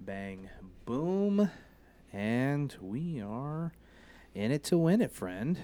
bang, 0.00 0.48
boom. 0.84 1.50
And 2.12 2.74
we 2.80 3.20
are 3.20 3.72
in 4.34 4.50
it 4.52 4.64
to 4.64 4.78
win 4.78 5.00
it, 5.02 5.12
friend. 5.12 5.58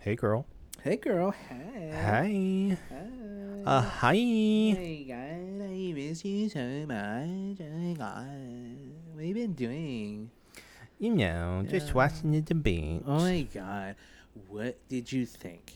Hey, 0.00 0.16
girl. 0.16 0.46
Hey, 0.82 0.96
girl. 0.96 1.34
Hi. 1.48 1.90
Hi. 1.92 2.76
Hi. 2.90 3.62
Uh, 3.64 3.80
hi. 3.80 4.14
Hey, 4.14 5.04
guys. 5.08 5.60
I 5.62 5.92
miss 5.94 6.24
you 6.24 6.48
so 6.48 6.60
much. 6.86 7.58
Oh, 7.60 7.78
my 7.78 7.92
God. 7.94 8.26
What 9.14 9.18
have 9.20 9.26
you 9.26 9.34
been 9.34 9.52
doing? 9.54 10.30
You 10.98 11.14
know, 11.14 11.64
just 11.68 11.88
Yeah. 11.88 11.92
watching 11.94 12.32
the 12.32 12.40
debate. 12.40 13.02
Oh, 13.06 13.18
my 13.20 13.42
God. 13.54 13.96
What 14.48 14.76
did 14.88 15.10
you 15.12 15.24
think? 15.26 15.72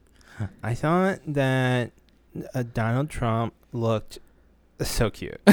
I 0.62 0.74
thought 0.74 1.20
that 1.26 1.92
uh, 2.54 2.62
Donald 2.74 3.10
Trump 3.10 3.54
looked 3.72 4.18
so 4.82 5.10
cute. 5.10 5.40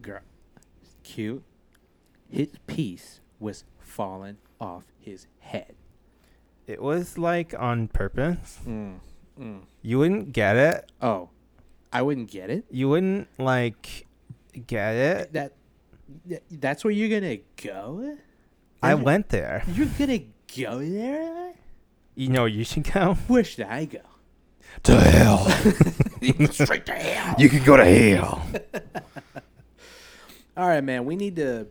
Girl. 0.00 0.20
Cute. 1.02 1.42
His 2.30 2.48
piece 2.66 3.20
was 3.38 3.64
falling 3.78 4.38
off 4.60 4.84
his 4.98 5.26
head. 5.38 5.74
it 6.66 6.80
was 6.82 7.18
like 7.18 7.54
on 7.58 7.88
purpose. 7.88 8.58
Mm. 8.66 8.94
Mm. 9.38 9.60
You 9.82 9.98
wouldn't 9.98 10.32
get 10.32 10.56
it. 10.56 10.90
Oh, 11.02 11.28
I 11.92 12.02
wouldn't 12.02 12.30
get 12.30 12.50
it. 12.50 12.64
You 12.70 12.88
wouldn't 12.88 13.28
like 13.38 14.06
get 14.66 14.94
it. 14.94 15.32
That 15.34 15.52
th- 16.28 16.42
that's 16.50 16.82
where 16.84 16.90
you're 16.92 17.08
gonna 17.20 17.38
go. 17.62 18.16
I 18.82 18.90
You're- 18.92 19.02
went 19.04 19.28
there. 19.28 19.62
You're 19.68 19.86
gonna 19.98 20.20
go 20.56 20.78
there. 20.78 21.52
You 22.14 22.28
know, 22.28 22.44
you 22.46 22.64
should 22.64 22.84
go 22.92 23.14
Where 23.28 23.44
should 23.44 23.66
I 23.66 23.84
go? 23.84 23.98
to 24.84 25.00
hell. 25.00 25.44
Straight 26.52 26.86
to 26.86 26.92
hell. 26.94 27.34
you 27.38 27.48
could 27.48 27.64
go 27.64 27.76
to 27.76 27.84
hell. 27.84 28.42
All 30.56 30.68
right, 30.68 30.82
man. 30.84 31.04
We 31.04 31.16
need 31.16 31.36
to. 31.36 31.66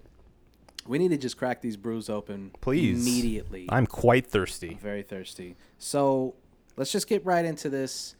We 0.85 0.97
need 0.99 1.09
to 1.11 1.17
just 1.17 1.37
crack 1.37 1.61
these 1.61 1.77
brews 1.77 2.09
open, 2.09 2.51
Please. 2.59 3.01
immediately. 3.01 3.67
I'm 3.69 3.87
quite 3.87 4.27
thirsty. 4.27 4.77
very 4.81 5.01
thirsty. 5.01 5.55
So 5.77 6.35
let's 6.75 6.91
just 6.91 7.07
get 7.07 7.25
right 7.25 7.45
into 7.45 7.69
this. 7.69 8.15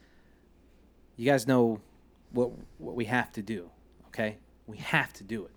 You 1.16 1.26
guys 1.30 1.46
know 1.46 1.80
what 2.32 2.52
what 2.78 2.94
we 2.94 3.04
have 3.04 3.30
to 3.32 3.42
do, 3.42 3.70
okay? 4.08 4.38
We 4.66 4.78
have 4.78 5.12
to 5.14 5.24
do 5.24 5.44
it. 5.44 5.50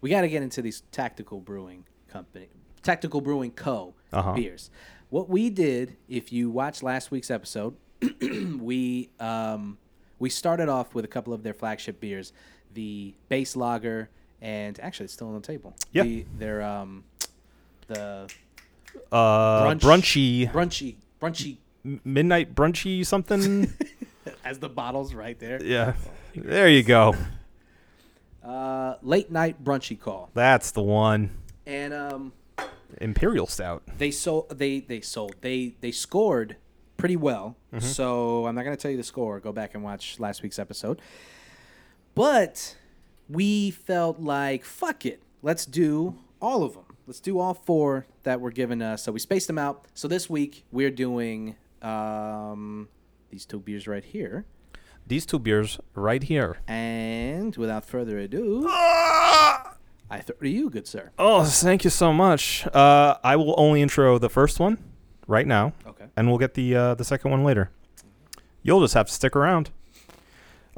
We 0.00 0.10
got 0.10 0.22
to 0.22 0.28
get 0.28 0.42
into 0.42 0.62
these 0.62 0.82
tactical 0.90 1.40
brewing 1.40 1.84
company, 2.08 2.48
tactical 2.82 3.20
brewing 3.20 3.52
co 3.52 3.94
Uh-huh. 4.12 4.32
beers. 4.32 4.70
What 5.10 5.28
we 5.28 5.48
did, 5.48 5.96
if 6.08 6.32
you 6.32 6.50
watched 6.50 6.82
last 6.82 7.12
week's 7.12 7.30
episode, 7.30 7.76
we 8.20 9.10
um, 9.20 9.78
we 10.18 10.28
started 10.28 10.68
off 10.68 10.92
with 10.92 11.04
a 11.04 11.08
couple 11.08 11.32
of 11.32 11.44
their 11.44 11.54
flagship 11.54 12.00
beers, 12.00 12.32
the 12.78 13.12
base 13.28 13.56
lager, 13.56 14.08
and 14.40 14.78
actually 14.80 15.04
it's 15.04 15.12
still 15.14 15.26
on 15.28 15.34
the 15.34 15.40
table. 15.46 15.74
Yeah. 15.92 16.04
The, 16.04 16.26
their 16.38 16.62
um, 16.62 17.02
the 17.88 18.28
Uh, 19.10 19.64
Brunch- 19.64 19.80
brunchy, 19.80 20.52
brunchy 20.52 20.94
brunchy 21.20 21.56
midnight 22.04 22.54
brunchy 22.54 23.04
something. 23.04 23.72
as 24.44 24.58
the 24.60 24.68
bottles 24.68 25.12
right 25.14 25.38
there. 25.40 25.58
yeah, 25.62 25.94
there 26.34 26.68
you 26.68 26.82
go. 26.84 27.14
Uh, 28.44 28.94
late 29.02 29.30
night 29.30 29.62
brunchy 29.62 29.98
call, 29.98 30.30
That's 30.34 30.70
the 30.70 30.82
one. 30.82 31.30
and 31.66 31.92
um, 31.92 32.32
Imperial 33.00 33.46
stout. 33.46 33.82
they 33.98 34.10
sold 34.10 34.56
they 34.58 34.80
they 34.80 35.00
sold 35.00 35.34
they 35.42 35.74
they 35.80 35.90
scored 35.90 36.56
pretty 36.96 37.16
well. 37.16 37.56
So 37.80 38.46
I'm 38.46 38.54
not 38.54 38.64
gonna 38.64 38.76
tell 38.76 38.90
you 38.90 38.96
the 38.96 39.02
score. 39.02 39.40
Go 39.40 39.52
back 39.52 39.74
and 39.74 39.82
watch 39.84 40.18
last 40.18 40.42
week's 40.42 40.58
episode. 40.58 41.00
But 42.18 42.76
we 43.28 43.70
felt 43.70 44.18
like 44.20 44.64
fuck 44.64 45.06
it, 45.06 45.22
let's 45.42 45.64
do 45.64 46.18
all 46.42 46.62
of 46.64 46.74
them. 46.74 46.84
Let's 47.06 47.20
do 47.20 47.38
all 47.38 47.54
four 47.54 48.06
that 48.24 48.40
were 48.40 48.50
given 48.50 48.82
us. 48.82 49.04
So 49.04 49.12
we 49.12 49.18
spaced 49.20 49.46
them 49.46 49.56
out. 49.56 49.86
So 49.94 50.08
this 50.08 50.28
week 50.28 50.64
we're 50.72 50.90
doing 50.90 51.54
um, 51.80 52.88
these 53.30 53.46
two 53.46 53.60
beers 53.60 53.86
right 53.86 54.04
here. 54.04 54.44
These 55.06 55.24
two 55.24 55.38
beers 55.38 55.78
right 55.94 56.22
here. 56.22 56.58
And 56.66 57.56
without 57.56 57.84
further 57.86 58.18
ado, 58.18 58.66
I 58.68 60.20
throw 60.22 60.36
to 60.40 60.48
you, 60.48 60.68
good 60.70 60.86
sir. 60.86 61.12
Oh, 61.18 61.44
thank 61.44 61.84
you 61.84 61.90
so 61.90 62.12
much. 62.12 62.66
Uh, 62.66 63.16
I 63.24 63.36
will 63.36 63.54
only 63.56 63.80
intro 63.80 64.18
the 64.18 64.28
first 64.28 64.58
one 64.60 64.76
right 65.26 65.46
now, 65.46 65.72
Okay. 65.86 66.06
and 66.16 66.28
we'll 66.28 66.38
get 66.38 66.54
the 66.54 66.74
uh, 66.74 66.94
the 66.94 67.04
second 67.04 67.30
one 67.30 67.42
later. 67.44 67.70
You'll 68.62 68.80
just 68.82 68.94
have 68.94 69.06
to 69.06 69.12
stick 69.12 69.34
around. 69.36 69.70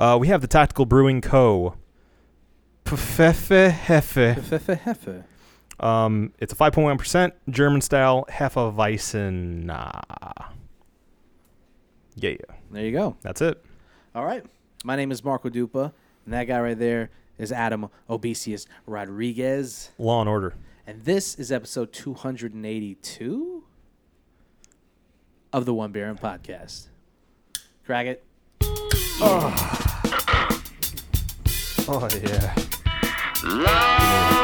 Uh, 0.01 0.17
we 0.19 0.29
have 0.29 0.41
the 0.41 0.47
Tactical 0.47 0.87
Brewing 0.87 1.21
Co. 1.21 1.75
Pfefe 2.87 3.71
Hefe. 3.71 4.35
Heffe, 4.35 4.81
heffe. 4.81 5.25
Um, 5.85 6.33
it's 6.39 6.53
a 6.53 6.57
5.1% 6.57 7.33
German 7.51 7.81
style 7.83 8.25
Hefeweizen. 8.31 9.69
Ah. 9.71 10.53
Yeah, 12.17 12.33
There 12.71 12.85
you 12.85 12.93
go. 12.93 13.17
that's 13.23 13.41
it. 13.43 13.63
All 14.15 14.25
right. 14.25 14.45
My 14.85 14.97
name 14.97 15.13
is 15.13 15.23
Marco 15.23 15.49
Dupa, 15.51 15.93
and 16.25 16.33
that 16.35 16.45
guy 16.45 16.59
right 16.61 16.79
there 16.79 17.11
is 17.39 17.53
Adam 17.53 17.89
Obesius 18.09 18.67
Rodriguez. 18.87 19.91
Law 19.99 20.21
and 20.21 20.29
Order. 20.29 20.55
And 20.87 21.03
this 21.05 21.35
is 21.35 21.53
episode 21.53 21.93
282 21.93 23.65
of 25.53 25.67
the 25.67 25.75
One 25.75 25.93
Baron 25.93 26.17
podcast. 26.17 26.89
Crack 27.85 28.07
it. 28.07 28.25
Oh 29.23 29.87
Oh, 31.93 32.07
yeah. 32.23 32.55
Give 33.43 33.51
me, 33.53 33.65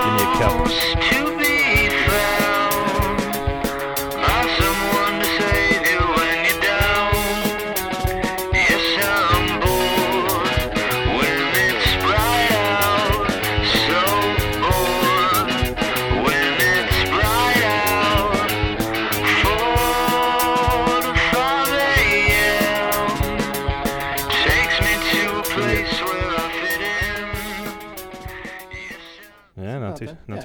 give 0.02 0.14
me 0.14 0.22
a 0.22 1.38
cup. 1.38 1.45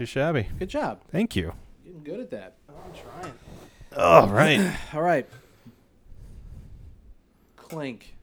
Too 0.06 0.20
bad. 0.20 0.26
not 0.26 0.34
Yeah. 0.34 0.42
too 0.42 0.44
shabby. 0.46 0.50
Good 0.60 0.70
job. 0.70 1.02
Thank 1.12 1.36
you. 1.36 1.54
Getting 1.84 2.04
good 2.04 2.20
at 2.20 2.30
that. 2.32 2.56
I'm 2.70 2.76
trying. 2.94 3.34
All 3.98 4.28
right. 4.30 4.76
All 4.94 5.02
right. 5.02 5.28
Clink. 7.56 8.16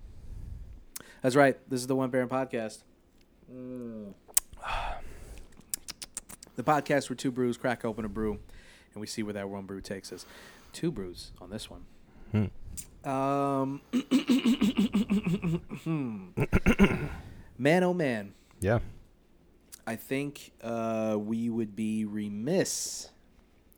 That's 1.22 1.36
right. 1.36 1.56
This 1.68 1.80
is 1.80 1.86
the 1.86 1.96
One 1.96 2.10
Baron 2.10 2.28
podcast. 2.28 2.82
Mm. 3.52 4.12
The 6.56 6.62
podcast 6.62 7.08
where 7.08 7.16
two 7.16 7.30
brews 7.30 7.56
crack 7.56 7.84
open 7.84 8.04
a 8.04 8.08
brew, 8.08 8.32
and 8.94 9.00
we 9.00 9.06
see 9.06 9.22
where 9.22 9.34
that 9.34 9.48
one 9.48 9.64
brew 9.64 9.80
takes 9.80 10.12
us. 10.12 10.26
Two 10.72 10.90
brews 10.90 11.32
on 11.40 11.50
this 11.50 11.68
one. 11.70 12.50
Um, 13.04 13.80
man, 17.58 17.84
oh 17.84 17.94
man, 17.94 18.34
Yeah. 18.60 18.80
I 19.88 19.96
think 19.96 20.52
uh, 20.62 21.16
we 21.18 21.48
would 21.48 21.74
be 21.74 22.04
remiss 22.04 23.08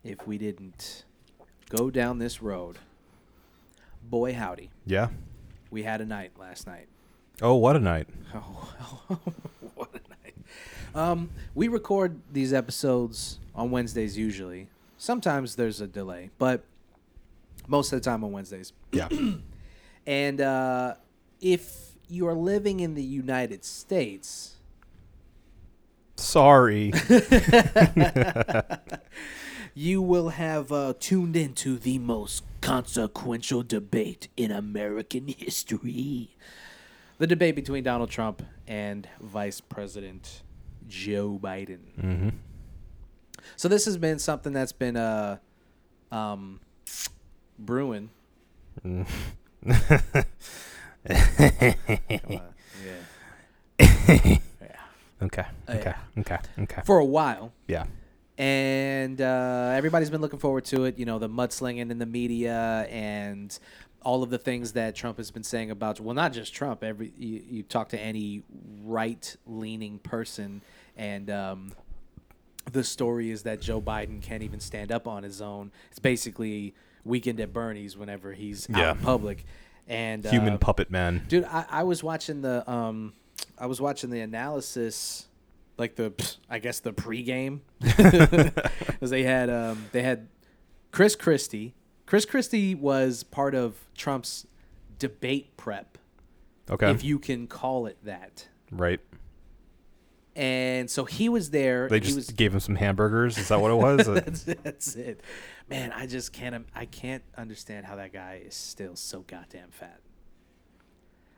if 0.03 0.27
we 0.27 0.39
didn't 0.39 1.05
go 1.69 1.89
down 1.89 2.19
this 2.19 2.43
road. 2.43 2.81
Boy, 4.03 4.35
howdy. 4.35 4.71
Yeah. 4.85 5.11
We 5.71 5.85
had 5.85 6.01
a 6.01 6.05
night 6.05 6.33
last 6.37 6.67
night. 6.67 6.89
Oh, 7.41 7.55
what 7.55 7.77
a 7.77 7.79
night. 7.79 8.09
Oh, 8.35 9.21
what 9.77 9.91
a 9.95 10.01
night. 10.25 10.35
Um, 10.97 11.31
we 11.55 11.69
record 11.69 12.19
these 12.33 12.53
episodes 12.53 13.39
on 13.55 13.71
Wednesdays 13.71 14.19
usually. 14.19 14.67
Sometimes 14.99 15.55
there's 15.55 15.81
a 15.81 15.87
delay, 15.87 16.31
but 16.39 16.65
most 17.69 17.93
of 17.93 18.03
the 18.03 18.05
time 18.05 18.25
on 18.25 18.33
Wednesdays. 18.33 18.73
Yeah. 18.91 19.09
And 20.07 20.41
uh, 20.41 20.95
if 21.41 21.93
you 22.09 22.27
are 22.27 22.35
living 22.35 22.81
in 22.81 22.95
the 22.95 23.05
United 23.05 23.65
States, 23.65 24.57
Sorry. 26.21 26.93
you 29.75 30.03
will 30.03 30.29
have 30.31 30.71
uh, 30.71 30.95
tuned 31.01 31.37
into 31.37 31.79
the 31.79 31.99
most 31.99 32.45
consequential 32.61 33.63
debate 33.63 34.29
in 34.37 34.51
American 34.51 35.29
history. 35.29 36.37
The 37.19 37.27
debate 37.27 37.57
between 37.57 37.85
Donald 37.85 38.11
Trump 38.11 38.43
and 38.67 39.09
Vice 39.21 39.61
President 39.61 40.43
Joe 40.87 41.39
Biden. 41.43 41.79
mm-hmm. 41.99 42.29
So 43.57 43.69
this 43.69 43.87
has 43.87 43.97
been 43.97 44.19
something 44.19 44.53
that's 44.53 44.73
been 44.73 44.97
uh, 44.97 45.39
um, 46.13 46.61
brewing. 47.59 48.11
Come. 48.83 49.07
Yeah. 53.79 54.37
yeah. 55.21 55.27
Okay. 55.27 55.45
Uh, 55.69 55.73
Okay. 55.73 55.95
Okay. 56.19 56.39
Okay. 56.61 56.83
for 56.85 56.99
a 56.99 57.05
while. 57.05 57.53
Yeah. 57.69 57.87
and 58.39 59.21
uh, 59.21 59.73
everybody's 59.75 60.11
been 60.11 60.21
looking 60.23 60.39
forward 60.39 60.65
to 60.67 60.85
it. 60.85 60.99
You 60.99 61.05
know, 61.07 61.19
the 61.19 61.29
mudslinging 61.29 61.91
in 61.91 61.99
the 61.99 62.07
media 62.07 62.87
and 62.91 63.57
all 64.03 64.23
of 64.23 64.31
the 64.31 64.39
things 64.39 64.73
that 64.73 64.95
Trump 64.95 65.19
has 65.19 65.31
been 65.31 65.43
saying 65.43 65.71
about. 65.71 66.01
Well, 66.01 66.15
not 66.15 66.33
just 66.33 66.55
Trump. 66.55 66.83
Every 66.83 67.13
you, 67.19 67.43
you 67.47 67.63
talk 67.63 67.91
to 67.91 68.01
any 68.01 68.43
right-leaning 68.85 69.99
person, 69.99 70.63
and 70.97 71.29
um, 71.31 71.73
the 72.73 72.83
story 72.85 73.31
is 73.31 73.43
that 73.43 73.61
Joe 73.61 73.81
Biden 73.81 74.23
can't 74.23 74.43
even 74.43 74.61
stand 74.61 74.91
up 74.93 75.07
on 75.07 75.23
his 75.23 75.41
own. 75.43 75.71
It's 75.91 75.99
basically 75.99 76.75
weekend 77.05 77.41
at 77.41 77.53
Bernie's 77.53 77.97
whenever 77.97 78.33
he's 78.33 78.67
Yeah. 78.71 78.91
out 78.91 78.97
in 78.97 79.03
public. 79.03 79.45
And 79.89 80.25
Human 80.25 80.55
uh, 80.55 80.59
puppet 80.59 80.91
man. 80.91 81.25
Dude, 81.29 81.45
I, 81.45 81.65
I 81.69 81.83
was 81.83 82.03
watching 82.05 82.43
the 82.43 82.69
um, 82.71 83.13
I 83.61 83.67
was 83.67 83.81
watching 83.81 84.11
the 84.11 84.21
analysis, 84.21 85.29
like 85.77 85.95
the 85.97 86.13
I 86.49 86.59
guess 86.59 86.81
the 86.81 86.93
pregame, 86.93 87.61
because 87.81 89.11
they 89.11 89.23
had 89.23 89.51
um, 89.51 89.85
they 89.93 90.03
had 90.03 90.29
Chris 90.91 91.15
Christie. 91.15 91.75
Chris 92.07 92.25
Christie 92.25 92.75
was 92.75 93.23
part 93.23 93.55
of 93.55 93.77
Trump's 93.95 94.47
debate 94.99 95.57
prep, 95.57 95.97
Okay. 96.69 96.91
if 96.91 97.05
you 97.05 97.19
can 97.21 97.47
call 97.47 97.87
it 97.87 97.99
that. 98.05 98.49
right. 98.73 99.01
And 100.37 100.89
so 100.89 101.05
he 101.05 101.29
was 101.29 101.51
there. 101.51 101.89
They 101.89 101.99
just 102.01 102.15
was 102.17 102.31
gave 102.31 102.55
him 102.55 102.61
some 102.61 102.77
hamburgers. 102.77 103.37
Is 103.37 103.49
that 103.49 103.61
what 103.61 103.73
it 103.73 103.75
was? 103.75 104.07
That's, 104.25 104.45
that's 104.45 104.95
it. 104.95 105.21
Man, 105.69 105.93
I 105.93 106.07
just 106.07 106.33
can't. 106.33 106.67
I 106.75 106.85
can't 106.87 107.25
understand 107.37 107.85
how 107.85 107.97
that 107.97 108.13
guy 108.13 108.43
is 108.47 108.55
still 108.55 108.95
so 108.97 109.21
goddamn 109.27 109.71
fat. 109.71 110.01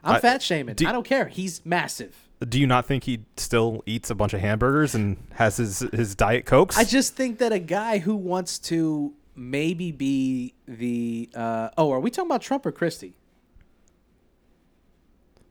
I'm 0.04 0.16
I- 0.16 0.20
fat 0.20 0.42
shaming. 0.42 0.74
do- 0.74 0.86
I 0.86 0.92
don't 0.92 1.06
care. 1.06 1.26
He's 1.28 1.64
massive. 1.64 2.28
Do 2.46 2.58
you 2.58 2.66
not 2.66 2.86
think 2.86 3.04
he 3.04 3.20
still 3.36 3.84
eats 3.86 4.10
a 4.10 4.16
bunch 4.16 4.34
of 4.34 4.40
hamburgers 4.40 4.96
and 4.96 5.16
has 5.34 5.58
his 5.58 5.80
his 5.92 6.16
diet 6.16 6.44
cokes? 6.44 6.76
I 6.76 6.82
just 6.84 7.14
think 7.14 7.38
that 7.38 7.52
a 7.52 7.60
guy 7.60 7.98
who 7.98 8.16
wants 8.16 8.58
to 8.60 9.12
maybe 9.36 9.92
be 9.92 10.54
the 10.66 11.28
uh, 11.36 11.68
oh, 11.78 11.92
are 11.92 12.00
we 12.00 12.10
talking 12.10 12.28
about 12.30 12.42
Trump 12.42 12.66
or 12.66 12.72
Christie? 12.72 13.14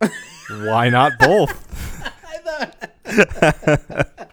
Why 0.49 0.89
not 0.89 1.13
both? 1.17 1.67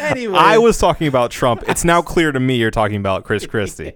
Anyway, 0.00 0.38
I 0.38 0.58
was 0.58 0.78
talking 0.78 1.06
about 1.06 1.30
Trump. 1.30 1.62
It's 1.68 1.84
now 1.84 2.00
clear 2.02 2.32
to 2.32 2.40
me 2.40 2.56
you're 2.56 2.70
talking 2.70 2.96
about 2.96 3.24
Chris 3.24 3.46
Christie. 3.46 3.92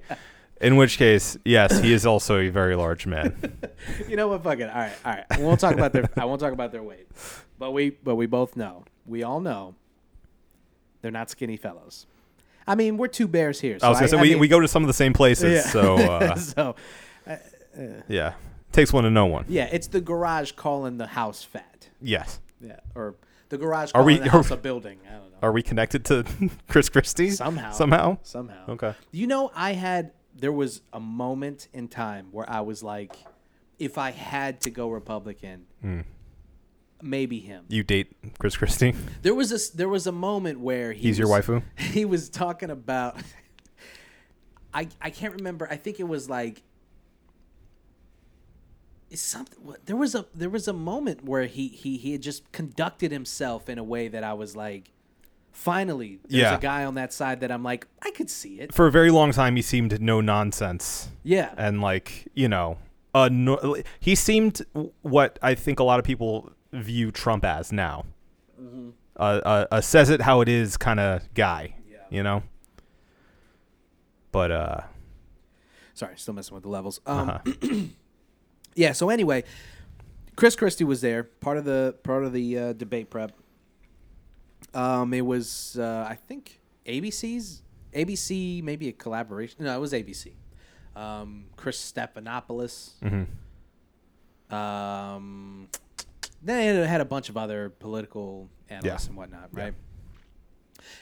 In 0.64 0.76
which 0.76 0.96
case, 0.98 1.36
yes, 1.44 1.78
he 1.80 1.92
is 1.92 2.06
also 2.06 2.38
a 2.38 2.48
very 2.48 2.74
large 2.76 3.06
man. 3.06 3.34
You 4.08 4.16
know 4.16 4.28
what? 4.28 4.42
Fuck 4.42 4.60
it. 4.60 4.70
All 4.70 4.74
right, 4.76 4.92
all 5.04 5.12
right. 5.12 5.24
I 5.30 5.38
won't 5.40 5.60
talk 5.60 5.74
about 5.74 5.92
their. 5.92 6.08
I 6.16 6.24
won't 6.24 6.40
talk 6.40 6.52
about 6.54 6.72
their 6.72 6.82
weight. 6.82 7.06
But 7.58 7.72
we, 7.72 7.90
but 7.90 8.14
we 8.14 8.24
both 8.26 8.56
know. 8.56 8.84
We 9.06 9.22
all 9.22 9.40
know. 9.40 9.74
They're 11.02 11.10
not 11.10 11.28
skinny 11.30 11.56
fellows. 11.58 12.06
I 12.66 12.74
mean, 12.76 12.96
we're 12.96 13.08
two 13.08 13.28
bears 13.28 13.60
here. 13.60 13.78
So 13.78 13.86
I 13.86 13.90
was 13.90 13.98
gonna 13.98 14.08
say 14.08 14.16
I 14.18 14.22
we, 14.22 14.30
mean- 14.30 14.38
we 14.38 14.48
go 14.48 14.60
to 14.60 14.68
some 14.68 14.82
of 14.82 14.86
the 14.86 14.94
same 14.94 15.12
places, 15.12 15.52
Yeah. 15.66 15.70
so 15.70 15.96
uh, 15.98 16.34
so 16.36 16.76
yeah, 18.08 18.34
takes 18.72 18.92
one 18.92 19.04
to 19.04 19.10
know 19.10 19.26
one. 19.26 19.44
yeah, 19.48 19.68
it's 19.70 19.88
the 19.88 20.00
garage 20.00 20.52
calling 20.52 20.96
the 20.96 21.06
house 21.08 21.42
fat. 21.42 21.88
Yes. 22.00 22.40
Yeah, 22.60 22.80
or 22.94 23.16
the 23.50 23.58
garage 23.58 23.90
Are 23.90 24.00
calling 24.00 24.06
we- 24.06 24.18
the 24.20 24.26
are 24.28 24.30
house 24.30 24.50
we- 24.50 24.54
a 24.54 24.58
building. 24.58 24.98
I 25.06 25.12
don't 25.12 25.30
know. 25.30 25.36
Are 25.42 25.52
we 25.52 25.62
connected 25.62 26.04
to 26.06 26.24
Chris 26.68 26.88
Christie 26.88 27.30
Somehow. 27.30 27.72
Somehow. 27.72 28.18
Somehow. 28.22 28.64
Okay. 28.70 28.94
You 29.12 29.26
know, 29.26 29.50
I 29.54 29.72
had 29.72 30.12
there 30.44 30.52
was 30.52 30.82
a 30.92 31.00
moment 31.00 31.68
in 31.72 31.88
time 31.88 32.26
where 32.30 32.44
I 32.50 32.60
was 32.60 32.82
like, 32.82 33.16
if 33.78 33.96
I 33.96 34.10
had 34.10 34.60
to 34.60 34.70
go 34.70 34.90
Republican, 34.90 35.64
Hmm. 35.80 36.00
maybe 37.00 37.40
him. 37.40 37.64
You 37.68 37.82
date 37.82 38.14
Chris 38.38 38.54
Christie? 38.54 38.94
There 39.22 39.34
was 39.34 39.50
a 39.52 39.74
there 39.74 39.88
was 39.88 40.06
a 40.06 40.12
moment 40.12 40.60
where 40.60 40.92
he 40.92 41.00
He's 41.08 41.18
your 41.18 41.28
was- 41.30 41.46
waifu? 41.46 41.62
He 41.78 42.04
was 42.04 42.28
talking 42.28 42.68
about. 42.68 43.16
I 44.74 44.88
I 45.00 45.08
can't 45.08 45.32
remember. 45.32 45.66
I 45.70 45.76
think 45.76 45.98
it 45.98 46.06
was 46.16 46.28
like. 46.28 46.62
It's 49.10 49.22
something. 49.22 49.58
There 49.86 49.96
was 49.96 50.14
a 50.14 50.26
there 50.34 50.50
was 50.50 50.68
a 50.68 50.74
moment 50.74 51.24
where 51.24 51.46
he 51.46 51.68
he 51.68 51.96
he 51.96 52.12
had 52.12 52.20
just 52.20 52.52
conducted 52.52 53.12
himself 53.12 53.70
in 53.70 53.78
a 53.78 53.84
way 53.84 54.08
that 54.08 54.22
I 54.24 54.34
was 54.34 54.54
like, 54.54 54.90
finally, 55.54 56.18
there's 56.28 56.42
Yeah. 56.42 56.56
a 56.56 56.60
guy 56.60 56.84
on 56.84 56.94
that 56.96 57.12
side 57.12 57.40
that 57.40 57.50
I'm 57.50 57.62
like, 57.62 57.86
I 58.02 58.10
could 58.10 58.28
see 58.28 58.60
it. 58.60 58.74
For 58.74 58.86
a 58.86 58.90
very 58.90 59.10
long 59.10 59.32
time, 59.32 59.56
he 59.56 59.62
seemed 59.62 60.00
no 60.02 60.20
nonsense. 60.20 61.08
Yeah. 61.22 61.54
and 61.56 61.80
like 61.80 62.28
you 62.34 62.48
know 62.48 62.76
uh 63.14 63.30
no, 63.32 63.76
he 64.00 64.14
seemed 64.14 64.60
what 65.02 65.38
i 65.40 65.54
think 65.54 65.78
a 65.80 65.84
lot 65.84 65.98
of 66.00 66.04
people 66.04 66.52
view 66.72 67.10
trump 67.10 67.44
as 67.44 67.72
now 67.72 68.04
Mm-hmm. 68.60 68.90
uh, 69.16 69.40
uh, 69.52 69.66
a 69.72 69.80
says 69.82 70.10
it 70.10 70.20
how 70.20 70.40
it 70.42 70.48
is 70.48 70.76
kind 70.76 71.00
of 71.00 71.22
guy 71.34 71.74
Yeah. 71.90 71.96
you 72.10 72.22
know 72.22 72.42
but 74.32 74.50
uh 74.50 74.80
Sorry, 75.94 76.14
still 76.18 76.34
messing 76.34 76.54
with 76.56 76.64
the 76.64 76.68
levels. 76.68 77.00
Um, 77.06 77.30
uh-huh. 77.30 77.66
yeah. 78.74 78.90
So 78.90 79.10
anyway, 79.10 79.44
Chris 80.34 80.56
Christie 80.56 80.82
was 80.82 81.00
there, 81.02 81.22
part 81.22 81.56
of 81.56 81.64
the 81.64 81.94
part 82.02 82.24
of 82.24 82.32
the 82.32 82.58
uh, 82.58 82.72
debate 82.72 83.10
prep. 83.10 83.30
Um, 84.72 85.12
it 85.14 85.20
was 85.26 85.76
uh, 85.78 86.06
I 86.08 86.14
think 86.14 86.60
ABC's 86.86 87.62
ABC 87.92 88.62
maybe 88.62 88.88
a 88.88 88.92
collaboration. 88.92 89.64
No, 89.64 89.74
it 89.76 89.80
was 89.80 89.92
ABC. 89.92 90.32
Um, 90.96 91.46
Chris 91.56 91.92
Stephanopoulos. 91.92 92.92
Um, 94.50 95.68
then 96.42 96.76
it 96.76 96.86
had 96.86 97.00
a 97.00 97.04
bunch 97.04 97.28
of 97.28 97.36
other 97.36 97.70
political 97.70 98.48
analysts 98.68 99.04
Yeah. 99.04 99.08
and 99.08 99.16
whatnot, 99.16 99.48
right? 99.52 99.74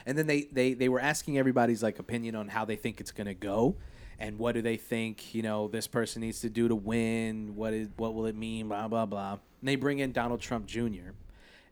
And 0.06 0.16
then 0.16 0.26
they, 0.26 0.42
they 0.52 0.74
they 0.74 0.88
were 0.88 1.00
asking 1.00 1.38
everybody's 1.38 1.82
like 1.82 1.98
opinion 1.98 2.34
on 2.36 2.48
how 2.48 2.64
they 2.64 2.76
think 2.76 3.00
it's 3.00 3.10
gonna 3.10 3.34
go, 3.34 3.76
and 4.18 4.38
what 4.38 4.52
do 4.52 4.62
they 4.62 4.76
think 4.76 5.34
you 5.34 5.42
know 5.42 5.66
this 5.68 5.88
person 5.88 6.20
needs 6.22 6.40
to 6.40 6.48
do 6.50 6.68
to 6.68 6.74
win? 6.76 7.56
What 7.56 7.72
is 7.72 7.88
what 7.96 8.14
will 8.14 8.26
it 8.26 8.36
mean? 8.36 8.68
Blah 8.68 8.86
blah 8.88 9.06
blah. 9.06 9.32
And 9.32 9.68
they 9.68 9.74
bring 9.76 9.98
in 9.98 10.12
Donald 10.12 10.40
Trump 10.40 10.66
Jr. 10.66 11.10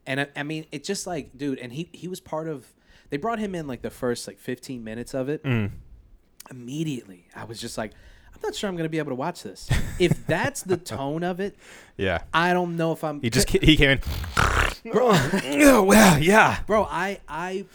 And 0.07 0.21
I, 0.21 0.27
I 0.35 0.43
mean, 0.43 0.65
it's 0.71 0.87
just 0.87 1.05
like, 1.07 1.37
dude, 1.37 1.59
and 1.59 1.71
he 1.73 1.89
he 1.93 2.07
was 2.07 2.19
part 2.19 2.47
of. 2.47 2.65
They 3.09 3.17
brought 3.17 3.39
him 3.39 3.55
in 3.55 3.67
like 3.67 3.81
the 3.81 3.89
first 3.89 4.25
like 4.27 4.39
15 4.39 4.83
minutes 4.83 5.13
of 5.13 5.27
it. 5.29 5.45
Immediately, 6.49 7.27
I 7.35 7.43
was 7.43 7.59
just 7.61 7.77
like, 7.77 7.91
I'm 8.33 8.39
not 8.41 8.55
sure 8.55 8.69
I'm 8.69 8.75
gonna 8.75 8.89
be 8.89 8.97
able 8.99 9.11
to 9.11 9.15
watch 9.15 9.43
this. 9.43 9.69
if 9.99 10.25
that's 10.27 10.63
the 10.63 10.77
tone 10.77 11.23
of 11.23 11.39
it, 11.39 11.55
yeah 11.97 12.23
I 12.33 12.53
don't 12.53 12.75
know 12.77 12.91
if 12.93 13.03
I'm. 13.03 13.21
he 13.21 13.29
just 13.29 13.49
he 13.49 13.75
came 13.77 13.89
in 13.91 13.99
oh 14.93 15.83
well 15.87 16.17
yeah 16.19 16.61
bro 16.65 16.85
i 16.89 17.19
i 17.27 17.65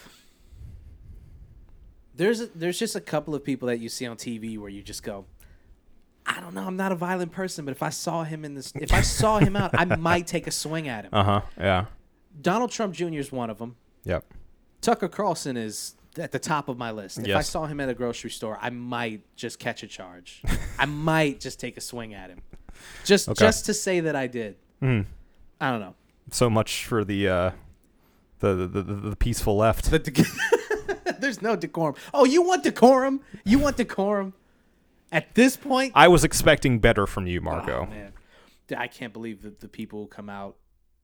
there's 2.17 2.41
a, 2.41 2.47
there's 2.47 2.79
just 2.79 2.97
a 2.97 3.01
couple 3.01 3.33
of 3.35 3.45
people 3.45 3.69
that 3.69 3.79
you 3.79 3.89
see 3.89 4.07
on 4.07 4.17
tv 4.17 4.59
where 4.59 4.69
you 4.69 4.83
just 4.83 5.05
go 5.05 5.25
i 6.27 6.41
don't 6.41 6.53
know 6.53 6.65
i'm 6.65 6.77
not 6.77 6.91
a 6.91 6.97
violent 6.97 7.31
person 7.31 7.65
but 7.65 7.71
if 7.71 7.83
i 7.83 7.91
saw 7.91 8.25
him 8.25 8.45
in 8.45 8.55
this 8.55 8.73
if 8.75 8.93
i 8.93 9.01
saw 9.03 9.39
him 9.39 9.55
out 9.55 9.71
i 9.75 9.85
might 9.97 10.27
take 10.27 10.49
a 10.49 10.51
swing 10.51 10.89
at 10.89 11.05
him 11.05 11.11
uh-huh 11.13 11.41
yeah 11.57 11.85
donald 12.41 12.71
trump 12.71 12.95
jr 12.95 13.07
is 13.07 13.33
one 13.33 13.51
of 13.51 13.59
them 13.59 13.77
yep. 14.05 14.25
Tucker 14.81 15.09
carlson 15.09 15.57
is 15.57 15.95
at 16.19 16.33
the 16.33 16.39
top 16.39 16.69
of 16.69 16.79
my 16.79 16.91
list. 16.93 17.19
If 17.19 17.35
i 17.35 17.41
saw 17.43 17.67
him 17.67 17.81
at 17.81 17.89
a 17.89 17.95
grocery 17.95 18.31
store 18.31 18.59
i 18.61 18.71
might 18.71 19.23
just 19.37 19.59
catch 19.59 19.83
a 19.83 19.87
charge. 19.87 20.43
I 20.79 20.85
might 20.87 21.41
just 21.41 21.59
take 21.59 21.77
a 21.77 21.81
swing 21.81 22.13
at 22.15 22.31
him. 22.31 22.43
Just 23.05 23.29
Okay. 23.29 23.45
just 23.45 23.67
to 23.67 23.75
say 23.75 24.01
that 24.01 24.15
i 24.15 24.27
did. 24.27 24.57
I 24.83 25.05
don't 25.71 25.81
know. 25.81 25.95
So 26.31 26.51
much 26.51 26.85
for 26.85 27.05
the 27.05 27.29
uh 27.29 27.51
the 28.41 28.55
the, 28.55 28.83
the, 28.83 28.95
the 29.11 29.17
peaceful 29.17 29.57
left. 29.57 29.91
The 29.91 29.99
dec- 30.01 30.29
There's 31.21 31.41
no 31.41 31.57
decorum. 31.57 31.95
Oh, 32.13 32.25
you 32.25 32.43
want 32.43 32.63
decorum? 32.63 33.21
You 33.45 33.59
want 33.59 33.77
decorum? 33.77 34.35
At 35.13 35.35
this 35.35 35.57
point, 35.57 35.93
i 35.95 36.09
was 36.09 36.25
expecting 36.25 36.79
better 36.79 37.07
from 37.07 37.27
you 37.27 37.41
marco. 37.41 37.87
Oh, 37.89 37.91
man, 37.91 38.13
I 38.77 38.89
can't 38.89 39.13
believe 39.13 39.43
that 39.43 39.61
the 39.61 39.69
people 39.69 40.03
who 40.03 40.07
come 40.09 40.29
out 40.29 40.57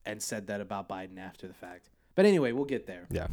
and 0.04 0.22
said 0.22 0.46
that 0.48 0.60
about 0.60 0.88
Biden 0.88 1.18
after 1.18 1.46
the 1.46 1.54
fact. 1.54 1.88
But 2.14 2.26
anyway, 2.26 2.52
we'll 2.52 2.64
get 2.64 2.86
there. 2.86 3.06
yeah 3.10 3.28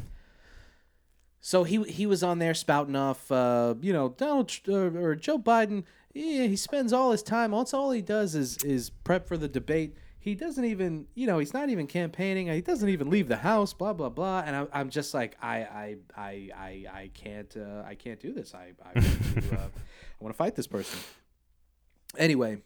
So 1.41 1.63
he 1.63 1.83
he 1.83 2.05
was 2.05 2.23
on 2.23 2.39
there 2.39 2.53
spouting 2.53 2.95
off, 2.95 3.31
uh, 3.31 3.75
you 3.81 3.93
know, 3.93 4.09
Donald 4.09 4.49
Tr- 4.49 4.71
or, 4.71 4.97
or 4.97 5.15
Joe 5.15 5.39
Biden. 5.39 5.83
Yeah, 6.13 6.45
he 6.47 6.55
spends 6.55 6.91
all 6.91 7.11
his 7.11 7.23
time. 7.23 7.51
That's 7.51 7.73
all 7.73 7.91
he 7.91 8.01
does 8.01 8.35
is 8.35 8.57
is 8.63 8.89
prep 8.89 9.27
for 9.27 9.37
the 9.37 9.47
debate. 9.47 9.95
He 10.21 10.35
doesn't 10.35 10.65
even, 10.65 11.07
you 11.15 11.25
know, 11.27 11.39
he's 11.39 11.53
not 11.53 11.69
even 11.69 11.87
campaigning. 11.87 12.47
He 12.47 12.59
doesn't 12.61 12.89
even 12.89 13.09
leave 13.09 13.27
the 13.29 13.37
house. 13.37 13.71
Blah 13.73 13.93
blah 13.93 14.09
blah. 14.09 14.43
And 14.45 14.55
I, 14.55 14.67
I'm 14.73 14.89
just 14.89 15.13
like, 15.13 15.37
I 15.41 15.57
I 15.59 15.95
I 16.17 16.49
I, 16.55 16.85
I 17.01 17.11
can't 17.13 17.55
uh, 17.55 17.83
I 17.85 17.95
can't 17.95 18.19
do 18.19 18.33
this. 18.33 18.53
I 18.53 18.73
I 18.83 18.99
want 18.99 19.49
to, 19.49 19.55
uh, 19.55 19.67
I 20.19 20.23
want 20.23 20.33
to 20.33 20.37
fight 20.37 20.55
this 20.55 20.67
person. 20.67 20.99
Anyway, 22.17 22.57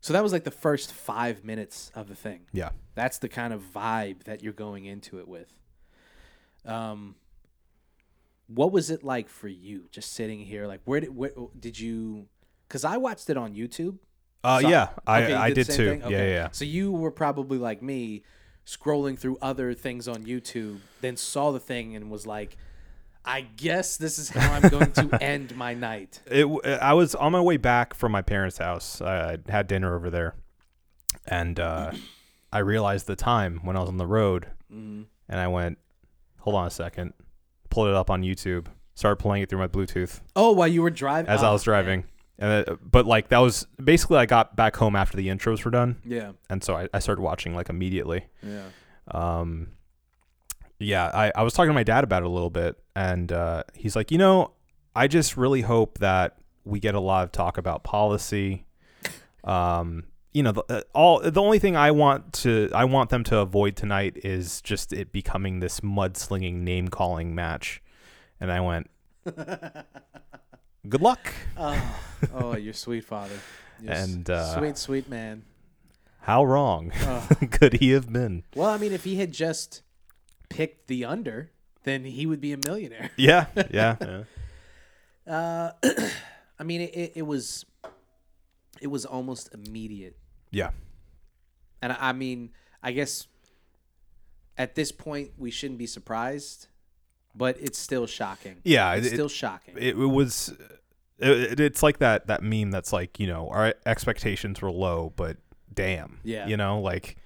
so 0.00 0.12
that 0.12 0.22
was 0.22 0.32
like 0.32 0.44
the 0.44 0.50
first 0.50 0.92
five 0.92 1.44
minutes 1.44 1.90
of 1.94 2.08
the 2.08 2.14
thing. 2.14 2.40
yeah 2.52 2.70
That's 2.94 3.18
the 3.18 3.28
kind 3.28 3.52
of 3.52 3.62
vibe 3.74 4.24
that 4.24 4.42
you're 4.42 4.52
going 4.52 4.84
into 4.84 5.18
it 5.18 5.26
with. 5.28 5.52
Um, 6.64 7.16
what 8.48 8.72
was 8.72 8.90
it 8.90 9.02
like 9.02 9.28
for 9.28 9.48
you, 9.48 9.84
just 9.90 10.12
sitting 10.12 10.40
here? 10.40 10.66
Like, 10.66 10.80
where 10.84 11.00
did 11.00 11.14
where, 11.16 11.32
did 11.58 11.78
you? 11.78 12.26
Because 12.68 12.84
I 12.84 12.96
watched 12.96 13.28
it 13.30 13.36
on 13.36 13.54
YouTube. 13.54 13.98
uh 14.44 14.60
So- 14.60 14.68
yeah 14.68 14.88
i 15.06 15.22
Okay, 15.24 15.34
i 15.34 15.48
the 15.50 15.54
did 15.54 15.66
too 15.66 15.72
thing? 15.90 16.00
yeah 16.00 16.06
Okay. 16.06 16.32
yeah 16.32 16.48
So 16.52 16.64
you 16.64 16.92
were 16.92 17.10
probably 17.10 17.58
like 17.58 17.82
me, 17.82 18.22
scrolling 18.64 19.18
through 19.18 19.38
other 19.42 19.74
things 19.74 20.06
on 20.08 20.24
YouTube, 20.24 20.78
then 21.00 21.16
saw 21.16 21.50
the 21.52 21.60
thing 21.60 21.94
and 21.96 22.10
was 22.10 22.26
like, 22.26 22.56
I 23.26 23.40
guess 23.42 23.96
this 23.96 24.18
is 24.18 24.28
how 24.28 24.52
I'm 24.52 24.68
going 24.68 24.92
to 24.92 25.18
end 25.22 25.56
my 25.56 25.74
night. 25.74 26.20
It, 26.26 26.46
I 26.64 26.92
was 26.94 27.14
on 27.14 27.32
my 27.32 27.40
way 27.40 27.56
back 27.56 27.92
from 27.94 28.12
my 28.12 28.22
parents' 28.22 28.58
house. 28.58 29.00
I 29.02 29.38
had 29.48 29.66
dinner 29.66 29.94
over 29.96 30.10
there, 30.10 30.34
and 31.26 31.58
uh, 31.58 31.90
I 32.52 32.58
realized 32.60 33.06
the 33.06 33.16
time 33.16 33.60
when 33.64 33.76
I 33.76 33.80
was 33.80 33.88
on 33.88 33.96
the 33.96 34.06
road, 34.06 34.46
and 34.70 35.06
I 35.28 35.48
went, 35.48 35.78
"Hold 36.40 36.56
on 36.56 36.66
a 36.66 36.70
second. 36.70 37.12
Pulled 37.70 37.88
it 37.88 37.94
up 37.94 38.10
on 38.10 38.22
YouTube. 38.22 38.66
Started 38.94 39.16
playing 39.16 39.42
it 39.42 39.50
through 39.50 39.58
my 39.58 39.68
Bluetooth 39.68 40.20
Oh, 40.34 40.52
while 40.52 40.68
you 40.68 40.80
were 40.80 40.88
driving? 40.90 41.28
as 41.28 41.42
I 41.42 41.48
Oh, 41.50 41.52
was 41.52 41.64
driving. 41.64 42.04
And 42.38 42.66
uh, 42.68 42.76
but 42.82 43.04
like 43.06 43.28
that 43.28 43.38
was 43.38 43.66
basically 43.82 44.18
I 44.18 44.26
got 44.26 44.56
back 44.56 44.76
home 44.76 44.94
after 44.96 45.16
the 45.16 45.28
intros 45.28 45.64
were 45.64 45.70
done, 45.70 45.96
Yeah, 46.04 46.32
and 46.48 46.62
so 46.64 46.76
I, 46.76 46.88
I 46.94 47.00
started 47.00 47.20
watching 47.22 47.54
like 47.54 47.68
immediately. 47.68 48.24
yeah. 48.42 48.68
um 49.10 49.68
yeah 50.78 51.10
I, 51.12 51.32
I 51.34 51.42
was 51.42 51.52
talking 51.54 51.70
to 51.70 51.74
my 51.74 51.82
dad 51.84 52.04
about 52.04 52.22
it 52.22 52.26
a 52.26 52.30
little 52.30 52.50
bit 52.50 52.76
and 52.94 53.30
uh, 53.32 53.62
he's 53.74 53.96
like 53.96 54.10
you 54.10 54.18
know 54.18 54.52
i 54.94 55.06
just 55.08 55.36
really 55.36 55.62
hope 55.62 55.98
that 55.98 56.36
we 56.64 56.80
get 56.80 56.94
a 56.94 57.00
lot 57.00 57.24
of 57.24 57.32
talk 57.32 57.58
about 57.58 57.82
policy 57.84 58.66
um 59.44 60.04
you 60.32 60.42
know 60.42 60.52
the, 60.52 60.62
uh, 60.68 60.80
all 60.94 61.20
the 61.20 61.40
only 61.40 61.58
thing 61.58 61.76
i 61.76 61.90
want 61.90 62.32
to 62.32 62.68
i 62.74 62.84
want 62.84 63.08
them 63.10 63.24
to 63.24 63.38
avoid 63.38 63.74
tonight 63.76 64.18
is 64.24 64.60
just 64.60 64.92
it 64.92 65.12
becoming 65.12 65.60
this 65.60 65.80
mudslinging 65.80 66.56
name 66.56 66.88
calling 66.88 67.34
match 67.34 67.80
and 68.40 68.50
i 68.52 68.60
went 68.60 68.90
good 70.88 71.00
luck 71.00 71.32
Oh, 71.58 71.96
oh, 72.34 72.56
your 72.56 72.74
sweet 72.74 73.04
father. 73.04 73.34
And, 73.86 74.28
uh, 74.28 74.58
sweet, 74.58 74.76
sweet 74.78 75.08
man. 75.08 75.42
how 76.20 76.44
wrong 76.44 76.92
Oh. 77.02 77.26
could 77.50 77.74
he 77.74 77.90
have 77.90 78.12
been 78.12 78.44
Well, 78.54 78.68
I 78.68 78.76
mean, 78.78 78.92
if 78.92 79.04
he 79.04 79.16
had 79.16 79.32
just 79.32 79.82
picked 80.48 80.88
the 80.88 81.04
under, 81.04 81.50
then 81.84 82.04
he 82.04 82.26
would 82.26 82.40
be 82.40 82.52
a 82.52 82.56
millionaire. 82.58 83.10
yeah 83.16 83.46
yeah, 83.70 83.96
yeah. 84.00 84.22
Uh, 85.26 85.72
I 86.58 86.62
mean, 86.64 86.80
it, 86.82 86.94
it, 86.94 87.12
it 87.16 87.22
was, 87.22 87.64
it 88.80 88.86
was 88.88 89.04
almost 89.04 89.52
immediate, 89.52 90.16
yeah 90.50 90.70
and 91.82 91.92
I, 91.92 91.96
I 92.00 92.12
mean, 92.12 92.50
I 92.82 92.92
guess 92.92 93.26
at 94.56 94.74
this 94.74 94.92
point 94.92 95.32
we 95.36 95.50
shouldn't 95.50 95.78
be 95.78 95.86
surprised, 95.86 96.68
but 97.34 97.56
it's 97.60 97.78
still 97.78 98.06
shocking. 98.06 98.56
yeah 98.64 98.94
it's 98.94 99.08
it- 99.08 99.12
still 99.14 99.28
shocking. 99.28 99.74
it, 99.76 99.88
it 99.88 99.94
was 99.96 100.54
it, 101.18 101.60
it's 101.60 101.82
like 101.82 101.98
that 101.98 102.26
that 102.28 102.42
meme 102.42 102.70
that's 102.70 102.92
like 102.92 103.18
you 103.20 103.26
know 103.26 103.48
our 103.50 103.74
expectations 103.84 104.60
were 104.62 104.70
low 104.70 105.12
but 105.16 105.36
damn 105.74 106.20
Yeah. 106.24 106.46
you 106.46 106.56
know 106.56 106.80
like 106.80 107.16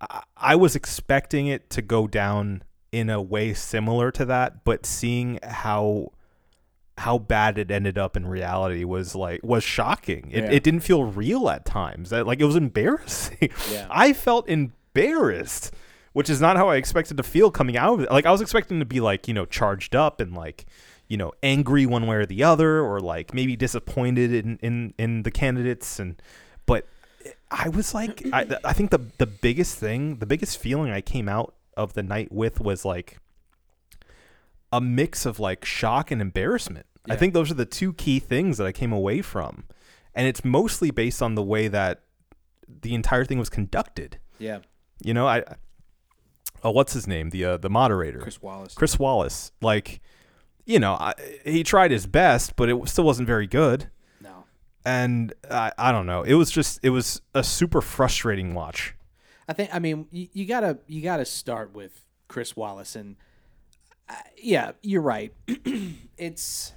I, 0.00 0.22
I 0.36 0.56
was 0.56 0.76
expecting 0.76 1.46
it 1.46 1.70
to 1.70 1.82
go 1.82 2.06
down 2.06 2.62
in 2.92 3.10
a 3.10 3.20
way 3.20 3.52
similar 3.54 4.10
to 4.12 4.24
that 4.26 4.64
but 4.64 4.86
seeing 4.86 5.38
how 5.42 6.12
how 6.98 7.18
bad 7.18 7.58
it 7.58 7.70
ended 7.70 7.98
up 7.98 8.16
in 8.16 8.26
reality 8.26 8.84
was 8.84 9.14
like 9.14 9.40
was 9.42 9.62
shocking 9.62 10.30
it, 10.30 10.44
Yeah. 10.44 10.50
it 10.50 10.62
didn't 10.62 10.80
feel 10.80 11.04
real 11.04 11.48
at 11.50 11.64
times 11.66 12.12
I- 12.12 12.22
like 12.22 12.40
it 12.40 12.44
was 12.44 12.56
embarrassing 12.56 13.50
Yeah. 13.70 13.86
i 13.90 14.12
felt 14.12 14.48
embarrassed 14.48 15.72
which 16.14 16.30
is 16.30 16.40
not 16.40 16.56
how 16.56 16.68
i 16.70 16.76
expected 16.76 17.16
to 17.18 17.22
feel 17.22 17.50
coming 17.50 17.76
out 17.76 17.94
of 17.94 18.00
it 18.00 18.10
like 18.10 18.24
i 18.24 18.30
was 18.32 18.40
expecting 18.40 18.78
to 18.78 18.86
be 18.86 19.00
like 19.00 19.28
you 19.28 19.34
know 19.34 19.44
charged 19.44 19.94
up 19.94 20.20
and 20.20 20.34
like 20.34 20.64
you 21.08 21.16
know 21.18 21.32
angry 21.42 21.84
one 21.84 22.06
way 22.06 22.16
or 22.16 22.26
the 22.26 22.42
other 22.42 22.80
or 22.80 22.98
like 23.00 23.34
maybe 23.34 23.56
disappointed 23.56 24.32
in 24.32 24.58
in, 24.62 24.94
in 24.98 25.22
the 25.22 25.30
candidates 25.30 25.98
and 26.00 26.20
but 26.64 26.86
i 27.50 27.68
was 27.68 27.94
like 27.94 28.22
I, 28.32 28.46
I 28.64 28.72
think 28.72 28.90
the 28.90 29.00
the 29.18 29.26
biggest 29.26 29.76
thing 29.78 30.16
the 30.18 30.26
biggest 30.26 30.58
feeling 30.58 30.90
i 30.90 31.00
came 31.00 31.28
out 31.28 31.54
of 31.76 31.92
the 31.92 32.02
night 32.02 32.32
with 32.32 32.60
was 32.60 32.84
like 32.84 33.18
a 34.72 34.80
mix 34.80 35.26
of 35.26 35.38
like 35.38 35.64
shock 35.64 36.10
and 36.10 36.20
embarrassment. 36.20 36.86
I 37.08 37.14
think 37.14 37.34
those 37.34 37.52
are 37.52 37.54
the 37.54 37.64
two 37.64 37.92
key 37.92 38.18
things 38.18 38.58
that 38.58 38.66
i 38.66 38.72
came 38.72 38.92
away 38.92 39.22
from. 39.22 39.64
And 40.14 40.26
it's 40.26 40.44
mostly 40.44 40.90
based 40.90 41.22
on 41.22 41.34
the 41.34 41.42
way 41.42 41.68
that 41.68 42.02
the 42.68 42.94
entire 42.94 43.24
thing 43.24 43.38
was 43.38 43.48
conducted. 43.48 44.18
Yeah, 44.38 44.58
you 45.02 45.14
know 45.14 45.26
i 45.26 45.44
oh 46.64 46.70
what's 46.70 46.94
his 46.94 47.06
name? 47.06 47.30
The 47.30 47.44
uh, 47.44 47.56
the 47.58 47.70
moderator. 47.70 48.18
Chris 48.18 48.42
Wallace. 48.42 48.74
Chris 48.74 48.98
Wallace. 48.98 49.52
Like, 49.60 50.00
you 50.64 50.80
know, 50.80 50.94
I, 50.94 51.14
he 51.44 51.62
tried 51.62 51.90
his 51.92 52.06
best, 52.06 52.56
but 52.56 52.68
it 52.68 52.88
still 52.88 53.04
wasn't 53.04 53.28
very 53.28 53.46
good. 53.46 53.88
And 54.86 55.34
I, 55.50 55.72
I 55.76 55.90
don't 55.92 56.06
know. 56.06 56.22
It 56.22 56.34
was 56.34 56.50
just, 56.50 56.78
it 56.82 56.90
was 56.90 57.20
a 57.34 57.42
super 57.42 57.80
frustrating 57.82 58.54
watch. 58.54 58.94
I 59.48 59.52
think 59.52 59.70
I 59.74 59.78
mean 59.78 60.06
you, 60.10 60.28
you 60.32 60.44
gotta 60.46 60.78
you 60.88 61.02
gotta 61.02 61.24
start 61.24 61.72
with 61.74 62.02
Chris 62.28 62.56
Wallace 62.56 62.96
and 62.96 63.14
uh, 64.08 64.14
yeah, 64.36 64.72
you're 64.82 65.02
right. 65.02 65.32
it's 66.16 66.72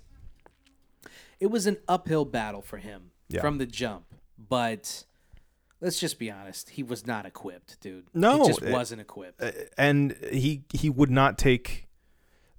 it 1.40 1.48
was 1.48 1.66
an 1.68 1.78
uphill 1.88 2.26
battle 2.26 2.62
for 2.62 2.78
him 2.78 3.12
Yeah. 3.30 3.42
from 3.42 3.58
the 3.58 3.66
jump, 3.66 4.06
but 4.38 5.04
let's 5.82 6.00
just 6.00 6.20
be 6.20 6.30
honest, 6.30 6.70
he 6.72 6.84
was 6.84 7.08
not 7.08 7.26
equipped, 7.26 7.80
dude. 7.80 8.06
No, 8.14 8.42
he 8.44 8.48
just 8.50 8.62
it- 8.62 8.72
wasn't 8.72 9.02
equipped. 9.02 9.42
And 9.78 10.16
he, 10.32 10.64
he 10.74 10.90
would 10.90 11.10
not 11.10 11.38
take, 11.38 11.88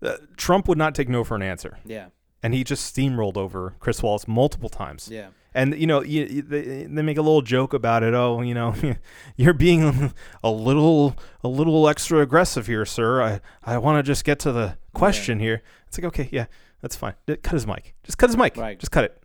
uh, 0.02 0.16
Trump 0.37 0.66
would 0.69 0.78
not 0.78 0.95
take 0.95 1.09
no 1.09 1.23
for 1.25 1.35
an 1.37 1.42
answer. 1.42 1.78
yeah, 1.85 2.07
And 2.42 2.54
he 2.54 2.64
just 2.64 2.94
steamrolled 2.94 3.37
over 3.37 3.75
Chris 3.80 4.02
Wallace 4.02 4.26
multiple 4.26 4.70
times. 4.70 5.09
yeah, 5.12 5.28
And 5.54 5.75
you 5.78 5.87
know, 5.87 6.02
you, 6.02 6.25
you- 6.25 6.42
they, 6.42 6.85
they 6.85 7.02
make 7.02 7.18
a 7.18 7.23
little 7.23 7.42
joke 7.42 7.75
about 7.75 8.02
it. 8.02 8.14
Oh, 8.14 8.40
you 8.40 8.54
know, 8.54 8.75
you're 9.37 9.52
being 9.54 10.12
a 10.42 10.50
little 10.50 11.16
a 11.44 11.49
little 11.49 11.87
extra 11.88 12.20
aggressive 12.20 12.66
here, 12.66 12.87
sir. 12.87 13.23
I 13.23 13.40
I 13.62 13.76
want 13.78 13.99
to 13.99 14.02
just 14.02 14.25
get 14.25 14.38
to 14.40 14.52
the 14.52 14.78
question 14.94 15.38
here. 15.38 15.62
It's 15.87 15.99
like, 15.99 16.06
okay, 16.06 16.28
yeah, 16.32 16.47
that's 16.80 16.97
fine. 16.97 17.14
Cut 17.26 17.52
his 17.52 17.66
mic. 17.66 17.94
Just 18.04 18.16
cut 18.16 18.30
his 18.30 18.37
mic. 18.38 18.56
Right. 18.56 18.78
Just 18.78 18.90
cut 18.92 19.04
it. 19.04 19.23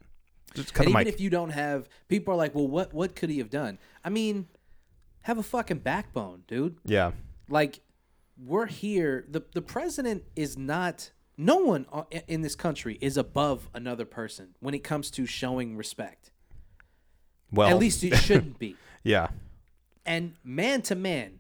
Just 0.54 0.74
cut 0.74 0.86
and 0.86 0.94
the 0.96 1.00
even 1.00 1.06
mic. 1.08 1.14
if 1.14 1.22
you 1.22 1.30
don't 1.30 1.50
have, 1.52 1.88
people 2.10 2.34
are 2.34 2.38
like, 2.38 2.54
well, 2.56 2.68
what 2.68 2.94
what 2.94 3.16
could 3.16 3.30
he 3.30 3.38
have 3.38 3.50
done? 3.50 3.78
I 4.04 4.10
mean, 4.10 4.48
have 5.22 5.38
a 5.38 5.44
fucking 5.44 5.80
backbone, 5.80 6.44
dude. 6.48 6.78
yeah. 6.86 7.12
like 7.50 7.80
we're 8.38 8.66
here 8.66 9.24
the 9.30 9.42
the 9.54 9.62
president 9.62 10.24
is 10.36 10.58
not 10.58 11.12
no 11.38 11.58
one 11.58 11.86
in 12.28 12.42
this 12.42 12.56
country 12.56 12.98
is 13.02 13.18
above 13.18 13.70
another 13.74 14.06
person 14.06 14.56
when 14.60 14.74
it 14.74 14.84
comes 14.84 15.12
to 15.12 15.26
showing 15.26 15.76
respect 15.76 16.32
Well, 17.52 17.70
at 17.70 17.78
least 17.78 18.04
it 18.04 18.16
shouldn't 18.28 18.60
be 18.60 18.76
yeah. 19.04 19.28
and 20.06 20.34
man 20.44 20.82
to 20.84 20.96
man 20.96 21.40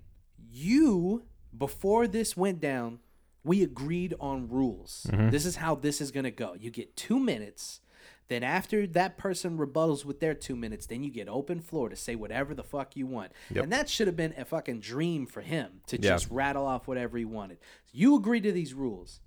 you 0.52 1.24
before 1.58 2.08
this 2.08 2.36
went 2.38 2.60
down 2.60 3.00
we 3.44 3.62
agreed 3.64 4.14
on 4.20 4.48
rules 4.50 5.06
Mm-hmm. 5.10 5.30
this 5.30 5.46
is 5.46 5.58
how 5.58 5.76
this 5.76 6.02
is 6.02 6.12
going 6.12 6.24
to 6.26 6.32
go 6.32 6.56
you 6.60 6.70
get 6.72 6.96
2 6.96 7.20
minutes 7.20 7.82
then 8.28 8.42
after 8.42 8.88
that 8.88 9.18
person 9.20 9.56
rebuttals 9.58 10.04
with 10.04 10.20
their 10.20 10.34
2 10.34 10.56
minutes 10.56 10.88
then 10.88 11.04
you 11.04 11.12
get 11.12 11.28
open 11.30 11.60
floor 11.62 11.90
to 11.90 11.96
say 11.96 12.16
whatever 12.16 12.54
the 12.54 12.64
fuck 12.64 12.96
you 12.96 13.06
want 13.08 13.32
Yep. 13.52 13.64
and 13.64 13.74
that 13.74 13.90
should 13.90 14.08
have 14.08 14.16
been 14.16 14.34
a 14.38 14.46
fucking 14.46 14.80
dream 14.80 15.26
for 15.26 15.42
him 15.42 15.82
to 15.88 15.96
Yeah. 16.02 16.12
just 16.12 16.30
rattle 16.30 16.66
off 16.66 16.88
whatever 16.88 17.18
he 17.18 17.26
wanted 17.26 17.58
you 17.94 18.16
agree 18.16 18.42
to 18.42 18.52
these 18.52 18.74
rules 18.74 19.22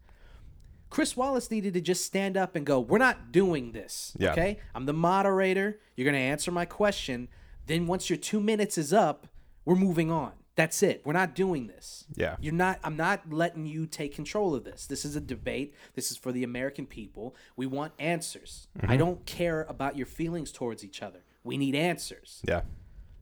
Chris 0.90 1.16
Wallace 1.16 1.50
needed 1.50 1.74
to 1.74 1.80
just 1.80 2.04
stand 2.04 2.36
up 2.36 2.56
and 2.56 2.64
go, 2.64 2.80
We're 2.80 2.98
not 2.98 3.32
doing 3.32 3.72
this. 3.72 4.14
Yeah. 4.18 4.32
Okay? 4.32 4.58
I'm 4.74 4.86
the 4.86 4.92
moderator. 4.92 5.78
You're 5.96 6.04
going 6.04 6.14
to 6.14 6.20
answer 6.20 6.50
my 6.50 6.64
question. 6.64 7.28
Then 7.66 7.86
once 7.86 8.08
your 8.08 8.16
two 8.16 8.40
minutes 8.40 8.78
is 8.78 8.92
up, 8.92 9.26
we're 9.64 9.74
moving 9.76 10.10
on. 10.10 10.32
That's 10.56 10.82
it. 10.82 11.02
We're 11.04 11.12
not 11.12 11.34
doing 11.36 11.68
this. 11.68 12.04
Yeah. 12.16 12.34
You're 12.40 12.54
not, 12.54 12.80
I'm 12.82 12.96
not 12.96 13.30
letting 13.32 13.66
you 13.66 13.86
take 13.86 14.12
control 14.14 14.54
of 14.56 14.64
this. 14.64 14.86
This 14.86 15.04
is 15.04 15.14
a 15.14 15.20
debate. 15.20 15.74
This 15.94 16.10
is 16.10 16.16
for 16.16 16.32
the 16.32 16.42
American 16.42 16.84
people. 16.86 17.36
We 17.54 17.66
want 17.66 17.92
answers. 17.98 18.66
I 18.80 18.86
Mm-hmm. 18.86 18.96
don't 18.98 19.26
care 19.26 19.66
about 19.68 19.96
your 19.96 20.06
feelings 20.06 20.50
towards 20.50 20.82
each 20.82 21.00
other. 21.02 21.20
We 21.44 21.58
need 21.58 21.76
answers. 21.76 22.42
Yeah. 22.44 22.62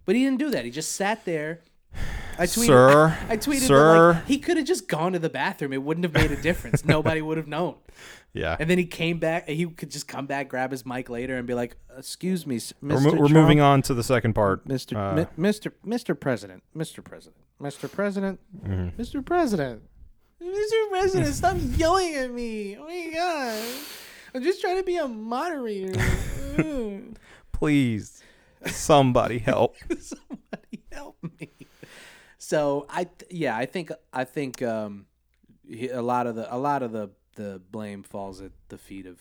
But 0.07 0.15
he 0.15 0.25
didn't 0.25 0.39
do 0.39 0.51
that. 0.51 0.65
He 0.65 0.71
just 0.71 0.93
sat 0.93 1.25
there. 1.27 1.61
I 2.39 2.45
tweeted, 2.45 2.67
Sir, 2.67 3.19
I 3.31 3.37
tweeted 3.39 3.67
sir. 3.67 4.13
like, 4.13 4.27
he 4.27 4.39
could 4.39 4.57
have 4.59 4.67
just 4.67 4.89
gone 4.89 5.13
to 5.15 5.19
the 5.19 5.31
bathroom. 5.31 5.73
It 5.73 5.83
wouldn't 5.83 6.05
have 6.05 6.13
made 6.13 6.31
a 6.31 6.41
difference. 6.43 6.85
Nobody 6.85 7.23
would 7.23 7.39
have 7.39 7.49
known. 7.49 7.77
Yeah. 8.35 8.57
And 8.61 8.69
then 8.69 8.77
he 8.77 8.85
came 8.85 9.19
back. 9.19 9.49
He 9.49 9.65
could 9.67 9.91
just 9.91 10.07
come 10.07 10.27
back, 10.27 10.49
grab 10.51 10.71
his 10.71 10.85
mic 10.85 11.09
later, 11.09 11.39
and 11.39 11.47
be 11.47 11.55
like, 11.55 11.77
"Excuse 11.97 12.47
me, 12.47 12.57
s- 12.57 12.75
we're, 12.83 12.97
Mr. 12.99 13.03
mo- 13.05 13.11
we're 13.13 13.17
Trump, 13.29 13.33
moving 13.33 13.61
on 13.61 13.81
to 13.83 13.95
the 13.95 14.03
second 14.05 14.35
part. 14.35 14.69
Mr. 14.69 14.95
Uh, 14.97 15.15
Mi- 15.39 15.49
Mr. 15.51 15.73
Mr. 15.87 16.19
President, 16.19 16.63
Mr. 16.77 17.03
President, 17.03 17.37
Mr. 17.63 17.91
President, 17.91 18.39
Mm-hmm. 18.63 19.01
Mr. 19.01 19.25
President, 19.25 19.83
Mr. 20.43 20.89
President, 20.91 21.35
stop 21.35 21.57
yelling 21.79 22.15
at 22.17 22.31
me! 22.31 22.77
Oh 22.77 22.85
my 22.85 23.11
god, 23.15 23.65
I'm 24.35 24.43
just 24.43 24.61
trying 24.61 24.77
to 24.77 24.83
be 24.85 24.99
a 24.99 25.09
moderator. 25.09 25.99
Please, 27.53 28.23
somebody 28.67 29.39
help. 29.39 29.77
Somebody 29.99 30.83
help 30.93 31.17
me. 31.41 31.51
So 32.49 32.87
I, 32.89 33.09
yeah, 33.29 33.57
I 33.57 33.67
think 33.67 33.91
I 34.13 34.23
think 34.23 34.63
um, 34.63 35.07
a 35.93 36.01
lot 36.01 36.29
of 36.29 36.37
the 36.37 36.47
a 36.55 36.57
lot 36.57 36.85
of 36.85 36.93
the 36.93 37.11
the 37.35 37.61
blame 37.73 38.05
falls 38.05 38.41
at 38.41 38.53
the 38.69 38.79
feet 38.79 39.05
of 39.05 39.19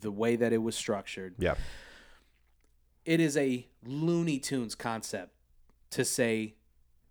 the 0.00 0.10
way 0.10 0.36
that 0.36 0.50
it 0.50 0.62
was 0.62 0.74
structured. 0.74 1.34
yeah. 1.38 1.56
it 3.04 3.20
is 3.20 3.36
a 3.36 3.66
Looney 3.84 4.38
Tunes 4.38 4.74
concept 4.74 5.32
to 5.90 6.02
say 6.02 6.54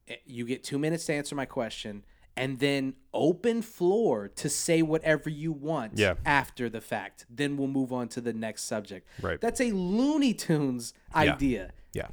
eh, 0.08 0.16
you 0.26 0.46
get 0.46 0.64
two 0.64 0.80
minutes 0.80 1.06
to 1.06 1.14
answer 1.14 1.36
my 1.36 1.46
question, 1.46 2.04
and 2.36 2.58
then 2.58 2.96
open 3.14 3.62
floor 3.62 4.30
to 4.30 4.50
say 4.50 4.82
whatever 4.82 5.30
you 5.30 5.52
want 5.52 5.92
Yeah. 6.00 6.16
after 6.26 6.70
the 6.72 6.82
fact. 6.82 7.28
Then 7.30 7.56
we'll 7.56 7.68
move 7.68 7.94
on 7.94 8.08
to 8.10 8.20
the 8.22 8.34
next 8.34 8.64
subject. 8.64 9.08
Right. 9.22 9.40
That's 9.40 9.62
a 9.62 9.72
Looney 9.74 10.34
Tunes 10.34 10.94
idea. 11.14 11.74
Yeah. 11.94 12.08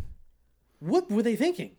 What 0.81 1.11
were 1.11 1.23
they 1.23 1.37
thinking? 1.37 1.77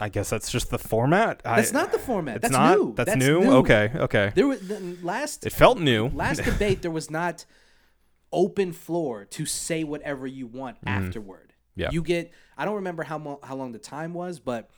I 0.00 0.08
guess 0.08 0.30
that's 0.30 0.50
just 0.50 0.70
the 0.70 0.78
format. 0.78 1.42
That's 1.44 1.74
I, 1.74 1.80
not 1.80 1.92
the 1.92 1.98
format. 1.98 2.36
It's 2.36 2.42
That's 2.42 2.52
not. 2.52 2.78
new. 2.78 2.94
That's, 2.94 3.10
That's 3.10 3.24
new? 3.24 3.40
new. 3.40 3.50
Okay. 3.56 3.90
Okay. 3.94 4.32
There 4.34 4.46
was 4.46 4.60
the 4.66 4.96
last 5.02 5.46
It 5.46 5.52
felt 5.52 5.78
new. 5.78 6.08
last 6.08 6.42
debate 6.44 6.82
there 6.82 6.90
was 6.90 7.10
not 7.10 7.44
open 8.32 8.72
floor 8.72 9.24
to 9.24 9.46
say 9.46 9.84
whatever 9.84 10.26
you 10.26 10.46
want 10.46 10.76
afterward. 10.86 11.52
Mm-hmm. 11.52 11.80
Yeah. 11.80 11.90
You 11.92 12.02
get 12.02 12.32
I 12.56 12.64
don't 12.64 12.76
remember 12.76 13.02
how 13.02 13.18
mo- 13.18 13.40
how 13.42 13.56
long 13.56 13.72
the 13.72 13.78
time 13.78 14.12
was, 14.14 14.38
but 14.40 14.70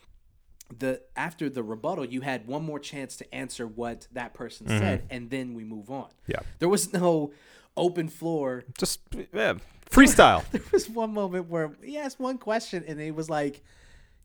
the 0.77 1.01
after 1.15 1.49
the 1.49 1.63
rebuttal 1.63 2.05
you 2.05 2.21
had 2.21 2.47
one 2.47 2.63
more 2.63 2.79
chance 2.79 3.17
to 3.17 3.35
answer 3.35 3.67
what 3.67 4.07
that 4.13 4.33
person 4.33 4.67
said 4.67 5.03
and 5.09 5.29
then 5.29 5.53
we 5.53 5.63
move 5.63 5.89
on. 5.89 6.05
Mm-hmm. 6.05 6.31
Yeah. 6.31 6.39
There 6.59 6.69
was 6.69 6.93
no 6.93 7.33
open 7.75 8.07
floor. 8.07 8.63
Just 8.77 9.01
yeah, 9.33 9.55
freestyle. 9.89 10.43
There 10.51 10.61
was 10.71 10.89
one 10.89 11.13
moment 11.13 11.49
where 11.49 11.73
he 11.83 11.97
asked 11.97 12.19
one 12.19 12.37
question 12.37 12.83
and 12.87 13.01
it 13.01 13.13
was 13.15 13.29
like 13.29 13.61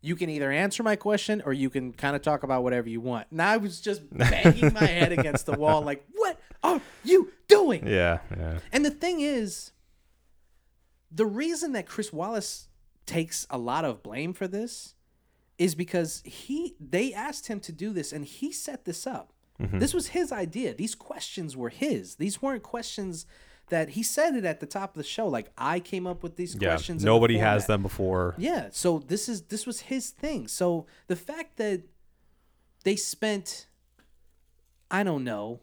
you 0.06 0.14
can 0.14 0.30
either 0.30 0.52
answer 0.52 0.82
my 0.82 0.94
question 0.94 1.42
or 1.44 1.52
you 1.52 1.68
can 1.68 1.92
kind 1.92 2.14
of 2.14 2.22
talk 2.22 2.44
about 2.44 2.62
whatever 2.62 2.88
you 2.88 3.00
want. 3.00 3.26
And 3.30 3.42
I 3.42 3.56
was 3.56 3.80
just 3.80 4.02
banging 4.16 4.72
my 4.72 4.86
head 4.86 5.12
against 5.12 5.46
the 5.46 5.52
wall 5.52 5.82
like, 5.82 6.04
"What 6.14 6.40
are 6.62 6.80
you 7.04 7.32
doing?" 7.48 7.86
yeah. 7.86 8.20
Yeah. 8.36 8.58
And 8.72 8.84
the 8.84 8.90
thing 8.90 9.20
is, 9.20 9.72
the 11.10 11.26
reason 11.26 11.72
that 11.72 11.86
Chris 11.86 12.12
Wallace 12.12 12.68
takes 13.04 13.46
a 13.50 13.58
lot 13.58 13.84
of 13.84 14.02
blame 14.02 14.32
for 14.32 14.46
this 14.46 14.94
is 15.58 15.75
because 15.75 16.22
he 16.25 16.76
they 16.78 17.12
asked 17.12 17.48
him 17.48 17.60
to 17.60 17.72
do 17.72 17.92
this 17.92 18.12
and 18.12 18.25
he 18.25 18.52
set 18.52 18.84
this 18.84 19.06
up. 19.06 19.32
Mm-hmm. 19.60 19.78
This 19.78 19.94
was 19.94 20.08
his 20.08 20.30
idea. 20.30 20.75
These 20.75 20.94
questions 20.94 21.56
were 21.56 21.70
his. 21.70 22.16
These 22.16 22.42
weren't 22.42 22.62
questions 22.62 23.26
that 23.68 23.90
he 23.90 24.02
said 24.02 24.35
it 24.37 24.44
at 24.44 24.61
the 24.61 24.66
top 24.66 24.90
of 24.96 25.02
the 25.02 25.08
show 25.08 25.26
like 25.26 25.50
I 25.58 25.80
came 25.80 26.06
up 26.06 26.23
with 26.23 26.37
these 26.37 26.54
Yeah. 26.54 26.68
questions. 26.70 27.02
in 27.02 27.06
the 27.06 27.12
Nobody 27.12 27.38
has 27.38 27.66
them 27.66 27.82
before. 27.82 28.35
Yeah, 28.38 28.68
so 28.70 28.99
this 29.00 29.28
is 29.28 29.42
this 29.42 29.66
was 29.66 29.80
his 29.80 30.11
thing. 30.11 30.46
So 30.49 30.87
the 31.08 31.16
fact 31.16 31.56
that 31.56 31.82
they 32.85 32.96
spent 32.96 33.66
I 34.90 35.02
don't 35.02 35.25
know 35.25 35.61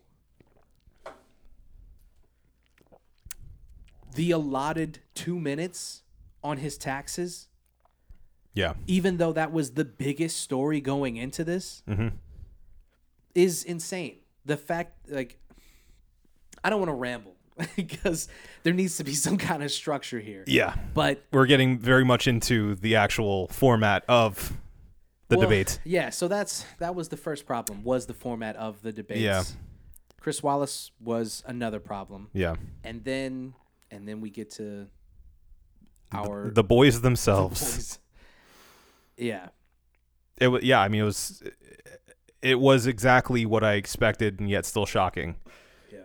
the 4.15 4.31
allotted 4.31 4.99
2 5.15 5.39
minutes 5.39 6.03
on 6.43 6.57
his 6.57 6.77
taxes 6.77 7.47
Yeah. 8.53 8.73
even 8.85 9.17
though 9.17 9.33
that 9.33 9.51
was 9.51 9.71
the 9.71 9.85
biggest 9.85 10.37
story 10.41 10.81
going 10.81 11.15
into 11.17 11.43
this 11.43 11.81
Mm-hmm. 11.87 12.09
is 13.33 13.63
insane. 13.63 14.17
The 14.45 14.57
fact 14.57 15.09
like 15.09 15.39
I 16.63 16.69
don't 16.69 16.79
want 16.79 16.89
to 16.89 16.95
ramble 16.95 17.32
because 17.75 18.27
there 18.63 18.73
needs 18.73 18.97
to 18.97 19.03
be 19.03 19.13
some 19.13 19.37
kind 19.37 19.63
of 19.63 19.71
structure 19.71 20.19
here. 20.19 20.43
Yeah. 20.47 20.75
But 20.93 21.23
We're 21.31 21.45
getting 21.45 21.77
very 21.79 22.03
much 22.05 22.27
into 22.27 22.75
the 22.75 22.95
actual 22.95 23.47
format 23.49 24.03
of 24.07 24.53
the 25.29 25.37
Well, 25.37 25.47
debate. 25.47 25.79
Yeah, 25.83 26.09
so 26.09 26.27
that's 26.27 26.65
that 26.79 26.95
was 26.95 27.09
the 27.09 27.17
first 27.17 27.45
problem 27.45 27.83
was 27.83 28.05
the 28.05 28.13
format 28.13 28.55
of 28.55 28.81
the 28.81 28.91
debates. 28.91 29.21
Yeah. 29.21 29.43
Chris 30.19 30.41
Wallace 30.41 30.91
was 30.99 31.43
another 31.45 31.79
problem. 31.79 32.29
Yeah. 32.33 32.55
And 32.83 33.03
then 33.03 33.53
and 33.91 34.07
then 34.07 34.21
we 34.21 34.29
get 34.29 34.51
to 34.51 34.87
our 36.11 36.51
The 36.51 36.63
boys 36.63 37.01
themselves. 37.01 37.61
boys. 37.75 37.99
Yeah. 39.17 39.49
It 40.39 40.47
was 40.47 40.63
yeah, 40.63 40.79
I 40.81 40.87
mean 40.87 41.01
it 41.01 41.05
was 41.05 41.43
it 42.41 42.59
was 42.59 42.87
exactly 42.87 43.45
what 43.45 43.63
I 43.63 43.73
expected 43.73 44.39
and 44.39 44.49
yet 44.49 44.65
still 44.65 44.85
shocking. 44.85 45.35
Yeah. 45.91 45.99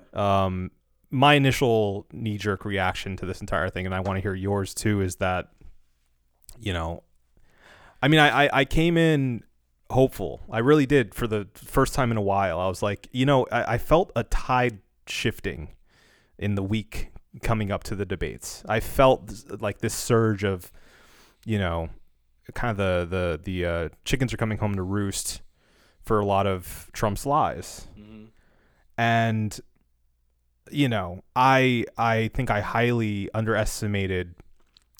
Um 0.44 0.70
my 1.10 1.34
initial 1.34 2.06
knee 2.12 2.38
jerk 2.38 2.64
reaction 2.64 3.16
to 3.16 3.26
this 3.26 3.40
entire 3.40 3.70
thing, 3.70 3.86
and 3.86 3.94
I 3.94 4.00
want 4.00 4.16
to 4.16 4.20
hear 4.20 4.34
yours 4.34 4.74
too, 4.74 5.00
is 5.00 5.16
that 5.16 5.48
you 6.60 6.72
know 6.72 7.02
I 8.02 8.08
mean 8.08 8.20
I, 8.20 8.46
I, 8.46 8.50
I 8.60 8.64
came 8.64 8.96
in 8.96 9.42
hopeful. 9.90 10.40
I 10.50 10.58
really 10.58 10.86
did 10.86 11.14
for 11.14 11.26
the 11.26 11.48
first 11.54 11.94
time 11.94 12.10
in 12.10 12.16
a 12.16 12.22
while. 12.22 12.60
I 12.60 12.68
was 12.68 12.82
like, 12.82 13.08
you 13.12 13.24
know, 13.24 13.46
I, 13.50 13.74
I 13.74 13.78
felt 13.78 14.12
a 14.14 14.24
tide 14.24 14.80
shifting 15.06 15.74
in 16.38 16.54
the 16.54 16.62
week 16.62 17.10
coming 17.42 17.72
up 17.72 17.84
to 17.84 17.96
the 17.96 18.04
debates. 18.04 18.62
I 18.68 18.80
felt 18.80 19.32
like 19.60 19.78
this 19.78 19.94
surge 19.94 20.44
of, 20.44 20.70
you 21.44 21.58
know, 21.58 21.88
kind 22.54 22.70
of 22.70 22.76
the 22.76 23.06
the 23.16 23.40
the 23.42 23.66
uh, 23.66 23.88
chickens 24.04 24.32
are 24.32 24.38
coming 24.38 24.58
home 24.58 24.74
to 24.74 24.82
roost 24.82 25.42
for 26.02 26.20
a 26.20 26.24
lot 26.24 26.46
of 26.46 26.90
Trump's 26.92 27.26
lies, 27.26 27.86
hmm 27.94 28.26
and 29.00 29.60
you 30.70 30.88
know, 30.88 31.22
I 31.36 31.84
I 31.96 32.30
think 32.34 32.50
I 32.50 32.60
highly 32.60 33.28
underestimated 33.34 34.34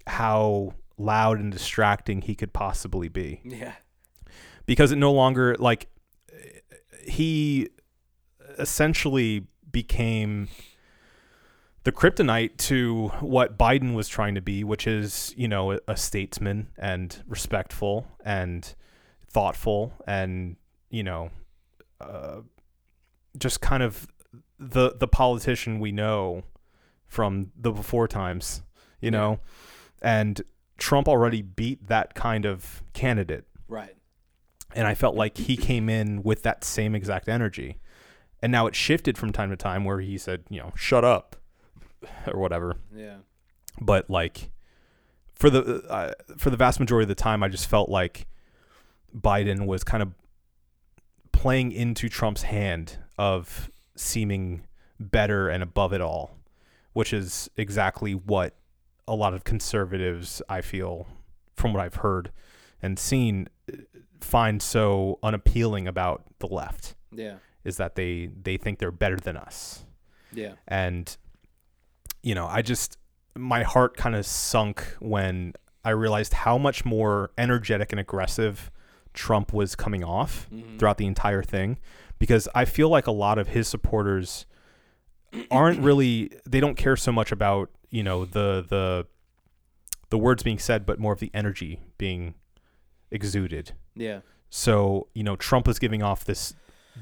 how 0.06 0.74
loud 0.96 1.38
and 1.38 1.52
distracting 1.52 2.22
he 2.22 2.34
could 2.34 2.52
possibly 2.52 3.08
be 3.08 3.40
Yeah. 3.44 3.74
because 4.66 4.90
it 4.92 4.96
no 4.96 5.12
longer 5.12 5.54
like 5.58 5.88
he 7.06 7.68
essentially 8.58 9.46
became 9.70 10.48
the 11.84 11.92
kryptonite 11.92 12.56
to 12.56 13.08
what 13.20 13.56
Biden 13.56 13.94
was 13.94 14.08
trying 14.08 14.34
to 14.34 14.40
be, 14.42 14.64
which 14.64 14.86
is, 14.86 15.32
you 15.36 15.46
know, 15.48 15.72
a, 15.72 15.78
a 15.88 15.96
statesman 15.96 16.68
and 16.76 17.22
respectful 17.26 18.06
and 18.24 18.74
thoughtful 19.30 19.92
and, 20.06 20.56
you 20.90 21.02
know, 21.04 21.30
uh, 22.00 22.40
just 23.38 23.60
kind 23.60 23.82
of 23.82 24.06
the 24.58 24.94
the 24.96 25.08
politician 25.08 25.78
we 25.80 25.92
know 25.92 26.42
from 27.06 27.52
the 27.56 27.72
before 27.72 28.06
times, 28.08 28.62
you 29.00 29.06
Yeah. 29.06 29.18
know. 29.18 29.40
And 30.02 30.42
Trump 30.76 31.08
already 31.08 31.42
beat 31.42 31.86
that 31.88 32.14
kind 32.14 32.44
of 32.44 32.82
candidate 32.92 33.44
Right. 33.68 33.96
and 34.74 34.86
I 34.86 34.94
felt 34.94 35.14
like 35.16 35.36
he 35.38 35.56
came 35.56 35.88
in 35.88 36.22
with 36.22 36.42
that 36.42 36.62
same 36.64 36.94
exact 36.94 37.28
energy. 37.28 37.78
And 38.40 38.52
now 38.52 38.66
it 38.68 38.76
shifted 38.76 39.18
from 39.18 39.32
time 39.32 39.50
to 39.50 39.56
time 39.56 39.84
where 39.84 40.00
he 40.00 40.16
said, 40.18 40.44
you 40.48 40.60
know, 40.60 40.72
shut 40.76 41.04
up 41.04 41.34
or 42.26 42.38
whatever. 42.38 42.76
Yeah. 42.94 43.16
But 43.80 44.08
like 44.10 44.50
for 45.34 45.50
the 45.50 45.82
uh, 45.88 46.12
for 46.36 46.50
the 46.50 46.56
vast 46.56 46.78
majority 46.80 47.04
of 47.04 47.08
the 47.08 47.14
time 47.16 47.42
I 47.42 47.48
just 47.48 47.68
felt 47.68 47.88
like 47.88 48.26
Biden 49.16 49.66
was 49.66 49.82
kind 49.84 50.02
of 50.02 50.12
playing 51.32 51.72
into 51.72 52.08
Trump's 52.08 52.42
hand 52.42 52.98
of 53.16 53.70
seeming 53.98 54.62
better 55.00 55.48
and 55.48 55.62
above 55.62 55.92
it 55.92 56.00
all, 56.00 56.36
which 56.92 57.12
is 57.12 57.50
exactly 57.56 58.12
what 58.14 58.54
a 59.06 59.14
lot 59.14 59.34
of 59.34 59.44
conservatives 59.44 60.40
I 60.48 60.60
feel 60.60 61.06
from 61.56 61.72
what 61.72 61.82
I've 61.82 61.96
heard 61.96 62.30
and 62.82 62.98
seen 62.98 63.48
find 64.20 64.60
so 64.62 65.18
unappealing 65.22 65.86
about 65.88 66.24
the 66.40 66.46
left 66.46 66.94
Yeah. 67.12 67.36
is 67.64 67.76
that 67.76 67.94
they 67.94 68.30
they 68.42 68.56
think 68.56 68.78
they're 68.78 68.90
better 68.90 69.16
than 69.16 69.36
us 69.36 69.84
Yeah. 70.32 70.54
and 70.66 71.16
you 72.22 72.34
know 72.34 72.46
i 72.46 72.62
just 72.62 72.98
my 73.36 73.62
heart 73.62 73.96
kind 73.96 74.16
of 74.16 74.26
sunk 74.26 74.84
when 74.98 75.52
i 75.84 75.90
realized 75.90 76.32
how 76.32 76.58
much 76.58 76.84
more 76.84 77.30
energetic 77.38 77.92
and 77.92 78.00
aggressive 78.00 78.70
trump 79.18 79.52
was 79.52 79.74
coming 79.74 80.04
off 80.04 80.46
Mhm. 80.52 80.78
throughout 80.78 80.96
the 80.98 81.06
entire 81.06 81.42
thing 81.42 81.78
because 82.18 82.48
i 82.54 82.64
feel 82.64 82.88
like 82.88 83.06
a 83.06 83.12
lot 83.12 83.36
of 83.38 83.48
his 83.48 83.66
supporters 83.68 84.46
aren't 85.50 85.80
really 85.88 86.30
they 86.46 86.60
don't 86.60 86.76
care 86.76 86.96
so 86.96 87.10
much 87.12 87.32
about 87.32 87.70
you 87.90 88.02
know 88.02 88.24
the 88.24 88.64
the 88.68 89.06
the 90.10 90.18
words 90.18 90.42
being 90.42 90.58
said 90.58 90.86
but 90.86 90.98
more 90.98 91.12
of 91.12 91.20
the 91.20 91.30
energy 91.34 91.80
being 91.98 92.34
exuded 93.10 93.72
Yeah. 93.94 94.20
so, 94.50 95.08
you 95.14 95.22
know, 95.24 95.36
Trump 95.36 95.66
was 95.66 95.78
giving 95.78 96.02
off 96.02 96.24
this 96.24 96.54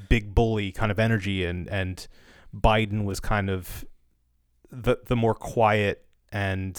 big 0.09 0.33
bully 0.35 0.71
kind 0.71 0.91
of 0.91 0.99
energy 0.99 1.45
and 1.45 1.67
and 1.69 2.07
Biden 2.55 3.03
was 3.05 3.19
kind 3.19 3.49
of 3.49 3.85
the 4.71 4.97
the 5.05 5.15
more 5.15 5.33
quiet 5.35 6.05
and 6.31 6.75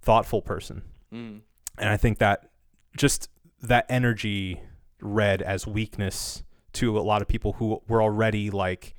thoughtful 0.00 0.40
person. 0.42 0.82
Mm. 1.12 1.40
And 1.78 1.88
I 1.88 1.96
think 1.96 2.18
that 2.18 2.50
just 2.96 3.28
that 3.68 3.86
energy 3.88 4.60
read 5.00 5.42
as 5.42 5.66
weakness 5.66 6.42
to 6.74 6.98
a 6.98 7.02
lot 7.02 7.22
of 7.22 7.28
people 7.28 7.54
who 7.54 7.80
were 7.88 8.02
already 8.02 8.50
like 8.50 8.94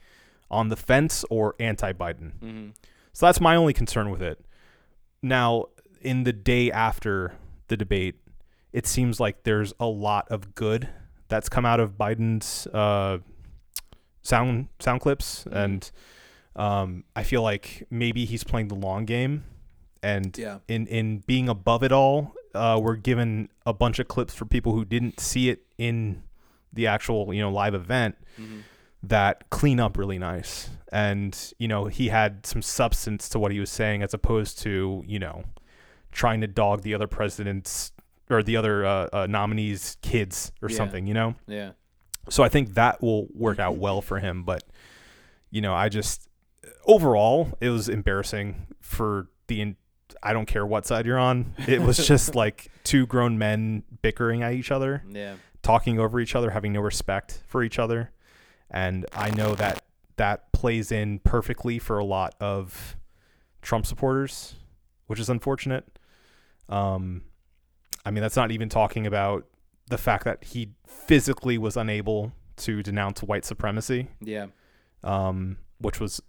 on 0.51 0.69
the 0.69 0.75
fence 0.75 1.25
or 1.29 1.55
anti-Biden. 1.59 2.31
hmm 2.39 2.69
So 3.13 3.25
that's 3.25 3.41
my 3.41 3.55
only 3.55 3.73
concern 3.73 4.09
with 4.11 4.21
it. 4.21 4.43
Now, 5.21 5.65
in 6.01 6.23
the 6.23 6.33
day 6.33 6.71
after 6.71 7.33
the 7.67 7.75
debate, 7.77 8.15
it 8.71 8.85
seems 8.85 9.19
like 9.19 9.43
there's 9.43 9.73
a 9.79 9.87
lot 9.87 10.27
of 10.29 10.53
good 10.55 10.87
that's 11.27 11.49
come 11.49 11.65
out 11.65 11.79
of 11.79 11.97
Biden's 11.97 12.67
uh, 12.67 13.17
sound 14.21 14.67
sound 14.79 15.01
clips, 15.01 15.45
and 15.51 15.89
um, 16.55 17.03
I 17.15 17.23
feel 17.23 17.41
like 17.41 17.87
maybe 17.89 18.25
he's 18.25 18.43
playing 18.43 18.67
the 18.67 18.75
long 18.75 19.05
game, 19.05 19.43
and 20.03 20.37
Yeah. 20.37 20.59
in 20.67 20.87
in 20.87 21.19
being 21.25 21.49
above 21.49 21.83
it 21.83 21.91
all, 21.91 22.33
uh, 22.55 22.79
were 22.79 22.95
given 22.95 23.49
a 23.65 23.73
bunch 23.73 23.99
of 23.99 24.07
clips 24.07 24.33
for 24.33 24.45
people 24.45 24.73
who 24.73 24.85
didn't 24.85 25.19
see 25.19 25.49
it 25.49 25.63
in 25.77 26.23
the 26.73 26.87
actual 26.87 27.33
you 27.33 27.41
know 27.41 27.51
live 27.51 27.73
event 27.75 28.15
that 29.03 29.49
clean 29.49 29.79
up 29.79 29.97
really 29.97 30.17
nice 30.17 30.69
and 30.91 31.53
you 31.59 31.67
know 31.67 31.85
he 31.85 32.07
had 32.09 32.45
some 32.45 32.61
substance 32.61 33.29
to 33.29 33.37
what 33.39 33.51
he 33.51 33.59
was 33.59 33.69
saying 33.69 34.01
as 34.01 34.13
opposed 34.13 34.57
to 34.59 35.03
you 35.07 35.19
know 35.19 35.43
trying 36.11 36.41
to 36.41 36.47
dog 36.47 36.81
the 36.81 36.93
other 36.93 37.07
presidents 37.07 37.91
or 38.29 38.41
the 38.41 38.57
other 38.57 38.83
uh, 38.85 39.07
uh, 39.13 39.27
nominees 39.29 39.97
kids 40.01 40.51
or 40.61 40.69
Yeah. 40.69 40.77
something 40.77 41.05
you 41.07 41.13
know 41.13 41.35
Yeah. 41.47 41.71
so 42.29 42.43
I 42.43 42.49
think 42.49 42.73
that 42.73 43.01
will 43.01 43.27
work 43.33 43.59
out 43.59 43.77
well 43.77 44.01
for 44.01 44.19
him. 44.19 44.43
But 44.43 44.63
you 45.51 45.61
know, 45.61 45.73
I 45.73 45.89
just 45.89 46.27
overall 46.85 47.55
it 47.61 47.69
was 47.69 47.87
embarrassing 47.87 48.67
for 48.81 49.27
the. 49.47 49.75
I 50.23 50.33
don't 50.33 50.45
care 50.45 50.65
what 50.65 50.85
side 50.85 51.05
you're 51.05 51.19
on. 51.19 51.53
It 51.67 51.81
was 51.81 51.97
just 52.07 52.35
like 52.35 52.69
two 52.83 53.05
grown 53.05 53.37
men 53.37 53.83
bickering 54.01 54.43
at 54.43 54.53
each 54.53 54.71
other, 54.71 55.03
Yeah. 55.09 55.35
talking 55.61 55.99
over 55.99 56.19
each 56.19 56.35
other, 56.35 56.49
having 56.51 56.73
no 56.73 56.81
respect 56.81 57.41
for 57.47 57.63
each 57.63 57.79
other, 57.79 58.11
and 58.69 59.05
I 59.13 59.29
know 59.31 59.55
that 59.55 59.83
that 60.17 60.51
plays 60.53 60.91
in 60.91 61.19
perfectly 61.19 61.77
for 61.79 61.97
a 61.99 62.05
lot 62.05 62.35
of 62.39 62.95
Trump 63.61 63.85
supporters, 63.85 64.55
which 65.07 65.19
is 65.19 65.29
unfortunate. 65.29 65.85
Um, 66.69 67.23
I 68.05 68.11
mean, 68.11 68.21
that's 68.21 68.35
not 68.37 68.51
even 68.51 68.69
talking 68.69 69.05
about 69.05 69.45
the 69.89 69.97
fact 69.97 70.23
that 70.23 70.43
he 70.43 70.69
physically 70.87 71.57
was 71.57 71.75
unable 71.77 72.31
to 72.57 72.81
denounce 72.81 73.21
white 73.21 73.43
supremacy, 73.45 74.07
Yeah. 74.21 74.47
um, 75.03 75.57
which 75.79 75.99
was 75.99 76.21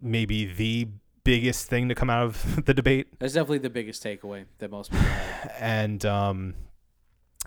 maybe 0.00 0.46
the 0.46 0.88
biggest 1.28 1.68
thing 1.68 1.88
to 1.90 1.94
come 1.94 2.08
out 2.08 2.24
of 2.24 2.64
the 2.64 2.72
debate. 2.72 3.08
That's 3.18 3.34
definitely 3.34 3.58
the 3.58 3.70
biggest 3.70 4.02
takeaway 4.02 4.46
that 4.58 4.70
most 4.70 4.90
people 4.90 5.06
had. 5.06 5.52
And, 5.60 6.04
um, 6.06 6.54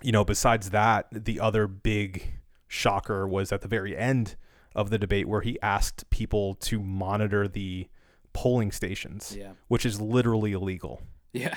you 0.02 0.12
know, 0.12 0.24
besides 0.24 0.70
that, 0.70 1.06
the 1.10 1.40
other 1.40 1.66
big 1.66 2.34
shocker 2.68 3.26
was 3.26 3.50
at 3.52 3.60
the 3.60 3.68
very 3.68 3.96
end 3.96 4.36
of 4.74 4.90
the 4.90 4.98
debate 4.98 5.26
where 5.28 5.40
he 5.42 5.60
asked 5.62 6.08
people 6.10 6.54
to 6.54 6.80
monitor 6.80 7.48
the 7.48 7.88
polling 8.32 8.70
stations, 8.72 9.36
Yeah. 9.38 9.52
which 9.68 9.84
is 9.84 10.00
literally 10.00 10.52
illegal. 10.52 11.02
Yeah. 11.32 11.56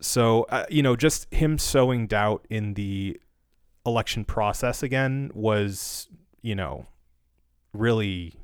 So, 0.00 0.42
uh, 0.44 0.66
you 0.70 0.82
know, 0.82 0.94
just 0.96 1.32
him 1.34 1.58
sowing 1.58 2.06
doubt 2.06 2.46
in 2.50 2.74
the 2.74 3.18
election 3.86 4.24
process 4.24 4.82
again 4.82 5.30
was, 5.34 6.08
you 6.42 6.54
know, 6.54 6.86
really, 7.72 8.34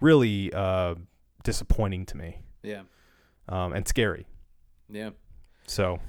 really 0.00 0.52
uh, 0.52 0.94
disappointing 1.46 2.04
to 2.06 2.16
me 2.16 2.40
Yeah. 2.62 2.82
um, 3.48 3.72
and 3.72 3.86
scary. 3.86 4.26
Yeah. 4.90 5.10
So, 5.68 6.00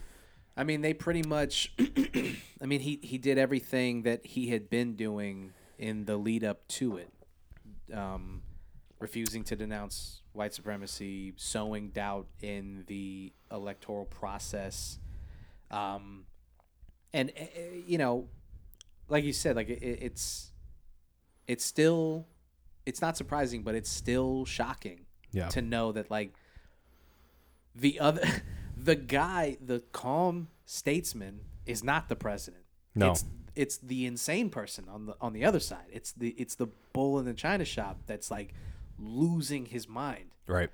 I 0.58 0.64
mean, 0.64 0.82
they 0.82 0.94
pretty 0.94 1.22
much. 1.24 1.72
I 2.62 2.66
mean, 2.66 2.80
he 2.82 3.00
he 3.04 3.18
did 3.20 3.38
everything 3.38 4.04
that 4.04 4.26
he 4.26 4.48
had 4.50 4.70
been 4.70 4.96
doing 4.96 5.54
in 5.78 6.06
the 6.06 6.18
lead 6.18 6.44
up 6.44 6.68
to 6.80 6.98
it, 6.98 7.12
um, 7.94 8.42
refusing 9.00 9.44
to 9.46 9.56
denounce 9.56 10.22
white 10.34 10.54
supremacy, 10.54 11.34
sowing 11.38 11.90
doubt 11.90 12.28
in 12.42 12.84
the 12.88 13.32
electoral 13.52 14.06
process, 14.06 15.00
um, 15.72 16.26
and 17.14 17.32
uh, 17.40 17.44
you 17.86 17.98
know, 17.98 18.28
like 19.10 19.24
you 19.24 19.34
said, 19.34 19.56
like 19.56 19.70
it, 19.70 19.82
it's 19.84 20.52
it's 21.48 21.64
still 21.66 22.28
it's 22.86 23.02
not 23.02 23.18
surprising, 23.18 23.64
but 23.64 23.74
it's 23.76 23.90
still 23.90 24.46
shocking 24.46 25.02
yeah. 25.32 25.48
to 25.50 25.62
know 25.62 25.92
that 25.92 26.10
like 26.12 26.34
the 27.76 28.00
other 28.00 28.22
the 28.78 28.96
guy 28.96 29.58
the 29.62 29.82
calm 29.92 30.48
statesman 30.66 31.42
is 31.66 31.84
not 31.84 32.10
the 32.10 32.16
president 32.16 32.64
No. 32.96 33.12
it's 33.12 33.26
it's 33.56 33.78
the 33.78 34.06
insane 34.06 34.50
person 34.50 34.86
on 34.90 35.08
the 35.08 35.16
on 35.22 35.34
the 35.34 35.44
other 35.46 35.60
side 35.60 35.86
it's 35.92 36.12
the 36.14 36.30
it's 36.38 36.56
the 36.56 36.68
bull 36.94 37.18
in 37.20 37.26
the 37.26 37.34
china 37.34 37.66
shop 37.66 38.00
that's 38.06 38.30
like 38.32 38.54
losing 39.00 39.66
his 39.66 39.88
mind 39.88 40.32
Right. 40.48 40.70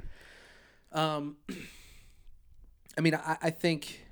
um 0.92 1.38
i 2.98 3.02
mean 3.02 3.16
i 3.16 3.38
i 3.42 3.50
think 3.50 4.06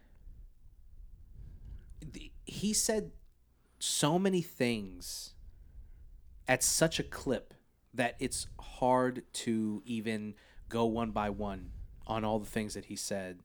the, 2.01 2.31
he 2.45 2.73
said 2.73 3.11
so 3.79 4.17
many 4.19 4.41
things 4.41 5.33
at 6.47 6.63
such 6.63 6.99
a 6.99 7.03
clip 7.03 7.53
that 7.93 8.15
it's 8.19 8.47
hard 8.59 9.23
to 9.33 9.81
even 9.85 10.35
go 10.69 10.85
one 10.85 11.11
by 11.11 11.29
one 11.29 11.71
on 12.07 12.23
all 12.23 12.39
the 12.39 12.45
things 12.45 12.73
that 12.73 12.85
he 12.85 12.95
said 12.95 13.39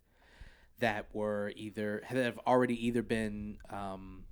that 0.78 1.06
were 1.12 1.52
either 1.56 2.02
that 2.10 2.24
have 2.24 2.38
already 2.46 2.86
either 2.86 3.02
been 3.02 3.58
um, 3.70 4.24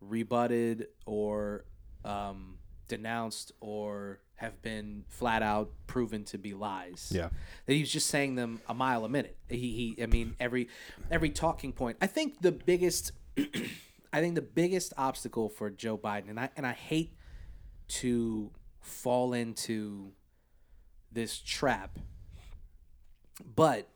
rebutted 0.00 0.88
or 1.06 1.64
um, 2.04 2.58
denounced 2.88 3.52
or 3.60 4.20
have 4.36 4.60
been 4.62 5.04
flat 5.08 5.42
out 5.42 5.70
proven 5.86 6.24
to 6.24 6.36
be 6.38 6.52
lies 6.54 7.12
Yeah. 7.14 7.28
that 7.66 7.72
he 7.72 7.80
was 7.80 7.90
just 7.90 8.08
saying 8.08 8.34
them 8.34 8.60
a 8.68 8.74
mile 8.74 9.04
a 9.04 9.08
minute. 9.08 9.36
He, 9.48 9.94
he 9.96 10.02
I 10.02 10.06
mean, 10.06 10.34
every 10.40 10.68
every 11.10 11.30
talking 11.30 11.72
point. 11.72 11.98
I 12.00 12.06
think 12.08 12.40
the 12.42 12.52
biggest, 12.52 13.12
I 14.12 14.20
think 14.20 14.34
the 14.34 14.42
biggest 14.42 14.92
obstacle 14.98 15.48
for 15.48 15.70
Joe 15.70 15.96
Biden, 15.96 16.28
and 16.30 16.38
I 16.40 16.50
and 16.56 16.66
I 16.66 16.72
hate 16.72 17.14
to 17.88 18.50
fall 18.84 19.32
into 19.32 20.12
this 21.10 21.38
trap, 21.38 21.98
but 23.54 23.88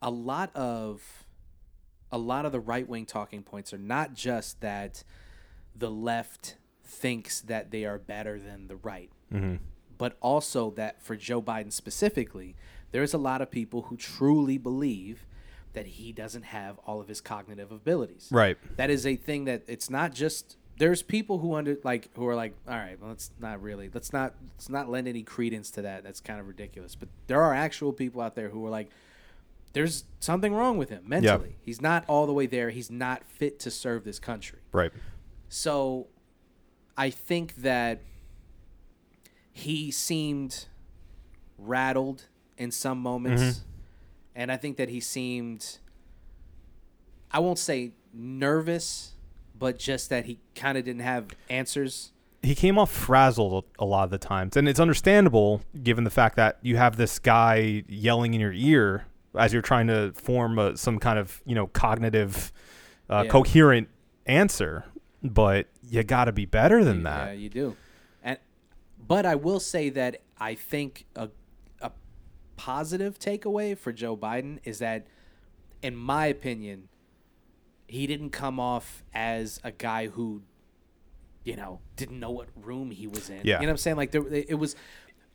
a 0.00 0.10
lot 0.10 0.54
of 0.54 1.24
a 2.12 2.18
lot 2.18 2.46
of 2.46 2.52
the 2.52 2.60
right 2.60 2.88
wing 2.88 3.04
talking 3.04 3.42
points 3.42 3.72
are 3.72 3.78
not 3.78 4.14
just 4.14 4.60
that 4.60 5.02
the 5.74 5.90
left 5.90 6.56
thinks 6.84 7.40
that 7.40 7.70
they 7.70 7.84
are 7.84 7.98
better 7.98 8.38
than 8.38 8.68
the 8.68 8.76
right 8.76 9.10
mm-hmm. 9.32 9.56
but 9.98 10.16
also 10.20 10.70
that 10.70 11.02
for 11.02 11.16
Joe 11.16 11.42
Biden 11.42 11.72
specifically, 11.72 12.54
there's 12.92 13.12
a 13.12 13.18
lot 13.18 13.42
of 13.42 13.50
people 13.50 13.82
who 13.82 13.96
truly 13.96 14.58
believe 14.58 15.26
that 15.72 15.86
he 15.86 16.12
doesn't 16.12 16.44
have 16.44 16.78
all 16.86 17.00
of 17.00 17.08
his 17.08 17.20
cognitive 17.20 17.70
abilities. 17.70 18.28
Right. 18.30 18.56
That 18.76 18.88
is 18.88 19.04
a 19.06 19.16
thing 19.16 19.44
that 19.44 19.62
it's 19.66 19.90
not 19.90 20.14
just 20.14 20.56
there's 20.78 21.02
people 21.02 21.38
who 21.38 21.54
under 21.54 21.78
like 21.84 22.10
who 22.14 22.26
are 22.28 22.34
like, 22.34 22.54
all 22.68 22.74
right, 22.76 23.00
well, 23.00 23.10
let's 23.10 23.30
not 23.40 23.62
really 23.62 23.90
let's 23.92 24.12
not 24.12 24.34
let's 24.54 24.68
not 24.68 24.88
lend 24.88 25.08
any 25.08 25.22
credence 25.22 25.70
to 25.72 25.82
that. 25.82 26.04
That's 26.04 26.20
kind 26.20 26.40
of 26.40 26.46
ridiculous. 26.46 26.94
But 26.94 27.08
there 27.26 27.42
are 27.42 27.54
actual 27.54 27.92
people 27.92 28.20
out 28.20 28.34
there 28.34 28.48
who 28.48 28.64
are 28.66 28.70
like, 28.70 28.90
there's 29.72 30.04
something 30.20 30.54
wrong 30.54 30.78
with 30.78 30.90
him 30.90 31.04
mentally. 31.06 31.56
He's 31.60 31.80
not 31.80 32.04
all 32.08 32.26
the 32.26 32.32
way 32.32 32.46
there. 32.46 32.70
He's 32.70 32.90
not 32.90 33.24
fit 33.24 33.58
to 33.60 33.70
serve 33.70 34.04
this 34.04 34.18
country. 34.18 34.60
Right. 34.72 34.92
So 35.48 36.08
I 36.96 37.10
think 37.10 37.56
that 37.56 38.00
he 39.52 39.90
seemed 39.90 40.66
rattled 41.58 42.26
in 42.58 42.70
some 42.70 42.98
moments. 42.98 43.42
Mm-hmm. 43.42 43.60
And 44.34 44.52
I 44.52 44.58
think 44.58 44.76
that 44.76 44.90
he 44.90 45.00
seemed, 45.00 45.78
I 47.30 47.38
won't 47.38 47.58
say 47.58 47.92
nervous, 48.12 49.12
but 49.58 49.78
just 49.78 50.10
that 50.10 50.26
he 50.26 50.38
kind 50.54 50.76
of 50.78 50.84
didn't 50.84 51.02
have 51.02 51.26
answers. 51.48 52.12
he 52.42 52.54
came 52.54 52.78
off 52.78 52.90
frazzled 52.90 53.64
a 53.78 53.84
lot 53.84 54.04
of 54.04 54.10
the 54.10 54.18
times, 54.18 54.56
and 54.56 54.68
it's 54.68 54.80
understandable 54.80 55.62
given 55.82 56.04
the 56.04 56.10
fact 56.10 56.36
that 56.36 56.58
you 56.62 56.76
have 56.76 56.96
this 56.96 57.18
guy 57.18 57.82
yelling 57.88 58.34
in 58.34 58.40
your 58.40 58.52
ear 58.52 59.06
as 59.38 59.52
you're 59.52 59.62
trying 59.62 59.86
to 59.88 60.12
form 60.14 60.58
a, 60.58 60.76
some 60.76 60.98
kind 60.98 61.18
of 61.18 61.40
you 61.44 61.54
know 61.54 61.66
cognitive, 61.68 62.52
uh, 63.10 63.22
Yeah. 63.24 63.30
coherent 63.30 63.88
answer. 64.26 64.84
But 65.22 65.66
you 65.82 66.02
got 66.04 66.26
to 66.26 66.32
be 66.32 66.44
better 66.44 66.84
than 66.84 67.02
that. 67.02 67.28
Yeah, 67.28 67.32
you 67.32 67.48
do. 67.48 67.76
And 68.22 68.38
but 69.08 69.26
I 69.26 69.34
will 69.34 69.58
say 69.60 69.88
that 69.90 70.20
I 70.38 70.54
think 70.54 71.06
a 71.16 71.30
a 71.80 71.90
positive 72.56 73.18
takeaway 73.18 73.76
for 73.76 73.92
Joe 73.92 74.16
Biden 74.16 74.58
is 74.64 74.78
that 74.78 75.06
in 75.82 75.96
my 75.96 76.26
opinion 76.26 76.88
he 77.86 78.06
didn't 78.06 78.30
come 78.30 78.58
off 78.60 79.02
as 79.14 79.60
a 79.64 79.70
guy 79.72 80.08
who 80.08 80.42
you 81.44 81.56
know 81.56 81.80
didn't 81.96 82.18
know 82.20 82.30
what 82.30 82.48
room 82.56 82.90
he 82.90 83.06
was 83.06 83.30
in. 83.30 83.40
Yeah. 83.44 83.56
You 83.56 83.66
know 83.66 83.66
what 83.68 83.70
I'm 83.72 83.76
saying? 83.78 83.96
Like 83.96 84.10
there, 84.10 84.26
it 84.26 84.58
was 84.58 84.74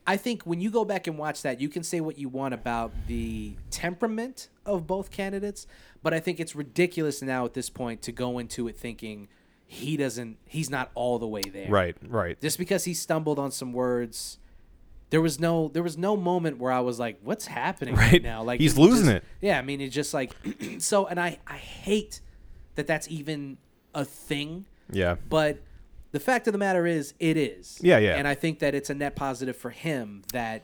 I 0.05 0.17
think 0.17 0.43
when 0.43 0.59
you 0.59 0.71
go 0.71 0.83
back 0.83 1.05
and 1.07 1.17
watch 1.17 1.43
that, 1.43 1.61
you 1.61 1.69
can 1.69 1.83
say 1.83 2.01
what 2.01 2.17
you 2.17 2.27
want 2.27 2.53
about 2.55 2.91
the 3.07 3.53
temperament 3.69 4.49
of 4.65 4.87
both 4.87 5.11
candidates, 5.11 5.67
but 6.01 6.11
I 6.13 6.19
think 6.19 6.39
it's 6.39 6.55
ridiculous 6.55 7.21
now 7.21 7.45
at 7.45 7.53
this 7.53 7.69
point 7.69 8.01
to 8.03 8.11
go 8.11 8.39
into 8.39 8.67
it 8.67 8.75
thinking 8.77 9.27
he 9.67 9.95
doesn't 9.97 10.37
he's 10.45 10.69
not 10.69 10.91
all 10.95 11.19
the 11.19 11.27
way 11.27 11.41
there. 11.43 11.69
Right. 11.69 11.95
Right. 12.05 12.39
Just 12.41 12.57
because 12.57 12.83
he 12.85 12.93
stumbled 12.93 13.39
on 13.39 13.51
some 13.51 13.71
words 13.73 14.37
there 15.11 15.21
was 15.21 15.39
no 15.41 15.67
there 15.69 15.83
was 15.83 15.97
no 15.97 16.15
moment 16.17 16.57
where 16.57 16.71
I 16.71 16.79
was 16.79 16.97
like, 16.99 17.19
what's 17.21 17.45
happening 17.45 17.95
right, 17.95 18.13
Right. 18.13 18.23
now? 18.23 18.43
Like 18.43 18.59
He's 18.59 18.77
losing 18.77 19.05
just- 19.05 19.17
it. 19.17 19.23
Yeah, 19.41 19.59
I 19.59 19.61
mean 19.61 19.79
it's 19.81 19.93
just 19.95 20.13
like 20.13 20.33
so 20.79 21.05
and 21.07 21.19
I 21.19 21.37
I 21.47 21.57
hate 21.57 22.19
that 22.75 22.87
that's 22.87 23.07
even 23.09 23.57
a 23.93 24.05
thing, 24.05 24.65
Yeah. 24.91 25.15
but 25.29 25.59
the 26.11 26.19
fact 26.19 26.47
of 26.47 26.53
the 26.53 26.57
matter 26.59 26.85
is 26.85 27.13
it 27.19 27.37
is. 27.37 27.79
Yeah, 27.81 27.97
yeah. 27.97 28.15
And 28.15 28.27
I 28.27 28.35
think 28.35 28.59
that 28.59 28.73
it's 28.75 28.89
a 28.89 28.93
net 28.93 29.15
positive 29.15 29.55
for 29.55 29.69
him 29.69 30.23
that 30.33 30.63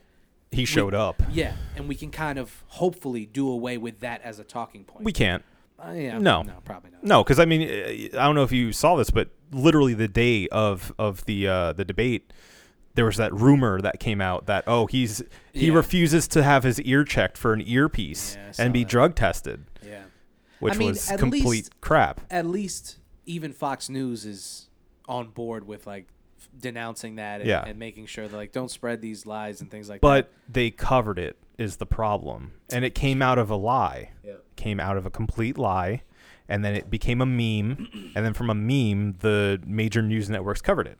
He 0.51 0.65
showed 0.65 0.93
up. 0.93 1.21
yeah, 1.31 1.53
and 1.75 1.87
we 1.87 1.95
can 1.95 2.11
kind 2.11 2.39
of 2.39 2.63
hopefully 2.67 3.25
do 3.25 3.49
away 3.49 3.77
with 3.77 3.99
that 4.01 4.21
as 4.23 4.39
a 4.39 4.43
talking 4.43 4.83
point. 4.83 5.03
We 5.05 5.11
can't. 5.13 5.43
Uh, 5.79 5.91
yeah, 5.91 6.17
No. 6.17 6.41
no, 6.41 6.53
probably 6.65 6.89
not. 6.91 7.03
No, 7.03 7.23
because 7.23 7.39
I 7.39 7.45
mean, 7.45 7.61
uh, 7.69 8.19
I 8.19 8.25
don't 8.25 8.33
know 8.35 8.43
if 8.43 8.51
you 8.51 8.71
saw 8.73 8.95
this, 8.95 9.11
but 9.11 9.29
literally 9.51 9.93
the 9.93 10.07
day 10.07 10.47
of 10.49 10.91
of 10.97 11.23
the 11.25 11.47
uh, 11.47 11.73
the 11.73 11.85
debate, 11.85 12.33
there 12.95 13.05
was 13.05 13.17
that 13.17 13.31
rumor 13.33 13.79
that 13.81 13.99
came 13.99 14.19
out 14.19 14.47
that 14.47 14.63
oh 14.65 14.87
he's 14.87 15.21
he 15.53 15.67
Yeah. 15.67 15.73
refuses 15.75 16.27
to 16.29 16.41
have 16.43 16.63
his 16.63 16.81
ear 16.81 17.03
checked 17.03 17.37
for 17.37 17.53
an 17.53 17.61
earpiece 17.65 18.35
Yeah, 18.35 18.53
and 18.65 18.73
be 18.73 18.83
that. 18.83 18.89
drug 18.89 19.15
tested, 19.15 19.65
Which 20.59 20.77
mean, 20.77 20.89
was 20.89 21.07
complete 21.17 21.45
least- 21.45 21.81
crap. 21.81 22.21
At 22.29 22.45
least 22.45 22.97
even 23.25 23.53
Fox 23.53 23.89
News 23.89 24.25
is 24.25 24.69
on 25.07 25.27
board 25.29 25.67
with 25.67 25.85
like 25.87 26.07
f- 26.39 26.49
denouncing 26.59 27.15
that 27.15 27.41
and, 27.41 27.49
Yeah. 27.49 27.63
and 27.65 27.77
making 27.77 28.05
sure 28.07 28.27
that 28.27 28.35
like 28.35 28.51
don't 28.51 28.71
spread 28.71 29.01
these 29.01 29.25
lies 29.25 29.61
and 29.61 29.69
things 29.69 29.89
like 29.89 30.01
that. 30.01 30.07
But 30.07 30.31
they 30.49 30.71
covered 30.71 31.19
it 31.19 31.37
is 31.57 31.77
the 31.77 31.85
problem, 31.85 32.53
and 32.71 32.85
it 32.85 32.93
came 32.95 33.21
out 33.21 33.37
of 33.37 33.49
a 33.49 33.55
lie. 33.55 34.11
Yeah. 34.23 34.33
Came 34.55 34.79
out 34.79 34.95
of 34.97 35.05
a 35.05 35.09
complete 35.09 35.57
lie, 35.57 36.03
and 36.47 36.63
then 36.63 36.75
it 36.75 36.89
became 36.89 37.19
a 37.21 37.25
meme, 37.25 37.87
and 38.15 38.25
then 38.25 38.33
from 38.33 38.49
a 38.49 38.55
meme, 38.55 39.17
the 39.19 39.61
major 39.65 40.01
news 40.01 40.29
networks 40.29 40.61
covered 40.61 40.87
it. 40.87 40.97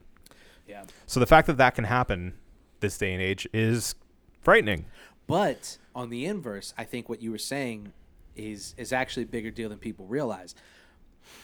Yeah. 0.67 0.83
So 1.05 1.19
the 1.19 1.25
fact 1.27 1.47
that 1.47 1.57
that 1.57 1.75
can 1.75 1.83
happen 1.85 2.33
this 2.79 2.97
day 2.97 3.13
and 3.13 3.21
age 3.21 3.47
is 3.53 3.95
frightening. 4.41 4.85
But 5.27 5.77
on 5.95 6.09
the 6.09 6.25
inverse, 6.25 6.73
I 6.77 6.83
think 6.83 7.07
what 7.09 7.21
you 7.21 7.31
were 7.31 7.37
saying 7.37 7.93
is 8.37 8.73
is 8.77 8.93
actually 8.93 9.23
a 9.23 9.27
bigger 9.27 9.51
deal 9.51 9.69
than 9.69 9.79
people 9.79 10.05
realize. 10.05 10.55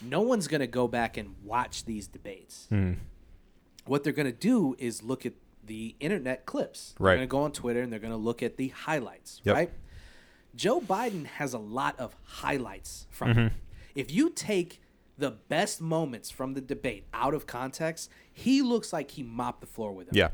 No 0.02 0.22
one's 0.22 0.48
going 0.48 0.62
to 0.62 0.68
go 0.68 0.88
back 0.88 1.18
and 1.18 1.36
watch 1.44 1.86
these 1.86 2.08
debates. 2.08 2.68
Hmm. 2.70 2.94
What 3.86 4.04
they're 4.04 4.14
going 4.14 4.32
to 4.32 4.38
do 4.38 4.76
is 4.80 5.04
look 5.04 5.26
at 5.26 5.34
the 5.66 5.96
internet 6.00 6.46
clips. 6.46 6.96
Right. 7.00 7.12
They're 7.12 7.18
going 7.18 7.28
to 7.28 7.32
go 7.32 7.40
on 7.44 7.52
Twitter 7.52 7.82
and 7.82 7.92
they're 7.92 8.00
going 8.00 8.14
to 8.14 8.18
look 8.18 8.42
at 8.42 8.56
the 8.58 8.70
highlights, 8.70 9.42
Yep. 9.44 9.56
right? 9.56 9.72
Joe 10.56 10.80
Biden 10.80 11.26
has 11.26 11.54
a 11.54 11.58
lot 11.60 12.00
of 12.00 12.16
highlights 12.24 13.08
from 13.10 13.30
Mm-hmm. 13.30 13.40
him. 13.40 13.52
If 13.96 14.12
you 14.12 14.30
take 14.30 14.82
the 15.18 15.32
best 15.32 15.82
moments 15.82 16.30
from 16.32 16.54
the 16.54 16.62
debate 16.62 17.06
out 17.14 17.34
of 17.34 17.46
context, 17.46 18.10
he 18.32 18.62
looks 18.62 18.92
like 18.94 19.12
he 19.12 19.24
mopped 19.24 19.62
the 19.62 19.68
floor 19.68 19.92
with 19.92 20.08
him 20.08 20.16
Yeah. 20.16 20.30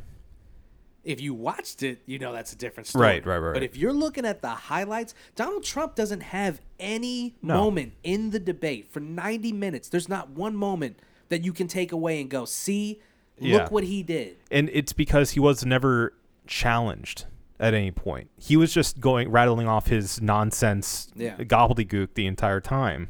If 1.03 1.21
you 1.21 1.33
watched 1.33 1.81
it, 1.83 2.01
you 2.05 2.19
know 2.19 2.31
that's 2.33 2.53
a 2.53 2.55
different 2.57 2.88
story. 2.88 3.05
Right, 3.05 3.25
right, 3.25 3.38
right, 3.38 3.53
But 3.53 3.63
if 3.63 3.75
you're 3.77 3.93
looking 3.93 4.25
at 4.25 4.41
the 4.41 4.49
highlights, 4.49 5.13
Donald 5.35 5.63
Trump 5.63 5.95
doesn't 5.95 6.21
have 6.21 6.62
any 6.79 7.35
No. 7.41 7.55
moment 7.55 7.93
in 8.03 8.31
the 8.31 8.39
debate 8.39 8.91
for 8.91 8.99
90 8.99 9.51
minutes. 9.53 9.89
There's 9.89 10.09
not 10.09 10.29
one 10.31 10.55
moment 10.55 10.99
that 11.29 11.43
you 11.43 11.53
can 11.53 11.67
take 11.67 11.91
away 11.91 12.19
and 12.21 12.29
go, 12.29 12.45
see, 12.45 12.99
Yeah. 13.39 13.57
look 13.57 13.71
what 13.71 13.83
he 13.85 14.03
did. 14.03 14.38
and 14.51 14.69
it's 14.73 14.91
because 14.93 15.31
he 15.31 15.39
was 15.39 15.65
never 15.65 16.13
challenged 16.47 17.25
at 17.59 17.73
any 17.73 17.91
point. 17.91 18.29
He 18.38 18.57
was 18.57 18.73
just 18.73 18.99
going 18.99 19.29
rattling 19.29 19.67
off 19.67 19.88
his 19.88 20.21
nonsense 20.21 21.09
Yeah. 21.15 21.38
gobbledygook 21.38 22.13
the 22.15 22.25
entire 22.25 22.59
time. 22.62 23.09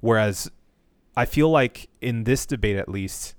Whereas 0.00 0.50
I 1.16 1.24
feel 1.26 1.50
like 1.50 1.88
in 2.00 2.24
this 2.24 2.44
debate 2.46 2.76
at 2.76 2.88
least 2.88 3.34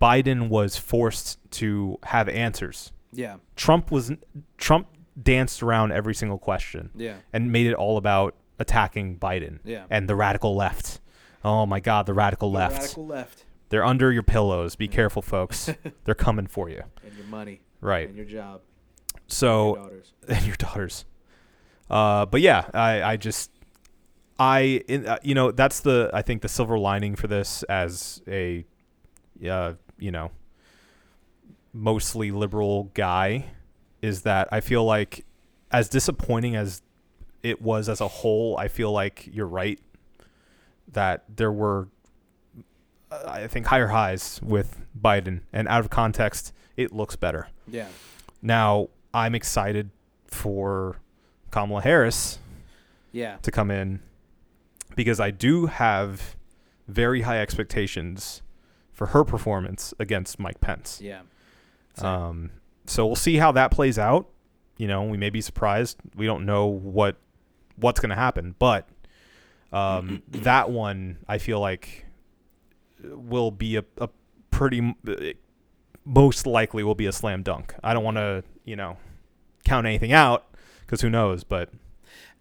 Biden 0.00 0.48
was 0.48 0.76
forced 0.76 1.38
to 1.52 1.98
have 2.04 2.28
answers. 2.28 2.92
Yeah. 3.12 3.36
Trump 3.56 3.90
was 3.90 4.12
Trump 4.58 4.88
danced 5.20 5.62
around 5.62 5.92
every 5.92 6.14
single 6.14 6.38
question 6.38 6.90
Yeah. 6.96 7.16
and 7.32 7.52
made 7.52 7.66
it 7.68 7.74
all 7.74 7.96
about 7.96 8.34
attacking 8.58 9.18
Biden 9.18 9.58
Yeah. 9.64 9.84
and 9.90 10.08
the 10.08 10.16
radical 10.16 10.56
left. 10.56 11.00
Oh 11.44 11.66
my 11.66 11.78
god, 11.80 12.06
the 12.06 12.14
radical 12.14 12.50
left. 12.50 12.80
Radical 12.80 13.06
left 13.06 13.44
They're 13.68 13.84
under 13.84 14.10
your 14.12 14.22
pillows. 14.22 14.76
Be 14.76 14.88
careful, 14.88 15.22
folks. 15.22 15.70
They're 16.04 16.14
coming 16.14 16.46
for 16.46 16.68
you. 16.68 16.82
and 17.04 17.14
your 17.16 17.26
money 17.26 17.60
Right. 17.80 18.08
and 18.08 18.16
your 18.16 18.26
job, 18.26 18.62
So 19.26 19.74
And 19.76 19.76
your 19.76 19.84
daughters. 19.84 20.12
and 20.28 20.46
your 20.46 20.56
daughters. 20.56 21.04
Uh, 21.90 22.26
but 22.26 22.40
yeah, 22.40 22.68
I, 22.74 23.02
I 23.02 23.16
just, 23.16 23.50
I, 24.38 24.82
in, 24.88 25.06
uh, 25.06 25.18
you 25.22 25.34
know, 25.34 25.50
that's 25.52 25.80
the 25.80 26.10
I 26.12 26.22
think 26.22 26.42
the 26.42 26.48
silver 26.48 26.78
lining 26.78 27.14
for 27.14 27.26
this 27.28 27.62
as 27.64 28.22
a, 28.26 28.64
uh, 29.48 29.74
you 29.98 30.10
know, 30.10 30.30
mostly 31.72 32.30
liberal 32.30 32.90
guy, 32.94 33.46
is 34.02 34.22
that 34.22 34.48
I 34.52 34.60
feel 34.60 34.84
like, 34.84 35.24
as 35.70 35.88
disappointing 35.88 36.54
as 36.56 36.82
it 37.42 37.60
was 37.60 37.88
as 37.88 38.00
a 38.00 38.08
whole, 38.08 38.56
I 38.56 38.68
feel 38.68 38.92
like 38.92 39.28
you're 39.32 39.46
right 39.46 39.80
that 40.92 41.24
there 41.34 41.50
were, 41.52 41.88
I 43.10 43.46
think, 43.48 43.66
higher 43.66 43.88
highs 43.88 44.40
with 44.42 44.80
Biden, 45.00 45.40
and 45.52 45.66
out 45.68 45.80
of 45.80 45.90
context, 45.90 46.52
it 46.76 46.92
looks 46.92 47.16
better. 47.16 47.48
Yeah. 47.66 47.88
Now, 48.42 48.88
I'm 49.12 49.34
excited 49.34 49.90
for 50.26 50.96
Kamala 51.50 51.82
Harris 51.82 52.38
Yeah. 53.12 53.36
to 53.42 53.50
come 53.50 53.70
in 53.70 54.00
because 54.96 55.18
I 55.20 55.30
do 55.30 55.66
have 55.66 56.36
very 56.88 57.22
high 57.22 57.40
expectations 57.40 58.42
for 58.94 59.08
her 59.08 59.24
performance 59.24 59.92
against 59.98 60.38
Mike 60.38 60.60
Pence. 60.60 61.00
Yeah. 61.02 61.22
Um, 61.98 62.50
so 62.86 63.06
we'll 63.06 63.16
see 63.16 63.36
how 63.36 63.52
that 63.52 63.70
plays 63.70 63.98
out. 63.98 64.28
You 64.78 64.88
know, 64.88 65.02
we 65.02 65.16
may 65.18 65.30
be 65.30 65.40
surprised. 65.40 65.98
We 66.16 66.26
don't 66.26 66.46
know 66.46 66.66
what 66.66 67.16
what's 67.76 68.00
going 68.00 68.10
to 68.10 68.16
happen, 68.16 68.54
but 68.58 68.88
um, 69.72 70.22
that 70.28 70.70
one 70.70 71.18
I 71.28 71.38
feel 71.38 71.60
like 71.60 72.06
will 73.02 73.50
be 73.50 73.76
a, 73.76 73.84
a 73.98 74.08
pretty 74.50 74.94
most 76.04 76.46
likely 76.46 76.82
will 76.82 76.94
be 76.94 77.06
a 77.06 77.12
slam 77.12 77.42
dunk. 77.42 77.74
I 77.82 77.94
don't 77.94 78.04
want 78.04 78.16
to, 78.16 78.44
you 78.64 78.76
know, 78.76 78.96
count 79.64 79.86
anything 79.86 80.12
out 80.12 80.46
because 80.80 81.00
who 81.00 81.10
knows, 81.10 81.44
but 81.44 81.70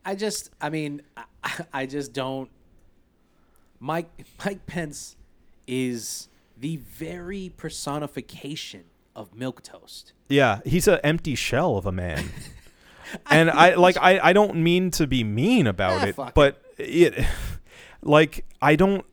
I 0.06 0.16
just, 0.16 0.52
I 0.62 0.70
mean, 0.70 1.02
I, 1.18 1.24
I 1.74 1.86
just 1.86 2.13
don't. 2.13 2.50
Mike 3.80 4.10
Mike 4.46 4.66
Pence 4.66 5.18
is 5.68 6.30
the 6.63 6.78
very 6.78 7.52
personification 7.58 8.86
of 9.17 9.36
milk 9.36 9.62
toast. 9.62 10.13
Yeah, 10.30 10.62
he's 10.65 10.88
an 10.88 10.99
empty 11.04 11.36
shell 11.36 11.76
of 11.76 11.86
a 11.86 11.91
man. 11.91 12.30
and 13.30 13.52
I 13.52 13.76
like 13.76 13.97
I, 13.97 14.17
I 14.30 14.32
don't 14.32 14.56
mean 14.56 14.89
to 14.91 15.06
be 15.06 15.26
mean 15.26 15.67
about 15.67 16.02
Ah, 16.02 16.06
it, 16.06 16.34
but 16.34 16.62
it 16.78 17.26
like 18.02 18.45
I 18.62 18.78
don't 18.78 19.06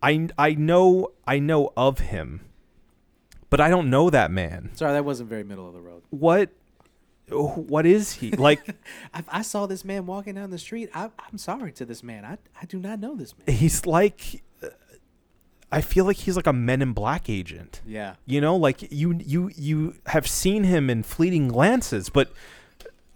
I 0.00 0.28
I 0.38 0.54
know 0.54 1.08
I 1.26 1.40
know 1.40 1.72
of 1.76 1.98
him. 1.98 2.42
But 3.50 3.60
I 3.60 3.68
don't 3.68 3.90
know 3.90 4.08
that 4.08 4.30
man. 4.30 4.70
Sorry, 4.74 4.92
that 4.92 5.04
wasn't 5.04 5.28
very 5.30 5.42
middle 5.42 5.66
of 5.66 5.74
the 5.74 5.80
road. 5.80 6.02
What 6.10 6.50
what 7.28 7.86
is 7.86 8.12
he? 8.12 8.30
Like 8.30 8.60
I, 9.12 9.24
I 9.28 9.42
saw 9.42 9.66
this 9.66 9.84
man 9.84 10.06
walking 10.06 10.36
down 10.36 10.50
the 10.50 10.58
street. 10.58 10.90
I, 10.94 11.10
I'm 11.28 11.38
sorry 11.38 11.72
to 11.72 11.84
this 11.84 12.04
man. 12.04 12.24
I, 12.24 12.38
I 12.60 12.66
do 12.66 12.78
not 12.78 13.00
know 13.00 13.16
this 13.16 13.34
man. 13.36 13.56
he's 13.56 13.84
like 13.84 14.44
I 15.72 15.80
feel 15.80 16.04
like 16.04 16.18
he's 16.18 16.36
like 16.36 16.46
a 16.46 16.52
men 16.52 16.82
in 16.82 16.92
black 16.92 17.28
agent. 17.28 17.80
Yeah. 17.86 18.14
You 18.26 18.40
know, 18.40 18.54
like 18.54 18.92
you 18.92 19.18
you 19.24 19.50
you 19.56 19.94
have 20.06 20.26
seen 20.26 20.64
him 20.64 20.90
in 20.90 21.02
fleeting 21.02 21.48
glances, 21.48 22.10
but 22.10 22.32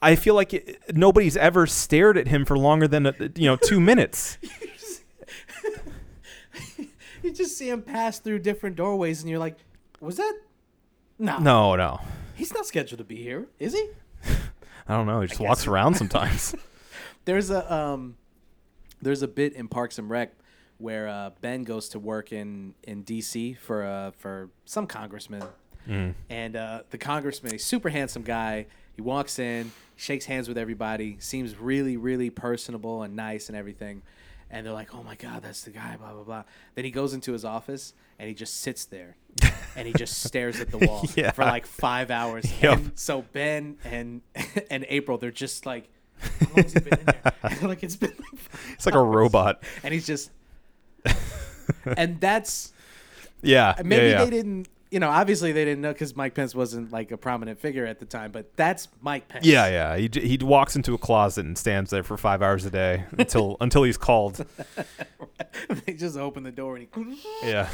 I 0.00 0.16
feel 0.16 0.34
like 0.34 0.54
it, 0.54 0.96
nobody's 0.96 1.36
ever 1.36 1.66
stared 1.66 2.16
at 2.16 2.28
him 2.28 2.44
for 2.44 2.58
longer 2.58 2.88
than 2.88 3.06
uh, 3.06 3.12
you 3.34 3.44
know 3.44 3.56
two 3.56 3.80
minutes. 3.80 4.38
You 7.26 7.32
just 7.32 7.58
see 7.58 7.68
him 7.68 7.82
pass 7.82 8.20
through 8.20 8.38
different 8.38 8.76
doorways, 8.76 9.20
and 9.20 9.28
you're 9.28 9.40
like, 9.40 9.56
was 10.00 10.16
that? 10.16 10.38
No. 11.18 11.38
No, 11.38 11.74
no, 11.74 12.00
He's 12.36 12.54
not 12.54 12.66
scheduled 12.66 12.98
to 12.98 13.04
be 13.04 13.16
here, 13.16 13.48
is 13.58 13.72
he? 13.72 13.90
I 14.88 14.96
don't 14.96 15.06
know. 15.06 15.22
He 15.22 15.26
just 15.26 15.40
walks 15.40 15.66
around 15.66 15.94
sometimes. 15.94 16.54
There's 17.24 17.50
a 17.50 17.74
um, 17.74 18.16
there's 19.02 19.22
a 19.22 19.26
bit 19.26 19.54
in 19.54 19.66
Parks 19.66 19.98
and 19.98 20.08
Rec 20.08 20.32
where 20.78 21.08
uh, 21.08 21.30
Ben 21.40 21.64
goes 21.64 21.88
to 21.90 21.98
work 21.98 22.32
in 22.32 22.74
in 22.84 23.02
D.C. 23.02 23.54
for 23.54 23.84
uh 23.84 24.10
for 24.12 24.50
some 24.64 24.86
congressman, 24.86 25.42
and 26.30 26.56
uh, 26.56 26.82
the 26.90 26.98
congressman, 26.98 27.54
a 27.54 27.58
super 27.58 27.88
handsome 27.88 28.22
guy. 28.22 28.66
He 28.94 29.02
walks 29.02 29.38
in, 29.38 29.72
shakes 29.96 30.24
hands 30.24 30.48
with 30.48 30.56
everybody, 30.56 31.16
seems 31.20 31.56
really 31.56 31.96
really 31.96 32.30
personable 32.30 33.02
and 33.02 33.14
nice 33.14 33.48
and 33.48 33.56
everything. 33.56 34.02
And 34.50 34.64
they're 34.64 34.72
like, 34.72 34.94
"Oh 34.94 35.02
my 35.02 35.16
God, 35.16 35.42
that's 35.42 35.62
the 35.62 35.70
guy!" 35.70 35.96
Blah 35.96 36.12
blah 36.12 36.22
blah. 36.22 36.42
Then 36.74 36.84
he 36.84 36.90
goes 36.90 37.12
into 37.14 37.32
his 37.32 37.44
office 37.44 37.94
and 38.18 38.28
he 38.28 38.34
just 38.34 38.58
sits 38.60 38.84
there, 38.86 39.16
and 39.76 39.86
he 39.86 39.92
just 39.92 40.22
stares 40.22 40.60
at 40.60 40.70
the 40.70 40.78
wall 40.86 41.04
Yeah. 41.16 41.32
for 41.32 41.44
like 41.44 41.66
five 41.66 42.10
hours. 42.10 42.44
Yep. 42.62 42.80
So 42.94 43.22
Ben 43.32 43.76
and 43.84 44.22
and 44.70 44.86
April, 44.88 45.18
they're 45.18 45.30
just 45.32 45.66
like, 45.66 45.88
"How 46.20 46.46
long 46.54 46.62
has 46.62 46.72
he 46.72 46.80
been 46.80 46.98
in 47.00 47.04
there?" 47.06 47.32
Like, 47.68 47.82
"It's 47.82 47.96
been 47.96 48.12
like." 48.18 48.40
It's 48.74 48.86
like 48.86 48.94
a 48.94 49.02
robot. 49.02 49.62
and 49.82 49.92
he's 49.92 50.06
just, 50.06 50.30
and 51.96 52.20
that's 52.20 52.72
Yeah, 53.42 53.74
maybe 53.84 54.06
yeah, 54.06 54.10
yeah. 54.10 54.24
they 54.24 54.30
didn't. 54.30 54.68
You 54.90 55.00
know, 55.00 55.10
obviously 55.10 55.50
they 55.52 55.64
didn't 55.64 55.82
know 55.82 55.92
because 55.92 56.14
Mike 56.16 56.34
Pence 56.34 56.54
wasn't 56.54 56.92
like 56.92 57.10
a 57.10 57.16
prominent 57.16 57.58
figure 57.58 57.84
at 57.84 57.98
the 57.98 58.06
time, 58.06 58.30
but 58.30 58.56
that's 58.56 58.88
Mike 59.02 59.28
Pence. 59.28 59.44
Yeah, 59.44 59.66
yeah. 59.68 59.96
He 59.96 60.08
he 60.20 60.38
walks 60.42 60.76
into 60.76 60.94
a 60.94 60.98
closet 60.98 61.44
and 61.44 61.58
stands 61.58 61.90
there 61.90 62.02
for 62.02 62.16
five 62.16 62.40
hours 62.40 62.64
a 62.64 62.70
day 62.70 63.04
until 63.18 63.56
until 63.60 63.82
he's 63.82 63.98
called. 63.98 64.44
they 65.84 65.92
just 65.92 66.16
open 66.16 66.44
the 66.44 66.52
door 66.52 66.76
and 66.76 66.88
he. 66.92 67.18
Yeah. 67.42 67.68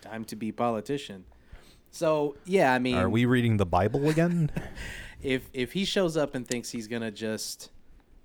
Time 0.00 0.24
to 0.24 0.36
be 0.36 0.50
politician. 0.50 1.24
So 1.90 2.36
yeah, 2.44 2.72
I 2.72 2.78
mean, 2.78 2.96
Are 2.96 3.10
we 3.10 3.24
reading 3.24 3.58
the 3.58 3.66
Bible 3.66 4.08
again? 4.08 4.50
if 5.22 5.48
if 5.52 5.72
he 5.72 5.84
shows 5.84 6.16
up 6.16 6.34
and 6.34 6.46
thinks 6.46 6.70
he's 6.70 6.88
gonna 6.88 7.10
just, 7.10 7.70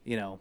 you 0.04 0.16
know, 0.16 0.40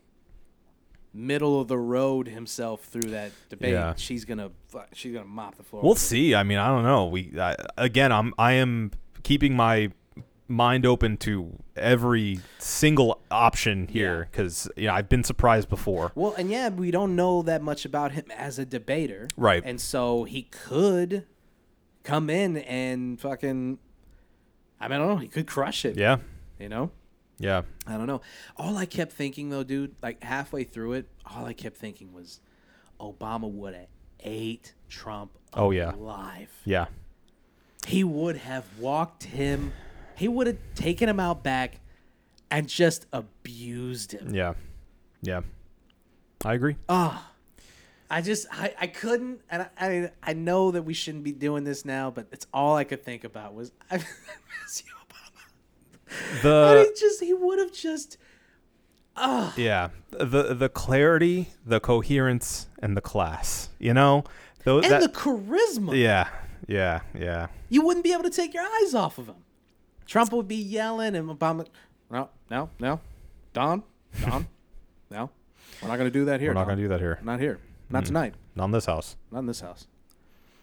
middle 1.14 1.61
of 1.61 1.68
the 1.68 1.79
road 1.79 2.27
himself 2.29 2.85
through 2.85 3.11
that 3.11 3.33
debate, 3.48 3.72
Yeah. 3.75 3.94
she's 3.96 4.25
gonna 4.25 4.51
she's 4.92 5.12
gonna 5.12 5.27
mop 5.27 5.57
the 5.57 5.62
floor. 5.62 5.83
We'll 5.83 5.94
see. 5.94 6.35
I 6.35 6.42
mean, 6.42 6.59
I 6.59 6.68
don't 6.68 6.85
know. 6.85 7.07
We 7.07 7.33
I, 7.38 7.55
again, 7.77 8.12
I'm 8.12 8.33
I 8.38 8.53
am 8.53 8.92
keeping 9.22 9.55
my 9.55 9.90
mind 10.48 10.85
open 10.85 11.16
to 11.16 11.59
every 11.77 12.38
single 12.59 13.20
option 13.31 13.88
here 13.88 14.29
because 14.31 14.68
you 14.77 14.87
know 14.88 14.94
I've 14.94 15.09
been 15.09 15.25
surprised 15.25 15.68
before. 15.68 16.12
Well, 16.14 16.35
and 16.37 16.51
yeah, 16.51 16.68
we 16.68 16.90
don't 16.90 17.14
know 17.16 17.42
that 17.42 17.62
much 17.62 17.85
about 17.85 18.12
him 18.12 18.25
as 18.37 18.59
a 18.59 18.64
debater, 18.66 19.29
Right. 19.37 19.62
And 19.64 19.81
so 19.81 20.25
he 20.25 20.42
could 20.42 21.27
come 22.05 22.29
in 22.31 22.57
and 22.59 23.20
fucking. 23.20 23.79
I 24.81 24.88
mean, 24.88 24.96
I 24.96 24.98
don't 24.98 25.09
know. 25.09 25.16
He 25.18 25.29
could 25.29 25.46
crush 25.46 25.85
it. 25.85 25.96
Yeah, 25.96 26.16
You 26.59 26.68
know. 26.68 26.90
Yeah, 27.38 27.62
I 27.87 27.97
don't 27.97 28.07
know. 28.07 28.21
All 28.57 28.77
I 28.77 28.87
kept 28.87 29.12
thinking 29.12 29.51
though, 29.51 29.64
dude, 29.64 29.95
like 30.03 30.23
halfway 30.23 30.64
through 30.64 30.95
it, 30.95 31.09
all 31.27 31.45
I 31.45 31.53
kept 31.53 31.77
thinking 31.77 32.12
was 32.12 32.40
Obama 33.01 33.51
would 33.51 33.75
have 33.75 33.87
ate 34.21 34.75
Trump 34.88 35.33
Oh, 35.55 35.71
yeah. 35.71 35.92
alive. 35.95 36.51
yeah. 36.64 36.87
He 37.87 38.05
would 38.05 38.37
have 38.37 38.64
walked 38.79 39.25
him. 39.25 39.73
He 40.16 40.29
would 40.29 40.47
have 40.47 40.59
taken 40.77 41.09
him 41.09 41.18
out 41.18 41.42
back 41.42 41.81
and 42.51 42.68
just 42.68 43.07
abused 43.12 44.12
him. 44.12 44.33
Yeah. 44.35 44.55
Yeah. 45.21 45.40
I 46.45 46.55
agree. 46.55 46.77
Ah. 46.88 47.29
I 48.09 48.21
just 48.21 48.47
I, 48.53 48.75
I 48.79 48.87
couldn't 48.88 49.40
and 49.51 49.62
I, 49.62 49.68
I 49.88 50.11
I 50.23 50.33
know 50.35 50.71
that 50.73 50.83
we 50.83 50.92
shouldn't 50.92 51.25
be 51.25 51.33
doing 51.33 51.64
this 51.64 51.85
now, 51.87 52.11
but 52.11 52.27
it's 52.31 52.47
all 52.53 52.77
I 52.77 52.85
could 52.85 53.03
think 53.03 53.25
about 53.25 53.55
was 53.55 53.73
I 53.90 53.97
miss 53.97 54.85
you, 54.87 54.92
The 56.42 56.90
he 56.94 57.01
just 57.01 57.22
he 57.22 57.33
would 57.33 57.59
have 57.59 57.72
just 57.72 58.18
yeah, 59.16 59.88
the 60.11 60.55
the 60.55 60.68
clarity, 60.68 61.51
the 61.66 61.81
coherence 61.81 62.66
and 62.81 62.96
the 62.96 63.01
class, 63.01 63.68
you 63.79 63.94
know? 63.94 64.25
Those 64.64 64.85
and 64.85 64.92
that, 64.92 65.03
the 65.03 65.09
charisma. 65.09 65.96
Yeah. 65.96 66.29
Yeah, 66.68 67.01
yeah. 67.18 67.48
you 67.68 67.85
wouldn't 67.85 68.05
be 68.05 68.12
able 68.12 68.22
to 68.22 68.31
take 68.31 68.55
your 68.55 68.62
eyes 68.62 68.94
off 68.94 69.18
of 69.18 69.27
him. 69.27 69.44
Trump 70.07 70.33
would 70.33 70.46
be 70.46 70.57
yelling, 70.57 71.16
and 71.16 71.29
Obama, 71.29 71.66
no, 72.09 72.29
no, 72.51 72.70
no, 72.79 73.01
Don, 73.53 73.83
Don, 74.25 74.46
no, 75.11 75.29
we're 75.83 75.88
not 75.88 75.96
going 75.96 76.07
to 76.07 76.11
do 76.11 76.27
that 76.27 76.40
here. 76.40 76.51
We're 76.51 76.55
not 76.55 76.61
Don. 76.61 76.68
going 76.68 76.77
to 76.79 76.83
do 76.85 76.88
that 76.88 77.01
here. 77.01 77.18
Not 77.22 77.40
here. 77.40 77.59
Not 77.90 78.05
tonight. 78.05 78.35
Not 78.55 78.66
in 78.66 78.70
this 78.70 78.87
house. 78.87 79.16
Not 79.33 79.40
in 79.40 79.46
this 79.46 79.61
house. 79.61 79.88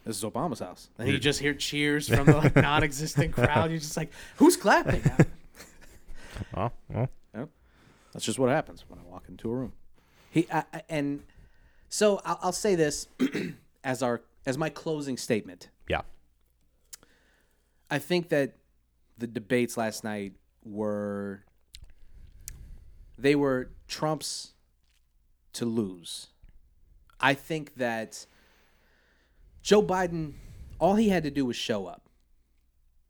This 0.06 0.18
is 0.18 0.24
Obama's 0.24 0.60
house. 0.60 0.90
And 0.98 1.10
you 1.10 1.20
just 1.20 1.40
hear 1.40 1.54
cheers 1.54 2.08
from 2.08 2.26
the 2.26 2.38
like, 2.38 2.56
non-existent 2.56 3.34
crowd. 3.34 3.70
You're 3.70 3.80
just 3.80 3.98
like, 3.98 4.12
who's 4.38 4.56
clapping? 4.56 5.04
Oh, 6.56 6.72
well, 6.90 7.10
Yep. 7.36 7.50
That's 8.14 8.26
just 8.26 8.40
what 8.40 8.50
happens 8.50 8.84
when 8.88 9.00
I 9.00 9.04
walk 9.04 9.26
into 9.30 9.50
a 9.52 9.56
room. 9.56 9.74
He 10.32 10.48
I, 10.52 10.64
I- 10.74 10.84
and 10.90 11.24
so 11.90 12.22
I'll, 12.26 12.40
I'll 12.44 12.52
say 12.52 12.76
this 12.76 13.08
as 13.84 14.02
our 14.04 14.22
as 14.46 14.58
my 14.58 14.70
closing 14.70 15.18
statement. 15.18 15.70
yeah. 15.88 16.02
I 17.92 17.98
think 18.00 18.30
that 18.30 18.56
the 19.18 19.28
debates 19.28 19.76
last 19.78 20.04
night 20.04 20.34
were 20.64 21.44
they 23.18 23.36
were 23.36 23.72
Trump's 23.88 24.54
to 25.54 25.66
lose. 25.66 26.28
I 27.20 27.34
think 27.34 27.76
that 27.76 28.26
Joe 29.62 29.82
Biden 29.84 30.34
all 30.80 30.96
he 30.96 31.10
had 31.10 31.24
to 31.24 31.32
do 31.32 31.46
was 31.46 31.56
show 31.56 31.86
up. 31.88 32.09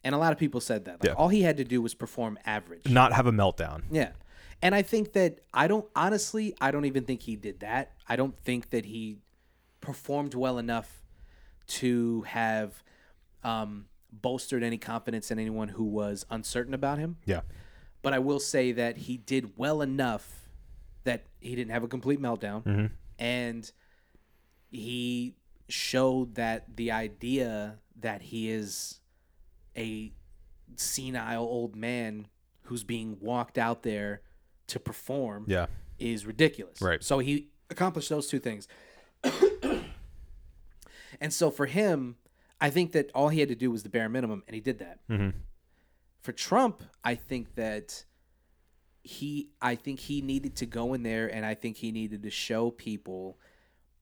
And 0.09 0.15
a 0.15 0.17
lot 0.17 0.31
of 0.31 0.39
people 0.39 0.59
said 0.59 0.85
that. 0.85 0.93
Like, 1.03 1.09
Yeah. 1.09 1.13
All 1.13 1.27
he 1.27 1.43
had 1.43 1.57
to 1.57 1.63
do 1.63 1.83
was 1.83 1.93
perform 1.93 2.39
average. 2.43 2.89
Not 2.89 3.13
have 3.13 3.27
a 3.27 3.31
meltdown. 3.31 3.83
Yeah. 3.91 4.13
And 4.59 4.73
I 4.73 4.81
think 4.81 5.13
that 5.13 5.41
I 5.53 5.67
don't 5.67 5.85
honestly, 5.95 6.55
I 6.59 6.71
don't 6.71 6.85
even 6.85 7.03
think 7.03 7.21
he 7.21 7.35
did 7.35 7.59
that. 7.59 7.91
I 8.07 8.15
don't 8.15 8.35
think 8.39 8.71
that 8.71 8.85
he 8.85 9.19
performed 9.81 10.33
well 10.33 10.57
enough 10.57 11.03
to 11.67 12.23
have 12.23 12.81
um, 13.43 13.85
bolstered 14.11 14.63
any 14.63 14.79
confidence 14.79 15.29
in 15.29 15.37
anyone 15.37 15.67
who 15.67 15.83
was 15.83 16.25
uncertain 16.31 16.73
about 16.73 16.97
him. 16.97 17.17
Yeah. 17.25 17.41
But 18.01 18.13
I 18.13 18.19
will 18.19 18.39
say 18.39 18.71
that 18.71 18.97
he 18.97 19.15
did 19.17 19.57
well 19.57 19.83
enough 19.83 20.49
that 21.03 21.25
he 21.39 21.55
didn't 21.55 21.69
have 21.71 21.83
a 21.83 21.87
complete 21.87 22.19
meltdown. 22.19 22.89
And 23.19 23.71
he 24.71 25.35
showed 25.67 26.33
that 26.33 26.75
the 26.77 26.89
idea 26.89 27.75
that 27.99 28.23
he 28.23 28.49
is 28.49 28.98
a 29.77 30.11
senile 30.75 31.43
old 31.43 31.75
man 31.75 32.27
who's 32.63 32.83
being 32.83 33.17
walked 33.19 33.57
out 33.57 33.83
there 33.83 34.21
to 34.67 34.79
perform 34.79 35.45
Yeah. 35.47 35.67
is 35.97 36.25
ridiculous. 36.25 36.81
Right. 36.81 37.03
So 37.03 37.19
he 37.19 37.49
accomplished 37.69 38.09
those 38.09 38.27
two 38.27 38.39
things. 38.39 38.67
and 41.19 41.33
so 41.33 41.49
for 41.51 41.65
him, 41.65 42.15
I 42.61 42.69
think 42.69 42.91
that 42.91 43.09
all 43.15 43.29
he 43.29 43.39
had 43.39 43.49
to 43.49 43.55
do 43.55 43.71
was 43.71 43.83
the 43.83 43.89
bare 43.89 44.09
minimum, 44.09 44.43
and 44.47 44.53
he 44.53 44.61
did 44.61 44.79
that. 44.79 44.99
Mm-hmm. 45.09 45.37
For 46.21 46.31
Trump, 46.31 46.83
I 47.03 47.15
think 47.15 47.55
that 47.55 48.03
he, 49.01 49.49
I 49.61 49.75
think 49.75 50.01
he 50.01 50.21
needed 50.21 50.55
to 50.57 50.65
go 50.65 50.93
in 50.93 51.03
there, 51.03 51.27
and 51.27 51.45
I 51.45 51.53
think 51.55 51.77
he 51.77 51.91
needed 51.91 52.23
to 52.23 52.29
show 52.29 52.69
people 52.71 53.39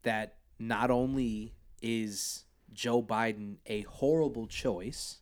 that 0.04 0.36
not 0.60 0.90
only 0.90 1.54
is 1.82 2.46
Joe 2.74 3.04
Biden 3.04 3.58
a 3.68 3.82
horrible 3.82 4.48
choice, 4.48 5.20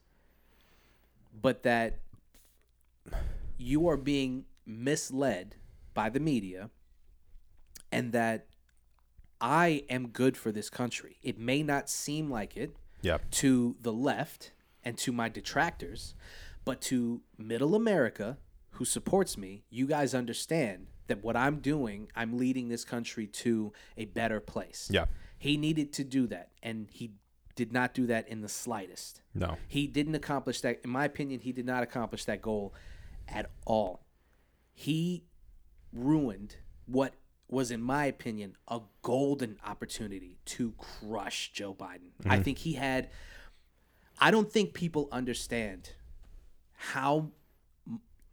but 1.42 1.64
that 1.64 2.00
you 3.58 3.88
are 3.88 3.98
being 3.98 4.46
misled 4.66 5.56
by 5.94 6.10
the 6.10 6.20
media 6.20 6.70
and 7.92 8.12
that 8.14 8.48
I 9.40 9.84
am 9.90 10.10
good 10.10 10.38
for 10.38 10.52
this 10.52 10.70
country. 10.70 11.18
It 11.22 11.38
may 11.38 11.64
not 11.64 11.90
seem 11.90 12.30
like 12.30 12.58
it 12.58 12.76
Yeah. 13.02 13.20
to 13.32 13.76
the 13.82 13.94
left 13.94 14.52
and 14.84 14.98
to 15.00 15.12
my 15.12 15.30
detractors, 15.30 16.16
but 16.64 16.82
to 16.84 17.22
middle 17.38 17.76
America 17.76 18.38
who 18.72 18.86
supports 18.86 19.38
me, 19.38 19.64
you 19.70 19.88
guys 19.88 20.14
understand 20.14 20.88
that 21.08 21.24
what 21.24 21.36
I'm 21.38 21.60
doing, 21.60 22.10
I'm 22.16 22.38
leading 22.38 22.68
this 22.70 22.84
country 22.84 23.28
to 23.28 23.72
a 23.96 24.06
better 24.06 24.40
place. 24.40 24.90
Yeah. 24.92 25.06
He 25.38 25.56
needed 25.58 25.94
to 25.94 26.04
do 26.04 26.28
that, 26.28 26.52
and 26.64 26.90
he 26.92 27.12
did 27.56 27.72
not 27.72 27.94
do 27.94 28.06
that 28.08 28.28
in 28.28 28.42
the 28.42 28.50
slightest. 28.50 29.22
No. 29.34 29.58
He 29.68 29.88
didn't 29.88 30.16
accomplish 30.16 30.62
that. 30.62 30.82
In 30.84 30.90
my 30.90 31.06
opinion, 31.06 31.40
he 31.40 31.52
did 31.52 31.66
not 31.66 31.84
accomplish 31.84 32.26
that 32.26 32.42
goal 32.42 32.74
at 33.28 33.50
all. 33.66 34.06
He 34.74 35.24
ruined 35.94 36.58
what 36.86 37.14
was, 37.48 37.72
in 37.72 37.82
my 37.82 38.06
opinion, 38.06 38.58
a 38.68 38.82
golden 39.02 39.58
opportunity 39.66 40.38
to 40.46 40.74
crush 40.78 41.52
Joe 41.54 41.74
Biden. 41.74 42.12
I 42.26 42.36
mm-hmm. 42.36 42.44
think 42.44 42.58
he 42.60 42.74
had. 42.74 43.10
I 44.20 44.32
don't 44.32 44.52
think 44.52 44.74
people 44.74 45.08
understand 45.12 45.92
how 46.74 47.32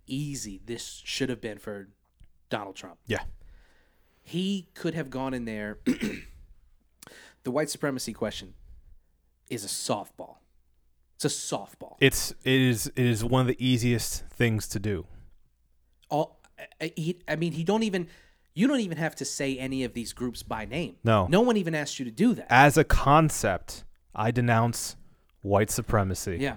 easy 0.07 0.61
this 0.65 1.01
should 1.05 1.29
have 1.29 1.41
been 1.41 1.59
for 1.59 1.89
Donald 2.51 2.77
Trump 2.77 2.99
Yeah. 3.07 3.23
he 4.23 4.69
could 4.75 4.95
have 4.95 5.11
gone 5.11 5.33
in 5.33 5.45
there. 5.45 5.79
the 7.45 7.51
white 7.51 7.71
supremacy 7.71 8.13
question 8.13 8.55
is 9.53 9.65
a 9.65 9.69
softball. 9.69 10.37
It's 11.17 11.25
a 11.25 11.29
softball. 11.29 11.97
It's 12.01 12.31
it 12.43 12.61
is 12.61 12.87
it 12.97 13.05
is 13.07 13.25
one 13.25 13.43
of 13.43 13.47
the 13.47 13.65
easiest 13.65 14.25
things 14.27 14.67
to 14.69 14.79
do. 14.79 15.07
All 16.09 16.41
I- 16.81 16.93
he, 16.97 17.19
I 17.29 17.37
mean, 17.37 17.53
he 17.53 17.65
don't 17.65 17.83
even. 17.83 18.09
You 18.55 18.69
don't 18.69 18.81
even 18.81 18.99
have 18.99 19.15
to 19.17 19.25
say 19.25 19.57
any 19.57 19.83
of 19.83 19.95
these 19.95 20.13
groups 20.13 20.43
by 20.43 20.67
name. 20.67 20.97
No. 21.03 21.27
no 21.27 21.41
one 21.41 21.57
even 21.57 21.75
asked 21.75 21.99
you 21.99 22.05
to 22.05 22.11
do 22.11 22.35
that. 22.35 22.47
As 22.51 22.77
a 22.77 22.85
concept, 22.85 23.83
I 24.15 24.31
denounce 24.31 24.97
white 25.41 25.71
supremacy. 25.71 26.37
yeah, 26.39 26.57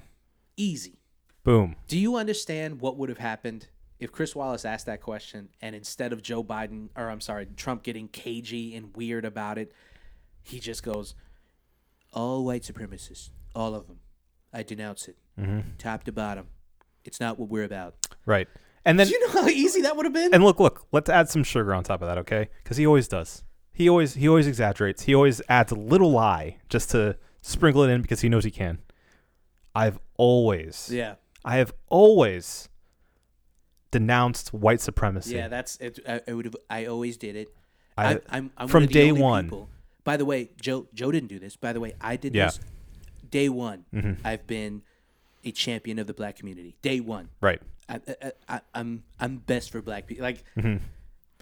easy. 0.58 1.00
Boom. 1.46 1.78
Do 1.88 1.98
you 1.98 2.18
understand 2.18 2.82
what 2.82 2.98
would 2.98 3.08
have 3.08 3.20
happened 3.20 3.68
if 3.98 4.12
Chris 4.12 4.36
Wallace 4.36 4.66
asked 4.66 4.88
that 4.88 5.00
question 5.00 5.48
and 5.62 5.74
instead 5.74 6.12
of 6.12 6.22
Joe 6.22 6.44
Biden, 6.44 6.90
or 6.98 7.10
I'm 7.10 7.22
sorry, 7.22 7.48
Trump 7.56 7.82
getting 7.84 8.10
cagey 8.10 8.76
and 8.76 8.94
weird 8.94 9.24
about 9.24 9.58
it, 9.58 9.72
he 10.44 10.60
just 10.60 10.84
goes, 10.84 11.16
all 12.16 12.44
white 12.44 12.64
supremacists, 12.64 13.30
all 13.54 13.76
of 13.76 13.88
them. 13.88 14.00
I 14.54 14.64
denounce 14.64 15.08
it, 15.08 15.18
mm-hmm. 15.40 15.72
top 15.78 16.06
to 16.06 16.12
bottom. 16.12 16.48
It's 17.04 17.20
not 17.20 17.38
what 17.38 17.50
we're 17.50 17.66
about. 17.66 17.96
Right. 18.26 18.48
And 18.86 19.00
then 19.00 19.08
Do 19.08 19.14
you 19.14 19.28
know 19.28 19.42
how 19.42 19.48
easy 19.48 19.82
that 19.82 19.96
would 19.96 20.06
have 20.06 20.14
been? 20.14 20.34
and 20.34 20.44
look, 20.44 20.60
look, 20.60 20.88
let's 20.92 21.10
add 21.10 21.28
some 21.30 21.44
sugar 21.44 21.74
on 21.74 21.84
top 21.84 22.02
of 22.02 22.08
that, 22.08 22.18
okay? 22.20 22.50
Because 22.64 22.78
he 22.78 22.88
always 22.88 23.08
does. 23.08 23.44
He 23.74 23.90
always 23.90 24.14
he 24.14 24.28
always 24.30 24.48
exaggerates. 24.48 25.04
He 25.04 25.14
always 25.14 25.42
adds 25.50 25.72
a 25.72 25.76
little 25.76 26.12
lie 26.12 26.58
just 26.70 26.92
to 26.92 27.18
sprinkle 27.42 27.84
it 27.84 27.90
in 27.90 28.02
because 28.02 28.22
he 28.22 28.30
knows 28.30 28.46
he 28.46 28.52
can. 28.52 28.80
I've 29.76 30.00
always 30.18 30.90
yeah, 30.92 31.16
I 31.44 31.58
have 31.58 31.74
always 31.90 32.70
denounced 33.92 34.54
white 34.54 34.80
supremacy. 34.82 35.36
yeah. 35.36 35.48
That's 35.50 35.78
it. 35.78 36.00
I, 36.08 36.22
I 36.28 36.34
would 36.34 36.46
have. 36.46 36.56
I 36.70 36.86
always 36.86 37.18
did 37.18 37.36
it. 37.36 37.50
I- 37.98 38.20
I'm 38.30 38.52
from 38.68 38.68
one 38.70 38.84
of 38.84 38.90
the 38.90 38.94
day 38.94 39.12
one. 39.12 39.46
people- 39.46 39.70
By 40.06 40.16
the 40.16 40.24
way, 40.26 40.52
Joe 40.62 40.88
Joe 40.94 41.12
didn't 41.12 41.28
do 41.30 41.40
this. 41.40 41.58
By 41.58 41.74
the 41.74 41.82
way, 41.82 41.94
I 42.00 42.16
did 42.16 42.34
Yeah. 42.34 42.46
this 42.46 42.60
day 43.30 43.50
one. 43.50 43.84
Mm-hmm. 43.94 44.26
I've 44.26 44.48
been 44.48 44.82
a 45.44 45.52
champion 45.52 46.00
of 46.00 46.08
the 46.08 46.14
black 46.14 46.38
community. 46.38 46.76
Day 46.82 47.02
one. 47.02 47.28
Right. 47.42 47.62
I, 47.90 48.00
I, 48.48 48.62
I'm 48.74 49.04
I'm 49.20 49.38
best 49.38 49.72
for 49.72 49.82
black 49.82 50.08
people. 50.08 50.24
Like, 50.24 50.44
Mm-hmm. 50.58 50.78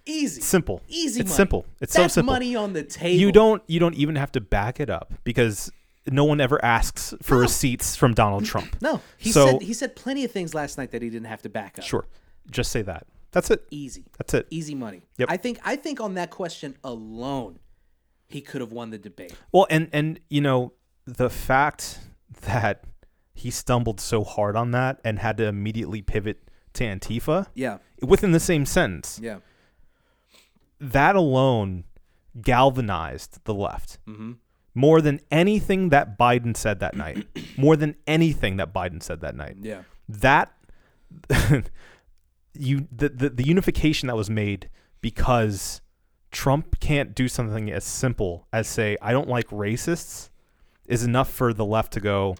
Easy. 0.05 0.41
Simple. 0.41 0.81
Easy 0.89 1.21
It's 1.21 1.29
money. 1.29 1.35
simple. 1.37 1.65
It's 1.79 1.93
That's 1.93 2.13
so 2.15 2.19
simple. 2.19 2.33
money 2.33 2.57
on 2.57 2.73
the 2.73 2.83
table. 2.83 3.17
You 3.21 3.31
don't 3.31 3.63
you 3.67 3.79
don't 3.79 3.95
even 3.95 4.17
have 4.17 4.33
to 4.33 4.41
back 4.41 4.81
it 4.81 4.89
up 4.89 5.13
because 5.23 5.71
no 6.11 6.25
one 6.25 6.41
ever 6.41 6.63
asks 6.63 7.13
for 7.21 7.35
No. 7.35 7.39
receipts 7.41 7.95
from 7.95 8.13
Donald 8.13 8.43
Trump. 8.43 8.75
No. 8.81 8.99
He 9.17 9.31
So- 9.31 9.45
said 9.47 9.61
he 9.61 9.73
said 9.73 9.95
plenty 9.95 10.25
of 10.25 10.31
things 10.31 10.53
last 10.53 10.77
night 10.77 10.91
that 10.91 11.01
he 11.01 11.09
didn't 11.09 11.27
have 11.27 11.41
to 11.43 11.49
back 11.49 11.79
up. 11.79 11.85
Sure. 11.85 12.05
Just 12.51 12.71
say 12.71 12.81
that. 12.81 13.07
That's 13.31 13.49
it. 13.49 13.63
Easy. 13.71 14.03
That's 14.17 14.33
it. 14.33 14.47
Easy 14.49 14.75
money. 14.75 15.03
Yep. 15.19 15.29
I 15.31 15.37
think 15.37 15.59
I 15.63 15.77
think 15.77 16.01
on 16.01 16.15
that 16.15 16.29
question 16.31 16.75
alone, 16.83 17.59
he 18.33 18.41
could 18.41 18.61
have 18.61 18.71
won 18.71 18.89
the 18.89 18.97
debate. 18.97 19.33
Well, 19.51 19.67
and 19.69 19.89
and 19.93 20.19
you 20.29 20.41
know 20.41 20.73
the 21.05 21.29
fact 21.29 21.99
that 22.41 22.83
he 23.33 23.49
stumbled 23.49 23.99
so 23.99 24.23
hard 24.23 24.55
on 24.55 24.71
that 24.71 24.99
and 25.03 25.19
had 25.19 25.37
to 25.37 25.45
immediately 25.45 26.01
pivot 26.01 26.49
to 26.73 26.83
Antifa 26.83 27.47
Yeah. 27.55 27.77
within 28.01 28.31
the 28.31 28.39
same 28.39 28.65
sentence. 28.65 29.19
Yeah. 29.21 29.39
That 30.79 31.15
alone 31.15 31.83
galvanized 32.41 33.39
the 33.45 33.53
left 33.53 33.99
Mm-hmm. 34.07 34.33
more 34.75 35.01
than 35.01 35.19
anything 35.31 35.89
that 35.89 36.17
Biden 36.17 36.55
said 36.57 36.79
that 36.79 36.95
night. 36.95 37.27
more 37.57 37.75
than 37.75 37.95
anything 38.07 38.57
that 38.57 38.73
Biden 38.73 39.01
said 39.03 39.21
that 39.21 39.35
night. 39.35 39.57
Yeah. 39.61 39.83
That 40.09 40.51
you 42.53 42.87
the, 42.91 43.09
the 43.09 43.29
the 43.29 43.43
unification 43.43 44.07
that 44.07 44.15
was 44.15 44.29
made 44.29 44.69
because 45.01 45.81
Trump 46.33 46.79
can't 46.81 47.15
do 47.15 47.27
something 47.29 47.71
as 47.71 47.85
simple 47.85 48.45
as 48.51 48.67
say 48.67 48.97
I 49.01 49.11
don't 49.13 49.29
like 49.29 49.47
racists 49.49 50.29
is 50.85 51.03
enough 51.03 51.31
for 51.31 51.53
the 51.53 51.63
left 51.63 51.93
to 51.93 52.01
go 52.01 52.35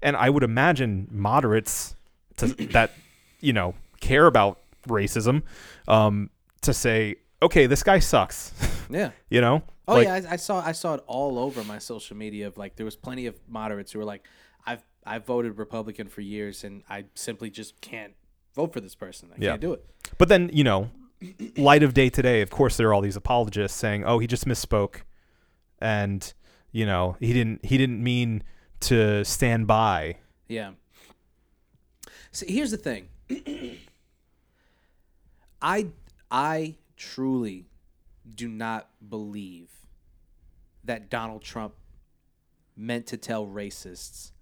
and 0.00 0.16
I 0.16 0.30
would 0.30 0.44
imagine 0.44 1.08
moderates 1.10 1.96
to, 2.36 2.46
that 2.72 2.92
you 3.40 3.52
know 3.52 3.74
care 4.00 4.26
about 4.26 4.60
racism 4.86 5.42
um, 5.88 6.30
to 6.62 6.72
say 6.72 7.16
okay 7.42 7.66
this 7.66 7.82
guy 7.82 7.98
sucks 7.98 8.52
Yeah. 8.90 9.10
you 9.28 9.40
know 9.40 9.62
Oh 9.90 9.94
Like, 9.94 10.06
yeah, 10.06 10.14
I, 10.30 10.34
I 10.34 10.36
saw 10.36 10.60
I 10.64 10.72
saw 10.72 10.94
it 10.94 11.04
all 11.06 11.38
over 11.38 11.64
my 11.64 11.78
social 11.78 12.14
media. 12.14 12.46
Of 12.46 12.58
like, 12.58 12.76
there 12.76 12.84
was 12.84 12.94
plenty 12.94 13.24
of 13.24 13.36
moderates 13.48 13.90
who 13.92 13.98
were 13.98 14.04
like, 14.04 14.28
"I've 14.66 14.82
I've 15.06 15.24
voted 15.24 15.56
Republican 15.56 16.08
for 16.08 16.20
years, 16.20 16.62
and 16.62 16.82
I 16.90 17.06
simply 17.14 17.48
just 17.48 17.80
can't 17.80 18.12
vote 18.54 18.74
for 18.74 18.82
this 18.82 18.94
person. 18.94 19.30
I 19.32 19.36
Yeah. 19.42 19.50
can't 19.52 19.62
do 19.62 19.72
it." 19.72 19.82
But 20.18 20.28
then, 20.28 20.50
you 20.52 20.62
know, 20.62 20.90
light 21.56 21.82
of 21.82 21.94
day 21.94 22.10
today, 22.10 22.42
of 22.42 22.50
course 22.50 22.76
there 22.76 22.88
are 22.88 22.94
all 22.94 23.00
these 23.00 23.16
apologists 23.16 23.78
saying, 23.78 24.04
"Oh, 24.04 24.18
he 24.18 24.26
just 24.26 24.46
misspoke." 24.46 25.02
And, 25.80 26.32
you 26.72 26.86
know, 26.86 27.16
he 27.20 27.32
didn't 27.32 27.64
he 27.64 27.78
didn't 27.78 28.02
mean 28.02 28.42
to 28.80 29.24
stand 29.24 29.66
by. 29.66 30.16
Yeah. 30.48 30.72
See, 32.32 32.52
here's 32.52 32.70
the 32.70 32.76
thing. 32.76 33.08
I 35.62 35.88
I 36.30 36.76
truly 36.96 37.66
do 38.34 38.48
not 38.48 38.88
believe 39.08 39.70
that 40.84 41.10
Donald 41.10 41.42
Trump 41.42 41.74
meant 42.76 43.06
to 43.06 43.16
tell 43.16 43.46
racists 43.46 44.32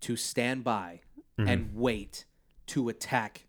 to 0.00 0.16
stand 0.16 0.64
by 0.64 1.00
mm-hmm. 1.38 1.48
and 1.48 1.70
wait 1.74 2.24
to 2.66 2.88
attack 2.88 3.46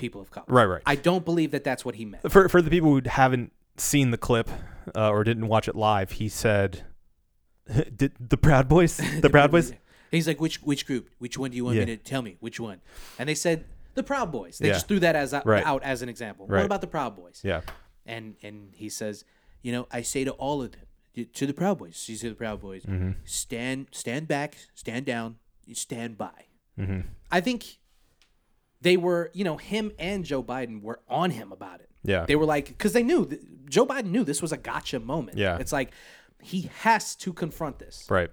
people 0.00 0.20
of 0.20 0.30
color. 0.30 0.46
Right, 0.48 0.64
right. 0.64 0.82
I 0.86 0.96
don't 0.96 1.24
believe 1.24 1.50
that 1.52 1.62
that's 1.64 1.84
what 1.84 1.94
he 1.94 2.04
meant. 2.04 2.30
For 2.32 2.48
for 2.48 2.60
the 2.62 2.70
people 2.70 2.90
who 2.90 3.02
haven't 3.08 3.52
seen 3.76 4.10
the 4.10 4.18
clip 4.18 4.48
uh, 4.96 5.10
or 5.10 5.22
didn't 5.24 5.46
watch 5.48 5.68
it 5.68 5.76
live, 5.76 6.12
he 6.12 6.28
said 6.28 6.82
did 7.96 8.12
the 8.18 8.36
Proud 8.36 8.68
Boys, 8.68 8.96
the 9.20 9.30
Proud 9.30 9.50
Boys? 9.50 9.72
He's 10.10 10.26
like, 10.26 10.40
which 10.40 10.60
which 10.62 10.86
group? 10.86 11.08
Which 11.18 11.38
one 11.38 11.50
do 11.52 11.56
you 11.56 11.64
want 11.64 11.76
Yeah. 11.76 11.84
me 11.84 11.96
to 11.96 12.02
tell 12.02 12.22
me? 12.22 12.36
Which 12.40 12.58
one? 12.58 12.80
And 13.18 13.28
they 13.28 13.34
said 13.34 13.64
the 13.94 14.02
Proud 14.02 14.32
Boys. 14.32 14.58
They 14.58 14.68
Yeah. 14.68 14.74
just 14.74 14.88
threw 14.88 14.98
that 15.00 15.14
as 15.16 15.32
a, 15.32 15.42
Right. 15.44 15.64
out 15.64 15.82
as 15.84 16.02
an 16.02 16.08
example. 16.08 16.46
Right. 16.46 16.58
What 16.58 16.66
about 16.66 16.80
the 16.80 16.86
Proud 16.88 17.14
Boys? 17.16 17.40
Yeah. 17.44 17.60
And 18.06 18.34
and 18.42 18.70
he 18.74 18.88
says, 18.88 19.24
you 19.62 19.70
know, 19.72 19.86
I 19.92 20.02
say 20.02 20.24
to 20.24 20.32
all 20.32 20.62
of 20.62 20.72
them, 20.72 21.26
to 21.34 21.46
the 21.46 21.54
Proud 21.54 21.78
Boys, 21.78 22.08
you 22.08 22.16
to 22.16 22.28
the 22.30 22.34
Proud 22.34 22.60
Boys, 22.60 22.82
Mm-hmm. 22.84 23.10
stand 23.24 23.86
stand 23.92 24.26
back, 24.26 24.56
stand 24.74 25.06
down, 25.06 25.36
stand 25.74 26.16
by. 26.18 26.46
Mm-hmm. 26.78 27.00
I 27.30 27.40
think 27.40 27.78
they 28.80 28.96
were, 28.96 29.30
you 29.34 29.44
know, 29.44 29.56
him 29.56 29.92
and 29.98 30.24
Joe 30.24 30.42
Biden 30.42 30.82
were 30.82 31.00
on 31.08 31.30
him 31.30 31.52
about 31.52 31.80
it. 31.80 31.88
Yeah. 32.02 32.24
They 32.26 32.36
were 32.36 32.46
like, 32.46 32.68
because 32.68 32.92
they 32.92 33.02
knew 33.02 33.28
Joe 33.68 33.84
Biden 33.86 34.06
knew 34.06 34.24
this 34.24 34.40
was 34.40 34.52
a 34.52 34.56
gotcha 34.56 34.98
moment. 35.00 35.36
Yeah. 35.36 35.58
It's 35.58 35.72
like 35.72 35.92
he 36.42 36.70
has 36.80 37.14
to 37.16 37.32
confront 37.32 37.78
this. 37.78 38.06
Right. 38.08 38.30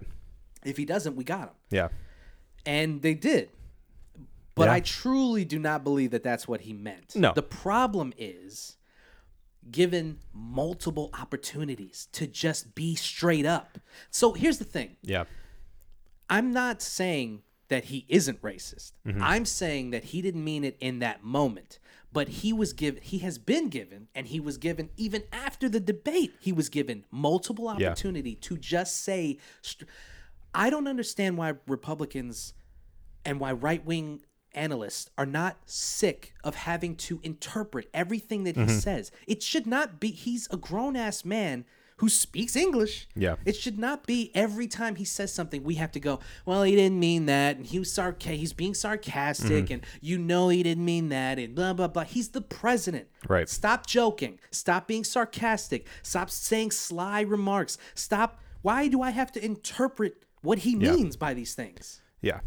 If 0.64 0.76
he 0.76 0.84
doesn't, 0.84 1.16
we 1.16 1.24
got 1.24 1.48
him 1.48 1.54
Yeah. 1.70 1.88
and 2.64 3.02
they 3.02 3.14
did. 3.14 3.50
But 4.54 4.64
Yeah. 4.68 4.72
I 4.74 4.80
truly 4.80 5.44
do 5.44 5.58
not 5.58 5.84
believe 5.84 6.10
that 6.12 6.22
that's 6.24 6.48
what 6.48 6.62
he 6.62 6.72
meant. 6.72 7.14
No. 7.14 7.32
The 7.34 7.42
problem 7.42 8.12
is 8.16 8.76
given 9.70 10.18
multiple 10.32 11.10
opportunities 11.20 12.08
to 12.12 12.26
just 12.26 12.74
be 12.74 12.94
straight 12.94 13.44
up. 13.44 13.78
So 14.10 14.32
here's 14.32 14.58
the 14.58 14.64
thing. 14.64 14.96
Yeah. 15.02 15.24
I'm 16.30 16.52
not 16.52 16.80
saying 16.82 17.42
that 17.68 17.84
he 17.84 18.04
isn't 18.08 18.40
racist. 18.42 18.92
Mm-hmm. 19.06 19.22
I'm 19.22 19.44
saying 19.44 19.90
that 19.90 20.04
he 20.04 20.22
didn't 20.22 20.42
mean 20.44 20.64
it 20.64 20.76
in 20.80 20.98
that 21.00 21.22
moment. 21.22 21.78
But 22.10 22.28
he 22.28 22.52
was 22.54 22.72
given 22.72 23.02
he 23.02 23.18
has 23.18 23.36
been 23.38 23.68
given 23.68 24.08
and 24.14 24.26
he 24.28 24.40
was 24.40 24.56
given 24.56 24.88
even 24.96 25.24
after 25.30 25.68
the 25.68 25.78
debate, 25.80 26.32
he 26.40 26.52
was 26.52 26.70
given 26.70 27.04
multiple 27.10 27.66
Yeah. 27.78 27.88
opportunity 27.88 28.34
to 28.36 28.56
just 28.56 29.02
say 29.02 29.36
I 30.54 30.70
don't 30.70 30.86
understand 30.88 31.36
why 31.36 31.54
Republicans 31.66 32.54
and 33.24 33.38
why 33.38 33.52
right-wing 33.52 34.22
analysts 34.54 35.10
are 35.18 35.26
not 35.26 35.58
sick 35.66 36.32
of 36.42 36.54
having 36.54 36.96
to 36.96 37.20
interpret 37.22 37.88
everything 37.92 38.44
that 38.44 38.56
he 38.56 38.62
Mm-hmm. 38.62 38.78
says. 38.78 39.10
It 39.26 39.42
should 39.42 39.66
not 39.66 40.00
be 40.00 40.10
he's 40.10 40.48
a 40.50 40.56
grown-ass 40.56 41.24
man 41.26 41.66
who 41.98 42.08
speaks 42.08 42.56
English. 42.56 43.06
Yeah. 43.14 43.36
It 43.44 43.54
should 43.56 43.78
not 43.78 44.06
be 44.06 44.30
every 44.34 44.66
time 44.66 44.96
he 44.96 45.04
says 45.04 45.32
something 45.32 45.62
we 45.62 45.74
have 45.76 45.92
to 45.92 46.00
go, 46.00 46.20
well, 46.46 46.62
he 46.62 46.74
didn't 46.74 46.98
mean 46.98 47.26
that, 47.26 47.56
and 47.56 47.66
he 47.66 47.78
was 47.78 47.92
sarca- 47.92 48.36
he's 48.36 48.52
being 48.52 48.74
sarcastic, 48.74 49.64
Mm-hmm. 49.66 49.72
and 49.74 49.86
you 50.00 50.18
know 50.18 50.48
he 50.48 50.62
didn't 50.62 50.84
mean 50.84 51.08
that, 51.10 51.38
and 51.38 51.54
blah 51.54 51.72
blah 51.72 51.88
blah. 51.88 52.04
He's 52.04 52.30
the 52.30 52.40
president. 52.40 53.08
Right. 53.28 53.48
Stop 53.48 53.86
joking. 53.86 54.38
Stop 54.50 54.86
being 54.88 55.04
sarcastic. 55.04 55.86
Stop 56.02 56.30
saying 56.30 56.70
sly 56.72 57.20
remarks. 57.22 57.78
Stop. 57.94 58.40
Why 58.62 58.88
do 58.88 59.02
I 59.02 59.10
have 59.10 59.30
to 59.32 59.44
interpret 59.44 60.24
what 60.42 60.58
he 60.58 60.72
Yeah. 60.72 60.92
means 60.92 61.16
by 61.16 61.34
these 61.34 61.54
things? 61.54 62.00
Yeah. 62.22 62.40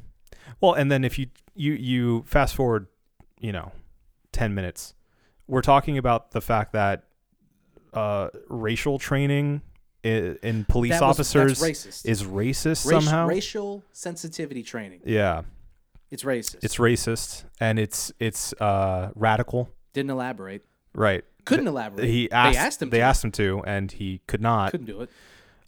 Well, 0.59 0.73
and 0.73 0.91
then 0.91 1.03
if 1.03 1.17
you 1.19 1.27
you 1.55 1.73
you 1.73 2.23
fast 2.27 2.55
forward, 2.55 2.87
you 3.39 3.51
know, 3.51 3.71
10 4.31 4.53
minutes. 4.55 4.93
We're 5.47 5.61
talking 5.61 5.97
about 5.97 6.31
the 6.31 6.39
fact 6.41 6.71
that 6.73 7.03
uh 7.93 8.29
racial 8.49 8.99
training 8.99 9.61
in, 10.03 10.37
in 10.43 10.65
police 10.65 10.91
That 10.91 11.01
was- 11.01 11.17
officers 11.19 11.61
racist. 11.61 12.05
is 12.05 12.23
racist 12.23 12.85
Raci- 12.85 12.89
somehow. 13.03 13.27
racial 13.27 13.83
sensitivity 13.91 14.63
training. 14.63 15.01
yeah. 15.05 15.41
It's 16.09 16.23
racist. 16.23 16.63
It's 16.63 16.75
racist 16.77 17.45
and 17.59 17.79
it's 17.79 18.11
it's 18.19 18.53
uh 18.53 19.11
radical. 19.15 19.69
Didn't 19.93 20.11
elaborate. 20.11 20.65
Right. 20.93 21.23
Couldn't 21.45 21.67
elaborate. 21.67 22.07
He 22.09 22.29
asked, 22.31 22.53
they 22.53 22.59
asked 22.59 22.81
him. 22.81 22.89
They 22.89 22.97
to. 22.97 23.03
asked 23.03 23.23
him 23.23 23.31
to, 23.31 23.63
and 23.65 23.91
he 23.91 24.19
could 24.27 24.41
not. 24.41 24.71
Couldn't 24.71 24.85
do 24.87 25.01
it. 25.01 25.09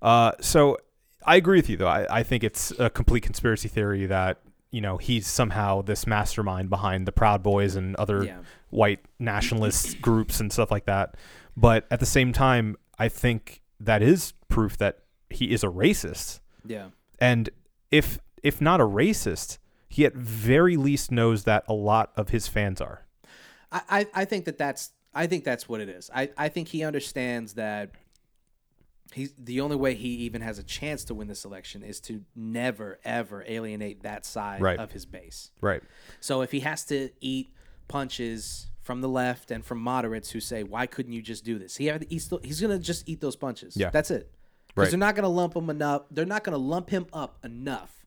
Uh, 0.01 0.33
so 0.41 0.77
I 1.25 1.37
agree 1.37 1.57
with 1.57 1.69
you, 1.69 1.77
though. 1.77 1.87
I, 1.87 2.19
I 2.19 2.23
think 2.23 2.43
it's 2.43 2.71
a 2.77 2.89
complete 2.89 3.21
conspiracy 3.23 3.69
theory 3.69 4.05
that 4.05 4.39
you 4.69 4.81
know 4.81 4.97
he's 4.97 5.25
somehow 5.27 5.81
this 5.81 6.05
mastermind 6.05 6.69
behind 6.69 7.07
the 7.07 7.11
Proud 7.13 7.41
Boys 7.41 7.75
and 7.77 7.95
other 7.95 8.23
Yeah. 8.25 8.37
white 8.69 8.99
nationalist 9.19 10.01
groups 10.01 10.39
and 10.41 10.51
stuff 10.51 10.69
like 10.71 10.85
that. 10.85 11.15
But 11.55 11.85
at 11.91 11.99
the 11.99 12.05
same 12.05 12.33
time, 12.33 12.75
I 12.97 13.07
think 13.09 13.61
that 13.79 14.01
is 14.01 14.33
proof 14.47 14.77
that 14.77 14.99
he 15.29 15.51
is 15.51 15.63
a 15.63 15.67
racist. 15.67 16.39
Yeah. 16.65 16.89
And 17.19 17.49
if 17.91 18.19
if 18.41 18.59
not 18.61 18.81
a 18.81 18.85
racist, 18.85 19.57
he 19.87 20.05
at 20.05 20.13
very 20.15 20.77
least 20.77 21.11
knows 21.11 21.43
that 21.43 21.63
a 21.67 21.73
lot 21.73 22.11
of 22.15 22.29
his 22.29 22.47
fans 22.47 22.81
are. 22.81 23.05
I, 23.71 23.81
I, 23.89 24.07
I 24.13 24.25
think 24.25 24.45
that 24.45 24.57
that's 24.57 24.91
I 25.13 25.27
think 25.27 25.43
that's 25.43 25.69
what 25.69 25.79
it 25.81 25.89
is. 25.89 26.09
I, 26.13 26.29
I 26.37 26.49
think 26.49 26.69
he 26.69 26.83
understands 26.83 27.53
that 27.53 27.91
he's 29.13 29.31
the 29.37 29.61
only 29.61 29.75
way 29.75 29.93
he 29.93 30.07
even 30.09 30.41
has 30.41 30.57
a 30.57 30.63
chance 30.63 31.03
to 31.05 31.13
win 31.13 31.27
this 31.27 31.45
election 31.45 31.83
is 31.83 31.99
to 32.01 32.23
never 32.35 32.99
ever 33.05 33.43
alienate 33.47 34.01
that 34.03 34.25
side 34.25 34.61
Right. 34.61 34.79
of 34.79 34.91
his 34.91 35.05
base. 35.05 35.51
Right. 35.61 35.83
So 36.19 36.41
if 36.41 36.51
he 36.51 36.61
has 36.61 36.83
to 36.85 37.09
eat 37.21 37.53
punches 37.87 38.71
from 38.83 39.01
the 39.01 39.09
left 39.09 39.49
and 39.49 39.65
from 39.65 39.79
moderates 39.79 40.29
who 40.31 40.39
say 40.39 40.61
why 40.63 40.85
couldn't 40.85 41.13
you 41.13 41.21
just 41.21 41.43
do 41.43 41.57
this, 41.57 41.77
he 41.77 41.87
have, 41.87 42.03
he's 42.09 42.25
still, 42.25 42.39
he's 42.43 42.61
gonna 42.61 42.77
just 42.77 43.07
eat 43.09 43.19
those 43.21 43.35
punches. 43.35 43.75
Yeah. 43.75 43.89
that's 43.89 44.11
it. 44.11 44.31
Because 44.67 44.85
Right. 44.87 44.89
they're 44.91 44.99
not 44.99 45.15
gonna 45.15 45.29
lump 45.29 45.55
him 45.55 45.69
enough. 45.69 46.03
They're 46.11 46.25
not 46.25 46.43
gonna 46.43 46.57
lump 46.57 46.89
him 46.89 47.07
up 47.13 47.39
enough 47.43 48.05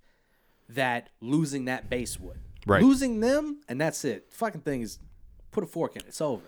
that 0.68 1.11
losing 1.20 1.64
that 1.64 1.89
base 1.91 2.20
would. 2.20 2.39
Right. 2.66 2.83
Losing 2.83 3.20
them 3.20 3.61
and 3.68 3.81
that's 3.81 4.05
it. 4.05 4.27
Fucking 4.33 4.61
thing 4.62 4.83
is 4.83 4.99
put 5.51 5.64
a 5.64 5.66
fork 5.66 5.97
in 5.97 6.03
it. 6.03 6.09
It's 6.09 6.20
over. 6.20 6.45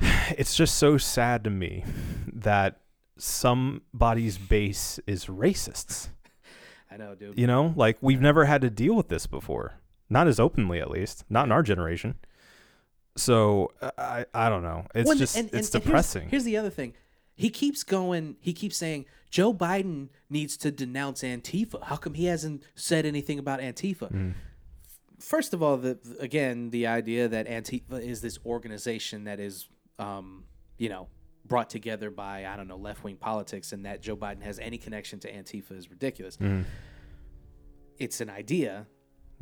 It's 0.38 0.54
just 0.54 0.76
so 0.78 0.96
sad 0.96 1.42
to 1.44 1.50
me 1.50 1.84
that 2.32 2.80
somebody's 3.18 4.38
base 4.38 4.98
is 5.06 5.26
racists. 5.26 6.08
I 6.90 6.96
know, 6.96 7.14
dude. 7.14 7.38
You 7.38 7.46
know, 7.46 7.72
like 7.76 7.98
we've 8.00 8.20
never 8.20 8.44
had 8.46 8.60
to 8.62 8.70
deal 8.70 8.94
with 8.94 9.08
this 9.08 9.26
before. 9.26 9.74
Not 10.08 10.26
as 10.26 10.40
openly, 10.40 10.80
at 10.80 10.90
least. 10.90 11.24
Not 11.28 11.46
in 11.46 11.52
our 11.52 11.62
generation. 11.62 12.14
So 13.20 13.72
I 13.98 14.24
I 14.34 14.48
don't 14.48 14.62
know. 14.62 14.86
It's 14.94 15.10
and- 15.10 15.18
just 15.18 15.36
and- 15.36 15.50
and- 15.50 15.58
it's 15.60 15.68
and 15.74 15.82
here's- 15.82 15.86
depressing. 15.86 16.28
Here's, 16.28 16.44
the 16.44 16.56
other 16.56 16.70
thing. 16.70 16.94
He 17.34 17.48
keeps 17.50 17.82
going. 17.84 18.36
He 18.40 18.52
keeps 18.52 18.76
saying 18.76 19.06
Joe 19.30 19.54
Biden 19.54 20.08
needs 20.28 20.56
to 20.58 20.70
denounce 20.70 21.22
Antifa. 21.22 21.82
How 21.84 21.96
come 21.96 22.14
he 22.14 22.26
hasn't 22.26 22.62
said 22.74 23.06
anything 23.06 23.38
about 23.38 23.60
Antifa? 23.60 24.12
Mm. 24.12 24.34
First 25.18 25.54
of 25.54 25.62
all, 25.62 25.76
the 25.76 25.98
again 26.18 26.70
the 26.70 26.86
idea 26.86 27.28
that 27.28 27.46
Antifa 27.46 28.00
is 28.02 28.20
this 28.20 28.38
organization 28.44 29.24
that 29.24 29.38
is, 29.40 29.68
um, 29.98 30.44
you 30.78 30.88
know, 30.88 31.08
brought 31.46 31.70
together 31.70 32.10
by 32.10 32.46
I 32.46 32.56
don't 32.56 32.68
know 32.68 32.76
left 32.76 33.04
wing 33.04 33.16
politics, 33.16 33.72
and 33.72 33.84
that 33.86 34.02
Joe 34.02 34.16
Biden 34.16 34.42
has 34.42 34.58
any 34.58 34.76
connection 34.78 35.18
to 35.20 35.32
Antifa 35.32 35.72
is 35.72 35.90
ridiculous. 35.90 36.36
It's 37.98 38.20
an 38.20 38.30
idea 38.30 38.86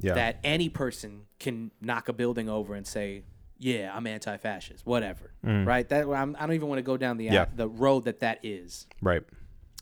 Mm. 0.00 0.04
yeah. 0.04 0.14
that 0.14 0.38
any 0.44 0.68
person 0.68 1.22
can 1.40 1.70
knock 1.80 2.08
a 2.08 2.12
building 2.12 2.48
over 2.48 2.74
and 2.74 2.86
say, 2.86 3.24
"Yeah, 3.58 3.92
I'm 3.94 4.06
anti-fascist," 4.06 4.86
whatever, 4.86 5.32
right? 5.42 5.88
That 5.88 6.08
I'm, 6.08 6.36
I 6.38 6.46
don't 6.46 6.54
even 6.54 6.68
want 6.68 6.78
to 6.78 6.82
go 6.82 6.96
down 6.96 7.16
the 7.16 7.28
Mm. 7.28 7.32
Yeah. 7.32 7.46
the 7.54 7.68
road 7.68 8.04
that 8.04 8.20
that 8.20 8.38
is. 8.42 8.86
right. 9.02 9.22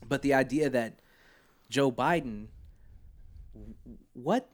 But 0.07 0.21
the 0.21 0.33
idea 0.35 0.69
that 0.69 0.99
Joe 1.69 1.91
Biden, 1.91 2.47
what 4.13 4.49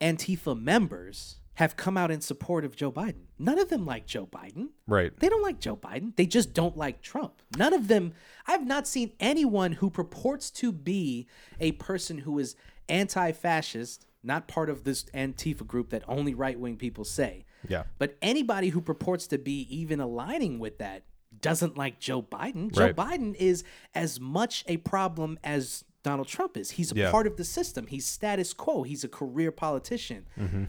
Antifa 0.00 0.58
members 0.60 1.36
have 1.54 1.76
come 1.76 1.96
out 1.96 2.10
in 2.10 2.20
support 2.20 2.64
of 2.64 2.76
Joe 2.76 2.92
Biden? 2.92 3.24
None 3.38 3.58
of 3.58 3.68
them 3.68 3.86
like 3.86 4.06
Joe 4.06 4.26
Biden. 4.26 4.68
Right. 4.86 5.18
They 5.18 5.28
don't 5.28 5.42
like 5.42 5.58
Joe 5.60 5.76
Biden. 5.76 6.14
They 6.16 6.26
just 6.26 6.52
don't 6.52 6.76
like 6.76 7.00
Trump. 7.02 7.42
None 7.56 7.72
of 7.72 7.88
them. 7.88 8.12
I've 8.46 8.66
not 8.66 8.86
seen 8.86 9.12
anyone 9.20 9.72
who 9.72 9.90
purports 9.90 10.50
to 10.52 10.72
be 10.72 11.26
a 11.60 11.72
person 11.72 12.18
who 12.18 12.38
is 12.38 12.56
anti 12.88 13.32
fascist, 13.32 14.06
not 14.22 14.48
part 14.48 14.68
of 14.70 14.84
this 14.84 15.04
Antifa 15.14 15.66
group 15.66 15.90
that 15.90 16.02
only 16.08 16.34
right 16.34 16.58
wing 16.58 16.76
people 16.76 17.04
say. 17.04 17.44
Yeah. 17.68 17.84
But 17.98 18.16
anybody 18.22 18.68
who 18.70 18.80
purports 18.80 19.26
to 19.28 19.38
be 19.38 19.62
even 19.74 20.00
aligning 20.00 20.58
with 20.58 20.78
that 20.78 21.04
doesn't 21.40 21.76
like 21.76 21.98
Joe 22.00 22.22
Biden. 22.22 22.72
Joe 22.72 22.86
Right. 22.92 22.96
Biden 22.96 23.34
is 23.34 23.64
as 23.94 24.18
much 24.20 24.64
a 24.68 24.78
problem 24.78 25.38
as 25.44 25.84
Donald 26.02 26.28
Trump 26.28 26.56
is. 26.56 26.72
He's 26.72 26.92
a 26.92 26.94
Yeah. 26.96 27.10
part 27.10 27.26
of 27.26 27.36
the 27.36 27.44
system. 27.44 27.88
He's 27.88 28.06
status 28.06 28.52
quo. 28.52 28.84
He's 28.84 29.04
a 29.04 29.08
career 29.08 29.50
politician. 29.50 30.26
Mm-hmm. 30.38 30.64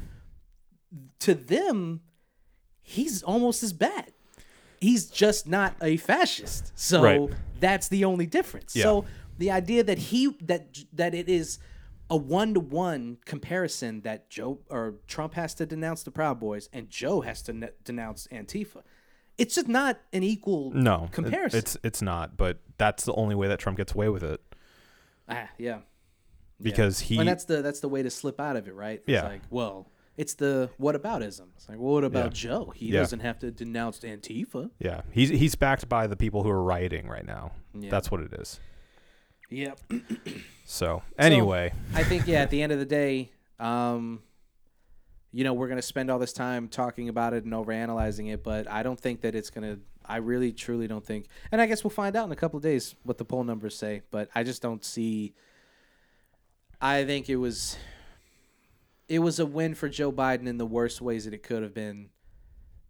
To 1.20 1.34
them, 1.36 2.02
he's 2.82 3.22
almost 3.24 3.62
as 3.64 3.74
bad. 3.74 4.12
He's 4.80 5.08
just 5.08 5.48
not 5.48 5.76
a 5.82 5.98
fascist. 5.98 6.72
So 6.76 7.02
Right. 7.04 7.30
that's 7.60 7.88
the 7.88 8.06
only 8.06 8.26
difference. 8.26 8.76
Yeah. 8.76 8.84
So 8.84 9.06
the 9.38 9.52
idea 9.52 9.84
that 9.84 9.98
he 9.98 10.28
that 10.42 10.78
that 10.94 11.14
it 11.14 11.30
is 11.30 11.60
a 12.10 12.16
one 12.18 12.54
to 12.54 12.60
one 12.60 13.18
comparison 13.26 14.02
that 14.02 14.30
Joe 14.30 14.60
or 14.70 14.96
Trump 15.08 15.34
has 15.34 15.54
to 15.56 15.66
denounce 15.66 16.04
the 16.04 16.12
Proud 16.12 16.40
Boys 16.40 16.70
and 16.72 16.90
Joe 16.90 17.22
has 17.22 17.42
to 17.44 17.54
ne- 17.54 17.70
denounce 17.84 18.28
Antifa. 18.32 18.82
It's 19.38 19.56
just 19.56 19.68
not 19.68 20.00
an 20.14 20.24
equal 20.24 20.72
No. 20.72 21.06
it- 21.06 21.12
comparison. 21.12 21.58
it's 21.60 21.78
it's 21.84 22.02
not, 22.02 22.38
but 22.38 22.60
that's 22.78 23.04
the 23.06 23.14
only 23.14 23.36
way 23.36 23.48
that 23.50 23.60
Trump 23.60 23.78
gets 23.78 23.94
away 23.94 24.10
with 24.10 24.24
it 24.24 24.42
ah, 25.30 25.50
yeah. 25.58 25.80
because 26.62 27.00
he 27.02 27.18
and 27.20 27.28
that's 27.28 27.46
the 27.46 27.62
that's 27.62 27.80
the 27.82 27.90
way 27.90 28.02
to 28.04 28.10
slip 28.10 28.40
out 28.40 28.56
of 28.56 28.68
it, 28.68 28.74
right? 28.74 29.00
It's 29.00 29.10
Yeah. 29.10 29.28
like, 29.28 29.42
well, 29.50 29.92
it's 30.16 30.34
the 30.36 30.70
what 30.78 30.96
aboutism. 30.96 31.48
It's 31.56 31.70
like, 31.70 31.78
well, 31.78 31.94
what 31.94 32.04
about 32.04 32.26
Yeah. 32.28 32.50
Joe? 32.50 32.74
He 32.76 32.88
Yeah. 32.88 33.02
doesn't 33.02 33.20
have 33.20 33.38
to 33.40 33.52
denounce 33.52 34.00
Antifa. 34.00 34.72
yeah, 34.80 35.02
he's 35.12 35.30
he's 35.30 35.56
backed 35.56 35.88
by 35.90 36.08
the 36.08 36.16
people 36.16 36.44
who 36.44 36.50
are 36.50 36.64
rioting 36.64 37.08
right 37.08 37.26
now. 37.26 37.52
Yeah. 37.74 37.92
That's 37.92 38.10
what 38.10 38.22
it 38.22 38.34
is. 38.34 38.60
Yep. 39.50 39.80
So, 40.66 41.02
anyway, 41.18 41.72
I 41.94 42.04
think 42.04 42.28
yeah, 42.28 42.42
at 42.42 42.50
the 42.50 42.62
end 42.62 42.74
of 42.74 42.80
the 42.80 42.86
day, 42.86 43.32
um, 43.60 44.22
you 45.32 45.44
know, 45.44 45.54
we're 45.54 45.70
gonna 45.70 45.82
spend 45.82 46.12
all 46.12 46.20
this 46.20 46.34
time 46.34 46.68
talking 46.68 47.08
about 47.10 47.34
it 47.34 47.46
and 47.46 47.54
overanalyzing 47.54 48.34
it, 48.34 48.44
but 48.44 48.70
I 48.70 48.84
don't 48.84 49.00
think 49.00 49.22
that 49.22 49.36
it's 49.36 49.50
gonna. 49.50 49.80
I 50.06 50.18
really, 50.18 50.52
truly 50.52 50.88
don't 50.88 51.06
think. 51.06 51.28
And 51.52 51.62
I 51.62 51.66
guess 51.66 51.84
we'll 51.84 51.92
find 51.92 52.16
out 52.16 52.26
in 52.26 52.32
a 52.32 52.36
couple 52.36 52.58
of 52.58 52.64
days 52.64 52.96
what 53.04 53.18
the 53.18 53.26
poll 53.26 53.44
numbers 53.44 53.78
say. 53.78 54.02
But 54.10 54.30
I 54.36 54.44
just 54.44 54.62
don't 54.62 54.84
see. 54.84 55.34
I 56.82 57.06
think 57.06 57.30
it 57.30 57.38
was. 57.38 57.78
It 59.08 59.20
was 59.20 59.40
a 59.40 59.46
win 59.46 59.74
for 59.74 59.88
Joe 59.88 60.12
Biden 60.12 60.48
in 60.48 60.58
the 60.58 60.66
worst 60.66 61.00
ways 61.02 61.24
that 61.26 61.34
it 61.34 61.44
could 61.44 61.64
have 61.64 61.74
been, 61.74 62.10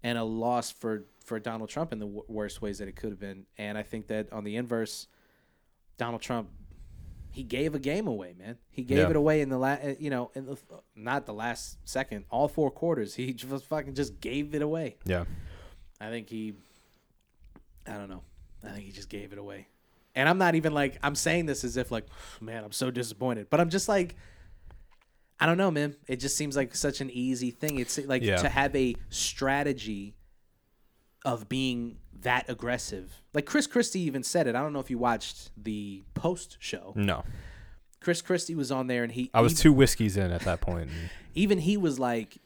and 0.02 0.18
a 0.18 0.24
loss 0.24 0.72
for 0.72 1.06
for 1.24 1.40
Donald 1.40 1.70
Trump 1.70 1.94
in 1.94 2.00
the 2.00 2.08
w- 2.08 2.24
worst 2.28 2.62
ways 2.62 2.80
that 2.80 2.88
it 2.88 2.96
could 2.96 3.12
have 3.12 3.20
been. 3.20 3.46
And 3.58 3.78
I 3.78 3.84
think 3.84 4.08
that 4.08 4.32
on 4.32 4.44
the 4.44 4.56
inverse, 4.56 5.08
Donald 5.98 6.22
Trump 6.22 6.50
he 7.32 7.44
gave 7.44 7.76
a 7.76 7.80
game 7.80 8.08
away, 8.08 8.34
man. 8.36 8.58
He 8.72 8.82
gave 8.84 8.98
Yeah. 8.98 9.10
it 9.12 9.16
away 9.16 9.42
in 9.42 9.50
the 9.50 9.60
last, 9.60 9.82
eh, 9.84 9.96
you 10.00 10.10
know, 10.10 10.32
in 10.34 10.48
the 10.48 10.58
not 10.96 11.28
the 11.28 11.34
last 11.36 11.78
second, 11.88 12.26
all 12.32 12.48
four 12.48 12.72
quarters. 12.72 13.14
He 13.14 13.32
just 13.34 13.66
fucking 13.68 13.94
just 13.94 14.20
gave 14.20 14.56
it 14.56 14.64
away. 14.64 14.98
yeah, 15.06 15.26
I 16.02 16.10
think 16.10 16.30
he, 16.30 16.56
I 17.86 17.94
don't 17.94 18.10
know, 18.10 18.24
I 18.64 18.70
think 18.72 18.86
he 18.86 18.92
just 18.92 19.10
gave 19.10 19.34
it 19.34 19.38
away. 19.38 19.68
And 20.16 20.28
I'm 20.28 20.40
not 20.40 20.56
even 20.56 20.74
like 20.74 20.98
I'm 21.04 21.14
saying 21.14 21.46
this 21.46 21.64
as 21.64 21.78
if 21.78 21.92
like, 21.92 22.08
man, 22.42 22.64
I'm 22.64 22.72
so 22.72 22.90
disappointed, 22.90 23.52
but 23.52 23.60
I'm 23.60 23.70
just 23.70 23.88
like, 23.88 24.16
I 25.40 25.46
don't 25.46 25.58
know, 25.60 25.70
man. 25.70 25.96
It 26.08 26.16
just 26.16 26.38
seems 26.38 26.56
like 26.56 26.74
such 26.74 27.02
an 27.02 27.12
easy 27.12 27.52
thing. 27.52 27.78
It's 27.78 28.00
like 28.00 28.24
Yeah. 28.24 28.38
to 28.38 28.50
have 28.50 28.76
a 28.76 28.96
strategy 29.10 30.16
of 31.24 31.48
being 31.48 32.00
that 32.22 32.50
aggressive. 32.50 33.22
Like 33.34 33.46
Chris 33.46 33.68
Christie 33.68 34.02
even 34.02 34.24
said 34.24 34.48
it. 34.48 34.56
I 34.56 34.62
don't 34.62 34.74
know 34.74 34.80
if 34.80 34.90
you 34.90 34.98
watched 34.98 35.52
the 35.62 36.04
post 36.14 36.58
show. 36.60 36.94
no, 36.96 37.24
Chris 38.00 38.22
Christie 38.22 38.56
was 38.56 38.72
on 38.72 38.88
there 38.88 39.04
and 39.04 39.12
he 39.12 39.30
I 39.34 39.42
was 39.42 39.54
even, 39.54 39.62
two 39.62 39.74
whiskeys 39.74 40.18
in 40.18 40.32
at 40.32 40.42
that 40.42 40.62
point. 40.62 40.90
even 41.36 41.60
he 41.60 41.78
was 41.78 42.00
like 42.00 42.38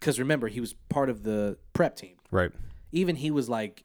cuz 0.00 0.18
remember 0.18 0.48
he 0.48 0.60
was 0.60 0.74
part 0.88 1.08
of 1.10 1.22
the 1.22 1.58
prep 1.72 1.96
team. 1.96 2.16
right. 2.30 2.52
Even 2.92 3.16
he 3.16 3.30
was 3.30 3.48
like 3.48 3.84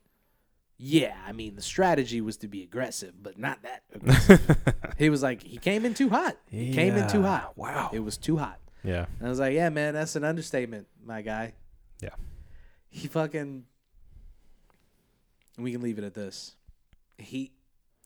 yeah, 0.82 1.18
I 1.28 1.34
mean 1.34 1.56
the 1.56 1.62
strategy 1.62 2.22
was 2.22 2.38
to 2.38 2.48
be 2.48 2.64
aggressive, 2.64 3.14
but 3.22 3.38
not 3.38 3.62
that 3.64 3.84
aggressive. 3.94 4.58
he 4.98 5.10
was 5.10 5.22
like 5.22 5.44
he 5.44 5.58
came 5.58 5.86
in 5.86 5.94
too 5.94 6.10
hot. 6.10 6.38
He 6.50 6.74
came 6.74 6.96
in 6.96 7.08
too 7.10 7.24
hot. 7.24 7.58
wow. 7.58 7.90
It 7.92 8.00
was 8.00 8.18
too 8.18 8.38
hot. 8.38 8.60
Yeah. 8.84 9.08
And 9.20 9.28
I 9.28 9.30
was 9.30 9.40
like, 9.40 9.54
"Yeah, 9.54 9.68
man, 9.70 9.94
that's 9.94 10.16
an 10.16 10.24
understatement, 10.24 10.88
my 11.04 11.22
guy." 11.22 11.54
Yeah. 12.02 12.16
He 12.90 13.10
fucking 13.10 13.66
and 15.60 15.66
we 15.66 15.74
can 15.74 15.82
leave 15.82 15.98
it 15.98 16.06
at 16.06 16.14
this. 16.14 16.56
He 17.18 17.52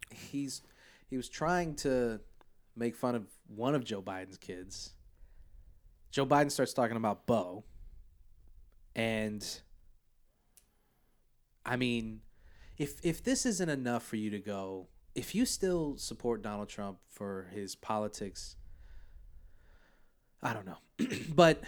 he's 0.09 0.63
he 1.07 1.17
was 1.17 1.29
trying 1.29 1.75
to 1.75 2.19
make 2.75 2.95
fun 2.95 3.13
of 3.13 3.27
one 3.47 3.75
of 3.75 3.83
Joe 3.83 4.01
Biden's 4.01 4.39
kids. 4.39 4.93
Joe 6.09 6.25
Biden 6.25 6.49
starts 6.49 6.73
talking 6.73 6.97
about 6.97 7.27
Beau. 7.27 7.63
And 8.95 9.47
I 11.63 11.75
mean, 11.75 12.21
if 12.79 12.99
if 13.05 13.23
this 13.23 13.45
isn't 13.45 13.69
enough 13.69 14.01
for 14.01 14.15
you 14.15 14.31
to 14.31 14.39
go, 14.39 14.87
if 15.13 15.35
you 15.35 15.45
still 15.45 15.95
support 15.97 16.41
Donald 16.41 16.69
Trump 16.69 16.97
for 17.11 17.49
his 17.53 17.75
politics, 17.75 18.55
I 20.41 20.53
don't 20.53 20.65
know. 20.65 20.79
but 21.35 21.61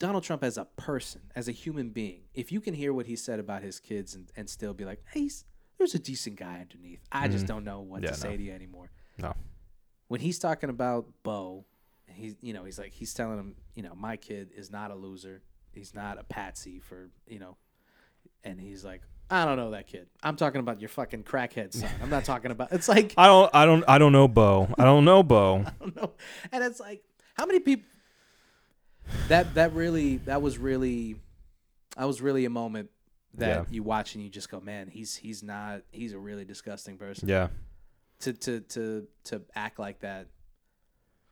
Donald 0.00 0.24
Trump 0.24 0.42
as 0.42 0.58
a 0.58 0.64
person, 0.64 1.20
as 1.36 1.46
a 1.46 1.52
human 1.52 1.90
being, 1.90 2.22
if 2.34 2.50
you 2.50 2.60
can 2.60 2.74
hear 2.74 2.92
what 2.92 3.06
he 3.06 3.14
said 3.14 3.38
about 3.38 3.62
his 3.62 3.78
kids 3.78 4.14
and, 4.16 4.32
and 4.34 4.50
still 4.50 4.74
be 4.74 4.84
like, 4.84 5.00
hey, 5.12 5.20
he's, 5.20 5.44
there's 5.78 5.94
a 5.94 5.98
decent 5.98 6.36
guy 6.36 6.58
underneath. 6.60 7.00
I 7.12 7.28
just 7.28 7.46
don't 7.46 7.62
know 7.64 7.80
what 7.80 7.98
Mm-hmm. 8.00 8.04
Yeah, 8.06 8.10
to 8.10 8.16
say 8.16 8.30
no. 8.30 8.36
to 8.38 8.42
you 8.42 8.52
anymore. 8.52 8.90
No. 9.18 9.34
When 10.08 10.20
he's 10.20 10.38
talking 10.38 10.70
about 10.70 11.06
Beau, 11.22 11.64
he's 12.06 12.34
you 12.40 12.52
know, 12.52 12.64
he's 12.64 12.78
like 12.78 12.92
he's 12.92 13.14
telling 13.14 13.38
him, 13.38 13.54
you 13.76 13.82
know, 13.82 13.94
my 13.94 14.16
kid 14.16 14.50
is 14.56 14.70
not 14.70 14.90
a 14.90 14.94
loser. 14.94 15.42
He's 15.72 15.94
not 15.94 16.18
a 16.18 16.24
patsy 16.24 16.80
for, 16.80 17.10
you 17.28 17.38
know, 17.38 17.56
and 18.42 18.60
he's 18.60 18.84
like, 18.84 19.02
I 19.30 19.44
don't 19.44 19.56
know 19.56 19.70
that 19.70 19.86
kid. 19.86 20.08
I'm 20.22 20.34
talking 20.36 20.58
about 20.60 20.80
your 20.80 20.88
fucking 20.88 21.22
crackhead 21.22 21.72
son. 21.74 21.90
I'm 22.02 22.10
not 22.10 22.24
talking 22.24 22.50
about. 22.50 22.72
It's 22.72 22.88
like 22.88 23.14
I 23.18 23.26
don't. 23.26 23.50
I 23.54 23.64
don't. 23.66 23.84
I 23.86 23.98
don't 23.98 24.12
know, 24.12 24.26
Beau. 24.26 24.68
I 24.76 24.84
don't 24.84 25.04
know, 25.04 25.22
Beau. 25.22 25.64
I 25.66 25.72
don't 25.78 25.94
know. 25.94 26.12
And 26.50 26.64
it's 26.64 26.80
like, 26.80 27.04
how 27.34 27.46
many 27.46 27.60
people? 27.60 27.86
That 29.28 29.54
that 29.54 29.72
really 29.74 30.16
that 30.18 30.42
was 30.42 30.58
really, 30.58 31.16
that 31.96 32.04
was 32.04 32.20
really 32.20 32.44
a 32.44 32.50
moment 32.50 32.90
that 33.34 33.48
Yeah. 33.48 33.64
you 33.70 33.82
watch 33.82 34.14
and 34.14 34.24
you 34.24 34.30
just 34.30 34.50
go, 34.50 34.60
man, 34.60 34.88
he's 34.88 35.16
he's 35.16 35.42
not 35.42 35.82
he's 35.92 36.12
a 36.12 36.18
really 36.18 36.44
disgusting 36.44 36.96
person. 36.98 37.28
Yeah. 37.28 37.48
To 38.20 38.32
to 38.32 38.60
to 38.60 39.06
to 39.24 39.42
act 39.54 39.78
like 39.78 40.00
that, 40.00 40.28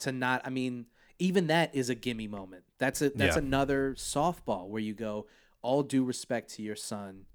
to 0.00 0.12
not. 0.12 0.42
I 0.44 0.50
mean, 0.50 0.86
even 1.18 1.48
that 1.48 1.74
is 1.74 1.90
a 1.90 1.94
gimme 1.94 2.28
moment. 2.28 2.64
That's 2.78 3.02
a 3.02 3.10
that's 3.10 3.36
Yeah. 3.36 3.42
another 3.42 3.94
softball 3.94 4.68
where 4.68 4.80
you 4.80 4.94
go, 4.94 5.26
all 5.60 5.82
due 5.82 6.04
respect 6.04 6.54
to 6.54 6.62
your 6.62 6.76
son. 6.76 7.26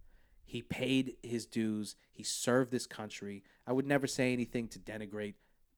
He 0.45 0.61
paid 0.61 1.17
his 1.23 1.45
dues. 1.45 1.95
He 2.11 2.23
served 2.23 2.71
this 2.71 2.85
country. 2.87 3.43
I 3.67 3.73
would 3.73 3.85
never 3.87 4.07
say 4.07 4.33
anything 4.33 4.67
to 4.69 4.79
denigrate 4.79 5.33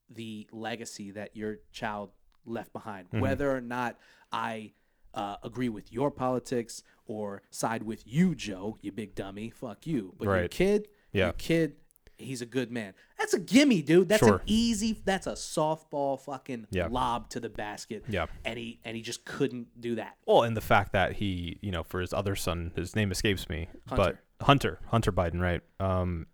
the 0.09 0.47
legacy 0.51 1.11
that 1.11 1.35
your 1.35 1.57
child 1.71 2.11
left 2.45 2.71
behind, 2.73 3.07
Mm-hmm. 3.09 3.19
whether 3.21 3.55
or 3.55 3.61
not 3.61 3.97
I 4.31 4.73
uh, 5.13 5.37
agree 5.43 5.69
with 5.69 5.91
your 5.93 6.11
politics 6.11 6.83
or 7.07 7.41
side 7.49 7.83
with 7.83 8.03
you, 8.05 8.35
Joe, 8.35 8.77
you 8.81 8.91
big 8.91 9.15
dummy. 9.15 9.49
Fuck 9.49 9.87
you. 9.87 10.13
But 10.17 10.25
your 10.25 10.33
Right. 10.33 10.51
kid, 10.51 10.87
your 11.13 11.27
Yeah. 11.27 11.31
kid 11.37 11.75
he's 12.17 12.41
a 12.41 12.45
good 12.45 12.71
man. 12.71 12.93
That's 13.17 13.33
a 13.33 13.39
gimme, 13.39 13.81
dude. 13.81 14.07
That's 14.07 14.23
Sure. 14.25 14.35
an 14.37 14.41
easy. 14.45 15.01
That's 15.03 15.27
a 15.27 15.33
softball 15.33 16.17
fucking 16.17 16.67
Yeah. 16.71 16.87
lob 16.87 17.29
to 17.31 17.41
the 17.41 17.49
basket. 17.49 18.05
Yeah. 18.07 18.27
and 18.45 18.57
he 18.57 18.79
and 18.85 18.95
he 18.95 19.01
just 19.01 19.25
couldn't 19.25 19.81
do 19.81 19.95
that. 19.95 20.15
Well, 20.25 20.43
and 20.43 20.55
the 20.55 20.61
fact 20.61 20.93
that 20.93 21.13
he, 21.17 21.59
you 21.61 21.71
know, 21.71 21.83
for 21.83 21.99
his 21.99 22.13
other 22.13 22.35
son, 22.37 22.71
his 22.75 22.95
name 22.95 23.11
escapes 23.11 23.49
me, 23.49 23.67
Hunter. 23.87 24.17
but 24.37 24.45
Hunter, 24.45 24.79
Hunter 24.87 25.11
Biden, 25.11 25.41
right? 25.41 25.61
Um, 25.81 26.27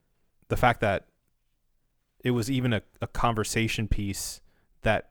the 0.49 0.57
fact 0.57 0.81
that 0.81 1.07
it 2.23 2.31
was 2.31 2.51
even 2.51 2.73
a, 2.73 2.83
a 3.01 3.07
conversation 3.07 3.87
piece 3.87 4.39
that 4.83 5.09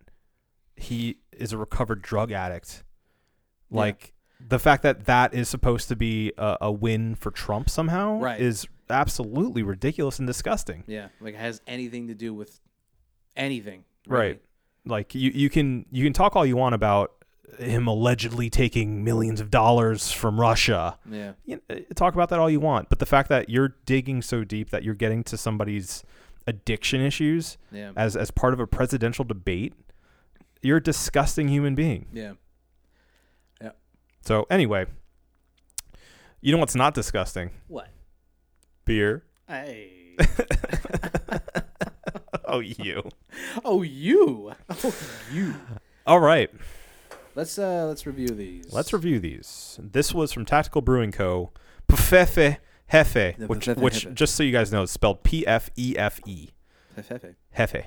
he 0.83 1.19
is 1.33 1.53
a 1.53 1.59
recovered 1.59 2.03
drug 2.03 2.33
addict, 2.33 2.83
Yeah. 3.71 3.79
like 3.79 4.13
the 4.41 4.59
fact 4.59 4.83
that 4.83 5.05
that 5.07 5.35
is 5.35 5.49
supposed 5.49 5.89
to 5.89 5.97
be 5.97 6.33
a, 6.39 6.57
a 6.63 6.73
win 6.73 7.15
for 7.15 7.31
Trump 7.31 7.69
somehow, 7.69 8.19
Right. 8.21 8.41
is 8.41 8.67
absolutely 8.89 9.63
ridiculous 9.63 10.19
and 10.19 10.27
disgusting. 10.27 10.83
Yeah, 10.87 11.09
like 11.21 11.35
it 11.35 11.39
has 11.41 11.61
anything 11.67 12.09
to 12.09 12.15
do 12.15 12.33
with 12.35 12.61
anything. 13.37 13.85
Right. 14.07 14.41
Like 14.87 15.15
you, 15.15 15.31
you 15.35 15.51
can 15.51 15.87
you 15.91 16.05
can 16.05 16.13
talk 16.13 16.37
all 16.37 16.47
you 16.47 16.57
want 16.57 16.75
about 16.75 17.13
him 17.59 17.87
allegedly 17.87 18.49
taking 18.49 19.03
millions 19.05 19.41
of 19.41 19.51
dollars 19.51 20.11
from 20.13 20.41
Russia. 20.41 20.99
Yeah. 21.11 21.33
you 21.45 21.61
know, 21.69 21.81
talk 21.95 22.15
about 22.15 22.29
that 22.31 22.39
all 22.39 22.49
you 22.49 22.61
want, 22.61 22.89
but 22.89 22.99
the 22.99 23.07
fact 23.07 23.29
that 23.29 23.51
you're 23.51 23.75
digging 23.85 24.23
so 24.23 24.45
deep 24.45 24.71
that 24.71 24.85
you're 24.85 24.95
getting 24.95 25.23
to 25.25 25.37
somebody's 25.37 26.03
addiction 26.47 27.01
issues 27.03 27.59
Yeah. 27.71 27.93
as 27.97 28.17
as 28.17 28.31
part 28.31 28.55
of 28.55 28.61
a 28.61 28.67
presidential 28.67 29.25
debate, 29.25 29.75
you're 30.63 30.79
a 30.79 30.83
disgusting 30.83 31.49
human 31.49 31.75
being. 31.75 32.07
Yeah. 32.13 32.33
Yeah. 33.61 33.71
So 34.23 34.47
anyway, 34.51 34.87
you 36.41 36.53
know 36.53 36.59
what's 36.59 36.75
not 36.75 36.95
disgusting? 36.95 37.51
What? 37.69 37.89
Beer. 38.85 39.25
Hey. 39.47 40.17
oh, 42.45 42.61
you. 42.61 43.09
oh, 43.65 43.83
you. 43.83 44.53
Oh, 44.69 44.95
you. 45.33 45.55
All 46.07 46.21
right, 46.21 46.51
Let's 47.35 47.59
uh 47.59 47.87
let's 47.87 48.07
review 48.07 48.29
these. 48.29 48.73
let's 48.73 48.93
review 48.93 49.21
these. 49.21 49.79
This 49.81 50.13
was 50.13 50.33
from 50.33 50.45
Tactical 50.45 50.83
Brewing 50.83 51.13
Co. 51.13 51.53
Pfefe 51.89 52.59
Hefe, 52.93 53.49
which, 53.49 53.67
which 53.67 54.13
just 54.15 54.35
so 54.35 54.43
you 54.43 54.53
guys 54.53 54.73
know, 54.73 54.83
is 54.83 54.91
spelled 54.91 55.23
P 55.23 55.47
F 55.47 55.71
E 55.77 55.95
F 55.97 56.21
E. 56.27 56.49
Hefe. 56.99 57.35
Hefe. 57.57 57.85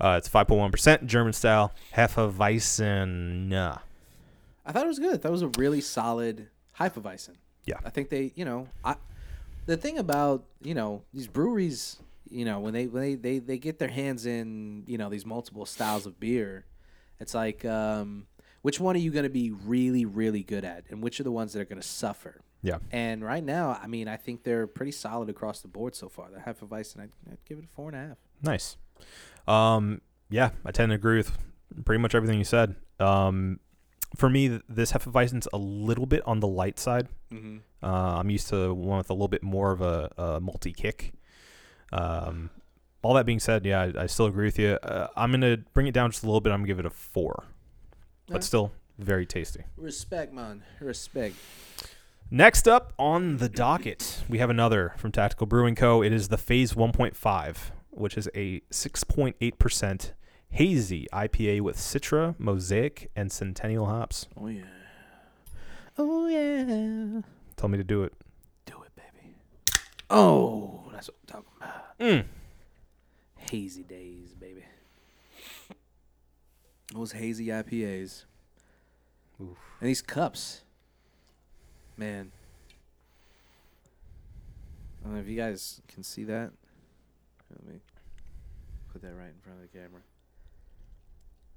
Uh, 0.00 0.16
it's 0.18 0.28
5.1% 0.28 1.06
German 1.06 1.32
style 1.32 1.72
Hefeweizen. 1.94 3.52
I 4.66 4.72
thought 4.72 4.84
it 4.84 4.88
was 4.88 4.98
good. 4.98 5.22
That 5.22 5.32
was 5.32 5.42
a 5.42 5.48
really 5.58 5.80
solid 5.80 6.48
Hefeweizen. 6.78 7.34
Yeah. 7.66 7.76
I 7.84 7.90
think 7.90 8.10
they, 8.10 8.32
you 8.34 8.44
know, 8.44 8.68
I 8.84 8.96
the 9.66 9.76
thing 9.76 9.98
about, 9.98 10.44
you 10.62 10.74
know, 10.74 11.02
these 11.12 11.26
breweries, 11.26 11.98
you 12.28 12.44
know, 12.44 12.60
when 12.60 12.74
they 12.74 12.86
when 12.86 13.02
they, 13.02 13.14
they, 13.14 13.38
they 13.38 13.58
get 13.58 13.78
their 13.78 13.88
hands 13.88 14.26
in, 14.26 14.84
you 14.86 14.98
know, 14.98 15.08
these 15.08 15.24
multiple 15.24 15.66
styles 15.66 16.06
of 16.06 16.20
beer, 16.20 16.66
it's 17.20 17.34
like 17.34 17.64
um 17.64 18.26
which 18.62 18.80
one 18.80 18.96
are 18.96 19.00
you 19.00 19.10
going 19.10 19.24
to 19.24 19.30
be 19.30 19.50
really 19.50 20.04
really 20.04 20.42
good 20.42 20.64
at 20.64 20.84
and 20.88 21.02
which 21.02 21.20
are 21.20 21.24
the 21.24 21.32
ones 21.32 21.52
that 21.52 21.60
are 21.60 21.66
going 21.66 21.80
to 21.80 21.86
suffer? 21.86 22.40
Yeah. 22.62 22.78
And 22.90 23.22
right 23.22 23.44
now, 23.44 23.78
I 23.82 23.86
mean, 23.86 24.08
I 24.08 24.16
think 24.16 24.42
they're 24.42 24.66
pretty 24.66 24.92
solid 24.92 25.28
across 25.28 25.60
the 25.60 25.68
board 25.68 25.94
so 25.94 26.08
far. 26.08 26.30
The 26.30 26.38
Hefeweizen, 26.38 26.98
I'd, 27.00 27.10
I'd 27.30 27.44
give 27.46 27.58
it 27.58 27.64
a 27.64 27.68
four 27.68 27.90
and 27.90 27.96
a 27.96 28.08
half. 28.08 28.16
Nice. 28.42 28.78
Um, 29.46 30.00
yeah, 30.30 30.50
I 30.64 30.70
tend 30.72 30.90
to 30.90 30.94
agree 30.94 31.16
with 31.18 31.36
pretty 31.84 32.00
much 32.00 32.14
everything 32.14 32.38
you 32.38 32.44
said. 32.44 32.74
Um, 33.00 33.60
for 34.16 34.30
me, 34.30 34.48
th- 34.48 34.62
this 34.68 34.92
Hefeweizen's 34.92 35.48
a 35.52 35.58
little 35.58 36.06
bit 36.06 36.22
on 36.26 36.40
the 36.40 36.46
light 36.48 36.78
side. 36.78 37.08
Mm-hmm. 37.32 37.58
Uh, 37.82 38.18
I'm 38.20 38.30
used 38.30 38.48
to 38.48 38.72
one 38.72 38.98
with 38.98 39.10
a 39.10 39.12
little 39.12 39.28
bit 39.28 39.42
more 39.42 39.72
of 39.72 39.80
a, 39.80 40.10
a 40.16 40.40
multi 40.40 40.72
kick. 40.72 41.12
Um, 41.92 42.50
all 43.02 43.14
that 43.14 43.26
being 43.26 43.40
said, 43.40 43.66
yeah, 43.66 43.82
I, 43.82 44.02
I 44.04 44.06
still 44.06 44.26
agree 44.26 44.46
with 44.46 44.58
you. 44.58 44.78
Uh, 44.82 45.08
I'm 45.16 45.30
gonna 45.30 45.58
bring 45.74 45.86
it 45.86 45.92
down 45.94 46.10
just 46.10 46.22
a 46.22 46.26
little 46.26 46.40
bit. 46.40 46.52
I'm 46.52 46.60
gonna 46.60 46.68
give 46.68 46.78
it 46.78 46.86
a 46.86 46.90
four, 46.90 47.44
but 48.28 48.36
Yeah. 48.36 48.40
still 48.40 48.72
very 48.98 49.26
tasty. 49.26 49.64
Respect, 49.76 50.32
man. 50.32 50.62
Respect. 50.80 51.34
Next 52.30 52.66
up 52.66 52.94
on 52.98 53.36
the 53.36 53.48
docket, 53.50 54.22
we 54.28 54.38
have 54.38 54.48
another 54.48 54.94
from 54.96 55.12
Tactical 55.12 55.46
Brewing 55.46 55.74
Co. 55.74 56.02
It 56.02 56.12
is 56.12 56.28
the 56.28 56.38
Phase 56.38 56.72
1.5, 56.72 57.56
which 57.96 58.16
is 58.16 58.28
a 58.34 58.60
6.8% 58.70 60.12
hazy 60.50 61.08
IPA 61.12 61.60
with 61.62 61.76
Citra, 61.76 62.34
Mosaic, 62.38 63.10
and 63.16 63.30
Centennial 63.30 63.86
hops. 63.86 64.26
Oh 64.36 64.46
yeah. 64.46 64.62
Oh 65.98 66.26
yeah. 66.28 67.22
Tell 67.56 67.68
me 67.68 67.78
to 67.78 67.84
do 67.84 68.04
it. 68.04 68.12
Do 68.66 68.82
it, 68.84 68.92
baby. 68.94 69.34
Oh, 70.10 70.84
that's 70.92 71.08
what 71.08 71.16
I'm 71.20 71.26
talking 71.26 71.52
about. 71.56 71.98
Mm. 71.98 72.24
Hazy 73.50 73.82
days, 73.82 74.34
baby. 74.38 74.64
Those 76.94 77.12
hazy 77.12 77.46
IPAs. 77.46 78.24
Oof. 79.40 79.56
And 79.80 79.88
these 79.88 80.02
cups. 80.02 80.62
Man. 81.96 82.30
I 85.00 85.06
don't 85.06 85.14
know 85.14 85.20
if 85.20 85.28
you 85.28 85.36
guys 85.36 85.80
can 85.88 86.02
see 86.02 86.24
that. 86.24 86.52
Let 87.54 87.66
me 87.74 87.80
put 88.92 89.02
that 89.02 89.14
right 89.14 89.28
in 89.28 89.40
front 89.42 89.60
of 89.62 89.70
the 89.70 89.78
camera. 89.78 90.00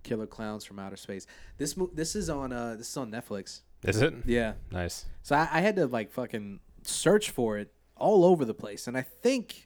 Killer 0.04 0.28
Clowns 0.28 0.64
from 0.64 0.80
Outer 0.80 0.95
Space. 0.95 1.28
This 1.58 1.76
mo- 1.76 1.89
this 1.93 2.16
is 2.16 2.30
on 2.30 2.54
uh 2.54 2.76
this 2.78 2.89
is 2.89 2.98
on 2.98 3.12
Netflix. 3.12 3.62
Is 3.84 4.02
it? 4.02 4.14
Yeah. 4.26 4.54
Nice. 4.72 5.06
So 5.24 5.36
I, 5.36 5.48
I 5.52 5.62
had 5.62 5.76
to 5.76 5.86
like 5.88 6.12
fucking 6.12 6.60
search 6.84 7.30
for 7.30 7.58
it 7.58 7.72
all 7.95 8.24
over 8.26 8.45
the 8.45 8.54
place, 8.54 8.88
and 8.88 8.98
I 8.98 9.02
think, 9.02 9.66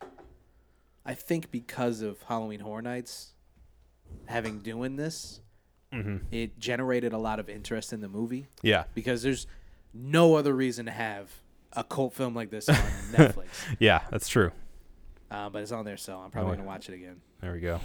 I 1.05 1.13
think 1.13 1.51
because 1.51 2.01
of 2.01 2.21
Halloween 2.23 2.59
Horror 2.61 2.81
Nights, 2.81 3.33
having 4.25 4.59
doing 4.59 4.95
this, 4.95 5.41
hmm 5.93 6.17
it 6.31 6.57
generated 6.59 7.11
a 7.13 7.17
lot 7.17 7.39
of 7.39 7.49
interest 7.49 7.91
in 7.93 7.99
the 8.01 8.07
movie 8.07 8.47
Yeah. 8.63 8.85
because 8.95 9.21
there's 9.23 9.45
no 9.93 10.35
other 10.35 10.53
reason 10.53 10.85
to 10.85 10.91
have 10.91 11.29
a 11.73 11.83
cult 11.83 12.13
film 12.13 12.33
like 12.33 12.49
this 12.49 12.69
on 12.69 12.75
Netflix. 13.11 13.47
Yeah, 13.79 14.01
that's 14.09 14.29
true. 14.29 14.51
Uh, 15.31 15.49
but 15.49 15.61
it's 15.61 15.71
on 15.71 15.85
there, 15.85 15.95
so 15.97 16.17
I'm 16.17 16.29
probably 16.29 16.51
Oh, 16.51 16.55
gonna 16.57 16.67
watch 16.67 16.89
it 16.89 16.93
again. 16.95 17.21
There 17.39 17.53
we 17.53 17.61
go. 17.61 17.79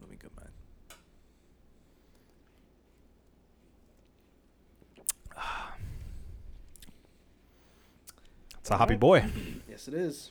Let 0.00 0.10
me 0.10 0.16
get 0.20 0.32
mine. 0.36 0.48
It's 8.58 8.70
a 8.70 8.76
hoppy 8.76 8.96
boy. 8.96 9.24
Yes, 9.68 9.88
it 9.88 9.94
is. 9.94 10.30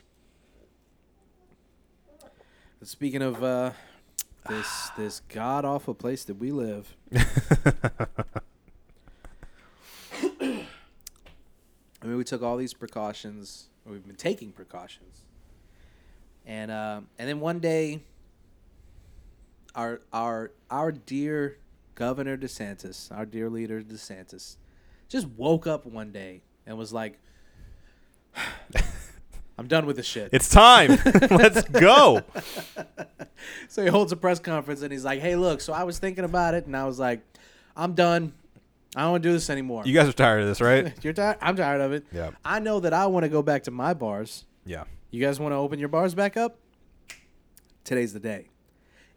But 2.79 2.87
speaking 2.87 3.21
of 3.21 3.43
uh, 3.43 3.71
this 4.47 4.89
this 4.97 5.21
god 5.29 5.65
awful 5.65 5.93
place 5.93 6.23
that 6.25 6.35
we 6.35 6.51
live, 6.51 6.95
I 10.33 12.05
mean, 12.05 12.17
we 12.17 12.23
took 12.23 12.41
all 12.41 12.57
these 12.57 12.73
precautions. 12.73 13.67
We've 13.85 14.05
been 14.05 14.15
taking 14.15 14.51
precautions, 14.51 15.21
and 16.45 16.71
uh, 16.71 17.01
and 17.17 17.29
then 17.29 17.39
one 17.39 17.59
day, 17.59 18.01
our 19.75 20.01
our 20.13 20.51
our 20.69 20.91
dear 20.91 21.57
Governor 21.95 22.37
DeSantis, 22.37 23.11
our 23.11 23.25
dear 23.25 23.49
leader 23.49 23.81
DeSantis, 23.81 24.57
just 25.09 25.27
woke 25.27 25.67
up 25.67 25.85
one 25.85 26.11
day 26.11 26.41
and 26.65 26.77
was 26.77 26.93
like, 26.93 27.19
"I'm 29.57 29.67
done 29.67 29.85
with 29.85 29.95
this 29.97 30.05
shit." 30.05 30.29
It's 30.31 30.49
time. 30.49 30.99
Let's 31.29 31.63
go. 31.63 32.21
So 33.69 33.81
he 33.81 33.89
holds 33.89 34.11
a 34.11 34.15
press 34.15 34.37
conference 34.39 34.83
and 34.83 34.91
he's 34.91 35.03
like, 35.03 35.19
"Hey, 35.19 35.35
look. 35.35 35.61
So 35.61 35.73
I 35.73 35.83
was 35.83 35.97
thinking 35.97 36.23
about 36.23 36.53
it, 36.53 36.67
and 36.67 36.77
I 36.77 36.85
was 36.85 36.99
like, 36.99 37.21
I'm 37.75 37.93
done. 37.93 38.33
I 38.95 39.01
don't 39.03 39.11
want 39.11 39.23
to 39.23 39.29
do 39.29 39.33
this 39.33 39.49
anymore. 39.49 39.83
You 39.85 39.93
guys 39.93 40.09
are 40.09 40.13
tired 40.13 40.41
of 40.41 40.47
this, 40.47 40.59
right? 40.61 40.93
You're 41.03 41.13
tired. 41.13 41.37
I'm 41.41 41.55
tired 41.55 41.81
of 41.81 41.93
it. 41.93 42.05
Yeah. 42.11 42.31
I 42.43 42.59
know 42.59 42.79
that 42.81 42.93
I 42.93 43.07
want 43.07 43.23
to 43.23 43.29
go 43.29 43.41
back 43.41 43.63
to 43.63 43.71
my 43.71 43.93
bars. 43.93 44.45
Yeah. 44.65 44.83
You 45.11 45.21
guys 45.25 45.39
want 45.39 45.53
to 45.53 45.57
open 45.57 45.79
your 45.79 45.89
bars 45.89 46.13
back 46.13 46.35
up? 46.37 46.57
Today's 47.83 48.13
the 48.13 48.19
day. 48.19 48.49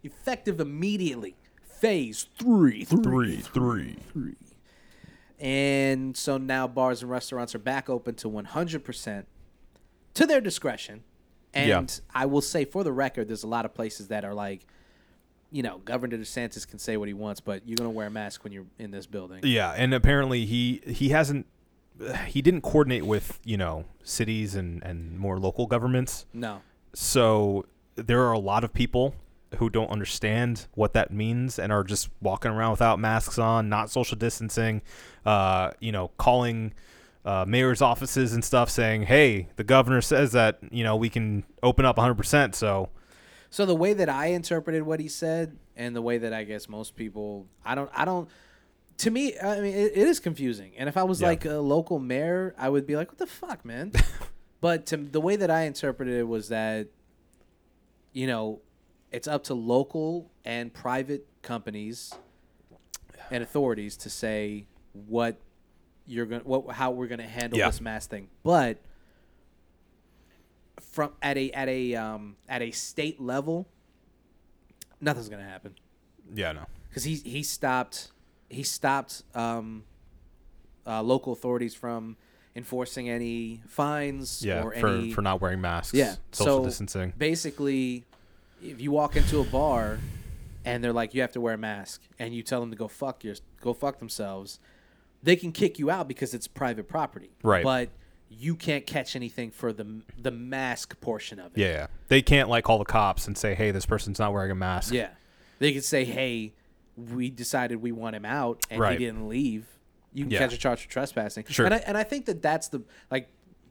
Effective 0.03 0.61
immediately. 0.61 1.35
Phase 1.81 2.27
three. 2.39 2.85
Three, 2.85 3.37
three. 3.39 3.97
three. 4.13 4.37
And 5.41 6.17
so 6.17 6.39
now 6.39 6.67
bars 6.69 7.03
and 7.03 7.11
restaurants 7.11 7.55
are 7.55 7.59
back 7.59 7.91
open 7.91 8.15
to 8.17 8.29
100% 8.31 9.25
to 10.15 10.27
their 10.27 10.41
discretion. 10.41 11.03
And 11.53 11.69
Yeah. 11.69 11.87
I 12.15 12.27
will 12.27 12.41
say, 12.41 12.65
for 12.65 12.85
the 12.85 12.93
record, 12.93 13.29
there's 13.29 13.43
a 13.43 13.49
lot 13.49 13.65
of 13.65 13.75
places 13.75 14.09
that 14.09 14.25
are 14.25 14.35
like, 14.35 14.67
you 15.55 15.63
know, 15.63 15.79
Governor 15.85 16.19
DeSantis 16.19 16.67
can 16.67 16.81
say 16.81 16.97
what 16.97 17.07
he 17.07 17.15
wants, 17.15 17.41
but 17.41 17.63
you're 17.65 17.77
going 17.77 17.89
to 17.89 17.95
wear 17.95 18.09
a 18.09 18.11
mask 18.11 18.43
when 18.43 18.53
you're 18.53 18.67
in 18.77 18.91
this 18.91 19.07
building. 19.07 19.39
Yeah, 19.45 19.71
and 19.71 19.95
apparently 19.95 20.45
he 20.47 20.83
he 20.85 21.11
hasn't 21.11 21.47
he 22.27 22.43
didn't 22.43 22.63
coordinate 22.63 23.05
with 23.05 23.39
you 23.45 23.57
know 23.57 23.85
cities 24.03 24.57
and 24.57 24.83
and 24.83 25.17
more 25.17 25.39
local 25.39 25.69
governments. 25.69 26.27
No. 26.35 26.61
So 26.93 27.67
there 27.95 28.23
are 28.23 28.33
a 28.33 28.39
lot 28.41 28.65
of 28.65 28.73
people 28.73 29.15
who 29.59 29.71
don't 29.71 29.91
understand 29.91 30.67
what 30.75 30.93
that 30.95 31.13
means 31.13 31.61
and 31.61 31.71
are 31.71 31.85
just 31.85 32.09
walking 32.21 32.51
around 32.51 32.73
without 32.73 32.99
masks 32.99 33.39
on, 33.39 33.69
not 33.69 33.91
social 33.91 34.17
distancing, 34.19 34.83
uh, 35.25 35.71
you 35.79 35.93
know, 35.93 36.09
calling 36.17 36.75
uh, 37.25 37.45
mayor's 37.47 37.81
offices 37.81 38.33
and 38.33 38.45
stuff 38.45 38.69
saying, 38.69 39.05
"Hey, 39.05 39.51
the 39.55 39.63
governor 39.63 40.01
says 40.01 40.33
that 40.33 40.59
you 40.73 40.83
know 40.83 40.97
we 40.97 41.09
can 41.09 41.45
open 41.63 41.85
up 41.85 41.97
100 41.97 42.17
percent." 42.17 42.57
So 42.57 42.89
So 43.55 43.65
the 43.67 43.75
way 43.77 43.93
that 43.93 44.09
I 44.09 44.27
interpreted 44.27 44.83
what 44.83 44.99
he 44.99 45.07
said, 45.07 45.57
and 45.77 45.95
the 45.95 46.03
way 46.03 46.19
that 46.19 46.33
I 46.33 46.43
guess 46.43 46.69
most 46.69 46.97
people, 46.97 47.47
I 47.65 47.77
don't, 47.77 47.89
I 47.95 48.05
don't. 48.05 48.29
To 48.99 49.13
me, 49.13 49.39
I 49.39 49.61
mean, 49.61 49.73
it, 49.73 49.93
it 49.95 50.09
is 50.09 50.19
confusing. 50.19 50.73
And 50.77 50.89
if 50.89 50.97
I 50.97 51.05
was 51.05 51.21
Yeah. 51.21 51.29
like 51.29 51.45
a 51.45 51.59
local 51.59 52.01
mayor, 52.01 52.53
I 52.59 52.69
would 52.69 52.85
be 52.85 52.97
like, 52.97 53.11
"What 53.13 53.19
the 53.19 53.29
fuck, 53.29 53.65
man?" 53.65 53.93
but 54.61 54.87
to, 54.87 54.97
the 54.97 55.21
way 55.21 55.37
that 55.37 55.53
I 55.53 55.67
interpreted 55.67 56.15
it 56.15 56.27
was 56.27 56.49
that, 56.49 56.89
you 58.13 58.27
know, 58.27 58.59
it's 59.13 59.29
up 59.29 59.45
to 59.45 59.55
local 59.55 60.33
and 60.45 60.75
private 60.75 61.25
companies 61.43 62.13
and 63.31 63.41
authorities 63.41 63.97
to 63.99 64.11
say 64.11 64.67
what 65.07 65.37
you're 66.09 66.27
gonna, 66.27 66.43
what, 66.43 66.75
how 66.75 66.91
we're 66.91 67.07
gonna 67.07 67.23
handle 67.23 67.61
Yeah. 67.61 67.67
this 67.69 67.81
mass 67.81 68.09
thing. 68.09 68.31
But 68.43 68.79
from 70.95 71.13
at 71.21 71.37
a 71.37 71.51
at 71.51 71.69
a 71.69 71.95
um, 71.97 72.37
at 72.49 72.63
a 72.63 72.71
state 72.71 73.21
level, 73.21 73.67
nothing's 75.01 75.29
gonna 75.29 75.43
happen 75.43 75.75
yeah, 76.33 76.53
no, 76.53 76.67
because 76.89 77.05
he 77.05 77.17
he 77.17 77.43
stopped 77.43 78.11
he 78.49 78.63
stopped 78.63 79.23
um, 79.35 79.85
uh, 80.87 81.03
local 81.03 81.33
authorities 81.33 81.75
from 81.75 82.17
enforcing 82.57 83.11
any 83.11 83.61
fines 83.67 84.45
yeah, 84.45 84.63
or 84.63 84.73
for 84.73 84.89
any 84.89 85.13
for 85.13 85.23
not 85.23 85.41
wearing 85.41 85.61
masks, 85.61 85.95
yeah 85.95 86.15
social 86.33 86.59
so 86.59 86.65
distancing. 86.65 87.13
Basically, 87.19 88.05
if 88.63 88.81
you 88.81 88.91
walk 88.91 89.17
into 89.17 89.41
a 89.41 89.45
bar 89.45 89.99
and 90.65 90.83
they're 90.83 90.93
like 90.93 91.15
you 91.15 91.21
have 91.21 91.33
to 91.33 91.41
wear 91.41 91.55
a 91.55 91.59
mask 91.59 92.03
and 92.19 92.35
you 92.35 92.43
tell 92.43 92.61
them 92.61 92.71
to 92.71 92.77
go 92.77 92.89
fuck 92.89 93.25
your 93.25 93.35
go 93.61 93.75
fuck 93.75 93.99
themselves, 93.99 94.61
they 95.23 95.37
can 95.37 95.53
kick 95.53 95.79
you 95.79 95.91
out 95.91 96.09
because 96.09 96.33
it's 96.33 96.47
private 96.47 96.89
property. 96.89 97.31
Right. 97.43 97.65
But 97.65 97.91
you 98.29 98.57
can't 98.57 98.87
catch 98.87 99.15
anything 99.17 99.51
for 99.51 99.73
the 99.73 100.03
the 100.21 100.31
mask 100.31 101.01
portion 101.01 101.39
of 101.39 101.57
it. 101.57 101.61
Yeah, 101.61 101.87
they 102.09 102.23
can't 102.23 102.49
like 102.49 102.65
call 102.65 102.79
the 102.79 102.85
cops 102.85 103.27
and 103.27 103.37
say, 103.39 103.55
"Hey, 103.55 103.71
this 103.71 103.87
person's 103.87 104.19
not 104.19 104.33
wearing 104.33 104.51
a 104.51 104.55
mask." 104.57 104.93
Yeah. 104.93 105.11
They 105.59 105.73
could 105.73 105.85
say, 105.85 106.05
"Hey, 106.05 106.55
we 106.97 107.31
decided 107.31 107.77
we 107.83 107.93
want 107.93 108.17
him 108.17 108.25
out, 108.25 108.65
and 108.71 108.81
Right. 108.81 108.99
he 108.99 109.05
didn't 109.07 109.29
leave. 109.29 109.67
You 110.13 110.25
can 110.25 110.31
Yeah. 110.33 110.39
catch 110.41 110.53
a 110.55 110.59
charge 110.59 110.83
for 110.83 110.89
trespassing." 110.91 111.45
Sure. 111.49 111.65
And 111.67 111.75
I 111.75 111.79
and 111.79 111.97
I 111.97 112.03
think 112.03 112.27
that 112.27 112.43
that's 112.43 112.69
the 112.69 112.83
like 113.11 113.29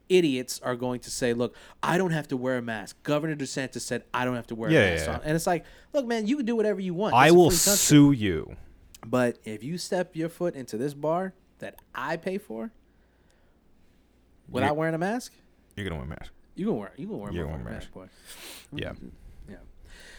idiots 0.09 0.59
are 0.61 0.75
going 0.75 0.99
to 1.01 1.09
say, 1.11 1.33
"Look, 1.33 1.55
I 1.81 1.97
don't 1.97 2.11
have 2.11 2.27
to 2.29 2.37
wear 2.37 2.57
a 2.57 2.61
mask. 2.61 3.01
Governor 3.03 3.35
DeSantis 3.35 3.81
said 3.81 4.03
I 4.13 4.25
don't 4.25 4.35
have 4.35 4.47
to 4.47 4.55
wear 4.55 4.69
Yeah, 4.71 4.79
a 4.81 4.91
mask." 4.95 5.05
yeah. 5.07 5.13
on. 5.15 5.21
And 5.23 5.35
it's 5.35 5.47
like, 5.47 5.65
look, 5.93 6.05
man, 6.05 6.27
you 6.27 6.37
can 6.37 6.45
do 6.45 6.55
whatever 6.55 6.79
you 6.79 6.93
want. 6.93 7.13
I 7.15 7.27
It's 7.27 7.35
will 7.35 7.51
sue 7.51 8.11
you. 8.11 8.55
But 9.05 9.39
if 9.43 9.63
you 9.63 9.77
step 9.77 10.15
your 10.15 10.29
foot 10.29 10.55
into 10.55 10.77
this 10.77 10.93
bar 10.93 11.33
that 11.59 11.75
I 11.95 12.15
pay 12.17 12.37
for 12.37 12.71
without 14.53 14.75
wearing 14.75 14.95
a 14.95 14.97
mask, 14.99 15.33
You're 15.75 15.87
gonna 15.89 15.97
wear 15.97 16.05
a 16.05 16.09
mask. 16.09 16.31
you 16.55 16.65
gonna 16.65 16.77
wear 16.77 16.91
you 16.95 17.07
gonna 17.07 17.17
wear 17.17 17.29
a 17.29 17.33
You're 17.33 17.45
gonna 17.45 17.57
wear 17.63 17.67
a 17.67 17.73
mask, 17.73 17.91
boy. 17.91 18.07
Yeah, 18.73 18.93
Yeah. 19.49 19.57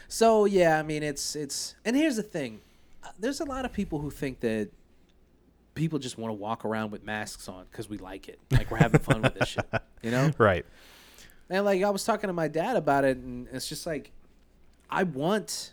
So 0.08 0.44
yeah, 0.44 0.78
I 0.78 0.82
mean 0.82 1.02
it's 1.02 1.34
it's 1.36 1.74
and 1.84 1.96
here's 1.96 2.16
the 2.16 2.22
thing. 2.22 2.60
Uh, 3.02 3.08
There's 3.18 3.40
a 3.40 3.44
lot 3.44 3.64
of 3.64 3.72
people 3.72 4.00
who 4.00 4.10
think 4.10 4.40
that 4.40 4.70
people 5.74 5.98
just 5.98 6.18
want 6.18 6.30
to 6.30 6.34
walk 6.34 6.64
around 6.64 6.90
with 6.90 7.04
masks 7.04 7.48
on 7.48 7.66
because 7.70 7.88
we 7.88 7.98
like 7.98 8.28
it. 8.28 8.38
Like 8.50 8.70
we're 8.70 8.78
having 8.78 9.00
fun 9.00 9.22
with 9.22 9.34
this 9.34 9.48
shit. 9.48 9.66
You 10.02 10.10
know? 10.10 10.30
right. 10.38 10.64
And 11.50 11.64
like 11.64 11.82
I 11.82 11.90
was 11.90 12.04
talking 12.04 12.28
to 12.28 12.32
my 12.32 12.48
dad 12.48 12.76
about 12.76 13.04
it 13.04 13.16
and 13.18 13.48
it's 13.52 13.68
just 13.68 13.86
like 13.86 14.12
I 14.88 15.02
want 15.02 15.72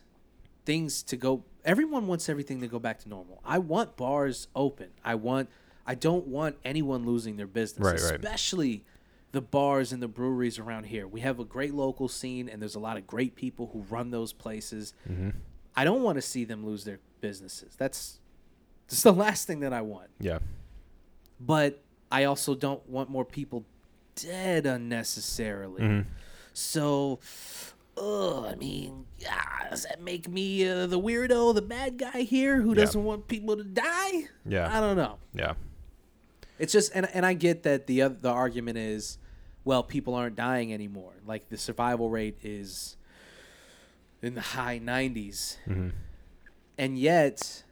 things 0.66 1.03
to 1.03 1.18
go 1.18 1.43
everyone 1.64 2.07
wants 2.07 2.30
everything 2.30 2.62
to 2.62 2.68
go 2.68 2.80
back 2.80 2.99
to 2.99 3.09
normal. 3.09 3.41
I 3.45 3.59
want 3.59 3.95
bars 3.95 4.47
open. 4.55 4.89
I 5.03 5.16
want 5.16 5.49
I 5.91 5.95
don't 5.95 6.27
want 6.27 6.55
anyone 6.63 7.05
losing 7.05 7.35
their 7.35 7.47
business, 7.47 7.85
Right, 7.85 7.99
right. 8.01 8.15
especially 8.15 8.85
the 9.33 9.41
bars 9.41 9.91
and 9.91 10.01
the 10.01 10.07
breweries 10.07 10.57
around 10.57 10.85
here. 10.85 11.05
We 11.05 11.19
have 11.19 11.37
a 11.37 11.43
great 11.43 11.73
local 11.73 12.07
scene 12.07 12.47
and 12.47 12.61
there's 12.61 12.75
a 12.75 12.79
lot 12.79 12.95
of 12.95 13.05
great 13.05 13.35
people 13.35 13.69
who 13.73 13.81
run 13.93 14.09
those 14.09 14.31
places. 14.31 14.93
Mm-hmm. 15.09 15.31
I 15.75 15.83
don't 15.83 16.01
want 16.01 16.15
to 16.15 16.21
see 16.21 16.45
them 16.45 16.65
lose 16.65 16.85
their 16.85 16.99
businesses. 17.19 17.75
That's 17.77 18.19
that's 18.87 19.03
the 19.03 19.11
last 19.25 19.47
thing 19.47 19.59
that 19.59 19.73
I 19.73 19.81
want. 19.81 20.07
Yeah. 20.21 20.39
But 21.41 21.83
I 22.09 22.23
also 22.23 22.55
don't 22.55 22.87
want 22.87 23.09
more 23.09 23.25
people 23.25 23.65
dead 24.15 24.65
unnecessarily. 24.65 25.81
Mm-hmm. 25.81 26.09
So, 26.53 27.19
ugh, 27.97 28.45
I 28.49 28.55
mean, 28.55 29.07
ah, 29.29 29.67
does 29.69 29.83
that 29.83 30.01
make 30.01 30.29
me 30.29 30.65
uh, 30.69 30.87
the 30.87 30.99
weirdo, 31.01 31.53
the 31.53 31.61
bad 31.61 31.97
guy 31.97 32.21
here 32.21 32.61
who 32.61 32.73
doesn't 32.75 33.03
want 33.03 33.27
people 33.27 33.57
to 33.57 33.63
die? 33.65 34.29
Yeah. 34.45 34.69
I 34.73 34.79
don't 34.79 34.95
know. 34.95 35.17
Yeah. 35.33 35.55
It's 36.62 36.72
just, 36.74 36.91
and, 36.95 37.07
and 37.14 37.26
I 37.26 37.34
get 37.34 37.64
that 37.64 37.88
the 37.88 38.03
oth- 38.03 38.22
the 38.22 38.30
argument 38.30 38.78
is, 38.78 39.18
well, 39.66 39.84
people 39.84 40.14
aren't 40.16 40.36
dying 40.36 40.74
anymore. 40.74 41.14
Like 41.26 41.49
the 41.49 41.57
survival 41.57 42.09
rate 42.09 42.38
is 42.43 42.97
in 44.22 44.36
the 44.36 44.41
high 44.41 44.80
90s, 44.80 45.57
Mm-hmm. 45.68 45.89
and 46.78 46.97
yet 46.97 47.64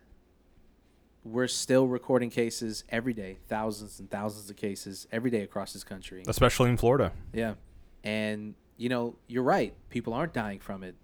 we're 1.24 1.48
still 1.48 1.88
recording 1.88 2.30
cases 2.30 2.84
every 2.90 3.14
day, 3.14 3.38
thousands 3.48 4.00
and 4.00 4.10
thousands 4.10 4.50
of 4.50 4.56
cases 4.56 5.08
every 5.12 5.30
day 5.30 5.42
across 5.44 5.74
this 5.74 5.84
country. 5.84 6.24
Especially 6.28 6.70
in 6.70 6.78
Florida. 6.78 7.12
Yeah. 7.34 7.56
And, 8.04 8.56
you 8.78 8.90
know, 8.90 9.16
you're 9.28 9.44
right. 9.44 9.74
People 9.90 10.14
aren't 10.14 10.34
dying 10.34 10.60
from 10.60 10.84
it 10.84 10.96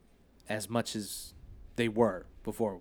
as 0.49 0.69
much 0.69 0.95
as 0.95 1.33
they 1.75 1.89
were 1.89 2.25
before. 2.43 2.79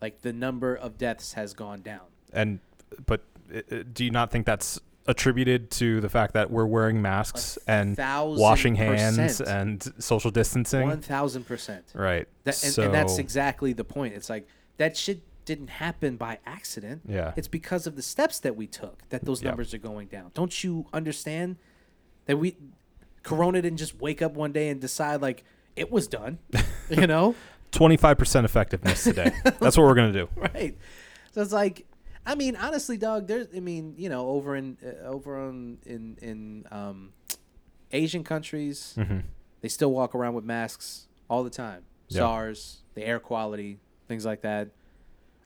Like 0.00 0.20
the 0.22 0.32
number 0.32 0.74
of 0.74 0.98
deaths 0.98 1.32
has 1.32 1.54
gone 1.54 1.80
down. 1.82 2.02
And 2.32 2.60
but 3.06 3.22
Uh, 3.54 3.82
do 3.92 4.04
you 4.04 4.10
not 4.10 4.30
think 4.30 4.46
that's 4.46 4.80
attributed 5.06 5.70
to 5.70 6.00
the 6.00 6.08
fact 6.08 6.34
that 6.34 6.50
we're 6.50 6.66
wearing 6.66 7.02
masks 7.02 7.58
and 7.66 7.98
washing 7.98 8.76
hands 8.76 9.16
percent. 9.16 9.48
and 9.48 10.02
social 10.02 10.30
distancing? 10.30 10.88
1000%. 10.88 11.82
Right. 11.94 12.28
That, 12.44 12.62
and, 12.62 12.72
so, 12.72 12.82
and 12.84 12.94
that's 12.94 13.18
exactly 13.18 13.72
the 13.72 13.84
point. 13.84 14.14
It's 14.14 14.30
like 14.30 14.46
that 14.76 14.96
shit 14.96 15.22
didn't 15.44 15.68
happen 15.68 16.16
by 16.16 16.38
accident. 16.46 17.02
Yeah. 17.06 17.32
It's 17.36 17.48
because 17.48 17.86
of 17.86 17.96
the 17.96 18.02
steps 18.02 18.38
that 18.40 18.56
we 18.56 18.66
took 18.66 19.08
that 19.08 19.24
those 19.24 19.42
numbers 19.42 19.74
are 19.74 19.78
going 19.78 20.08
down. 20.08 20.30
Don't 20.34 20.62
you 20.62 20.86
understand 20.92 21.56
that 22.26 22.36
we 22.36 22.56
Corona 23.22 23.62
didn't 23.62 23.78
just 23.78 24.00
wake 24.00 24.22
up 24.22 24.34
one 24.34 24.52
day 24.52 24.68
and 24.68 24.80
decide 24.80 25.20
like 25.22 25.44
it 25.76 25.90
was 25.90 26.06
done, 26.06 26.38
you 26.90 27.06
know? 27.06 27.34
25% 27.72 28.44
effectiveness 28.44 29.04
today. 29.04 29.32
that's 29.44 29.76
what 29.76 29.78
we're 29.78 29.94
going 29.94 30.12
to 30.12 30.20
do. 30.20 30.28
right. 30.36 30.76
So 31.32 31.40
it's 31.40 31.52
like, 31.52 31.86
I 32.24 32.34
mean, 32.34 32.56
honestly, 32.56 32.96
dog. 32.96 33.26
There's, 33.26 33.48
I 33.56 33.60
mean, 33.60 33.94
you 33.96 34.08
know, 34.08 34.28
over 34.28 34.54
in 34.56 34.78
uh, 34.84 35.06
over 35.06 35.38
on 35.40 35.78
in 35.86 36.16
in 36.22 36.66
um, 36.70 37.12
Asian 37.92 38.24
countries, 38.24 38.94
Mm-hmm. 38.96 39.18
they 39.60 39.68
still 39.68 39.92
walk 39.92 40.14
around 40.14 40.34
with 40.34 40.44
masks 40.44 41.08
all 41.28 41.42
the 41.44 41.50
time. 41.50 41.82
Yeah. 42.08 42.18
SARS, 42.20 42.82
the 42.94 43.04
air 43.04 43.18
quality, 43.18 43.78
things 44.08 44.24
like 44.24 44.42
that. 44.42 44.68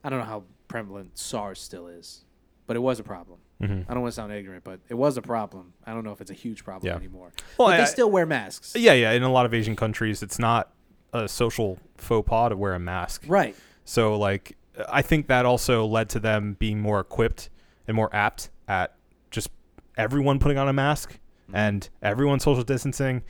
I 0.03 0.09
don't 0.09 0.19
know 0.19 0.25
how 0.25 0.43
prevalent 0.67 1.17
SARS 1.17 1.61
still 1.61 1.87
is, 1.87 2.25
but 2.67 2.75
it 2.75 2.79
was 2.79 2.99
a 2.99 3.03
problem. 3.03 3.39
Mhm. 3.61 3.85
I 3.89 3.93
don't 3.93 4.03
want 4.03 4.11
to 4.11 4.15
sound 4.15 4.31
ignorant, 4.33 4.63
but 4.63 4.79
it 4.89 4.93
was 4.93 5.17
a 5.17 5.21
problem. 5.21 5.73
I 5.85 5.93
don't 5.93 6.03
know 6.03 6.11
if 6.11 6.21
it's 6.21 6.29
a 6.29 6.35
huge 6.35 6.63
problem 6.63 6.87
Yeah. 6.91 6.95
anymore. 6.95 7.31
Well, 7.57 7.69
but 7.69 7.75
I- 7.75 7.77
they 7.79 7.85
still 7.85 8.11
wear 8.11 8.25
masks. 8.27 8.75
Yeah, 8.75 8.93
yeah. 8.93 9.11
In 9.13 9.23
a 9.23 9.31
lot 9.31 9.45
of 9.47 9.53
Asian 9.53 9.75
countries, 9.75 10.21
it's 10.21 10.37
not 10.37 10.73
a 11.13 11.27
social 11.27 11.79
faux 11.97 12.27
pas 12.29 12.49
to 12.49 12.57
wear 12.57 12.73
a 12.75 12.79
mask. 12.79 13.23
Right. 13.27 13.55
So, 13.85 14.15
like, 14.17 14.55
I 14.89 15.01
think 15.01 15.27
that 15.27 15.45
also 15.45 15.85
led 15.85 16.09
to 16.09 16.19
them 16.19 16.55
being 16.59 16.79
more 16.79 16.99
equipped 16.99 17.49
and 17.87 17.95
more 17.95 18.13
apt 18.13 18.49
at 18.67 18.95
just 19.31 19.49
everyone 19.97 20.39
putting 20.39 20.57
on 20.57 20.67
a 20.67 20.73
mask 20.73 21.13
mm-hmm. 21.13 21.55
and 21.55 21.89
everyone 22.01 22.39
social 22.39 22.63
distancing 22.63 23.23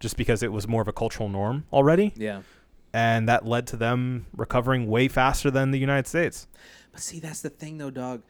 just 0.00 0.16
because 0.16 0.42
it 0.42 0.52
was 0.52 0.66
more 0.66 0.82
of 0.82 0.88
a 0.88 0.92
cultural 0.92 1.28
norm 1.28 1.64
already. 1.72 2.12
Yeah. 2.16 2.42
And 2.92 3.28
that 3.28 3.44
led 3.44 3.66
to 3.68 3.76
them 3.76 4.26
recovering 4.36 4.86
way 4.86 5.08
faster 5.08 5.50
than 5.50 5.72
the 5.72 5.78
United 5.78 6.06
States. 6.06 6.46
But 6.92 7.00
see, 7.00 7.18
that's 7.18 7.40
the 7.40 7.50
thing, 7.50 7.78
though, 7.78 7.90
dog. 7.90 8.22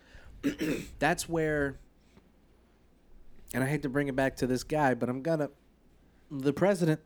that's 0.98 1.28
where, 1.28 1.78
and 3.52 3.62
I 3.62 3.66
hate 3.66 3.82
to 3.82 3.88
bring 3.90 4.08
it 4.08 4.16
back 4.16 4.36
to 4.36 4.46
this 4.46 4.64
guy, 4.64 4.94
but 4.94 5.08
I'm 5.08 5.22
gonna. 5.22 5.50
The 6.30 6.54
president. 6.54 7.00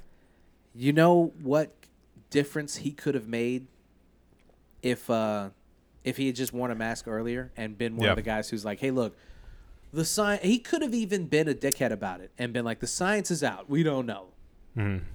you 0.74 0.92
know 0.92 1.32
what 1.42 1.74
difference 2.28 2.76
he 2.76 2.92
could 2.92 3.14
have 3.14 3.26
made 3.26 3.66
if 4.82 5.08
uh 5.08 5.50
if 6.04 6.16
he 6.16 6.26
had 6.26 6.36
just 6.36 6.52
worn 6.52 6.70
a 6.70 6.74
mask 6.74 7.06
earlier 7.06 7.52
and 7.56 7.78
been 7.78 7.96
one 7.96 8.08
of 8.08 8.16
the 8.16 8.22
guys 8.22 8.50
who's 8.50 8.64
like, 8.64 8.80
"Hey, 8.80 8.90
look, 8.90 9.16
the 9.92 10.04
science." 10.04 10.42
He 10.42 10.58
could 10.58 10.82
have 10.82 10.94
even 10.94 11.26
been 11.26 11.48
a 11.48 11.54
dickhead 11.54 11.92
about 11.92 12.20
it 12.20 12.32
and 12.38 12.52
been 12.52 12.64
like, 12.64 12.80
"The 12.80 12.86
science 12.86 13.30
is 13.30 13.42
out. 13.44 13.70
We 13.70 13.82
don't 13.82 14.06
know." 14.06 14.28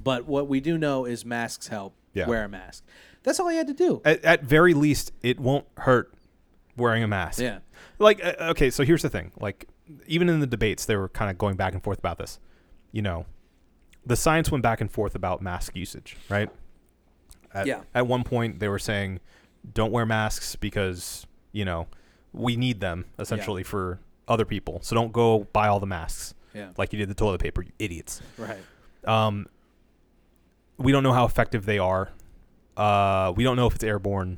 But 0.04 0.26
what 0.28 0.48
we 0.48 0.60
do 0.60 0.78
know 0.78 1.06
is 1.06 1.26
masks 1.26 1.68
help. 1.68 1.96
Yeah. 2.14 2.28
Wear 2.28 2.44
a 2.46 2.50
mask. 2.50 2.84
That's 3.24 3.40
all 3.40 3.48
he 3.50 3.58
had 3.58 3.68
to 3.68 3.74
do. 3.74 4.02
At, 4.06 4.24
at 4.24 4.44
very 4.44 4.74
least, 4.74 5.12
it 5.22 5.40
won't 5.40 5.66
hurt 5.78 6.14
wearing 6.78 7.04
a 7.04 7.08
mask. 7.08 7.40
Yeah. 7.42 7.60
Like, 8.00 8.24
uh, 8.24 8.34
okay, 8.52 8.70
so 8.70 8.84
here's 8.84 9.02
the 9.02 9.10
thing. 9.10 9.32
Like, 9.40 9.68
even 10.06 10.30
in 10.30 10.40
the 10.40 10.48
debates, 10.48 10.86
they 10.86 10.96
were 10.96 11.10
kind 11.10 11.30
of 11.30 11.38
going 11.38 11.56
back 11.58 11.74
and 11.74 11.84
forth 11.84 11.98
about 12.00 12.18
this. 12.20 12.40
You 12.92 13.02
know, 13.02 13.26
the 14.06 14.16
science 14.16 14.52
went 14.52 14.62
back 14.62 14.80
and 14.80 14.92
forth 14.92 15.16
about 15.16 15.42
mask 15.42 15.76
usage, 15.76 16.16
right? 16.30 16.50
At, 17.54 17.68
Yeah. 17.68 17.82
At 17.94 18.08
one 18.08 18.24
point, 18.24 18.60
they 18.60 18.70
were 18.70 18.80
saying, 18.80 19.20
don't 19.74 19.92
wear 19.92 20.06
masks 20.06 20.56
because, 20.56 21.26
you 21.52 21.66
know, 21.66 21.88
we 22.34 22.56
need 22.56 22.80
them 22.80 23.06
essentially 23.20 23.64
for 23.64 24.00
other 24.28 24.46
people. 24.46 24.80
So 24.82 24.96
don't 24.96 25.12
go 25.12 25.48
buy 25.54 25.68
all 25.68 25.80
the 25.80 25.86
masks 25.88 26.34
Yeah. 26.54 26.70
like 26.78 26.94
you 26.94 27.00
did 27.00 27.10
the 27.10 27.14
toilet 27.16 27.42
paper, 27.42 27.62
you 27.64 27.72
idiots. 27.80 28.22
Right. 28.38 28.58
Um, 29.06 29.48
we 30.78 30.92
don't 30.92 31.04
know 31.04 31.14
how 31.14 31.26
effective 31.26 31.66
they 31.66 31.80
are. 31.80 32.10
Uh, 32.76 33.34
we 33.36 33.44
don't 33.44 33.56
know 33.56 33.66
if 33.68 33.76
it's 33.76 33.84
airborne, 33.84 34.38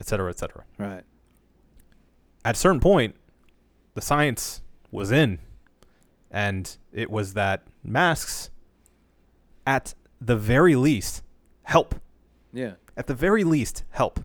et 0.00 0.06
cetera, 0.06 0.30
et 0.30 0.38
cetera. 0.38 0.64
Right. 0.78 1.02
At 2.44 2.54
a 2.56 2.58
certain 2.58 2.80
point, 2.80 3.16
the 3.94 4.00
science 4.00 4.62
was 4.90 5.10
in, 5.10 5.38
and 6.30 6.76
it 6.92 7.10
was 7.10 7.34
that 7.34 7.62
masks, 7.82 8.50
at 9.66 9.94
the 10.20 10.36
very 10.36 10.76
least, 10.76 11.22
help. 11.62 11.94
Yeah. 12.52 12.72
At 12.96 13.06
the 13.06 13.14
very 13.14 13.42
least, 13.44 13.84
help. 13.90 14.20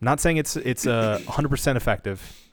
Not 0.00 0.20
saying 0.20 0.36
it's 0.36 0.56
it's 0.56 0.86
uh, 0.86 1.18
100% 1.26 1.76
effective, 1.76 2.48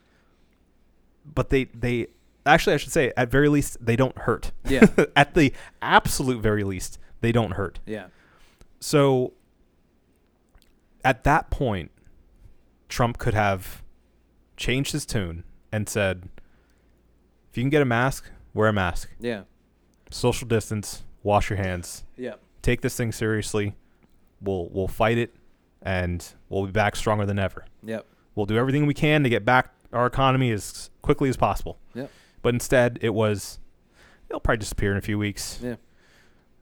but 1.25 1.49
they 1.49 1.65
they 1.65 2.07
actually 2.45 2.73
I 2.73 2.77
should 2.77 2.91
say 2.91 3.11
at 3.17 3.29
very 3.29 3.49
least 3.49 3.77
they 3.79 3.95
don't 3.95 4.17
hurt. 4.17 4.51
Yeah. 4.65 4.85
at 5.15 5.33
the 5.33 5.53
absolute 5.81 6.41
very 6.41 6.63
least, 6.63 6.99
they 7.21 7.31
don't 7.31 7.51
hurt. 7.51 7.79
Yeah. 7.85 8.07
So 8.79 9.33
at 11.03 11.23
that 11.23 11.49
point, 11.49 11.91
Trump 12.89 13.17
could 13.17 13.33
have 13.33 13.83
changed 14.57 14.91
his 14.93 15.05
tune 15.05 15.43
and 15.71 15.89
said, 15.89 16.29
if 17.51 17.57
you 17.57 17.63
can 17.63 17.69
get 17.69 17.81
a 17.81 17.85
mask, 17.85 18.29
wear 18.53 18.67
a 18.69 18.73
mask. 18.73 19.09
Yeah. 19.19 19.43
Social 20.09 20.47
distance, 20.47 21.03
wash 21.23 21.49
your 21.49 21.57
hands, 21.57 22.03
Yeah. 22.17 22.35
take 22.61 22.81
this 22.81 22.95
thing 22.95 23.11
seriously. 23.11 23.75
We'll 24.41 24.69
we'll 24.69 24.87
fight 24.87 25.17
it 25.17 25.33
and 25.83 26.25
we'll 26.49 26.65
be 26.65 26.71
back 26.71 26.95
stronger 26.95 27.25
than 27.25 27.37
ever. 27.37 27.65
Yep. 27.83 28.07
We'll 28.35 28.45
do 28.47 28.57
everything 28.57 28.87
we 28.87 28.93
can 28.93 29.23
to 29.23 29.29
get 29.29 29.45
back 29.45 29.73
our 29.91 30.07
economy 30.07 30.49
as 30.51 30.89
quickly 31.01 31.29
as 31.29 31.37
possible. 31.37 31.77
Yep. 31.93 32.09
But 32.41 32.53
instead, 32.55 32.97
it 33.01 33.13
was 33.13 33.59
it'll 34.29 34.39
probably 34.39 34.59
disappear 34.59 34.91
in 34.91 34.97
a 34.97 35.01
few 35.01 35.19
weeks. 35.19 35.59
Yeah. 35.61 35.75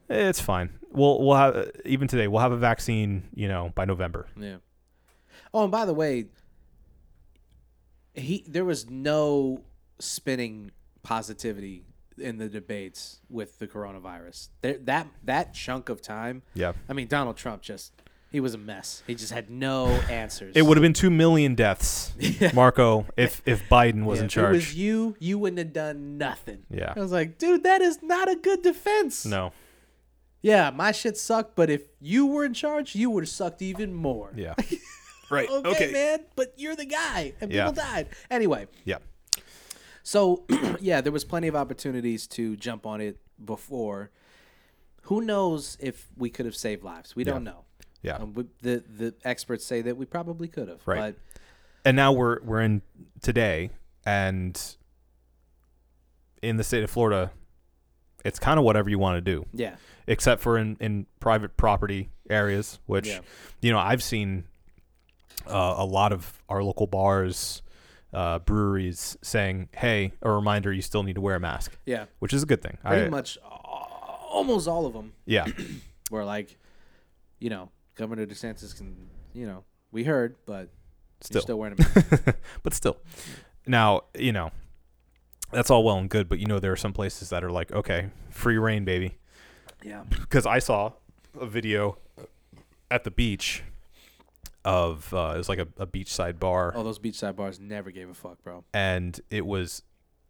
It's 0.10 0.42
fine. 0.42 0.78
We'll 0.92 1.24
we'll 1.24 1.38
have 1.38 1.56
uh, 1.56 1.66
even 1.86 2.08
today 2.08 2.28
we'll 2.28 2.42
have 2.42 2.52
a 2.52 2.58
vaccine, 2.58 3.30
you 3.34 3.48
know, 3.48 3.72
by 3.76 3.86
November. 3.86 4.28
Yeah. 4.36 4.58
Oh, 5.54 5.64
and 5.64 5.72
by 5.72 5.86
the 5.86 5.94
way, 5.94 6.26
he 8.14 8.44
there 8.48 8.66
was 8.66 8.90
no 8.90 9.64
spinning 10.00 10.72
positivity 11.04 11.86
in 12.18 12.38
the 12.38 12.50
debates 12.50 13.22
with 13.30 13.60
the 13.60 13.68
coronavirus. 13.68 14.50
There, 14.62 14.78
that 14.80 15.08
that 15.24 15.54
chunk 15.54 15.88
of 15.88 16.02
time. 16.02 16.44
Yeah. 16.54 16.74
I 16.90 16.94
mean, 16.94 17.08
Donald 17.08 17.38
Trump 17.38 17.62
just 17.62 17.94
he 18.32 18.40
was 18.40 18.54
a 18.54 18.58
mess. 18.58 19.04
He 19.06 19.14
just 19.16 19.32
had 19.32 19.50
no 19.50 19.88
answers. 20.10 20.56
It 20.56 20.64
would 20.64 20.78
have 20.78 20.82
been 20.82 20.94
2 20.94 21.10
million 21.10 21.54
deaths, 21.56 22.14
Marco, 22.54 23.06
if 23.18 23.42
if 23.46 23.68
Biden 23.70 24.06
was 24.06 24.18
Yeah, 24.20 24.24
in 24.24 24.26
If 24.26 24.32
it 24.32 24.36
charge. 24.36 24.56
was 24.56 24.76
you, 24.76 25.16
you 25.20 25.38
wouldn't 25.38 25.60
have 25.60 25.74
done 25.74 26.18
nothing. 26.18 26.64
Yeah. 26.70 26.94
I 26.96 27.00
was 27.00 27.12
like, 27.12 27.38
dude, 27.38 27.64
that 27.64 27.82
is 27.82 28.02
not 28.02 28.30
a 28.30 28.36
good 28.36 28.62
defense. 28.62 29.26
no. 29.26 29.52
Yeah, 30.44 30.72
my 30.72 30.92
shit 30.92 31.18
sucked, 31.18 31.56
but 31.56 31.70
if 31.70 31.84
you 32.00 32.26
were 32.26 32.44
in 32.44 32.56
charge, 32.56 32.96
you 32.96 33.12
would 33.12 33.24
have 33.26 33.30
sucked 33.30 33.62
even 33.62 33.94
more. 33.94 34.32
Yeah. 34.36 34.56
right. 35.30 35.48
okay, 35.48 35.92
man, 35.92 36.22
but 36.36 36.54
you're 36.58 36.76
the 36.76 36.86
guy, 36.86 37.34
and 37.40 37.52
Yeah. 37.52 37.68
people 37.70 37.84
died. 37.84 38.08
Anyway, 38.32 38.66
Yeah. 38.84 38.98
so 40.02 40.46
yeah, 40.80 41.00
there 41.02 41.12
was 41.12 41.24
plenty 41.26 41.48
of 41.48 41.56
opportunities 41.56 42.26
to 42.28 42.56
jump 42.56 42.88
on 42.88 43.02
it 43.02 43.18
before. 43.44 44.10
Who 45.04 45.22
knows 45.22 45.78
if 45.80 46.08
we 46.18 46.30
could 46.32 46.46
have 46.48 46.56
saved 46.56 46.84
lives? 46.84 47.16
We 47.16 47.24
don't 47.24 47.44
know. 47.44 47.66
Yeah. 48.02 48.16
Um, 48.18 48.34
we- 48.34 48.48
the 48.62 48.84
the 48.98 49.14
experts 49.24 49.66
say 49.66 49.82
that 49.84 49.96
we 49.98 50.06
probably 50.06 50.48
could 50.48 50.68
have. 50.70 50.82
Right. 50.86 51.16
But 51.16 51.40
and 51.86 51.96
now 51.96 52.12
we're 52.14 52.42
we're 52.44 52.62
in 52.62 52.82
today 53.22 53.70
and 54.06 54.60
in 56.42 56.58
the 56.58 56.64
state 56.64 56.84
of 56.84 56.90
Florida 56.90 57.32
it's 58.24 58.40
kind 58.40 58.60
of 58.60 58.66
whatever 58.66 58.90
you 58.90 59.00
want 59.00 59.18
to 59.18 59.22
do 59.22 59.46
yeah, 59.54 59.76
except 60.08 60.42
for 60.42 60.58
in 60.58 60.78
in 60.80 61.06
private 61.20 61.58
property 61.58 62.10
areas 62.30 62.80
which 62.86 63.08
Yeah. 63.08 63.20
you 63.62 63.72
know 63.72 63.80
I've 63.80 64.04
seen 64.04 64.46
uh, 65.48 65.76
a 65.78 65.86
lot 65.86 66.14
of 66.14 66.34
our 66.50 66.64
local 66.64 66.86
bars 66.88 67.62
uh, 68.14 68.40
breweries 68.40 69.18
saying 69.24 69.70
hey 69.76 70.14
a 70.22 70.30
reminder 70.30 70.72
you 70.72 70.82
still 70.82 71.04
need 71.04 71.16
to 71.16 71.22
wear 71.22 71.36
a 71.36 71.40
mask 71.40 71.78
yeah, 71.86 72.06
which 72.20 72.34
is 72.34 72.44
a 72.44 72.46
good 72.46 72.62
thing 72.62 72.78
pretty 72.86 73.06
I- 73.06 73.10
much. 73.10 73.38
Almost 73.44 74.68
all 74.68 74.86
of 74.86 74.94
them 74.94 75.14
yeah 75.26 75.46
were 76.12 76.24
like, 76.24 76.58
you 77.40 77.50
know, 77.50 77.70
Governor 78.02 78.26
DeSantis 78.26 78.76
can, 78.76 78.96
you 79.32 79.46
know, 79.46 79.64
we 79.92 80.04
heard, 80.04 80.36
but 80.48 80.70
Still. 81.22 81.42
still 81.44 81.60
wearing 81.60 81.76
a 81.78 81.82
mask. 81.84 82.36
but 82.64 82.74
still 82.74 82.98
now 83.68 84.02
you 84.18 84.32
know 84.32 84.50
that's 85.52 85.70
all 85.70 85.84
well 85.84 86.00
and 86.00 86.10
good 86.10 86.28
but 86.28 86.40
you 86.40 86.48
know 86.48 86.58
there 86.60 86.72
are 86.72 86.76
some 86.76 86.94
places 86.94 87.30
that 87.30 87.44
are 87.44 87.52
like 87.52 87.72
okay 87.72 88.10
free 88.32 88.58
reign 88.58 88.84
baby 88.84 89.20
yeah, 89.84 90.02
because 90.10 90.48
I 90.48 90.58
saw 90.58 90.94
a 91.40 91.46
video 91.46 92.00
at 92.90 93.04
the 93.04 93.12
beach 93.12 93.62
of 94.66 95.14
uh, 95.14 95.34
it 95.36 95.38
was 95.38 95.48
like 95.50 95.60
a, 95.60 95.68
a 95.78 95.86
beachside 95.86 96.40
bar, 96.40 96.74
Oh, 96.76 96.82
those 96.84 96.98
beachside 96.98 97.36
bars 97.36 97.60
never 97.60 97.92
gave 97.92 98.10
a 98.10 98.16
fuck, 98.16 98.42
bro. 98.44 98.64
and 98.74 99.20
it 99.30 99.46
was 99.46 99.84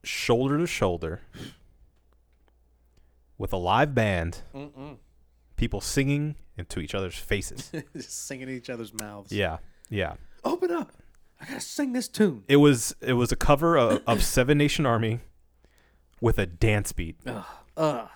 shoulder 0.04 0.58
to 0.58 0.68
shoulder 0.68 1.22
with 3.38 3.54
a 3.54 3.58
live 3.58 3.96
band, 3.96 4.42
Mm-mm. 4.54 4.98
people 5.56 5.80
singing 5.82 6.36
into 6.62 6.80
each 6.80 6.96
other's 6.96 7.18
faces. 7.18 7.72
Just 7.96 8.26
singing 8.28 8.48
in 8.50 8.56
each 8.56 8.70
other's 8.70 8.94
mouths. 8.94 9.32
yeah, 9.32 9.58
yeah. 9.90 10.14
Open 10.44 10.72
up. 10.72 10.92
I 11.42 11.46
gotta 11.46 11.60
sing 11.62 11.94
this 11.94 12.08
tune. 12.08 12.44
It 12.48 12.56
was 12.58 12.96
it 13.02 13.14
was 13.14 13.32
a 13.32 13.36
cover 13.36 13.76
of, 13.78 14.02
of 14.08 14.24
Seven 14.36 14.58
Nation 14.58 14.86
Army 14.86 15.20
with 16.22 16.38
a 16.40 16.46
dance 16.46 16.92
beat. 16.94 17.18
Ugh. 17.28 17.44
Ugh. 17.78 18.10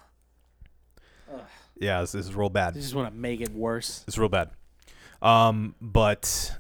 Yeah, 1.78 2.02
this, 2.02 2.14
this 2.14 2.28
is 2.28 2.34
real 2.36 2.50
bad. 2.50 2.74
They 2.74 2.80
just 2.80 2.96
want 2.96 3.14
to 3.14 3.20
make 3.20 3.42
it 3.42 3.52
worse. 3.52 4.04
It's 4.08 4.18
real 4.18 4.30
bad. 4.30 4.50
Um, 5.22 5.76
but 5.82 6.56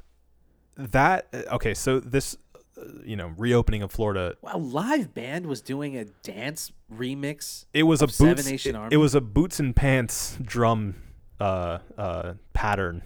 that 0.76 1.28
okay. 1.54 1.74
So 1.74 2.00
this, 2.02 2.36
uh, 2.78 2.82
you 3.06 3.16
know, 3.16 3.32
reopening 3.38 3.82
of 3.82 3.92
Florida, 3.92 4.36
Wow, 4.42 4.58
live 4.58 5.14
band 5.14 5.46
was 5.46 5.62
doing 5.62 5.96
a 5.98 6.06
dance 6.24 6.72
remix. 6.94 7.66
it 7.74 7.84
was 7.84 8.02
a 8.02 8.08
boots. 8.08 8.66
It, 8.66 8.76
it 8.92 8.98
was 8.98 9.16
a 9.16 9.22
boots 9.22 9.60
and 9.60 9.74
pants 9.76 10.38
drum 10.42 10.96
uh, 11.40 11.80
uh, 11.98 12.34
pattern. 12.54 13.04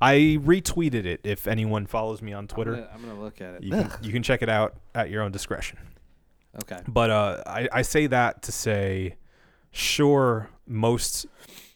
I 0.00 0.38
retweeted 0.40 1.04
it. 1.06 1.20
If 1.24 1.46
anyone 1.48 1.86
follows 1.86 2.22
me 2.22 2.32
on 2.32 2.46
Twitter, 2.46 2.74
I'm 2.74 2.80
gonna, 2.82 2.90
I'm 2.94 3.02
gonna 3.02 3.20
look 3.20 3.40
at 3.40 3.54
it. 3.54 3.62
you 3.64 3.70
can, 3.72 3.90
you 4.02 4.12
can 4.12 4.22
check 4.22 4.42
it 4.42 4.48
out 4.48 4.76
at 4.94 5.10
your 5.10 5.22
own 5.22 5.32
discretion. 5.32 5.78
Okay. 6.62 6.80
But 6.86 7.10
uh, 7.10 7.42
I, 7.46 7.68
I 7.72 7.82
say 7.82 8.06
that 8.06 8.42
to 8.42 8.52
say, 8.52 9.16
sure, 9.72 10.50
most 10.66 11.26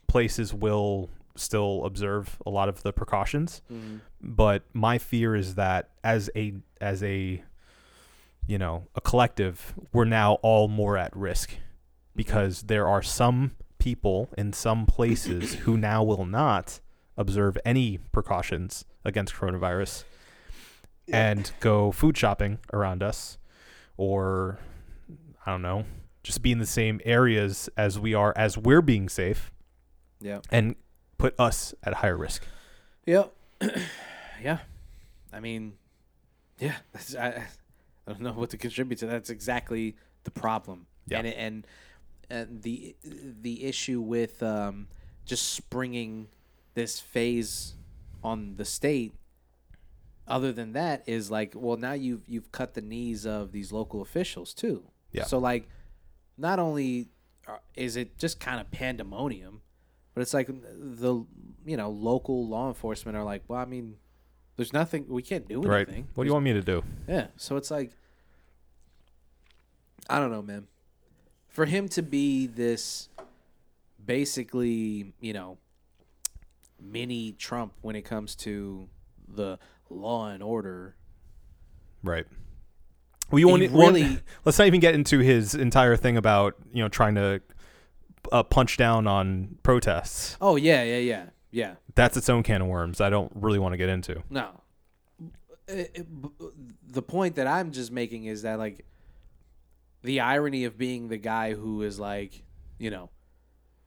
places 0.06 0.54
will 0.54 1.10
still 1.34 1.84
observe 1.84 2.36
a 2.46 2.50
lot 2.50 2.68
of 2.68 2.82
the 2.82 2.92
precautions, 2.92 3.62
Mm-hmm. 3.72 3.96
but 4.20 4.62
my 4.72 4.98
fear 4.98 5.34
is 5.34 5.54
that 5.56 5.88
as 6.04 6.30
a 6.36 6.54
as 6.80 7.02
a 7.02 7.42
you 8.46 8.58
know 8.58 8.86
a 8.94 9.00
collective, 9.00 9.74
we're 9.92 10.04
now 10.04 10.34
all 10.42 10.68
more 10.68 10.96
at 10.96 11.16
risk 11.16 11.54
because 12.14 12.62
there 12.62 12.86
are 12.86 13.02
some 13.02 13.52
people 13.82 14.28
in 14.38 14.52
some 14.52 14.86
places 14.86 15.54
who 15.64 15.76
now 15.76 16.04
will 16.04 16.24
not 16.24 16.78
observe 17.16 17.58
any 17.64 17.98
precautions 18.12 18.84
against 19.04 19.34
coronavirus 19.34 20.04
and 21.12 21.50
go 21.58 21.90
food 21.90 22.16
shopping 22.16 22.58
around 22.72 23.02
us 23.02 23.38
or 23.96 24.58
I 25.44 25.50
don't 25.50 25.62
know, 25.62 25.84
just 26.22 26.42
be 26.42 26.52
in 26.52 26.58
the 26.58 26.66
same 26.66 27.00
areas 27.04 27.68
as 27.76 27.98
we 27.98 28.14
are 28.14 28.32
as 28.36 28.56
we're 28.56 28.82
being 28.82 29.08
safe 29.08 29.50
Yeah. 30.20 30.40
and 30.50 30.76
put 31.18 31.34
us 31.38 31.74
at 31.82 31.94
higher 31.94 32.16
risk. 32.16 32.46
Yeah. 33.04 33.24
yeah. 34.42 34.58
I 35.32 35.40
mean, 35.40 35.72
yeah. 36.60 36.76
I, 37.18 37.26
I 37.26 37.44
don't 38.06 38.20
know 38.20 38.32
what 38.32 38.50
to 38.50 38.56
contribute 38.56 38.98
to. 39.00 39.06
That's 39.06 39.30
exactly 39.30 39.96
the 40.22 40.30
problem. 40.30 40.86
Yeah. 41.08 41.18
And 41.18 41.26
and 41.26 41.66
and 42.32 42.62
the 42.62 42.96
the 43.42 43.64
issue 43.64 44.00
with 44.00 44.42
um, 44.42 44.88
just 45.24 45.52
springing 45.52 46.28
this 46.74 46.98
phase 47.00 47.74
on 48.24 48.56
the 48.56 48.64
state. 48.64 49.12
Other 50.26 50.52
than 50.52 50.72
that, 50.72 51.02
is 51.06 51.30
like, 51.30 51.52
well, 51.54 51.76
now 51.76 51.92
you've 51.92 52.22
you've 52.28 52.50
cut 52.52 52.74
the 52.74 52.80
knees 52.80 53.26
of 53.26 53.52
these 53.52 53.72
local 53.72 54.00
officials 54.00 54.54
too. 54.54 54.84
Yeah. 55.10 55.24
So 55.24 55.38
like, 55.38 55.68
not 56.38 56.58
only 56.58 57.08
is 57.74 57.96
it 57.96 58.16
just 58.18 58.38
kind 58.40 58.60
of 58.60 58.70
pandemonium, 58.70 59.60
but 60.14 60.20
it's 60.22 60.32
like 60.32 60.48
the 60.48 61.24
you 61.66 61.76
know 61.76 61.90
local 61.90 62.46
law 62.48 62.68
enforcement 62.68 63.16
are 63.16 63.24
like, 63.24 63.42
well, 63.48 63.58
I 63.58 63.64
mean, 63.64 63.96
there's 64.56 64.72
nothing 64.72 65.06
we 65.08 65.22
can't 65.22 65.46
do 65.48 65.60
Right. 65.60 65.86
anything. 65.88 66.08
What 66.14 66.24
do 66.24 66.28
you 66.28 66.32
want 66.34 66.44
me 66.44 66.52
to 66.54 66.62
do? 66.62 66.84
Yeah. 67.08 67.26
So 67.36 67.56
it's 67.56 67.70
like, 67.70 67.90
I 70.08 70.18
don't 70.20 70.30
know, 70.30 70.42
man. 70.42 70.68
For 71.52 71.66
him 71.66 71.88
to 71.90 72.02
be 72.02 72.46
this, 72.46 73.08
basically, 74.04 75.12
you 75.20 75.32
know, 75.32 75.58
mini 76.80 77.32
Trump 77.32 77.72
when 77.82 77.94
it 77.94 78.02
comes 78.02 78.34
to 78.36 78.88
the 79.28 79.58
law 79.90 80.28
and 80.28 80.42
order, 80.42 80.96
Right. 82.04 82.24
We 83.30 83.44
won't, 83.44 83.62
he 83.62 83.68
won't- 83.68 83.94
really- 83.94 84.18
let's 84.44 84.58
not 84.58 84.66
even 84.66 84.80
get 84.80 84.94
into 84.96 85.20
his 85.20 85.54
entire 85.54 85.96
thing 85.96 86.16
about 86.16 86.56
you 86.72 86.82
know 86.82 86.88
trying 86.88 87.14
to 87.14 87.40
uh, 88.32 88.42
punch 88.42 88.76
down 88.76 89.06
on 89.06 89.56
protests. 89.62 90.36
Oh 90.40 90.56
yeah, 90.56 90.82
yeah, 90.82 90.98
yeah, 90.98 91.24
yeah. 91.52 91.74
That's 91.94 92.16
its 92.16 92.28
own 92.28 92.42
can 92.42 92.60
of 92.62 92.66
worms. 92.68 93.00
I 93.00 93.08
don't 93.10 93.30
really 93.36 93.58
want 93.60 93.72
to 93.74 93.76
get 93.76 93.88
into. 93.88 94.22
No. 94.30 94.48
It- 95.68 95.90
it- 95.94 96.06
the 96.92 97.02
point 97.02 97.36
that 97.36 97.46
I'm 97.46 97.70
just 97.72 97.92
making 97.92 98.24
is 98.24 98.42
that 98.42 98.58
like 98.58 98.84
the 100.02 100.20
irony 100.20 100.64
of 100.64 100.76
being 100.78 101.08
the 101.08 101.16
guy 101.18 101.54
who 101.54 101.82
is 101.82 101.98
like, 101.98 102.42
you 102.78 102.90
know, 102.90 103.10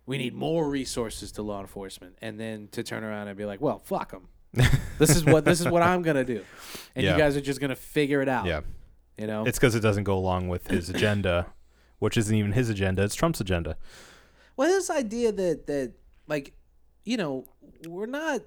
we 0.05 0.17
need 0.17 0.33
more 0.33 0.69
resources 0.69 1.31
to 1.33 1.41
law 1.41 1.61
enforcement, 1.61 2.17
and 2.21 2.39
then 2.39 2.67
to 2.71 2.83
turn 2.83 3.03
around 3.03 3.27
and 3.27 3.37
be 3.37 3.45
like, 3.45 3.59
well, 3.61 3.79
fuck 3.79 4.11
them. 4.11 4.27
this 4.99 5.15
is 5.15 5.25
what 5.25 5.43
this 5.43 5.59
is 5.59 5.67
what 5.67 5.81
I'm 5.81 6.01
gonna 6.01 6.23
do, 6.23 6.41
and 6.95 7.03
Yeah. 7.03 7.11
you 7.13 7.17
guys 7.17 7.35
are 7.35 7.41
just 7.41 7.59
gonna 7.59 7.75
figure 7.75 8.21
it 8.21 8.29
out. 8.29 8.45
Yeah, 8.45 8.61
You 9.17 9.27
know. 9.27 9.45
it's 9.45 9.57
because 9.57 9.75
it 9.75 9.81
doesn't 9.81 10.05
go 10.05 10.17
along 10.17 10.47
with 10.47 10.67
his 10.67 10.89
agenda, 10.89 11.47
which 11.99 12.15
isn't 12.17 12.33
even 12.33 12.53
his 12.53 12.69
agenda. 12.69 13.03
It's 13.03 13.15
Trump's 13.15 13.41
agenda. 13.41 13.75
Well, 14.55 14.69
this 14.69 14.89
idea 14.89 15.33
that 15.33 15.67
that 15.67 15.93
like, 16.27 16.53
you 17.03 17.17
know, 17.17 17.45
we're 17.85 18.05
not 18.05 18.41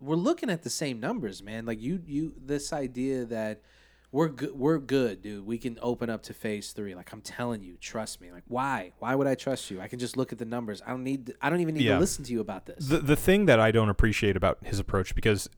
we're 0.00 0.14
looking 0.14 0.50
at 0.50 0.62
the 0.62 0.70
same 0.70 1.00
numbers, 1.00 1.42
man. 1.42 1.66
Like 1.66 1.80
you 1.80 2.00
you 2.06 2.34
this 2.40 2.72
idea 2.72 3.24
that 3.24 3.62
we're 4.10 4.28
good 4.28 4.52
we're 4.52 4.78
good, 4.78 5.20
dude. 5.22 5.44
We 5.46 5.58
can 5.58 5.78
open 5.82 6.08
up 6.08 6.22
to 6.24 6.34
phase 6.34 6.72
3. 6.72 6.94
Like 6.94 7.12
I'm 7.12 7.20
telling 7.20 7.62
you, 7.62 7.76
trust 7.80 8.20
me. 8.20 8.32
Like 8.32 8.44
why? 8.48 8.92
Why 8.98 9.14
would 9.14 9.26
I 9.26 9.34
trust 9.34 9.70
you? 9.70 9.80
I 9.80 9.88
can 9.88 9.98
just 9.98 10.16
look 10.16 10.32
at 10.32 10.38
the 10.38 10.44
numbers. 10.46 10.80
I 10.86 10.90
don't 10.90 11.04
need 11.04 11.34
I 11.42 11.50
don't 11.50 11.60
even 11.60 11.74
need 11.74 11.84
Yeah. 11.84 11.94
to 11.94 12.00
listen 12.00 12.24
to 12.24 12.32
you 12.32 12.40
about 12.40 12.66
this. 12.66 12.86
The 12.86 12.98
the 12.98 13.16
thing 13.16 13.46
that 13.46 13.60
I 13.60 13.70
don't 13.70 13.88
appreciate 13.90 14.36
about 14.36 14.58
his 14.62 14.78
approach 14.78 15.14
because, 15.14 15.48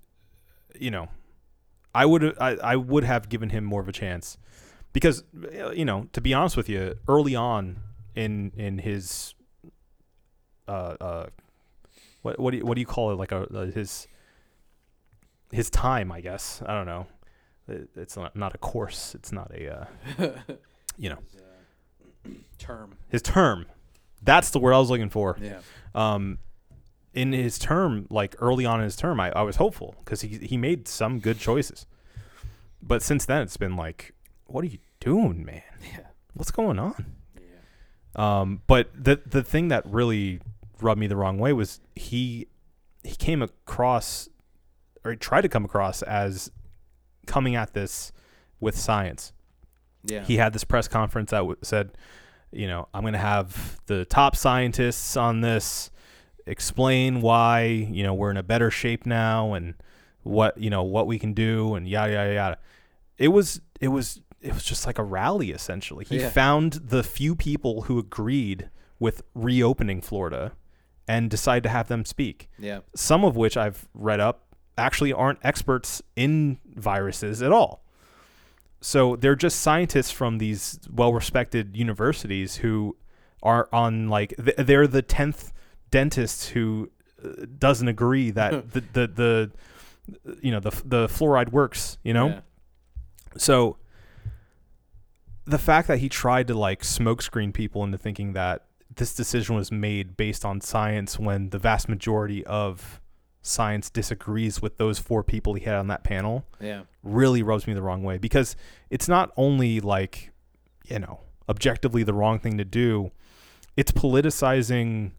you 0.79 0.91
know, 0.91 1.09
I 1.95 2.07
would 2.07 2.37
I, 2.41 2.57
I 2.57 2.77
would 2.77 3.05
have 3.05 3.29
given 3.29 3.51
him 3.51 3.65
more 3.65 3.81
of 3.81 3.89
a 3.89 3.93
chance 3.93 4.37
because 4.93 5.23
uh, 5.61 5.71
you 5.71 5.85
know 5.85 6.09
to 6.13 6.21
be 6.21 6.35
honest 6.35 6.57
with 6.57 6.69
you 6.69 6.97
early 7.07 7.37
on 7.37 7.79
in 8.17 8.51
in 8.57 8.79
his 8.79 9.35
uh 10.67 10.97
uh 11.01 11.27
what 12.23 12.39
what 12.41 12.51
do 12.51 12.59
you, 12.59 12.65
what 12.67 12.75
do 12.75 12.81
you 12.81 12.87
call 12.87 13.13
it 13.13 13.15
like 13.15 13.31
a, 13.33 13.43
uh 13.57 13.67
his 13.67 14.09
his 15.53 15.71
time 15.71 16.11
I 16.13 16.21
guess 16.21 16.63
I 16.67 16.75
don't 16.75 16.87
know 16.87 17.07
it's 17.97 18.17
not 18.17 18.35
not 18.37 18.55
a 18.55 18.59
course 18.59 19.15
it's 19.15 19.33
not 19.33 19.51
a 19.55 19.89
uh, 20.19 20.29
you 20.99 21.09
know 21.11 21.19
Term. 22.59 22.97
his 23.09 23.23
term 23.23 23.67
that's 24.23 24.51
the 24.51 24.59
word 24.59 24.75
I 24.75 24.79
was 24.79 24.91
looking 24.91 25.09
for 25.09 25.37
Yeah. 25.41 25.61
um, 25.95 26.39
in 27.15 27.33
his 27.33 27.59
term, 27.59 28.07
like 28.11 28.37
early 28.39 28.65
on 28.67 28.79
in 28.79 28.85
his 28.85 28.95
term, 28.95 29.19
I, 29.19 29.33
I 29.33 29.43
was 29.43 29.57
hopeful 29.57 29.97
because 30.05 30.21
he 30.21 30.29
he 30.39 30.57
made 30.57 30.87
some 30.87 31.19
good 31.19 31.39
choices. 31.41 31.87
But 32.81 33.03
since 33.03 33.25
then, 33.25 33.43
it's 33.43 33.57
been 33.57 33.75
like, 33.77 34.15
what 34.47 34.63
are 34.63 34.69
you 34.69 34.79
doing, 35.01 35.45
man? 35.45 35.63
Yeah. 35.93 36.07
What's 36.35 36.53
going 36.53 36.79
on? 36.79 37.07
Yeah. 37.37 38.41
Um, 38.41 38.63
but 38.69 38.91
the 38.95 39.21
the 39.27 39.43
thing 39.43 39.69
that 39.69 39.85
really 39.87 40.41
rubbed 40.81 41.01
me 41.01 41.09
the 41.09 41.17
wrong 41.17 41.39
way 41.39 41.53
was 41.53 41.81
he 41.97 42.47
he 43.03 43.17
came 43.17 43.43
across 43.43 44.29
or 45.05 45.11
he 45.11 45.17
tried 45.17 45.41
to 45.41 45.49
come 45.49 45.65
across 45.65 46.03
as 46.03 46.53
coming 47.31 47.55
at 47.57 47.73
this 47.75 48.13
with 48.61 48.77
science 48.77 49.33
Yeah. 50.05 50.23
he 50.25 50.37
had 50.37 50.53
this 50.53 50.65
press 50.65 50.89
conference 50.89 51.31
that 51.31 51.39
w- 51.39 51.57
said, 51.63 51.91
you 52.53 52.67
know, 52.67 52.89
I'm 52.93 53.03
going 53.03 53.13
to 53.13 53.19
have 53.19 53.79
the 53.87 54.05
top 54.05 54.35
scientists 54.37 55.17
on 55.17 55.41
this 55.41 55.91
explain 56.47 57.21
why, 57.21 57.63
you 57.63 58.03
know, 58.03 58.15
we're 58.15 58.31
in 58.31 58.37
a 58.37 58.43
better 58.43 58.71
shape 58.71 59.07
now 59.07 59.53
and 59.55 59.75
what, 60.23 60.59
you 60.59 60.71
know, 60.71 60.83
what 60.83 61.07
we 61.07 61.19
can 61.19 61.33
do 61.33 61.75
and 61.75 61.89
yada 61.89 62.13
yada 62.13 62.35
yada. 62.35 62.59
It 63.19 63.29
was 63.29 63.61
it 63.81 63.89
was 63.89 64.21
it 64.41 64.53
was 64.55 64.65
just 64.65 64.87
like 64.87 64.99
a 64.99 65.03
rally 65.05 65.51
essentially. 65.53 66.05
He 66.05 66.19
Yeah. 66.21 66.31
found 66.31 66.73
the 66.75 67.03
few 67.03 67.37
people 67.37 67.83
who 67.83 67.99
agreed 67.99 68.71
with 68.99 69.23
reopening 69.35 70.01
Florida 70.01 70.53
and 71.07 71.31
decided 71.31 71.63
to 71.65 71.69
have 71.71 71.89
them 71.89 72.05
speak 72.05 72.49
yeah. 72.59 72.81
some 72.95 73.25
of 73.25 73.35
which 73.37 73.57
I've 73.57 73.89
read 73.95 74.21
up 74.21 74.50
actually 74.79 75.13
aren't 75.13 75.39
experts 75.43 76.03
in 76.17 76.59
viruses 76.75 77.43
at 77.43 77.53
all. 77.53 77.83
So 78.81 79.17
they're 79.17 79.37
just 79.37 79.61
scientists 79.61 80.11
from 80.11 80.39
these 80.39 80.79
well-respected 80.91 81.77
universities 81.77 82.57
who 82.57 82.97
are 83.43 83.69
on 83.73 84.09
like 84.09 84.35
they're 84.39 84.87
the 84.87 85.03
tenth 85.03 85.53
dentist 85.91 86.51
who 86.51 86.91
uh, 87.23 87.45
doesn't 87.59 87.89
agree 87.89 88.31
that 88.31 88.71
the, 88.73 88.81
the 88.93 89.07
the 89.07 89.51
you 90.43 90.51
know 90.51 90.61
the 90.61 90.71
the 90.85 91.07
fluoride 91.09 91.53
works. 91.53 91.99
You 92.03 92.15
know, 92.15 92.27
Yeah. 92.29 92.41
so 93.37 93.77
the 95.45 95.59
fact 95.59 95.89
that 95.89 95.99
he 95.99 96.09
tried 96.09 96.47
to 96.49 96.55
like 96.55 96.83
smokescreen 96.83 97.53
people 97.53 97.83
into 97.85 97.99
thinking 97.99 98.33
that 98.35 98.65
this 98.95 99.15
decision 99.15 99.57
was 99.57 99.71
made 99.73 100.17
based 100.17 100.45
on 100.45 100.61
science 100.61 101.19
when 101.19 101.51
the 101.51 101.59
vast 101.59 101.89
majority 101.89 102.45
of 102.47 103.01
science 103.43 103.89
disagrees 103.91 104.61
with 104.61 104.77
those 104.77 104.99
four 104.99 105.23
people 105.25 105.55
he 105.55 105.65
had 105.65 105.75
on 105.77 105.87
that 105.89 106.05
panel 106.05 106.45
Yeah. 106.61 106.83
really 107.03 107.43
rubs 107.43 107.67
me 107.67 107.73
the 107.75 107.83
wrong 107.83 108.03
way 108.03 108.19
because 108.19 108.55
it's 108.91 109.09
not 109.09 109.33
only 109.37 109.81
like 109.81 110.31
you 110.87 110.99
know 110.99 111.21
objectively 111.49 112.03
the 112.03 112.13
wrong 112.15 112.39
thing 112.39 112.59
to 112.59 112.65
do 112.65 113.11
it's 113.77 113.93
politicizing 113.93 115.13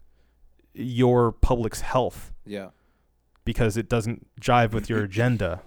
your 0.74 1.32
public's 1.32 1.80
health 1.80 2.32
Yeah. 2.46 2.68
because 3.44 3.76
it 3.76 3.88
doesn't 3.88 4.26
jive 4.40 4.72
with 4.72 4.88
your 4.88 5.02
agenda 5.02 5.62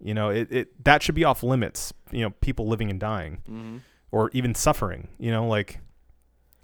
you 0.00 0.14
know 0.14 0.28
it, 0.30 0.48
it 0.50 0.84
that 0.84 1.02
should 1.02 1.14
be 1.14 1.24
off 1.24 1.42
limits 1.42 1.92
you 2.10 2.22
know 2.22 2.30
people 2.40 2.66
living 2.66 2.90
and 2.90 2.98
dying 3.00 3.38
Mm-hmm. 3.48 3.76
or 4.10 4.30
even 4.32 4.54
suffering 4.54 5.08
you 5.18 5.30
know 5.30 5.46
like 5.46 5.80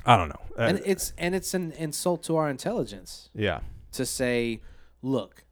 i 0.05 0.17
don't 0.17 0.29
know 0.29 0.41
Uh, 0.59 0.63
And 0.63 0.83
it's 0.85 1.13
and 1.17 1.35
it's 1.35 1.55
an 1.55 1.73
insult 1.73 2.23
to 2.25 2.37
our 2.37 2.51
intelligence. 2.51 3.31
yeah 3.33 3.61
to 3.93 4.05
say, 4.05 4.61
look, 5.05 5.45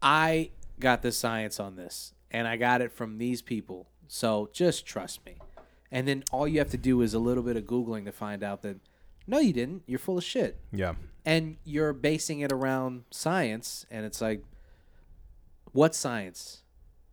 I 0.00 0.50
got 0.78 1.02
the 1.02 1.12
science 1.12 1.58
on 1.58 1.76
this 1.76 2.14
and 2.30 2.46
I 2.46 2.56
got 2.56 2.80
it 2.80 2.92
from 2.92 3.18
these 3.18 3.42
people. 3.42 3.88
So 4.08 4.48
just 4.52 4.86
trust 4.86 5.24
me. 5.26 5.36
And 5.90 6.06
then 6.06 6.24
all 6.30 6.46
you 6.46 6.58
have 6.58 6.70
to 6.70 6.76
do 6.76 7.00
is 7.02 7.14
a 7.14 7.18
little 7.18 7.42
bit 7.42 7.56
of 7.56 7.64
Googling 7.64 8.04
to 8.04 8.12
find 8.12 8.42
out 8.42 8.62
that 8.62 8.76
no, 9.26 9.40
you 9.40 9.52
didn't. 9.52 9.82
You're 9.86 9.98
full 9.98 10.18
of 10.18 10.24
shit. 10.24 10.60
yeah 10.72 10.94
And 11.24 11.56
you're 11.64 11.92
basing 11.92 12.40
it 12.40 12.52
around 12.52 13.04
science. 13.10 13.84
And 13.90 14.06
it's 14.06 14.20
like, 14.20 14.44
what 15.72 15.94
science? 15.94 16.62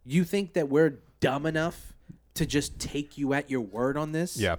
You 0.05 0.23
think 0.23 0.53
that 0.53 0.69
we're 0.69 0.99
dumb 1.19 1.45
enough 1.45 1.93
to 2.35 2.45
just 2.45 2.79
take 2.79 3.17
you 3.17 3.33
at 3.33 3.49
your 3.49 3.61
word 3.61 3.97
on 3.97 4.11
this? 4.11 4.37
Yeah. 4.37 4.57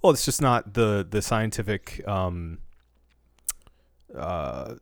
Well, 0.00 0.12
it's 0.12 0.24
just 0.24 0.40
not 0.40 0.74
the 0.74 1.06
the 1.08 1.22
scientific 1.22 2.06
um 2.06 2.58
uh 4.14 4.74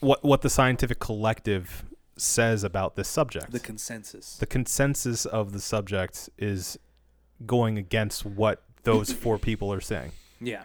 what 0.00 0.24
what 0.24 0.42
the 0.42 0.50
scientific 0.50 0.98
collective 0.98 1.84
says 2.16 2.64
about 2.64 2.96
this 2.96 3.08
subject. 3.08 3.52
The 3.52 3.60
consensus. 3.60 4.36
the 4.38 4.46
consensus 4.46 5.26
of 5.26 5.52
the 5.52 5.60
subject 5.60 6.30
is 6.38 6.78
going 7.44 7.76
against 7.78 8.24
what 8.24 8.62
those 8.84 9.12
four 9.22 9.38
people 9.38 9.72
are 9.72 9.80
saying. 9.80 10.12
yeah. 10.40 10.64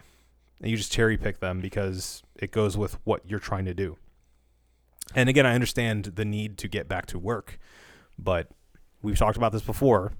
And 0.60 0.70
you 0.70 0.76
just 0.76 0.92
cherry 0.92 1.16
pick 1.18 1.40
them 1.40 1.60
because 1.60 2.22
it 2.36 2.52
goes 2.52 2.76
with 2.76 2.96
what 3.02 3.22
you're 3.28 3.40
trying 3.40 3.64
to 3.64 3.74
do. 3.74 3.96
And 5.12 5.28
again, 5.28 5.44
I 5.44 5.54
understand 5.56 6.04
the 6.14 6.24
need 6.24 6.56
to 6.58 6.68
get 6.68 6.86
back 6.86 7.06
to 7.06 7.18
work, 7.18 7.58
but 8.16 8.48
we've 9.02 9.18
talked 9.18 9.36
about 9.36 9.50
this 9.50 9.62
before. 9.62 10.12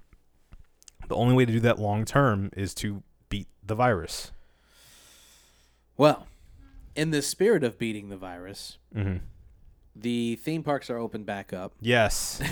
The 1.07 1.15
only 1.15 1.35
way 1.35 1.45
to 1.45 1.53
do 1.53 1.61
that 1.61 1.79
long 1.79 2.05
term 2.05 2.51
is 2.57 2.75
to 2.75 3.05
beat 3.29 3.47
the 3.65 3.77
virus. 3.77 4.33
Well, 5.97 6.27
in 6.95 7.11
the 7.11 7.23
spirit 7.23 7.65
of 7.65 7.79
beating 7.79 8.09
the 8.09 8.17
virus, 8.17 8.79
Mm-hmm. 8.95 9.19
the 9.97 10.37
theme 10.37 10.63
parks 10.63 10.91
are 10.91 10.99
open 10.99 11.25
back 11.25 11.53
up. 11.53 11.73
Yes. 11.81 12.41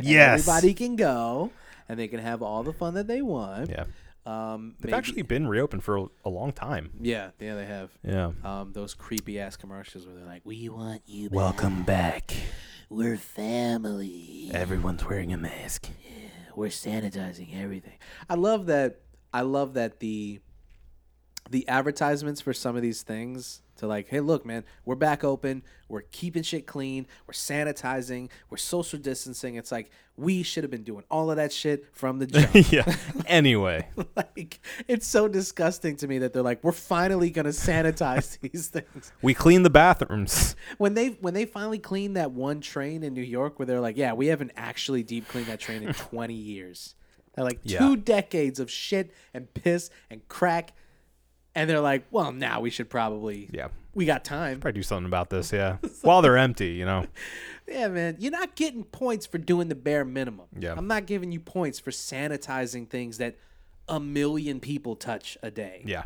Yes. 0.00 0.40
Everybody 0.48 0.74
can 0.74 0.96
go 0.96 1.50
and 1.88 1.98
they 1.98 2.08
can 2.08 2.20
have 2.20 2.42
all 2.42 2.62
the 2.62 2.72
fun 2.72 2.94
that 2.94 3.06
they 3.06 3.22
want. 3.22 3.70
Yeah. 3.70 3.84
Um, 4.26 4.74
They've 4.80 4.90
maybe- 4.90 4.98
actually 4.98 5.22
been 5.22 5.46
reopened 5.48 5.82
for 5.84 5.96
a, 5.96 6.06
a 6.26 6.28
long 6.30 6.52
time. 6.52 6.90
Yeah, 7.00 7.30
yeah, 7.40 7.54
they 7.54 7.64
have. 7.64 7.90
Yeah. 8.04 8.32
Um, 8.44 8.72
those 8.74 8.92
creepy 8.94 9.40
ass 9.40 9.56
commercials 9.56 10.06
where 10.06 10.14
they're 10.14 10.26
like, 10.26 10.42
"We 10.44 10.68
want 10.68 11.00
you 11.06 11.30
Welcome 11.32 11.82
back. 11.84 12.34
We're 12.90 13.16
family. 13.16 14.50
Everyone's 14.52 15.04
wearing 15.06 15.32
a 15.32 15.38
mask. 15.38 15.88
We're 16.54 16.68
sanitizing 16.68 17.58
everything." 17.62 17.94
I 18.28 18.34
love 18.34 18.66
that. 18.66 19.00
I 19.32 19.40
love 19.42 19.74
that 19.74 20.00
the 20.00 20.40
the 21.50 21.66
advertisements 21.68 22.40
for 22.40 22.52
some 22.52 22.76
of 22.76 22.82
these 22.82 23.02
things 23.02 23.62
to 23.76 23.86
like, 23.86 24.08
hey, 24.08 24.18
look, 24.20 24.44
man, 24.44 24.64
we're 24.84 24.96
back 24.96 25.22
open. 25.22 25.62
We're 25.88 26.02
keeping 26.10 26.42
shit 26.42 26.66
clean. 26.66 27.06
We're 27.26 27.32
sanitizing. 27.32 28.28
We're 28.50 28.56
social 28.56 28.98
distancing. 28.98 29.54
It's 29.54 29.70
like 29.70 29.90
we 30.16 30.42
should 30.42 30.64
have 30.64 30.70
been 30.70 30.82
doing 30.82 31.04
all 31.10 31.30
of 31.30 31.36
that 31.36 31.52
shit 31.52 31.86
from 31.92 32.18
the 32.18 32.26
jump. 32.54 32.72
yeah. 32.72 32.92
Anyway, 33.26 33.86
like 34.16 34.60
it's 34.88 35.06
so 35.06 35.28
disgusting 35.28 35.96
to 35.96 36.08
me 36.08 36.18
that 36.18 36.32
they're 36.32 36.42
like, 36.42 36.62
we're 36.64 36.72
finally 36.72 37.30
gonna 37.30 37.50
sanitize 37.50 38.38
these 38.52 38.68
things. 38.68 39.12
we 39.22 39.32
clean 39.34 39.62
the 39.62 39.70
bathrooms. 39.70 40.56
When 40.78 40.94
they 40.94 41.08
when 41.20 41.34
they 41.34 41.44
finally 41.44 41.78
cleaned 41.78 42.16
that 42.16 42.32
one 42.32 42.60
train 42.60 43.02
in 43.04 43.14
New 43.14 43.22
York, 43.22 43.58
where 43.58 43.66
they're 43.66 43.80
like, 43.80 43.96
yeah, 43.96 44.12
we 44.12 44.26
haven't 44.26 44.52
actually 44.56 45.02
deep 45.02 45.28
cleaned 45.28 45.46
that 45.48 45.60
train 45.60 45.82
in 45.82 45.94
20 45.94 46.34
years. 46.34 46.94
They're 47.34 47.44
like 47.44 47.60
Yeah. 47.62 47.78
two 47.78 47.96
decades 47.96 48.58
of 48.58 48.70
shit 48.70 49.12
and 49.32 49.52
piss 49.54 49.90
and 50.10 50.26
crack, 50.28 50.72
and 51.54 51.68
they're 51.68 51.80
like, 51.80 52.04
well, 52.10 52.32
now 52.32 52.60
we 52.60 52.70
should 52.70 52.88
probably 52.90 53.48
Yeah. 53.52 53.68
we 53.94 54.04
got 54.06 54.24
time. 54.24 54.60
Probably 54.60 54.78
do 54.78 54.82
something 54.82 55.06
about 55.06 55.30
this. 55.30 55.52
Yeah. 55.52 55.78
While 56.02 56.22
they're 56.22 56.36
empty, 56.38 56.70
you 56.72 56.84
know. 56.84 57.06
Yeah, 57.70 57.88
man, 57.88 58.16
you're 58.18 58.32
not 58.32 58.54
getting 58.54 58.82
points 58.82 59.26
for 59.26 59.36
doing 59.36 59.68
the 59.68 59.74
bare 59.74 60.02
minimum. 60.02 60.46
Yeah. 60.58 60.72
I'm 60.74 60.86
not 60.86 61.04
giving 61.04 61.32
you 61.32 61.38
points 61.40 61.78
for 61.78 61.90
sanitizing 61.90 62.88
things 62.88 63.18
that 63.18 63.36
a 63.86 64.00
million 64.00 64.58
people 64.58 64.96
touch 64.96 65.36
a 65.42 65.50
day. 65.50 65.82
Yeah. 65.84 66.04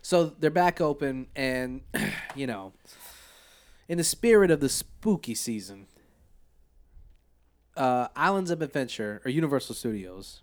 So 0.00 0.26
they're 0.38 0.50
back 0.52 0.80
open, 0.80 1.26
and 1.34 1.80
you 2.36 2.46
know, 2.46 2.74
in 3.88 3.98
the 3.98 4.04
spirit 4.04 4.52
of 4.52 4.60
the 4.60 4.68
spooky 4.68 5.34
season, 5.34 5.88
uh, 7.76 8.06
Islands 8.16 8.52
of 8.52 8.62
Adventure 8.62 9.20
or 9.24 9.30
Universal 9.32 9.74
Studios. 9.74 10.42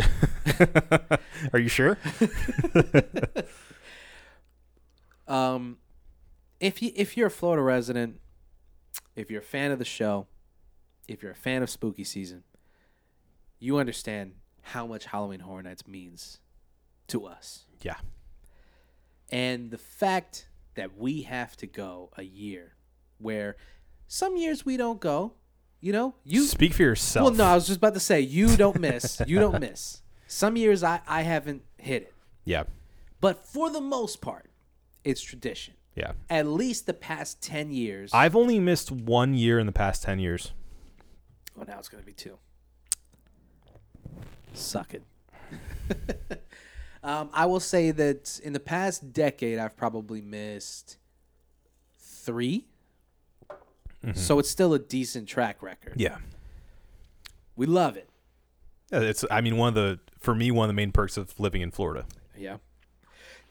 Are 1.52 1.58
you 1.58 1.68
sure? 1.68 1.98
Um, 5.30 5.76
if 6.58 6.82
you 6.82 6.90
if 6.96 7.16
you're 7.16 7.28
a 7.28 7.30
Florida 7.30 7.62
resident, 7.62 8.20
if 9.14 9.30
you're 9.30 9.40
a 9.40 9.44
fan 9.44 9.70
of 9.70 9.78
the 9.78 9.84
show, 9.84 10.26
if 11.06 11.22
you're 11.22 11.30
a 11.30 11.36
fan 11.36 11.62
of 11.62 11.70
spooky 11.70 12.02
season, 12.02 12.42
you 13.60 13.78
understand 13.78 14.32
how 14.62 14.88
much 14.88 15.06
Halloween 15.06 15.40
Horror 15.40 15.62
Nights 15.62 15.86
means 15.86 16.40
to 17.06 17.26
us. 17.26 17.66
Yeah. 17.80 17.96
And 19.30 19.70
the 19.70 19.78
fact 19.78 20.48
that 20.74 20.98
we 20.98 21.22
have 21.22 21.56
to 21.58 21.66
go 21.68 22.10
a 22.16 22.24
year 22.24 22.74
where 23.18 23.56
some 24.08 24.36
years 24.36 24.66
we 24.66 24.76
don't 24.76 24.98
go, 24.98 25.34
you 25.80 25.92
know, 25.92 26.14
you 26.24 26.44
Speak 26.44 26.74
for 26.74 26.82
yourself. 26.82 27.24
Well, 27.24 27.34
no, 27.34 27.44
I 27.44 27.54
was 27.54 27.66
just 27.66 27.78
about 27.78 27.94
to 27.94 28.00
say 28.00 28.20
you 28.20 28.56
don't 28.56 28.78
miss. 28.80 29.20
you 29.26 29.38
don't 29.38 29.60
miss. 29.68 30.02
Some 30.26 30.56
years 30.56 30.82
I 30.82 31.00
I 31.06 31.22
haven't 31.22 31.62
hit 31.78 32.02
it. 32.02 32.14
Yeah. 32.44 32.64
But 33.20 33.46
for 33.46 33.70
the 33.70 33.80
most 33.80 34.20
part, 34.20 34.50
it's 35.04 35.20
tradition. 35.20 35.74
Yeah. 35.94 36.12
At 36.30 36.46
least 36.46 36.86
the 36.86 36.94
past 36.94 37.42
10 37.42 37.70
years. 37.72 38.10
I've 38.14 38.36
only 38.36 38.58
missed 38.58 38.90
one 38.90 39.34
year 39.34 39.58
in 39.58 39.66
the 39.66 39.72
past 39.72 40.02
10 40.02 40.18
years. 40.18 40.52
oh, 41.58 41.64
now 41.66 41.78
it's 41.78 41.88
going 41.88 42.02
to 42.02 42.06
be 42.06 42.12
two. 42.14 42.38
Suck 44.54 44.94
it. 44.94 45.02
um, 47.02 47.28
I 47.32 47.46
will 47.46 47.60
say 47.60 47.90
that 47.90 48.40
in 48.42 48.52
the 48.52 48.60
past 48.60 49.12
decade, 49.12 49.58
I've 49.58 49.76
probably 49.76 50.20
missed 50.20 50.96
3 54.02 54.14
So 54.14 54.38
it's 54.38 54.50
still 54.50 54.74
a 54.74 54.78
decent 54.78 55.28
track 55.28 55.62
record. 55.62 55.94
Yeah. 55.96 56.18
We 57.56 57.66
love 57.66 57.96
it. 57.96 58.08
Yeah, 58.90 59.00
It's, 59.00 59.24
I 59.30 59.40
mean, 59.40 59.56
one 59.56 59.68
of 59.68 59.74
the, 59.74 60.00
for 60.18 60.34
me, 60.34 60.50
one 60.50 60.64
of 60.64 60.68
the 60.68 60.74
main 60.74 60.92
perks 60.92 61.16
of 61.16 61.38
living 61.38 61.62
in 61.62 61.70
Florida. 61.70 62.06
Yeah. 62.36 62.56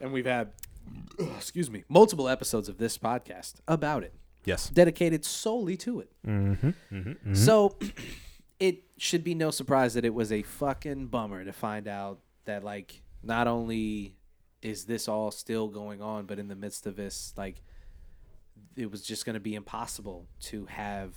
And 0.01 0.11
we've 0.11 0.25
had, 0.25 0.51
excuse 1.19 1.69
me, 1.69 1.83
multiple 1.87 2.27
episodes 2.27 2.69
of 2.69 2.77
this 2.77 2.97
podcast 2.97 3.55
about 3.67 4.03
it. 4.03 4.13
Yes. 4.45 4.69
dedicated 4.69 5.25
solely 5.25 5.77
to 5.77 5.99
it. 5.99 6.11
Mm-hmm, 6.25 6.67
mm-hmm. 6.67 6.97
mm-hmm. 6.97 7.33
So 7.33 7.75
it 8.59 8.83
should 8.97 9.23
be 9.23 9.35
no 9.35 9.51
surprise 9.51 9.93
that 9.93 10.05
it 10.05 10.13
was 10.13 10.31
a 10.31 10.41
fucking 10.43 11.07
bummer 11.07 11.43
to 11.43 11.53
find 11.53 11.87
out 11.87 12.19
that 12.45 12.63
like 12.63 13.01
not 13.21 13.47
only 13.47 14.15
is 14.61 14.85
this 14.85 15.07
all 15.07 15.31
still 15.31 15.67
going 15.67 16.01
on, 16.01 16.25
but 16.25 16.39
in 16.39 16.47
the 16.47 16.55
midst 16.55 16.87
of 16.87 16.95
this, 16.95 17.33
like 17.37 17.61
it 18.75 18.89
was 18.91 19.01
just 19.03 19.25
going 19.25 19.33
to 19.35 19.39
be 19.39 19.55
impossible 19.55 20.27
to 20.41 20.65
have 20.65 21.15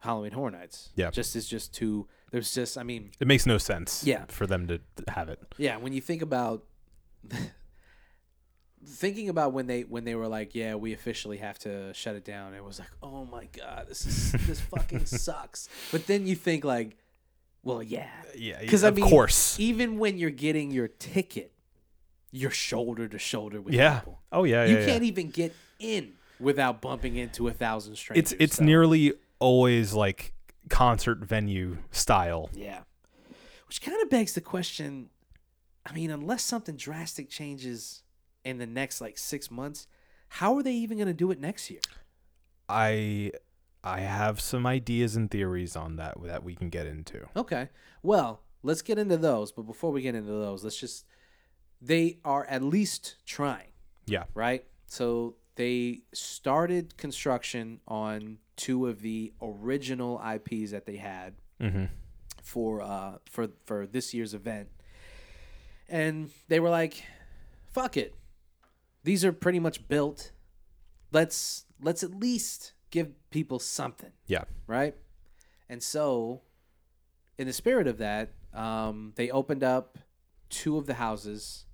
Halloween 0.00 0.32
Horror 0.32 0.50
Nights. 0.50 0.90
Yeah. 0.96 1.10
just 1.10 1.36
is 1.36 1.46
just 1.48 1.72
too. 1.74 2.08
There's 2.30 2.52
just, 2.54 2.78
I 2.78 2.82
mean, 2.82 3.10
It 3.20 3.26
makes 3.28 3.46
no 3.46 3.58
sense 3.58 4.02
Yeah. 4.04 4.24
for 4.28 4.46
them 4.46 4.66
to 4.68 4.80
have 5.08 5.28
it. 5.28 5.38
yeah, 5.58 5.76
when 5.76 5.92
you 5.92 6.00
think 6.00 6.22
about 6.22 6.64
thinking 8.84 9.28
about 9.28 9.52
when 9.52 9.66
they 9.66 9.82
when 9.82 10.04
they 10.04 10.14
were 10.14 10.28
like, 10.28 10.54
yeah, 10.54 10.74
we 10.74 10.92
officially 10.92 11.38
have 11.38 11.58
to 11.60 11.92
shut 11.94 12.16
it 12.16 12.24
down. 12.24 12.54
It 12.54 12.64
was 12.64 12.78
like, 12.78 12.90
oh 13.02 13.24
my 13.26 13.46
god, 13.56 13.86
this 13.88 14.06
is 14.06 14.32
this 14.46 14.60
fucking 14.60 15.06
sucks. 15.06 15.68
But 15.90 16.06
then 16.06 16.26
you 16.26 16.34
think 16.34 16.64
like, 16.64 16.96
well, 17.62 17.82
yeah, 17.82 18.08
Yeah. 18.36 18.60
because 18.60 18.82
I 18.84 18.88
of 18.88 18.96
mean, 18.96 19.08
course. 19.08 19.58
even 19.60 19.98
when 19.98 20.18
you're 20.18 20.30
getting 20.30 20.70
your 20.72 20.88
ticket, 20.88 21.52
you're 22.32 22.50
shoulder 22.50 23.06
to 23.08 23.18
shoulder 23.18 23.60
with 23.60 23.74
Yeah. 23.74 24.00
people. 24.00 24.20
Oh, 24.32 24.44
yeah. 24.44 24.64
you 24.64 24.78
yeah, 24.78 24.86
can't 24.86 25.02
yeah. 25.02 25.08
even 25.08 25.30
get 25.30 25.54
in 25.78 26.14
without 26.42 26.80
bumping 26.82 27.16
into 27.16 27.48
a 27.48 27.52
thousand 27.52 27.96
strangers. 27.96 28.32
It's, 28.32 28.42
it's 28.42 28.56
so- 28.56 28.64
nearly 28.64 29.14
always 29.38 29.92
like 29.94 30.34
concert 30.68 31.18
venue 31.18 31.78
style. 31.90 32.50
Yeah. 32.52 32.80
Which 33.66 33.80
kind 33.80 34.00
of 34.02 34.10
begs 34.10 34.34
the 34.34 34.40
question 34.40 35.08
I 35.84 35.92
mean, 35.92 36.10
unless 36.10 36.44
something 36.44 36.76
drastic 36.76 37.28
changes 37.28 38.02
in 38.44 38.58
the 38.58 38.66
next 38.66 39.00
like 39.00 39.18
six 39.18 39.50
months, 39.50 39.86
how 40.28 40.56
are 40.56 40.62
they 40.62 40.72
even 40.74 40.96
going 40.98 41.08
to 41.08 41.14
do 41.14 41.30
it 41.32 41.40
next 41.40 41.70
year? 41.70 41.80
I 42.68 43.32
I 43.84 44.00
have 44.00 44.40
some 44.40 44.64
ideas 44.66 45.16
and 45.16 45.30
theories 45.30 45.74
on 45.74 45.96
that 45.96 46.14
that 46.24 46.44
we 46.44 46.54
can 46.54 46.68
get 46.68 46.86
into. 46.86 47.26
Okay. 47.36 47.68
Well, 48.02 48.42
let's 48.62 48.82
get 48.82 48.98
into 48.98 49.16
those. 49.16 49.50
But 49.52 49.62
before 49.62 49.90
we 49.90 50.02
get 50.02 50.14
into 50.14 50.32
those, 50.32 50.62
let's 50.64 50.78
just. 50.78 51.04
They 51.80 52.18
are 52.24 52.44
at 52.46 52.62
least 52.62 53.16
trying, 53.26 53.72
Yeah. 54.06 54.24
right? 54.34 54.64
So 54.86 55.34
they 55.56 56.02
started 56.14 56.96
construction 56.96 57.80
on 57.86 58.38
two 58.56 58.86
of 58.86 59.02
the 59.02 59.32
original 59.42 60.20
IPs 60.24 60.70
that 60.72 60.86
they 60.86 60.96
had 60.96 61.34
Mm-hmm. 61.60 61.84
for 62.42 62.80
uh 62.82 63.18
for 63.26 63.48
for 63.64 63.86
this 63.86 64.12
year's 64.12 64.34
event. 64.34 64.68
And 65.88 66.30
they 66.48 66.58
were 66.60 66.70
like, 66.70 67.04
"Fuck 67.72 67.96
it. 67.96 68.14
These 69.04 69.24
are 69.24 69.32
pretty 69.32 69.60
much 69.60 69.86
built. 69.88 70.32
Let's 71.12 71.66
let's 71.80 72.02
at 72.02 72.14
least 72.14 72.72
give 72.90 73.12
people 73.30 73.58
something, 73.58 74.12
Yeah. 74.26 74.44
right?" 74.66 74.94
And 75.68 75.82
so, 75.82 76.42
in 77.38 77.46
the 77.46 77.52
spirit 77.52 77.86
of 77.86 77.98
that, 77.98 78.32
um, 78.54 79.12
they 79.16 79.30
opened 79.30 79.62
up 79.64 79.98
two 80.50 80.76
of 80.78 80.86
the 80.86 80.94
houses, 80.94 81.66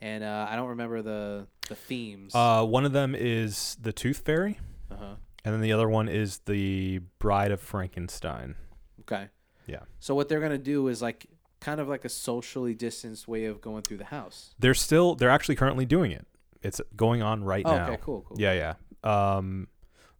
and 0.00 0.22
uh, 0.24 0.46
I 0.48 0.56
don't 0.56 0.68
remember 0.68 1.02
the 1.02 1.46
the 1.68 1.74
themes. 1.74 2.34
Uh, 2.34 2.64
one 2.64 2.84
of 2.84 2.92
them 2.92 3.14
is 3.14 3.76
the 3.80 3.92
Tooth 3.92 4.18
Fairy, 4.24 4.58
uh-huh. 4.90 5.14
and 5.44 5.54
then 5.54 5.60
the 5.60 5.72
other 5.72 5.88
one 5.88 6.08
is 6.08 6.38
the 6.46 7.00
Bride 7.18 7.50
of 7.50 7.60
Frankenstein. 7.60 8.54
Okay. 9.00 9.28
Yeah. 9.66 9.80
So 10.00 10.14
what 10.14 10.28
they're 10.28 10.40
gonna 10.40 10.58
do 10.58 10.88
is 10.88 11.02
like 11.02 11.26
kind 11.60 11.80
of 11.80 11.88
like 11.88 12.04
a 12.04 12.08
socially 12.08 12.74
distanced 12.74 13.28
way 13.28 13.44
of 13.44 13.60
going 13.60 13.82
through 13.82 13.98
the 13.98 14.04
house. 14.06 14.54
They're 14.58 14.74
still 14.74 15.14
they're 15.14 15.30
actually 15.30 15.56
currently 15.56 15.86
doing 15.86 16.12
it. 16.12 16.26
It's 16.62 16.80
going 16.96 17.22
on 17.22 17.44
right 17.44 17.64
Oh, 17.66 17.76
now. 17.76 17.86
okay, 17.88 17.98
cool, 18.02 18.22
cool. 18.28 18.36
Yeah, 18.40 18.74
yeah. 19.04 19.36
Um, 19.36 19.68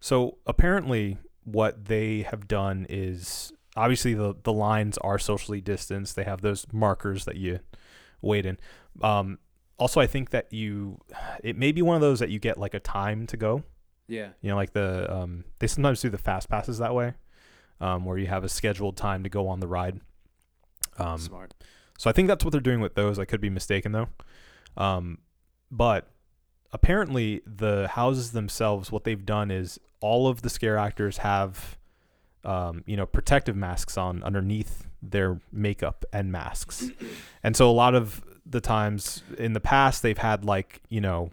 so 0.00 0.38
apparently, 0.46 1.18
what 1.44 1.84
they 1.86 2.22
have 2.22 2.48
done 2.48 2.86
is 2.88 3.52
obviously 3.76 4.14
the 4.14 4.34
the 4.42 4.52
lines 4.52 4.98
are 4.98 5.18
socially 5.18 5.60
distanced. 5.60 6.16
They 6.16 6.24
have 6.24 6.40
those 6.40 6.66
markers 6.72 7.24
that 7.24 7.36
you 7.36 7.60
wait 8.20 8.46
in. 8.46 8.58
Um, 9.02 9.38
also, 9.82 10.00
I 10.00 10.06
think 10.06 10.30
that 10.30 10.52
you 10.52 11.00
it 11.42 11.58
may 11.58 11.72
be 11.72 11.82
one 11.82 11.96
of 11.96 12.00
those 12.00 12.20
that 12.20 12.30
you 12.30 12.38
get 12.38 12.56
like 12.56 12.72
a 12.72 12.80
time 12.80 13.26
to 13.26 13.36
go. 13.36 13.64
Yeah. 14.06 14.28
You 14.40 14.50
know, 14.50 14.56
like 14.56 14.72
the 14.72 15.12
um, 15.12 15.44
they 15.58 15.66
sometimes 15.66 16.00
do 16.00 16.08
the 16.08 16.18
fast 16.18 16.48
passes 16.48 16.78
that 16.78 16.94
way, 16.94 17.14
um, 17.80 18.04
where 18.04 18.16
you 18.16 18.28
have 18.28 18.44
a 18.44 18.48
scheduled 18.48 18.96
time 18.96 19.24
to 19.24 19.28
go 19.28 19.48
on 19.48 19.60
the 19.60 19.66
ride. 19.66 20.00
Um, 20.98 21.18
Smart. 21.18 21.54
so 21.98 22.08
I 22.08 22.12
think 22.12 22.28
that's 22.28 22.44
what 22.44 22.52
they're 22.52 22.60
doing 22.60 22.80
with 22.80 22.94
those. 22.94 23.18
I 23.18 23.24
could 23.24 23.40
be 23.40 23.50
mistaken 23.50 23.92
though. 23.92 24.08
Um, 24.76 25.18
but 25.70 26.08
apparently 26.70 27.42
the 27.46 27.88
houses 27.88 28.32
themselves, 28.32 28.92
what 28.92 29.04
they've 29.04 29.26
done 29.26 29.50
is 29.50 29.80
all 30.00 30.28
of 30.28 30.42
the 30.42 30.50
scare 30.50 30.76
actors 30.78 31.18
have, 31.18 31.78
um, 32.44 32.84
you 32.86 32.96
know, 32.96 33.06
protective 33.06 33.56
masks 33.56 33.96
on 33.96 34.22
underneath 34.22 34.86
their 35.02 35.40
makeup 35.50 36.04
and 36.12 36.30
masks. 36.30 36.90
and 37.42 37.56
so 37.56 37.68
a 37.68 37.72
lot 37.72 37.94
of 37.94 38.22
the 38.44 38.60
times 38.60 39.22
in 39.38 39.52
the 39.52 39.60
past 39.60 40.02
they've 40.02 40.18
had 40.18 40.44
like, 40.44 40.82
you 40.88 41.00
know, 41.00 41.30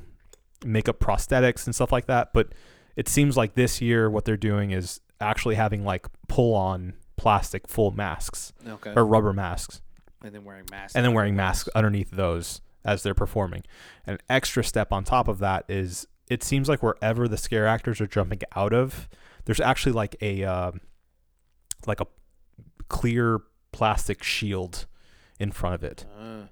makeup 0.65 0.99
prosthetics 0.99 1.65
and 1.65 1.73
stuff 1.75 1.91
like 1.91 2.05
that. 2.07 2.33
But 2.33 2.49
it 2.95 3.07
seems 3.07 3.35
like 3.37 3.53
this 3.55 3.81
year 3.81 4.09
what 4.09 4.25
they're 4.25 4.37
doing 4.37 4.71
is 4.71 4.99
actually 5.21 5.55
having 5.55 5.83
like 5.83 6.07
pull 6.27 6.53
on 6.55 6.93
plastic 7.17 7.67
full 7.67 7.91
masks 7.91 8.53
Okay. 8.67 8.93
or 8.95 9.05
rubber 9.05 9.33
masks 9.33 9.81
and 10.23 10.33
then 10.33 10.43
wearing 10.45 10.65
masks. 10.71 10.95
and 10.95 11.03
then 11.05 11.13
wearing 11.13 11.35
masks 11.35 11.67
underneath 11.75 12.11
those 12.11 12.61
as 12.85 13.03
they're 13.03 13.13
performing. 13.13 13.63
An 14.05 14.19
extra 14.29 14.63
step 14.63 14.91
on 14.93 15.03
top 15.03 15.27
of 15.27 15.39
that 15.39 15.65
is 15.67 16.07
it 16.29 16.43
seems 16.43 16.69
like 16.69 16.81
wherever 16.83 17.27
the 17.27 17.37
scare 17.37 17.67
actors 17.67 17.99
are 17.99 18.07
jumping 18.07 18.39
out 18.55 18.71
of, 18.73 19.09
there's 19.45 19.59
actually 19.59 19.91
like 19.93 20.15
a 20.21 20.43
uh, 20.43 20.71
like 21.87 21.99
a 21.99 22.07
clear 22.87 23.39
plastic 23.71 24.23
shield 24.23 24.85
in 25.39 25.51
front 25.51 25.75
of 25.75 25.83
it. 25.83 26.05
Uh, 26.17 26.43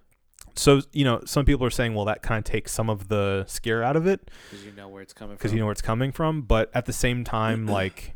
So 0.58 0.82
you 0.92 1.04
know, 1.06 1.22
some 1.26 1.46
people 1.46 1.66
are 1.66 1.70
saying, 1.72 1.94
well, 1.94 2.06
that 2.06 2.22
kind 2.22 2.38
of 2.40 2.44
takes 2.44 2.72
some 2.72 2.90
of 2.90 3.08
the 3.08 3.46
scare 3.48 3.84
out 3.84 3.96
of 3.96 4.08
it 4.08 4.30
because 4.50 4.66
you 4.66 4.72
know 4.74 4.88
where 4.90 5.02
it's 5.02 5.14
coming 5.14 5.36
from. 5.36 5.38
because 5.38 5.54
you 5.54 5.60
know 5.60 5.66
where 5.66 5.72
it's 5.72 5.82
coming 5.82 6.12
from. 6.12 6.42
But 6.42 6.70
at 6.74 6.86
the 6.86 6.94
same 6.94 7.24
time, 7.24 7.68
like 7.80 8.16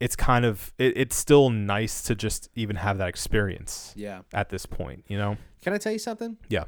it's 0.00 0.16
kind 0.16 0.44
of 0.44 0.72
it, 0.78 0.96
it's 0.96 1.16
still 1.16 1.50
nice 1.50 2.02
to 2.02 2.14
just 2.14 2.48
even 2.54 2.76
have 2.76 2.98
that 2.98 3.08
experience 3.08 3.92
Yeah. 3.96 4.22
at 4.32 4.48
this 4.50 4.66
point. 4.66 5.04
You 5.08 5.18
know? 5.18 5.36
Can 5.62 5.72
I 5.72 5.78
tell 5.78 5.92
you 5.92 5.98
something? 5.98 6.36
Yeah. 6.48 6.64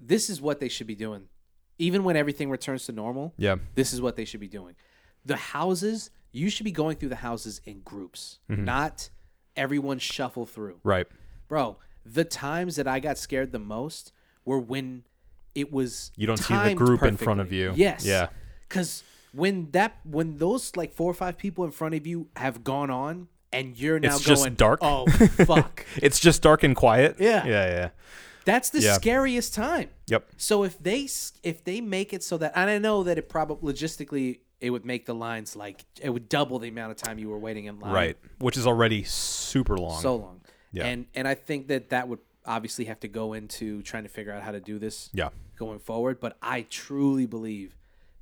This 0.00 0.28
is 0.30 0.40
what 0.40 0.58
they 0.60 0.68
should 0.68 0.86
be 0.86 0.94
doing. 0.96 1.24
Even 1.78 2.04
when 2.04 2.16
everything 2.16 2.50
returns 2.50 2.86
to 2.86 2.92
normal, 2.92 3.34
Yeah. 3.36 3.56
this 3.74 3.92
is 3.92 4.00
what 4.00 4.16
they 4.16 4.24
should 4.24 4.40
be 4.40 4.48
doing. 4.48 4.74
The 5.24 5.36
houses, 5.36 6.10
you 6.32 6.50
should 6.50 6.64
be 6.64 6.72
going 6.72 6.96
through 6.96 7.10
the 7.10 7.16
houses 7.16 7.60
in 7.64 7.80
groups, 7.80 8.38
Mm-hmm. 8.50 8.64
not 8.64 9.10
everyone 9.56 9.98
shuffle 9.98 10.46
through. 10.46 10.80
Right. 10.82 11.06
Bro, 11.46 11.76
the 12.04 12.24
times 12.24 12.76
that 12.76 12.86
I 12.88 13.00
got 13.00 13.18
scared 13.18 13.52
the 13.52 13.58
most 13.58 14.12
were 14.44 14.58
when 14.58 15.04
it 15.54 15.72
was 15.72 16.10
You 16.16 16.26
don't 16.26 16.36
see 16.38 16.54
the 16.54 16.74
group 16.74 17.02
in 17.02 17.16
front 17.16 17.40
of 17.40 17.52
you. 17.52 17.72
Yes. 17.76 18.04
Yeah. 18.04 18.28
Cuz 18.68 19.02
when 19.32 19.70
that 19.72 19.98
when 20.04 20.38
those 20.38 20.76
like 20.76 20.92
four 20.94 21.10
or 21.10 21.14
five 21.14 21.38
people 21.38 21.64
in 21.64 21.70
front 21.70 21.94
of 21.94 22.06
you 22.06 22.28
have 22.36 22.64
gone 22.64 22.90
on 22.90 23.28
and 23.52 23.78
you're 23.78 24.00
now 24.00 24.16
It's 24.16 24.24
just 24.24 24.42
going 24.44 24.54
dark. 24.54 24.80
Oh 24.82 25.06
fuck. 25.46 25.84
It's 25.96 26.18
just 26.18 26.42
dark 26.42 26.62
and 26.62 26.74
quiet. 26.74 27.16
Yeah. 27.18 27.44
Yeah. 27.46 27.66
Yeah. 27.66 27.88
That's 28.44 28.70
the 28.70 28.80
Yeah. 28.80 28.94
scariest 28.94 29.54
time. 29.54 29.90
Yep. 30.08 30.26
So 30.36 30.64
if 30.64 30.78
they 30.82 31.08
if 31.42 31.62
they 31.64 31.80
make 31.80 32.12
it 32.12 32.22
so 32.24 32.38
that 32.38 32.52
and 32.56 32.68
I 32.68 32.78
know 32.78 33.02
that 33.04 33.18
it 33.18 33.28
probably 33.28 33.72
logistically 33.72 34.40
it 34.60 34.70
would 34.70 34.84
make 34.84 35.06
the 35.06 35.14
lines 35.14 35.56
like 35.56 35.84
it 36.00 36.10
would 36.10 36.28
double 36.28 36.58
the 36.58 36.68
amount 36.68 36.92
of 36.92 36.96
time 36.96 37.18
you 37.18 37.28
were 37.28 37.38
waiting 37.38 37.64
in 37.66 37.78
line. 37.80 37.92
Right. 37.92 38.16
Which 38.38 38.56
is 38.56 38.66
already 38.66 39.02
super 39.04 39.76
long. 39.76 40.00
So 40.00 40.16
long. 40.16 40.40
Yeah. 40.72 40.86
And 40.86 41.06
and 41.14 41.28
I 41.28 41.34
think 41.34 41.68
that 41.68 41.90
that 41.90 42.08
would 42.08 42.20
obviously 42.44 42.86
have 42.86 42.98
to 43.00 43.08
go 43.08 43.32
into 43.34 43.82
trying 43.82 44.02
to 44.02 44.08
figure 44.08 44.32
out 44.32 44.42
how 44.42 44.50
to 44.52 44.60
do 44.60 44.78
this 44.78 45.10
yeah. 45.12 45.28
going 45.56 45.78
forward, 45.78 46.18
but 46.18 46.36
I 46.42 46.62
truly 46.62 47.26
believe 47.26 47.76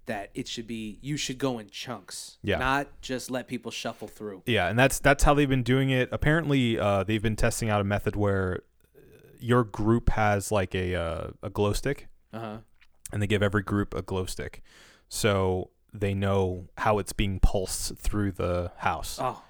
that 0.06 0.30
it 0.34 0.48
should 0.48 0.66
be 0.66 0.98
you 1.00 1.16
should 1.16 1.38
go 1.38 1.58
in 1.58 1.70
chunks. 1.70 2.38
Yeah. 2.42 2.58
Not 2.58 2.88
just 3.00 3.30
let 3.30 3.46
people 3.48 3.70
shuffle 3.70 4.08
through. 4.08 4.42
Yeah, 4.46 4.68
and 4.68 4.78
that's 4.78 4.98
that's 4.98 5.22
how 5.24 5.34
they've 5.34 5.48
been 5.48 5.62
doing 5.62 5.90
it. 5.90 6.08
Apparently, 6.12 6.78
uh, 6.78 7.04
they've 7.04 7.22
been 7.22 7.36
testing 7.36 7.70
out 7.70 7.80
a 7.80 7.84
method 7.84 8.16
where 8.16 8.62
uh, 8.96 9.00
your 9.38 9.62
group 9.64 10.10
has 10.10 10.50
like 10.50 10.74
a 10.74 10.94
uh, 10.96 11.28
a 11.42 11.50
glow 11.50 11.72
stick, 11.72 12.08
Uh-huh. 12.32 12.58
and 13.12 13.22
they 13.22 13.26
give 13.26 13.42
every 13.42 13.62
group 13.62 13.94
a 13.94 14.02
glow 14.02 14.26
stick, 14.26 14.62
so 15.08 15.70
they 15.92 16.14
know 16.14 16.68
how 16.78 16.98
it's 16.98 17.12
being 17.12 17.38
pulsed 17.40 17.96
through 17.96 18.32
the 18.32 18.72
house. 18.78 19.18
Oh. 19.20 19.42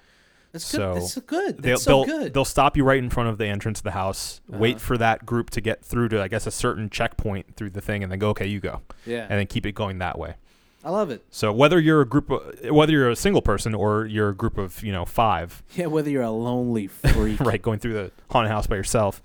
That's 0.51 0.65
So, 0.65 0.93
good. 0.93 1.01
That's 1.01 1.15
good. 1.19 1.57
they'll 1.63 1.77
so 1.77 2.03
they'll, 2.03 2.19
good. 2.19 2.33
they'll 2.33 2.45
stop 2.45 2.75
you 2.75 2.83
right 2.83 2.99
in 2.99 3.09
front 3.09 3.29
of 3.29 3.37
the 3.37 3.45
entrance 3.47 3.79
of 3.79 3.83
the 3.83 3.91
house, 3.91 4.41
Uh-huh. 4.49 4.59
wait 4.59 4.81
for 4.81 4.97
that 4.97 5.25
group 5.25 5.49
to 5.51 5.61
get 5.61 5.83
through 5.83 6.09
to 6.09 6.21
I 6.21 6.27
guess 6.27 6.45
a 6.45 6.51
certain 6.51 6.89
checkpoint 6.89 7.55
through 7.55 7.69
the 7.71 7.81
thing, 7.81 8.03
and 8.03 8.11
then 8.11 8.19
go 8.19 8.29
okay, 8.29 8.47
you 8.47 8.59
go, 8.59 8.81
yeah. 9.05 9.21
and 9.29 9.39
then 9.39 9.47
keep 9.47 9.65
it 9.65 9.71
going 9.73 9.99
that 9.99 10.17
way. 10.19 10.35
I 10.83 10.89
love 10.89 11.11
it. 11.11 11.23
So 11.29 11.53
whether 11.53 11.79
you're 11.79 12.01
a 12.01 12.05
group, 12.07 12.29
of, 12.31 12.71
whether 12.71 12.91
you're 12.91 13.11
a 13.11 13.15
single 13.15 13.43
person 13.43 13.75
or 13.75 14.05
you're 14.07 14.29
a 14.29 14.35
group 14.35 14.57
of 14.57 14.83
you 14.83 14.91
know 14.91 15.05
five, 15.05 15.61
Yeah, 15.75 15.85
whether 15.85 16.09
you're 16.09 16.23
a 16.23 16.31
lonely 16.31 16.87
freak. 16.87 17.39
right, 17.51 17.61
going 17.61 17.79
through 17.79 17.93
the 17.93 18.11
haunted 18.31 18.51
house 18.51 18.65
by 18.67 18.75
yourself, 18.77 19.21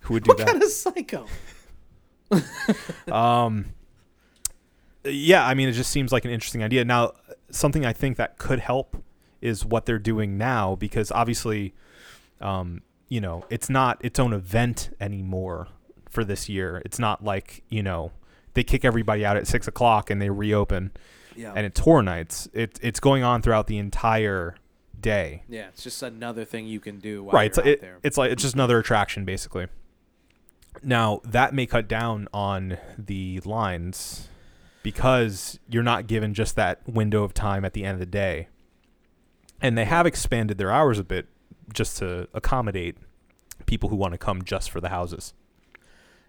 who 0.00 0.14
would 0.14 0.24
do 0.24 0.28
What 0.30 0.38
that? 0.38 0.46
kind 0.48 0.62
of 0.62 0.68
psycho? 0.70 1.26
um, 3.12 3.66
yeah, 5.04 5.46
I 5.46 5.54
mean, 5.54 5.68
it 5.68 5.72
just 5.72 5.90
seems 5.90 6.12
like 6.12 6.24
an 6.24 6.30
interesting 6.30 6.62
idea. 6.62 6.84
Now, 6.84 7.12
something 7.50 7.86
I 7.86 7.92
think 7.92 8.16
that 8.16 8.38
could 8.38 8.58
help 8.58 8.96
is 9.40 9.64
what 9.64 9.86
they're 9.86 9.98
doing 9.98 10.36
now, 10.38 10.74
because 10.76 11.10
obviously, 11.12 11.74
um, 12.40 12.82
you 13.08 13.20
know, 13.20 13.44
it's 13.50 13.70
not 13.70 14.04
its 14.04 14.18
own 14.18 14.32
event 14.32 14.90
anymore 15.00 15.68
for 16.10 16.24
this 16.24 16.48
year. 16.48 16.82
It's 16.84 16.98
not 16.98 17.22
like 17.24 17.62
you 17.68 17.82
know 17.82 18.12
they 18.54 18.64
kick 18.64 18.84
everybody 18.84 19.24
out 19.24 19.36
at 19.36 19.46
six 19.46 19.68
o'clock 19.68 20.10
and 20.10 20.20
they 20.20 20.30
reopen, 20.30 20.90
Yeah. 21.36 21.52
and 21.54 21.64
it's 21.66 21.80
horror 21.80 22.02
nights. 22.02 22.48
It, 22.52 22.78
it's 22.82 22.98
going 23.00 23.22
on 23.22 23.42
throughout 23.42 23.66
the 23.66 23.78
entire 23.78 24.56
day. 25.00 25.44
yeah, 25.48 25.68
it's 25.68 25.84
just 25.84 26.02
another 26.02 26.44
thing 26.44 26.66
you 26.66 26.80
can 26.80 26.98
do 26.98 27.22
while 27.22 27.32
right 27.34 27.56
it's, 27.56 27.58
it- 27.58 27.84
it's 28.02 28.18
like 28.18 28.32
it's 28.32 28.42
just 28.42 28.54
another 28.56 28.80
attraction 28.80 29.24
basically 29.24 29.68
now 30.82 31.20
that 31.24 31.54
may 31.54 31.66
cut 31.66 31.86
down 31.86 32.26
on 32.32 32.78
the 32.98 33.38
lines 33.44 34.28
because 34.82 35.58
you're 35.68 35.82
not 35.84 36.08
given 36.08 36.34
just 36.34 36.56
that 36.56 36.80
window 36.88 37.22
of 37.22 37.32
time 37.34 37.64
at 37.64 37.74
the 37.74 37.84
end 37.84 37.94
of 37.94 38.00
the 38.00 38.06
day 38.06 38.48
and 39.60 39.76
they 39.76 39.84
have 39.84 40.06
expanded 40.06 40.58
their 40.58 40.70
hours 40.70 40.98
a 40.98 41.04
bit 41.04 41.26
just 41.72 41.98
to 41.98 42.28
accommodate 42.34 42.96
people 43.66 43.88
who 43.88 43.96
want 43.96 44.12
to 44.12 44.18
come 44.18 44.42
just 44.42 44.70
for 44.70 44.80
the 44.80 44.88
houses 44.88 45.34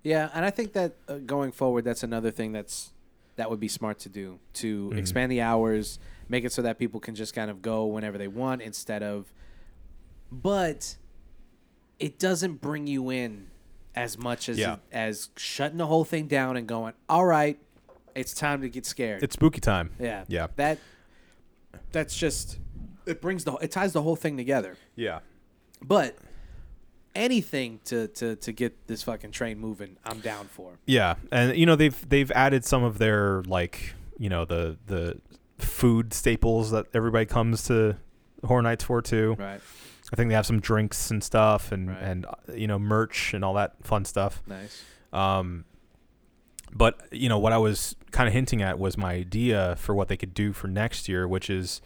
Yeah, 0.03 0.29
and 0.33 0.45
I 0.45 0.49
think 0.49 0.73
that 0.73 0.95
uh, 1.07 1.17
going 1.17 1.51
forward, 1.51 1.83
that's 1.83 2.03
another 2.03 2.31
thing 2.31 2.51
that's 2.53 2.91
that 3.35 3.49
would 3.49 3.59
be 3.59 3.67
smart 3.69 3.99
to 3.99 4.09
do 4.09 4.39
to 4.53 4.89
Mhm. 4.89 4.97
expand 4.97 5.31
the 5.31 5.41
hours, 5.41 5.99
make 6.27 6.43
it 6.45 6.51
so 6.53 6.61
that 6.61 6.77
people 6.77 6.99
can 6.99 7.15
just 7.15 7.33
kind 7.33 7.49
of 7.51 7.61
go 7.61 7.85
whenever 7.85 8.17
they 8.17 8.27
want 8.27 8.61
instead 8.61 9.01
of. 9.03 9.31
But 10.31 10.97
it 11.99 12.19
doesn't 12.19 12.61
bring 12.61 12.87
you 12.87 13.09
in 13.09 13.47
as 13.95 14.17
much 14.17 14.47
as 14.49 14.57
Yeah. 14.57 14.77
as 14.91 15.29
shutting 15.35 15.77
the 15.77 15.87
whole 15.87 16.05
thing 16.05 16.27
down 16.27 16.55
and 16.57 16.67
going, 16.67 16.93
all 17.07 17.25
right, 17.25 17.57
it's 18.15 18.33
time 18.33 18.61
to 18.61 18.69
get 18.69 18.85
scared. 18.85 19.23
it's 19.23 19.33
spooky 19.35 19.59
time 19.61 19.91
yeah, 19.99 20.25
yeah. 20.27 20.47
That 20.55 20.79
that's 21.91 22.17
just 22.17 22.57
it 23.09 23.21
brings 23.21 23.43
the 23.43 23.53
it 23.55 23.71
ties 23.71 23.93
the 23.93 24.01
whole 24.01 24.15
thing 24.15 24.37
together. 24.37 24.77
yeah 24.95 25.19
But 25.81 26.17
anything 27.15 27.79
to 27.85 28.07
to 28.09 28.35
to 28.37 28.51
get 28.51 28.87
this 28.87 29.03
fucking 29.03 29.31
train 29.31 29.59
moving, 29.59 29.97
I'm 30.05 30.19
down 30.19 30.45
for. 30.47 30.79
Yeah, 30.85 31.15
and 31.31 31.55
you 31.57 31.65
know 31.65 31.75
they've 31.75 32.09
they've 32.09 32.31
added 32.31 32.63
some 32.65 32.83
of 32.83 32.97
their 32.97 33.41
like 33.43 33.93
you 34.17 34.29
know 34.29 34.45
the 34.45 34.77
the 34.87 35.19
food 35.57 36.13
staples 36.13 36.71
that 36.71 36.85
everybody 36.93 37.25
comes 37.25 37.63
to 37.67 37.95
Horror 38.45 38.61
Nights 38.61 38.83
for 38.83 39.01
too. 39.01 39.35
Right. 39.39 39.59
I 40.11 40.15
think 40.15 40.29
they 40.29 40.35
have 40.35 40.45
some 40.45 40.59
drinks 40.59 41.11
and 41.11 41.23
stuff 41.23 41.71
and 41.71 41.89
Right. 41.89 42.01
and 42.01 42.25
you 42.53 42.67
know 42.67 42.79
merch 42.79 43.33
and 43.33 43.43
all 43.43 43.53
that 43.55 43.75
fun 43.83 44.05
stuff. 44.05 44.41
Nice. 44.47 44.83
Um, 45.13 45.65
but 46.71 47.01
you 47.11 47.29
know 47.29 47.39
what 47.39 47.51
I 47.53 47.57
was 47.57 47.95
kind 48.11 48.27
of 48.27 48.33
hinting 48.33 48.61
at 48.61 48.77
was 48.79 48.97
my 48.97 49.13
idea 49.13 49.75
for 49.77 49.93
what 49.95 50.07
they 50.07 50.17
could 50.17 50.33
do 50.33 50.53
for 50.53 50.67
next 50.67 51.09
year, 51.09 51.27
which 51.27 51.49
is 51.49 51.81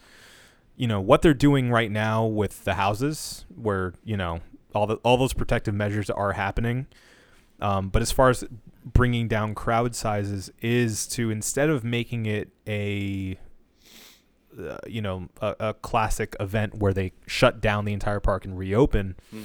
you 0.76 0.88
know 0.88 1.00
what 1.02 1.22
they're 1.22 1.34
doing 1.34 1.70
right 1.70 1.92
now 1.92 2.26
with 2.26 2.64
the 2.64 2.74
houses, 2.76 3.46
where 3.56 3.94
you 4.04 4.18
know 4.18 4.42
all 4.74 4.88
the 4.88 4.96
all 4.98 5.18
those 5.18 5.34
protective 5.34 5.74
measures 5.74 6.10
are 6.10 6.34
happening. 6.34 6.88
Um, 7.62 7.90
but 7.90 8.02
as 8.02 8.12
far 8.12 8.30
as 8.30 8.44
bringing 8.84 9.28
down 9.28 9.56
crowd 9.56 9.96
sizes, 9.96 10.52
is 10.62 11.08
to 11.08 11.30
instead 11.32 11.70
of 11.70 11.84
making 11.84 12.26
it 12.26 12.50
a 12.68 13.38
uh, 14.60 14.78
you 14.88 15.02
know 15.02 15.30
a, 15.42 15.56
a 15.60 15.74
classic 15.76 16.36
event 16.40 16.76
where 16.76 16.94
they 16.94 17.12
shut 17.28 17.62
down 17.62 17.86
the 17.86 17.94
entire 17.94 18.20
park 18.20 18.46
and 18.46 18.58
reopen, 18.58 19.16
Mm. 19.34 19.44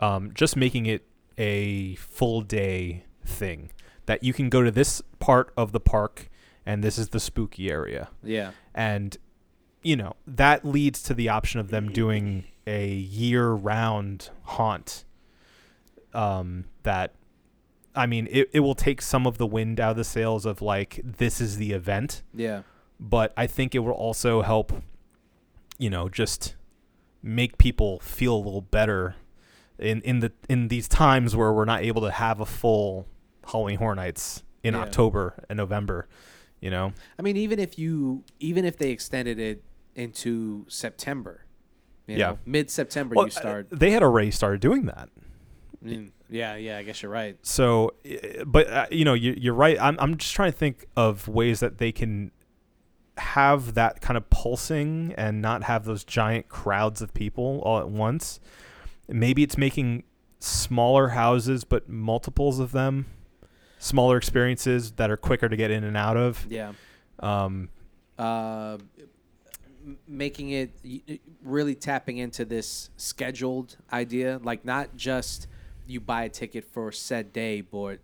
um, 0.00 0.30
just 0.34 0.56
making 0.56 0.86
it 0.86 1.06
a 1.38 1.94
full 1.96 2.40
day 2.42 3.04
thing 3.24 3.70
that 4.06 4.22
you 4.22 4.32
can 4.32 4.48
go 4.50 4.62
to 4.62 4.70
this 4.70 5.00
part 5.20 5.52
of 5.56 5.72
the 5.72 5.80
park 5.80 6.28
and 6.66 6.82
this 6.84 6.98
is 6.98 7.08
the 7.10 7.20
spooky 7.20 7.70
area 7.70 8.08
Yeah. 8.22 8.50
and 8.74 9.16
you 9.82 9.96
know 9.96 10.14
that 10.26 10.64
leads 10.64 11.02
to 11.02 11.14
the 11.14 11.28
option 11.28 11.58
of 11.60 11.68
them 11.70 11.90
doing 11.92 12.44
a 12.66 12.88
year-round 12.88 14.30
haunt 14.42 15.04
um, 16.14 16.64
that 16.82 17.14
i 17.94 18.06
mean 18.06 18.28
it, 18.30 18.48
it 18.52 18.60
will 18.60 18.74
take 18.74 19.02
some 19.02 19.26
of 19.26 19.38
the 19.38 19.46
wind 19.46 19.80
out 19.80 19.92
of 19.92 19.96
the 19.96 20.04
sails 20.04 20.46
of 20.46 20.62
like 20.62 21.00
this 21.04 21.40
is 21.40 21.56
the 21.56 21.72
event 21.72 22.22
Yeah. 22.34 22.62
but 23.00 23.32
i 23.36 23.46
think 23.46 23.74
it 23.74 23.80
will 23.80 23.92
also 23.92 24.42
help 24.42 24.72
you 25.78 25.90
know 25.90 26.08
just 26.08 26.54
make 27.22 27.58
people 27.58 27.98
feel 28.00 28.34
a 28.34 28.42
little 28.42 28.60
better 28.62 29.16
in 29.78 30.00
in 30.02 30.20
the 30.20 30.32
in 30.48 30.68
these 30.68 30.86
times 30.88 31.34
where 31.34 31.52
we're 31.52 31.64
not 31.64 31.82
able 31.82 32.02
to 32.02 32.10
have 32.10 32.40
a 32.40 32.46
full 32.46 33.06
halloween 33.50 33.78
horror 33.78 33.94
nights 33.94 34.42
in 34.62 34.74
Yeah. 34.74 34.80
october 34.82 35.34
and 35.48 35.56
november 35.56 36.06
you 36.60 36.70
know 36.70 36.92
I 37.18 37.22
mean, 37.22 37.36
even 37.36 37.58
if 37.58 37.76
you, 37.78 38.22
even 38.38 38.64
if 38.64 38.76
they 38.78 38.90
extended 38.90 39.40
it 39.40 39.64
into 39.94 40.64
September, 40.68 41.44
you 42.06 42.16
Yeah. 42.16 42.36
mid 42.46 42.70
September 42.70 43.14
Well, 43.14 43.26
you 43.26 43.30
start. 43.30 43.68
they 43.70 43.90
had 43.90 44.02
already 44.02 44.30
started 44.30 44.60
doing 44.60 44.86
that 44.86 45.08
Mm, 45.84 46.12
yeah, 46.30 46.54
yeah. 46.54 46.78
I 46.78 46.84
guess 46.84 47.02
you're 47.02 47.10
right. 47.10 47.36
so 47.42 47.90
uh, 48.08 48.44
but 48.46 48.68
uh, 48.70 48.86
you 48.92 49.04
know 49.04 49.14
you, 49.14 49.34
you're 49.36 49.54
right 49.54 49.76
I'm, 49.80 49.96
I'm 49.98 50.16
just 50.16 50.32
trying 50.34 50.52
to 50.52 50.56
think 50.56 50.86
of 50.96 51.26
ways 51.26 51.58
that 51.60 51.78
they 51.78 51.90
can 51.92 52.30
have 53.18 53.74
that 53.74 54.00
kind 54.00 54.16
of 54.16 54.30
pulsing 54.30 55.12
and 55.18 55.42
not 55.42 55.64
have 55.64 55.84
those 55.84 56.04
giant 56.04 56.48
crowds 56.48 57.02
of 57.02 57.12
people 57.14 57.60
all 57.64 57.78
at 57.80 57.88
once 57.88 58.38
maybe 59.08 59.42
it's 59.42 59.58
making 59.58 60.04
smaller 60.38 61.10
houses, 61.10 61.62
but 61.64 61.88
multiples 61.88 62.58
of 62.58 62.72
them, 62.72 63.06
smaller 63.78 64.16
experiences 64.16 64.92
that 64.92 65.08
are 65.10 65.16
quicker 65.16 65.48
to 65.48 65.56
get 65.56 65.70
in 65.70 65.84
and 65.84 65.96
out 65.96 66.16
of. 66.16 66.46
Yeah. 66.50 66.72
Um, 67.20 67.68
uh, 68.18 68.78
making 70.06 70.50
it 70.50 70.70
really 71.42 71.74
tapping 71.74 72.18
into 72.18 72.44
this 72.44 72.90
scheduled 72.96 73.76
idea, 73.92 74.40
like 74.42 74.64
not 74.64 74.96
just 74.96 75.46
you 75.86 76.00
buy 76.00 76.24
a 76.24 76.28
ticket 76.28 76.64
for 76.64 76.92
said 76.92 77.32
day, 77.32 77.60
but 77.60 77.98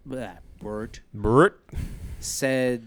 word 0.60 0.98
Bert. 1.14 1.60
said 2.20 2.82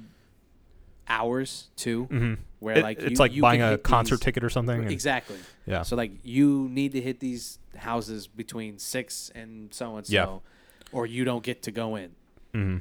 hours 1.07 1.69
too, 1.75 2.05
hmm 2.05 2.33
where 2.59 2.77
It- 2.77 2.83
like 2.83 2.99
it's 2.99 3.19
like 3.19 3.33
you 3.33 3.41
buying 3.41 3.61
a 3.61 3.77
concert 3.77 4.15
these- 4.17 4.25
ticket 4.25 4.43
or 4.43 4.49
something. 4.49 4.81
and- 4.83 4.91
Exactly. 4.91 5.37
Yeah. 5.65 5.81
So 5.81 5.95
like 5.95 6.11
you 6.23 6.67
need 6.69 6.91
to 6.91 7.01
hit 7.01 7.19
these 7.19 7.57
houses 7.75 8.27
between 8.27 8.77
six 8.77 9.31
and 9.33 9.73
so 9.73 9.97
and 9.97 10.05
so, 10.05 10.41
or 10.91 11.05
you 11.07 11.23
don't 11.23 11.43
get 11.43 11.63
to 11.63 11.71
go 11.71 11.95
in. 11.95 12.11
hmm 12.53 12.77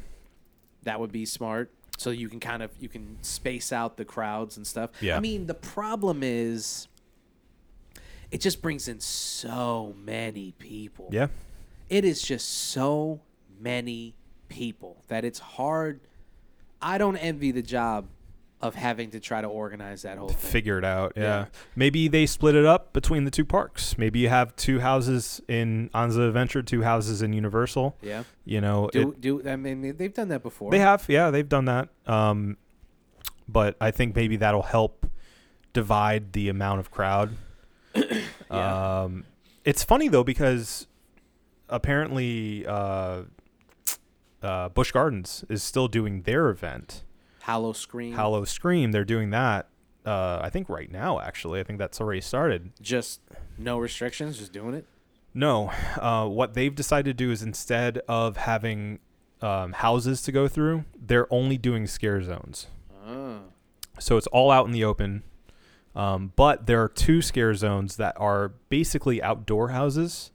That 0.83 1.01
would 1.01 1.13
be 1.13 1.25
smart. 1.25 1.71
So 2.01 2.09
you 2.09 2.31
can 2.31 2.41
kind 2.41 2.63
of 2.63 2.71
you 2.81 2.89
can 2.89 3.19
space 3.21 3.75
out 3.75 3.99
the 3.99 4.07
crowds 4.07 4.57
and 4.57 4.67
stuff. 4.67 4.89
Yeah. 5.03 5.19
I 5.19 5.21
mean, 5.21 5.47
the 5.47 5.53
problem 5.53 6.23
is 6.23 6.89
it 8.31 8.41
just 8.41 8.63
brings 8.63 8.89
in 8.89 9.01
so 9.01 9.95
many 10.03 10.55
people. 10.59 11.11
Yeah. 11.13 11.27
It 11.91 12.07
is 12.07 12.23
just 12.23 12.49
so 12.49 13.21
many 13.61 14.15
people 14.49 15.05
that 15.09 15.27
it's 15.27 15.41
hard. 15.41 16.01
I 16.81 16.97
don't 16.97 17.19
envy 17.19 17.51
the 17.51 17.61
job 17.61 18.07
of 18.63 18.75
having 18.75 19.11
to 19.11 19.21
try 19.21 19.41
to 19.41 19.47
organize 19.49 20.03
that 20.03 20.19
whole 20.19 20.29
thing. 20.29 20.51
Figure 20.51 20.77
it 20.79 20.85
out. 20.85 21.15
Yeah. 21.17 21.23
Yeah. 21.23 21.45
Maybe 21.77 22.09
they 22.09 22.27
split 22.27 22.55
it 22.55 22.67
up 22.67 22.93
between 22.93 23.25
the 23.25 23.31
two 23.31 23.45
parks. 23.45 23.97
Maybe 23.97 24.19
you 24.19 24.29
have 24.29 24.55
two 24.57 24.81
houses 24.81 25.41
in 25.49 25.89
Anza 25.95 26.29
Adventure, 26.29 26.63
two 26.63 26.83
houses 26.83 27.23
in 27.23 27.33
Universal. 27.33 27.97
Yeah. 28.03 28.25
You 28.45 28.61
know, 28.61 28.89
it- 28.89 28.93
Do 28.93 29.17
do 29.19 29.49
I 29.49 29.57
mean 29.57 29.97
they've 29.97 30.13
done 30.13 30.29
that 30.29 30.43
before. 30.43 30.71
They 30.71 30.79
have, 30.81 31.07
yeah, 31.09 31.31
they've 31.31 31.49
done 31.49 31.65
that. 31.65 31.89
Um, 32.07 32.59
but 33.49 33.77
I 33.81 33.91
think 33.91 34.15
maybe 34.15 34.37
that'll 34.37 34.63
help 34.63 35.07
divide 35.73 36.33
the 36.35 36.49
amount 36.49 36.81
of 36.81 36.91
crowd. 36.91 37.31
Yeah. 38.53 39.03
Um, 39.05 39.25
it's 39.65 39.85
funny 39.85 40.09
though 40.09 40.25
because 40.25 40.89
apparently 41.69 42.67
uh, 42.67 43.23
uh, 44.43 44.69
Busch 44.71 44.91
Gardens 44.93 45.45
is 45.49 45.63
still 45.63 45.89
doing 45.89 46.23
their 46.23 46.49
event, 46.51 47.05
Howl-O-Scream. 47.41 48.15
Hallow 48.15 48.45
Scream. 48.45 48.93
They're 48.93 49.05
doing 49.05 49.31
that. 49.31 49.69
Uh, 50.05 50.41
I 50.43 50.51
think 50.51 50.69
right 50.69 50.91
now, 50.91 51.21
actually, 51.21 51.61
I 51.61 51.65
think 51.65 51.79
that's 51.79 52.01
already 52.01 52.21
started. 52.21 52.73
Just 52.81 53.21
no 53.59 53.79
restrictions, 53.79 54.39
just 54.39 54.53
doing 54.53 54.75
it. 54.75 54.87
No, 55.35 55.71
uh, 56.01 56.27
what 56.27 56.55
they've 56.55 56.75
decided 56.75 57.17
to 57.17 57.25
do 57.25 57.31
is 57.31 57.43
instead 57.43 57.99
of 58.09 58.37
having 58.37 58.99
um, 59.43 59.73
houses 59.73 60.23
to 60.23 60.33
go 60.33 60.49
through, 60.49 60.85
they're 60.99 61.33
only 61.33 61.57
doing 61.57 61.87
scare 61.87 62.23
zones. 62.23 62.67
Oh. 63.07 63.41
So 63.99 64.17
it's 64.17 64.27
all 64.29 64.51
out 64.51 64.67
in 64.67 64.73
the 64.73 64.85
open. 64.85 65.23
Um, 65.95 66.33
but 66.37 66.67
there 66.67 66.83
are 66.83 66.89
two 66.89 67.21
scare 67.21 67.55
zones 67.55 67.97
that 67.97 68.15
are 68.19 68.53
basically 68.69 69.23
outdoor 69.23 69.69
houses, 69.69 70.31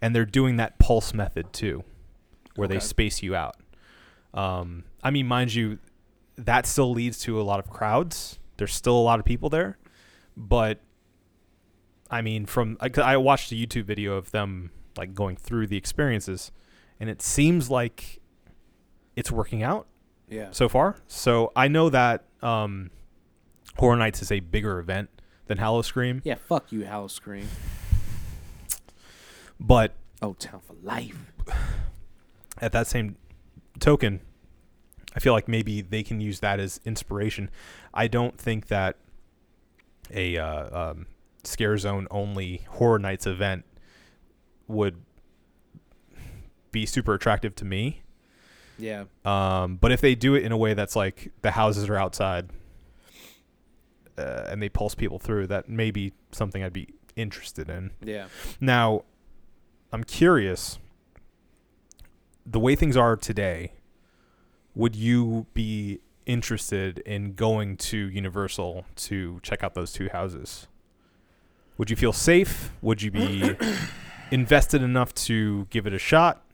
and 0.00 0.14
they're 0.14 0.24
doing 0.24 0.56
that 0.56 0.78
pulse 0.78 1.14
method 1.14 1.52
too, 1.52 1.84
where 2.56 2.68
they 2.68 2.80
space 2.80 3.22
you 3.22 3.34
out. 3.34 3.56
Um, 4.34 4.84
I 5.02 5.10
mean, 5.10 5.26
mind 5.26 5.54
you, 5.54 5.78
that 6.38 6.64
still 6.66 6.92
leads 6.92 7.18
to 7.20 7.40
a 7.40 7.42
lot 7.42 7.58
of 7.58 7.68
crowds. 7.68 8.38
There's 8.56 8.72
still 8.74 8.96
a 8.96 9.02
lot 9.02 9.18
of 9.18 9.24
people 9.24 9.50
there, 9.50 9.76
but 10.36 10.80
I 12.10 12.22
mean, 12.22 12.46
from 12.46 12.76
I, 12.80 12.90
I 13.02 13.16
watched 13.18 13.52
a 13.52 13.54
YouTube 13.54 13.84
video 13.84 14.14
of 14.14 14.30
them 14.30 14.70
like 14.96 15.14
going 15.14 15.36
through 15.36 15.66
the 15.66 15.76
experiences, 15.76 16.50
and 16.98 17.10
it 17.10 17.20
seems 17.22 17.70
like 17.70 18.20
it's 19.16 19.30
working 19.30 19.62
out 19.62 19.86
Yeah. 20.28 20.48
so 20.52 20.68
far. 20.68 20.96
So 21.06 21.52
I 21.54 21.68
know 21.68 21.90
that 21.90 22.24
um, 22.42 22.90
Horror 23.76 23.96
Nights 23.96 24.22
is 24.22 24.32
a 24.32 24.40
bigger 24.40 24.78
event 24.78 25.08
than 25.46 25.58
Howl-O-Scream, 25.58 26.22
Yeah, 26.24 26.34
fuck 26.36 26.70
you, 26.72 26.84
Howl-O-Scream. 26.86 27.46
but 29.60 29.94
Oh, 30.20 30.34
Town 30.34 30.60
for 30.66 30.74
life. 30.82 31.16
at 32.60 32.72
that 32.72 32.86
same 32.86 33.16
token, 33.80 34.20
I 35.14 35.20
feel 35.20 35.32
like 35.32 35.48
maybe 35.48 35.80
they 35.80 36.02
can 36.02 36.20
use 36.20 36.40
that 36.40 36.60
as 36.60 36.80
inspiration. 36.84 37.50
I 37.94 38.08
don't 38.08 38.38
think 38.38 38.68
that 38.68 38.96
a 40.10 40.36
uh, 40.36 40.90
um, 40.90 41.06
scare 41.44 41.76
zone 41.78 42.06
only 42.10 42.66
Horror 42.68 42.98
Nights 42.98 43.26
event 43.26 43.64
would 44.66 44.96
be 46.70 46.86
super 46.86 47.14
attractive 47.14 47.54
to 47.56 47.64
me. 47.64 48.02
Yeah. 48.78 49.04
Um, 49.24 49.76
but 49.76 49.90
if 49.92 50.00
they 50.00 50.14
do 50.14 50.34
it 50.34 50.44
in 50.44 50.52
a 50.52 50.56
way 50.56 50.74
that's 50.74 50.94
like 50.94 51.32
the 51.42 51.50
houses 51.50 51.88
are 51.88 51.96
outside 51.96 52.50
uh, 54.16 54.44
and 54.48 54.62
they 54.62 54.68
pulse 54.68 54.94
people 54.94 55.18
through, 55.18 55.48
that 55.48 55.68
may 55.68 55.90
be 55.90 56.12
something 56.32 56.62
I'd 56.62 56.72
be 56.72 56.94
interested 57.16 57.68
in. 57.68 57.90
Yeah. 58.02 58.26
Now, 58.60 59.04
I'm 59.92 60.04
curious. 60.04 60.78
The 62.46 62.60
way 62.60 62.76
things 62.76 62.96
are 62.96 63.16
today, 63.16 63.72
would 64.78 64.94
you 64.94 65.44
be 65.54 66.00
interested 66.24 66.98
in 67.00 67.34
going 67.34 67.76
to 67.76 67.96
Universal 67.96 68.86
to 68.94 69.40
check 69.42 69.64
out 69.64 69.74
those 69.74 69.92
two 69.92 70.08
houses? 70.10 70.68
Would 71.78 71.90
you 71.90 71.96
feel 71.96 72.12
safe? 72.12 72.70
Would 72.80 73.02
you 73.02 73.10
be 73.10 73.56
invested 74.30 74.80
enough 74.80 75.12
to 75.14 75.66
give 75.70 75.86
it 75.88 75.92
a 75.92 75.98
shot, 75.98 76.44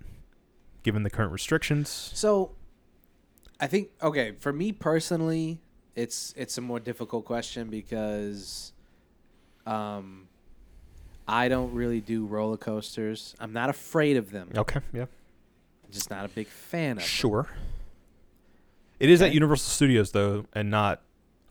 given 0.83 1.03
the 1.03 1.11
current 1.11 1.33
restrictions? 1.33 1.91
So, 2.15 2.53
I 3.61 3.67
think 3.67 3.91
okay 4.03 4.33
for 4.41 4.53
me 4.53 4.73
personally, 4.73 5.61
it's 5.95 6.33
it's 6.37 6.57
a 6.57 6.61
more 6.63 6.81
difficult 6.81 7.27
question 7.27 7.69
because, 7.69 8.73
um, 9.67 10.29
I 11.29 11.49
don't 11.49 11.75
really 11.75 12.01
do 12.01 12.25
roller 12.25 12.57
coasters. 12.57 13.35
I'm 13.39 13.53
not 13.53 13.69
afraid 13.69 14.17
of 14.17 14.31
them. 14.31 14.51
Okay, 14.57 14.81
yeah. 14.95 15.03
I'm 15.03 15.93
just 15.93 16.11
not 16.11 16.25
a 16.25 16.29
big 16.29 16.49
fan 16.49 16.93
of 16.93 16.99
them. 16.99 17.07
It 19.05 19.11
is 19.11 19.21
at 19.21 19.35
Universal 19.35 19.69
Studios 19.69 20.13
though, 20.13 20.47
and 20.55 20.71
not 20.71 21.03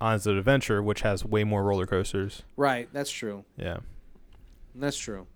Islands 0.02 0.26
of 0.26 0.38
Adventure, 0.38 0.82
which 0.82 1.02
has 1.02 1.24
way 1.24 1.44
more 1.44 1.62
roller 1.62 1.86
coasters. 1.86 2.42
Right. 2.58 2.90
That's 2.92 3.12
true. 3.12 3.46
Yeah. 3.58 3.78
That's 4.74 4.98
true. 4.98 5.28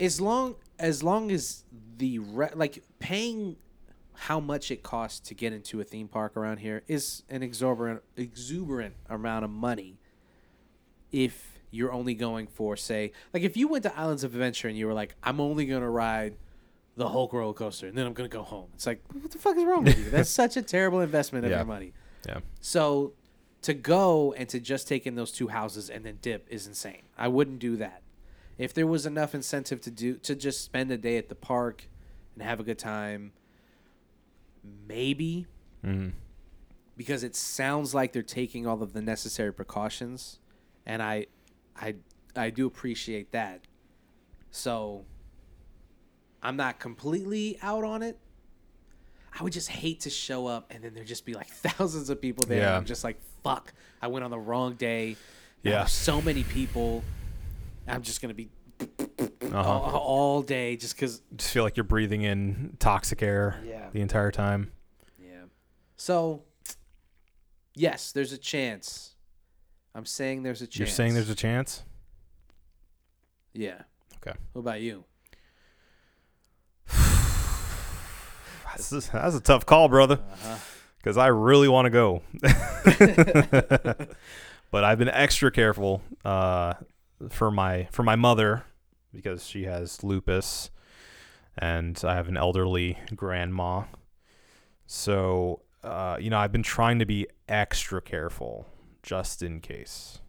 As 0.00 0.22
long 0.22 0.54
as 0.78 1.02
long 1.02 1.30
as 1.32 1.64
the 1.98 2.20
re- 2.20 2.48
like 2.54 2.82
paying 2.98 3.56
how 4.14 4.40
much 4.40 4.70
it 4.70 4.82
costs 4.82 5.20
to 5.28 5.34
get 5.34 5.52
into 5.52 5.82
a 5.82 5.84
theme 5.84 6.08
park 6.08 6.34
around 6.34 6.60
here 6.60 6.82
is 6.88 7.24
an 7.28 7.42
exorbitant 7.42 8.02
exuberant 8.16 8.94
amount 9.10 9.44
of 9.44 9.50
money. 9.50 9.98
If 11.12 11.58
you're 11.70 11.92
only 11.92 12.14
going 12.14 12.46
for 12.46 12.74
say 12.78 13.12
like 13.34 13.42
if 13.42 13.54
you 13.54 13.68
went 13.68 13.82
to 13.82 13.94
Islands 13.98 14.24
of 14.24 14.32
Adventure 14.32 14.68
and 14.68 14.78
you 14.78 14.86
were 14.86 14.94
like 14.94 15.14
I'm 15.22 15.42
only 15.42 15.66
going 15.66 15.82
to 15.82 15.90
ride 15.90 16.36
the 17.00 17.08
Hulk 17.08 17.32
roller 17.32 17.52
coaster 17.54 17.86
and 17.88 17.96
then 17.96 18.06
I'm 18.06 18.12
going 18.12 18.28
to 18.30 18.36
go 18.36 18.42
home. 18.42 18.68
It's 18.74 18.86
like 18.86 19.00
what 19.12 19.30
the 19.30 19.38
fuck 19.38 19.56
is 19.56 19.64
wrong 19.64 19.84
with 19.84 19.98
you? 19.98 20.10
That's 20.10 20.30
such 20.42 20.56
a 20.56 20.62
terrible 20.62 21.00
investment 21.00 21.44
of 21.44 21.50
Yeah. 21.50 21.58
your 21.58 21.66
money. 21.66 21.92
Yeah. 22.28 22.40
So 22.60 23.14
to 23.62 23.74
go 23.74 24.32
and 24.34 24.48
to 24.50 24.60
just 24.60 24.86
take 24.88 25.06
in 25.06 25.14
those 25.14 25.32
two 25.32 25.48
houses 25.48 25.90
and 25.90 26.04
then 26.04 26.18
dip 26.22 26.46
is 26.50 26.66
insane. 26.66 27.02
I 27.18 27.28
wouldn't 27.28 27.58
do 27.58 27.76
that. 27.76 28.02
If 28.58 28.74
there 28.74 28.86
was 28.86 29.06
enough 29.06 29.34
incentive 29.34 29.80
to 29.82 29.90
do 29.90 30.16
to 30.18 30.34
just 30.34 30.62
spend 30.62 30.90
a 30.90 30.98
day 30.98 31.16
at 31.16 31.28
the 31.30 31.34
park 31.34 31.88
and 32.34 32.42
have 32.42 32.60
a 32.60 32.62
good 32.62 32.78
time, 32.78 33.32
maybe 34.86 35.46
Mm-hmm. 35.84 36.10
because 36.98 37.24
it 37.24 37.34
sounds 37.34 37.94
like 37.94 38.12
they're 38.12 38.22
taking 38.22 38.66
all 38.66 38.82
of 38.82 38.92
the 38.92 39.00
necessary 39.00 39.50
precautions 39.50 40.38
and 40.84 41.02
I 41.02 41.26
I 41.74 41.94
I 42.36 42.50
do 42.50 42.66
appreciate 42.66 43.32
that. 43.32 43.62
So 44.50 45.06
I'm 46.42 46.56
not 46.56 46.78
completely 46.78 47.58
out 47.62 47.84
on 47.84 48.02
it. 48.02 48.18
I 49.38 49.42
would 49.42 49.52
just 49.52 49.68
hate 49.68 50.00
to 50.00 50.10
show 50.10 50.46
up 50.46 50.72
and 50.74 50.82
then 50.82 50.94
there'd 50.94 51.06
just 51.06 51.24
be 51.24 51.34
like 51.34 51.46
thousands 51.50 52.10
of 52.10 52.20
people 52.20 52.44
there. 52.46 52.60
Yeah. 52.62 52.76
I'm 52.76 52.84
just 52.84 53.04
like, 53.04 53.20
fuck, 53.44 53.72
I 54.02 54.08
went 54.08 54.24
on 54.24 54.30
the 54.30 54.38
wrong 54.38 54.74
day. 54.74 55.16
Yeah. 55.62 55.84
so 55.84 56.20
many 56.22 56.42
people. 56.42 57.04
I'm 57.86 58.02
just 58.02 58.22
gonna 58.22 58.34
be 58.34 58.48
Uh-huh. 58.80 59.58
all, 59.58 59.82
all 59.96 60.42
day 60.42 60.76
just 60.76 60.94
because. 60.96 61.20
Just 61.36 61.52
feel 61.52 61.62
like 61.62 61.76
you're 61.76 61.84
breathing 61.84 62.22
in 62.22 62.76
toxic 62.78 63.22
air 63.22 63.60
Yeah. 63.66 63.88
the 63.92 64.00
entire 64.00 64.30
time. 64.30 64.72
Yeah. 65.22 65.42
So, 65.96 66.42
yes, 67.74 68.12
there's 68.12 68.32
a 68.32 68.38
chance. 68.38 69.14
I'm 69.94 70.06
saying 70.06 70.42
there's 70.44 70.62
a 70.62 70.66
chance. 70.66 70.78
You're 70.78 70.86
saying 70.86 71.14
there's 71.14 71.30
a 71.30 71.34
chance? 71.34 71.82
Yeah. 73.52 73.82
Okay. 74.26 74.36
What 74.52 74.60
about 74.60 74.80
you? 74.80 75.04
That's, 78.88 79.08
that's 79.08 79.36
a 79.36 79.40
tough 79.40 79.66
call, 79.66 79.88
brother. 79.88 80.20
Uh-huh. 80.32 80.56
Because 80.98 81.16
I 81.16 81.28
really 81.28 81.68
want 81.68 81.86
to 81.86 81.90
go. 81.90 82.22
but 84.70 84.84
I've 84.84 84.98
been 84.98 85.08
extra 85.08 85.50
careful 85.50 86.02
uh, 86.24 86.74
for 87.30 87.50
my 87.50 87.88
for 87.90 88.02
my 88.02 88.16
mother 88.16 88.64
because 89.12 89.46
she 89.46 89.64
has 89.64 90.04
lupus 90.04 90.70
and 91.56 92.00
I 92.04 92.14
have 92.14 92.28
an 92.28 92.36
elderly 92.36 92.98
grandma. 93.14 93.84
So, 94.86 95.62
uh, 95.82 96.16
you 96.20 96.30
know, 96.30 96.38
I've 96.38 96.52
been 96.52 96.62
trying 96.62 96.98
to 96.98 97.06
be 97.06 97.26
extra 97.48 98.00
careful 98.02 98.66
just 99.02 99.42
in 99.42 99.60
case. 99.60 100.20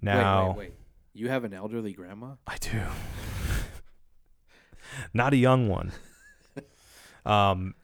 Now, 0.00 0.48
wait, 0.48 0.48
wait, 0.48 0.58
wait. 0.58 0.74
You 1.14 1.28
have 1.28 1.44
an 1.44 1.54
elderly 1.54 1.92
grandma? 1.92 2.34
I 2.46 2.58
do. 2.58 2.82
Not 5.14 5.32
a 5.32 5.36
young 5.36 5.68
one. 5.68 5.92
Um, 7.26 7.74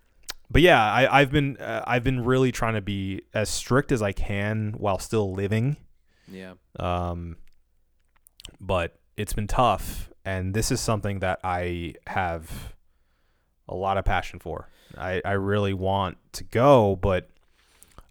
but 0.51 0.62
yeah, 0.62 0.82
I, 0.82 1.20
I've 1.20 1.31
been 1.31 1.56
uh, 1.56 1.82
I've 1.86 2.05
been 2.05 2.24
really 2.24 2.52
trying 2.52 2.74
to 2.74 2.81
be 2.81 3.23
as 3.35 3.48
strict 3.48 3.90
as 3.90 4.02
I 4.02 4.12
can 4.12 4.74
while 4.77 4.98
still 4.98 5.32
living. 5.32 5.77
Yeah. 6.31 6.55
Um, 6.78 7.36
but 8.60 8.97
it's 9.16 9.32
been 9.32 9.47
tough, 9.47 10.10
and 10.24 10.55
this 10.55 10.70
is 10.70 10.81
something 10.81 11.20
that 11.20 11.40
I 11.43 11.94
have 12.06 12.74
a 13.69 13.74
lot 13.74 13.98
of 13.98 14.05
passion 14.05 14.39
for. 14.39 14.69
I, 14.97 15.23
I 15.24 15.32
really 15.32 15.73
want 15.73 16.19
to 16.32 16.44
go, 16.44 16.97
but 16.97 17.31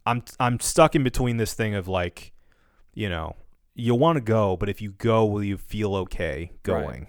I'm 0.06 0.24
I'm 0.40 0.60
stuck 0.60 0.95
in 0.95 1.03
between 1.03 1.38
this 1.38 1.53
thing 1.53 1.76
of 1.76 1.88
like, 1.88 2.34
you 2.94 3.08
know, 3.08 3.36
you 3.76 3.94
want 3.95 4.18
to 4.18 4.22
go, 4.22 4.58
but 4.58 4.68
if 4.68 4.82
you 4.82 4.91
go, 4.91 5.26
will 5.26 5.44
you 5.44 5.58
feel 5.58 5.95
okay 5.95 6.52
going? 6.64 7.08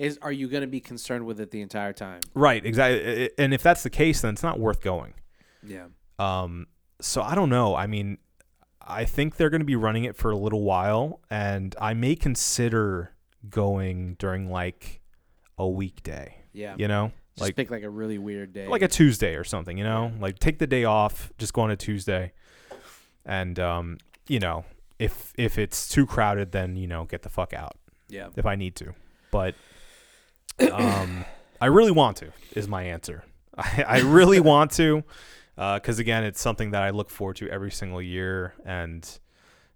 Is 0.00 0.18
are 0.22 0.32
you 0.32 0.48
going 0.48 0.62
to 0.62 0.66
be 0.66 0.80
concerned 0.80 1.26
with 1.26 1.40
it 1.40 1.50
the 1.50 1.60
entire 1.60 1.92
time? 1.92 2.20
Right, 2.32 2.64
exactly. 2.64 3.28
And 3.36 3.52
if 3.52 3.62
that's 3.62 3.82
the 3.82 3.90
case, 3.90 4.22
then 4.22 4.32
it's 4.32 4.42
not 4.42 4.58
worth 4.58 4.80
going. 4.80 5.12
Yeah. 5.62 5.88
Um, 6.18 6.68
so 7.02 7.20
I 7.20 7.34
don't 7.34 7.50
know. 7.50 7.74
I 7.76 7.86
mean, 7.86 8.16
I 8.80 9.04
think 9.04 9.36
they're 9.36 9.50
going 9.50 9.60
to 9.60 9.66
be 9.66 9.76
running 9.76 10.04
it 10.04 10.16
for 10.16 10.30
a 10.30 10.38
little 10.38 10.62
while, 10.62 11.20
and 11.28 11.76
I 11.78 11.92
may 11.92 12.16
consider 12.16 13.14
going 13.50 14.14
during 14.18 14.50
like 14.50 15.02
a 15.58 15.68
weekday. 15.68 16.34
Yeah. 16.54 16.76
You 16.78 16.88
know, 16.88 17.12
Just 17.36 17.48
like 17.48 17.56
pick 17.56 17.70
like 17.70 17.82
a 17.82 17.90
really 17.90 18.16
weird 18.16 18.54
day. 18.54 18.68
like 18.68 18.80
a 18.80 18.88
Tuesday 18.88 19.34
or 19.34 19.44
something. 19.44 19.76
You 19.76 19.84
know, 19.84 20.12
like 20.18 20.38
take 20.38 20.60
the 20.60 20.66
day 20.66 20.84
off, 20.84 21.30
just 21.36 21.52
go 21.52 21.60
on 21.60 21.70
a 21.70 21.76
Tuesday, 21.76 22.32
and 23.26 23.58
um, 23.58 23.98
you 24.28 24.40
know, 24.40 24.64
if 24.98 25.34
if 25.36 25.58
it's 25.58 25.90
too 25.90 26.06
crowded, 26.06 26.52
then 26.52 26.76
you 26.76 26.86
know, 26.86 27.04
get 27.04 27.20
the 27.20 27.28
fuck 27.28 27.52
out 27.52 27.76
yeah. 28.08 28.28
if 28.34 28.46
I 28.46 28.56
need 28.56 28.76
to. 28.76 28.94
But 29.30 29.54
um, 30.72 31.24
I 31.60 31.66
really 31.66 31.92
want 31.92 32.18
to 32.18 32.32
is 32.54 32.68
my 32.68 32.84
answer. 32.84 33.24
I, 33.58 33.84
I 33.86 33.98
really 34.00 34.40
want 34.40 34.72
to 34.72 35.04
because 35.56 35.98
again, 35.98 36.24
it's 36.24 36.40
something 36.40 36.70
that 36.70 36.82
I 36.82 36.90
look 36.90 37.10
forward 37.10 37.36
to 37.36 37.48
every 37.48 37.70
single 37.70 38.00
year, 38.00 38.54
and 38.64 39.06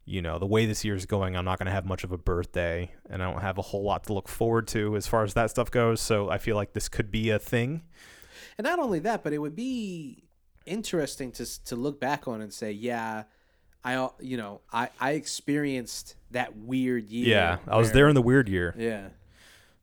you 0.07 0.23
know 0.23 0.39
the 0.39 0.47
way 0.47 0.65
this 0.67 0.85
year 0.85 0.95
is 0.95 1.05
going, 1.05 1.37
I'm 1.37 1.45
not 1.45 1.59
going 1.59 1.67
to 1.67 1.73
have 1.73 1.85
much 1.85 2.05
of 2.05 2.13
a 2.13 2.19
birthday, 2.19 2.91
and 3.11 3.23
I 3.23 3.31
don't 3.31 3.43
have 3.43 3.59
a 3.59 3.63
whole 3.63 3.83
lot 3.83 4.05
to 4.05 4.15
look 4.15 4.29
forward 4.29 4.67
to 4.69 4.97
as 4.97 5.07
far 5.07 5.25
as 5.25 5.35
that 5.35 5.51
stuff 5.51 5.71
goes. 5.71 6.01
So 6.01 6.31
I 6.31 6.39
feel 6.39 6.57
like 6.57 6.73
this 6.73 6.89
could 6.89 7.11
be 7.11 7.31
a 7.31 7.39
thing. 7.39 7.83
And 8.57 8.65
not 8.65 8.79
only 8.79 8.99
that, 9.01 9.23
but 9.23 9.33
it 9.33 9.39
would 9.39 9.57
be 9.57 10.25
interesting 10.65 11.33
to 11.33 11.65
to 11.65 11.77
look 11.77 12.01
back 12.01 12.27
on 12.27 12.41
and 12.41 12.53
say, 12.53 12.73
yeah, 12.73 13.25
I 13.85 14.09
you 14.21 14.39
know 14.39 14.63
I 14.73 14.89
I 14.99 15.13
experienced 15.13 16.17
that 16.31 16.57
weird 16.57 17.11
year. 17.11 17.29
Yeah, 17.29 17.59
I 17.69 17.77
was 17.77 17.93
there 17.93 18.09
in 18.09 18.15
the 18.15 18.23
weird 18.23 18.49
year. 18.49 18.75
Yeah. 18.79 19.09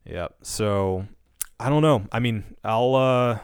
Yep. 0.04 0.34
So 0.42 1.06
I 1.60 1.68
don't 1.68 1.82
know. 1.82 2.06
I 2.12 2.18
mean, 2.20 2.44
I'll 2.64 2.94
uh, 2.94 3.38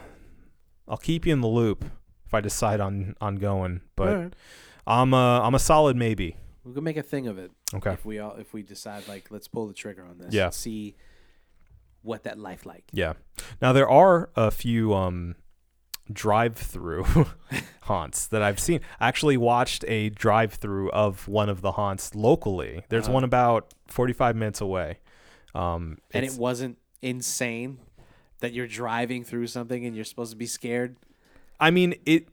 I'll 0.87 0.97
keep 0.97 1.25
you 1.25 1.33
in 1.33 1.41
the 1.41 1.47
loop 1.47 1.85
if 2.25 2.33
I 2.33 2.41
decide 2.41 2.79
on 2.79 3.15
on 3.21 3.35
going, 3.37 3.81
but. 3.95 4.07
Alright. 4.09 4.33
I'm 4.87 5.13
a 5.13 5.41
I'm 5.43 5.53
a 5.53 5.59
solid 5.59 5.95
maybe. 5.95 6.35
we 6.63 6.73
can 6.73 6.83
make 6.83 6.97
a 6.97 7.03
thing 7.03 7.27
of 7.27 7.37
it 7.37 7.51
Okay. 7.75 7.91
if 7.91 8.05
we 8.05 8.17
all 8.17 8.35
if 8.37 8.53
we 8.53 8.63
decide 8.63 9.07
like 9.07 9.29
let's 9.29 9.47
pull 9.47 9.67
the 9.67 9.73
trigger 9.75 10.03
on 10.03 10.17
this. 10.17 10.33
Yeah. 10.33 10.45
and 10.45 10.53
see 10.53 10.95
what 12.01 12.23
that 12.23 12.39
life 12.39 12.65
like. 12.65 12.85
Yeah. 12.91 13.13
Now 13.61 13.71
there 13.71 13.87
are 13.87 14.31
a 14.35 14.49
few 14.49 14.95
um 14.95 15.35
drive-through 16.11 17.05
haunts 17.83 18.25
that 18.27 18.41
I've 18.41 18.59
seen. 18.59 18.79
I 18.99 19.07
actually 19.07 19.37
watched 19.37 19.85
a 19.87 20.09
drive-through 20.09 20.89
of 20.91 21.27
one 21.27 21.49
of 21.49 21.61
the 21.61 21.73
haunts 21.73 22.15
locally. 22.15 22.83
There's 22.89 23.03
Uh-huh. 23.05 23.13
one 23.13 23.23
about 23.23 23.71
45 23.87 24.35
minutes 24.35 24.59
away. 24.61 24.97
Um 25.55 25.97
And 26.13 26.25
it 26.25 26.33
wasn't 26.33 26.77
insane 27.01 27.79
that 28.39 28.53
you're 28.53 28.67
driving 28.67 29.23
through 29.23 29.47
something 29.47 29.85
and 29.85 29.95
you're 29.95 30.05
supposed 30.05 30.31
to 30.31 30.37
be 30.37 30.45
scared. 30.45 30.95
I 31.59 31.71
mean 31.71 31.95
it 32.05 32.27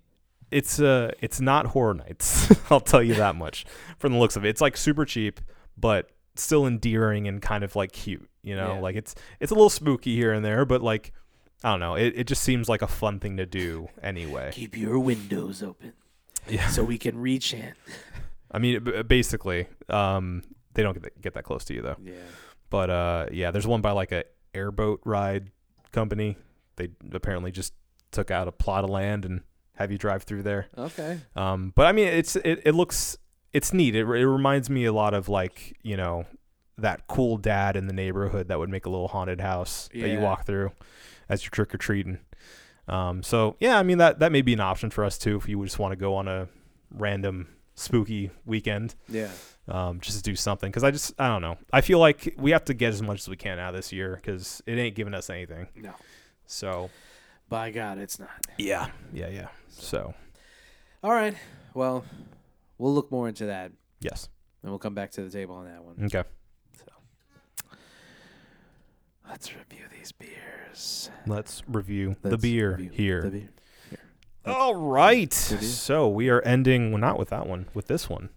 it's 0.51 0.79
uh 0.81 1.11
it's 1.21 1.41
not 1.41 1.67
horror 1.69 1.95
nights. 1.95 2.53
I'll 2.71 2.81
tell 2.81 3.03
you 3.03 3.15
that 3.15 3.35
much 3.37 3.65
from 3.99 4.13
the 4.13 4.19
looks 4.19 4.37
of 4.37 4.45
it. 4.45 4.49
It's 4.51 4.61
like 4.61 4.77
super 4.77 5.05
cheap 5.05 5.41
but 5.79 6.11
still 6.37 6.67
endearing 6.67 7.27
and 7.29 7.41
kind 7.43 7.65
of 7.65 7.75
like 7.77 7.93
cute, 7.93 8.29
you 8.43 8.55
know? 8.55 8.75
Yeah. 8.75 8.81
Like 8.81 8.97
it's 8.97 9.15
it's 9.41 9.51
a 9.51 9.55
little 9.55 9.71
spooky 9.71 10.15
here 10.15 10.33
and 10.33 10.45
there, 10.45 10.65
but 10.65 10.83
like 10.83 11.13
I 11.65 11.71
don't 11.71 11.81
know. 11.81 11.95
It 11.95 12.13
it 12.17 12.25
just 12.27 12.43
seems 12.43 12.69
like 12.69 12.83
a 12.83 12.87
fun 12.87 13.19
thing 13.19 13.39
to 13.39 13.47
do 13.47 13.89
anyway. 14.03 14.51
Keep 14.53 14.77
your 14.77 14.99
windows 14.99 15.63
open 15.63 15.95
Yeah. 16.49 16.69
so 16.69 16.85
we 16.85 16.99
can 16.99 17.19
reach 17.19 17.53
in. 17.55 17.73
I 18.53 18.59
mean 18.59 18.85
basically 19.09 19.67
um 19.89 20.43
they 20.75 20.83
don't 20.83 20.93
get 20.95 21.03
that, 21.03 21.21
get 21.21 21.35
that 21.35 21.45
close 21.45 21.65
to 21.65 21.75
you 21.75 21.83
though. 21.83 21.97
Yeah. 22.03 22.13
But 22.71 22.91
uh 22.91 23.27
yeah, 23.33 23.51
there's 23.51 23.67
one 23.67 23.81
by 23.81 23.93
like 23.93 24.13
a 24.13 24.25
airboat 24.55 25.01
ride 25.05 25.51
company. 25.93 26.37
They 26.77 26.89
apparently 27.13 27.53
just 27.53 27.73
took 28.11 28.31
out 28.31 28.49
a 28.49 28.53
plot 28.53 28.85
of 28.85 28.91
land 28.91 29.25
and 29.25 29.43
have 29.77 29.91
you 29.93 29.99
drive 29.99 30.23
through 30.23 30.43
there. 30.43 30.69
Okay. 30.77 31.21
Um, 31.35 31.73
but 31.75 31.87
I 31.87 31.93
mean, 31.93 32.09
it's 32.09 32.37
it, 32.37 32.63
it 32.65 32.75
looks 32.75 33.17
it's 33.53 33.73
neat. 33.73 33.95
It, 33.95 34.01
it 34.01 34.27
reminds 34.27 34.69
me 34.71 34.85
a 34.85 34.93
lot 34.93 35.15
of 35.15 35.29
like 35.29 35.77
you 35.83 35.97
know 35.97 36.25
that 36.79 37.07
cool 37.07 37.39
dad 37.39 37.77
in 37.77 37.87
the 37.87 37.93
neighborhood 37.95 38.49
that 38.49 38.59
would 38.59 38.69
make 38.69 38.85
a 38.87 38.91
little 38.91 39.09
haunted 39.09 39.41
house 39.41 39.89
that 39.95 40.09
you 40.11 40.19
walk 40.21 40.45
through 40.45 40.73
as 41.29 41.43
you're 41.45 41.51
trick 41.51 41.75
or 41.75 41.79
treating. 41.79 42.19
Um, 42.89 43.23
so 43.23 43.57
yeah, 43.61 43.79
I 43.79 43.83
mean 43.83 43.99
that 43.99 44.19
that 44.21 44.31
may 44.33 44.43
be 44.43 44.53
an 44.53 44.61
option 44.61 44.91
for 44.91 45.05
us 45.05 45.19
too 45.19 45.37
if 45.37 45.49
you 45.49 45.63
just 45.65 45.79
want 45.79 45.93
to 45.93 45.97
go 45.97 46.15
on 46.15 46.29
a 46.29 46.49
random 46.91 47.49
spooky 47.75 48.31
weekend, 48.45 48.95
Yeah. 49.09 49.29
Um, 49.69 50.01
just 50.01 50.17
to 50.19 50.23
do 50.23 50.37
something. 50.37 50.71
Because 50.71 50.85
I 50.85 50.91
just 50.91 51.15
I 51.19 51.29
don't 51.29 51.43
know. 51.43 51.57
I 51.73 51.81
feel 51.81 51.99
like 51.99 52.35
we 52.39 52.51
have 52.53 52.65
to 52.67 52.75
get 52.75 52.93
as 52.93 53.03
much 53.03 53.21
as 53.21 53.29
we 53.29 53.37
can 53.37 53.59
out 53.59 53.71
of 53.71 53.77
this 53.77 53.93
year 53.93 54.17
because 54.17 54.63
it 54.67 54.79
ain't 54.79 54.95
giving 54.95 55.15
us 55.15 55.29
anything. 55.31 55.69
No. 55.77 55.93
So 56.47 56.91
By 57.49 57.71
God, 57.71 57.99
it's 57.99 58.19
not. 58.19 58.31
yeah, 58.59 58.89
yeah, 59.13 59.29
yeah. 59.29 59.49
So 59.69 60.15
All 61.03 61.11
right. 61.13 61.35
Well, 61.75 62.05
we'll 62.79 62.95
look 62.95 63.11
more 63.11 63.29
into 63.29 63.47
that 63.47 63.73
yes, 64.01 64.29
and 64.63 64.71
we'll 64.71 64.79
come 64.79 64.95
back 64.95 65.11
to 65.13 65.23
the 65.23 65.31
table 65.31 65.55
on 65.57 65.65
that 65.67 65.83
one. 65.85 65.97
okay. 66.05 66.23
So. 66.79 66.93
Let's 69.29 69.53
review 69.55 69.85
these 69.97 70.13
beers. 70.13 71.11
Let's 71.27 71.63
review 71.67 72.17
the 72.23 72.31
Let's 72.31 72.43
beer 72.43 72.71
review 72.77 72.91
here. 72.93 73.23
the 73.23 73.31
beer. 73.31 73.49
All 74.47 74.77
right. 74.77 75.33
So 75.33 76.07
we 76.09 76.29
are 76.31 76.41
ending, 76.43 76.93
well, 76.93 77.01
not 77.01 77.19
with 77.19 77.31
that 77.31 77.49
one, 77.49 77.67
with 77.75 77.89
this 77.89 78.09
one. 78.09 78.29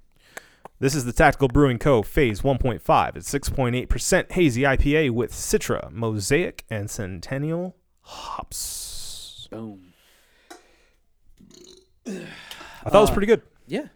This 0.79 0.95
is 0.95 1.03
the 1.05 1.11
Tactical 1.11 1.49
Brewing 1.49 1.77
Co. 1.77 2.01
Phase 2.01 2.41
1.5. 2.41 3.15
It's 3.17 3.29
6.8% 3.33 4.31
hazy 4.31 4.61
IPA 4.61 5.11
with 5.11 5.33
Citra, 5.33 5.91
Mosaic, 5.91 6.63
and 6.69 6.89
Centennial 6.89 7.75
hops. 8.01 9.47
Boom. 9.51 9.93
I 12.07 12.89
thought 12.89 12.95
it 12.95 13.01
was 13.01 13.09
Uh, 13.09 13.13
pretty 13.13 13.27
good. 13.27 13.41
Yeah. 13.67 13.87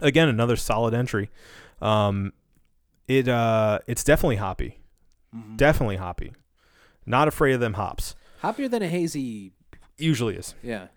Again, 0.00 0.28
another 0.28 0.54
solid 0.56 0.94
entry. 0.94 1.30
Um, 1.82 2.32
it 3.08 3.26
uh, 3.28 3.80
it's 3.88 4.04
definitely 4.04 4.36
hoppy. 4.36 4.78
Mm-hmm. 5.34 5.56
Definitely 5.56 5.96
hoppy. 5.96 6.32
Not 7.06 7.26
afraid 7.26 7.54
of 7.54 7.60
them 7.60 7.74
hops. 7.74 8.14
Hoppier 8.42 8.70
than 8.70 8.82
a 8.82 8.88
hazy. 8.88 9.52
Usually 9.96 10.36
is. 10.36 10.54
Yeah. 10.62 10.88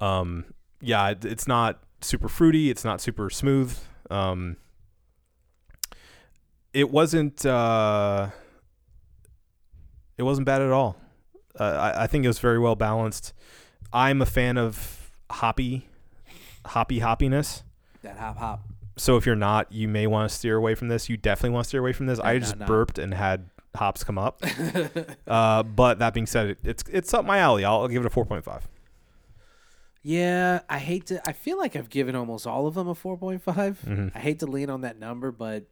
um 0.00 0.44
yeah 0.80 1.10
it, 1.10 1.24
it's 1.24 1.46
not 1.46 1.80
super 2.00 2.28
fruity 2.28 2.70
it's 2.70 2.84
not 2.84 3.00
super 3.00 3.30
smooth 3.30 3.78
um 4.14 4.56
it 6.72 6.90
wasn't 6.90 7.44
uh 7.44 8.28
it 10.16 10.22
wasn't 10.22 10.46
bad 10.46 10.62
at 10.62 10.70
all. 10.70 10.96
Uh, 11.58 11.64
I, 11.64 12.04
I 12.04 12.06
think 12.06 12.24
it 12.24 12.28
was 12.28 12.38
very 12.38 12.58
well 12.60 12.76
balanced. 12.76 13.32
I'm 13.92 14.22
a 14.22 14.26
fan 14.26 14.56
of 14.56 15.10
hoppy 15.30 15.88
hoppy 16.66 17.00
hoppiness. 17.00 17.62
That 18.02 18.18
hop 18.18 18.38
hop. 18.38 18.60
so 18.96 19.16
if 19.16 19.26
you're 19.26 19.34
not 19.34 19.72
you 19.72 19.88
may 19.88 20.06
want 20.06 20.30
to 20.30 20.34
steer 20.34 20.56
away 20.56 20.74
from 20.74 20.88
this. 20.88 21.08
You 21.08 21.16
definitely 21.16 21.50
want 21.50 21.64
to 21.64 21.68
steer 21.68 21.80
away 21.80 21.92
from 21.92 22.06
this. 22.06 22.20
I 22.20 22.38
just 22.38 22.56
no, 22.56 22.60
no. 22.60 22.66
burped 22.66 22.98
and 22.98 23.14
had 23.14 23.50
hops 23.74 24.04
come 24.04 24.18
up. 24.18 24.42
Uh 25.26 25.62
but 25.62 25.98
that 25.98 26.14
being 26.14 26.26
said 26.26 26.50
it, 26.50 26.58
it's 26.62 26.84
it's 26.92 27.14
up 27.14 27.24
my 27.24 27.38
alley. 27.38 27.64
I'll, 27.64 27.80
I'll 27.82 27.88
give 27.88 28.04
it 28.04 28.12
a 28.12 28.14
4.5 28.14 28.62
Yeah, 30.06 30.60
I 30.68 30.78
hate 30.78 31.06
to. 31.06 31.26
I 31.26 31.32
feel 31.32 31.56
like 31.56 31.74
I've 31.74 31.88
given 31.88 32.14
almost 32.14 32.46
all 32.46 32.66
of 32.66 32.74
them 32.74 32.86
a 32.88 32.94
4.5. 32.94 33.78
Mhm. 33.86 34.12
I 34.14 34.18
hate 34.20 34.38
to 34.40 34.46
lean 34.46 34.68
on 34.68 34.82
that 34.82 34.98
number, 35.00 35.32
but 35.32 35.64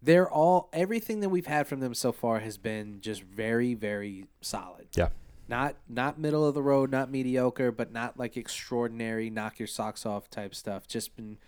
they're 0.00 0.30
all 0.30 0.68
everything 0.72 1.18
that 1.20 1.28
we've 1.28 1.46
had 1.46 1.66
from 1.66 1.80
them 1.80 1.92
so 1.92 2.12
far 2.12 2.38
has 2.38 2.56
been 2.56 3.00
just 3.00 3.22
very, 3.22 3.74
very 3.74 4.26
solid. 4.40 4.86
yeah 4.96 5.08
Not 5.48 5.74
not 5.88 6.18
middle 6.20 6.46
of 6.46 6.54
the 6.54 6.62
road, 6.62 6.90
not 6.92 7.10
mediocre, 7.10 7.72
but 7.72 7.92
not 7.92 8.16
like 8.16 8.36
extraordinary, 8.36 9.28
knock 9.28 9.58
your 9.58 9.66
socks 9.68 10.06
off 10.06 10.30
type 10.30 10.54
stuff. 10.54 10.86
Just 10.86 11.16
been 11.16 11.38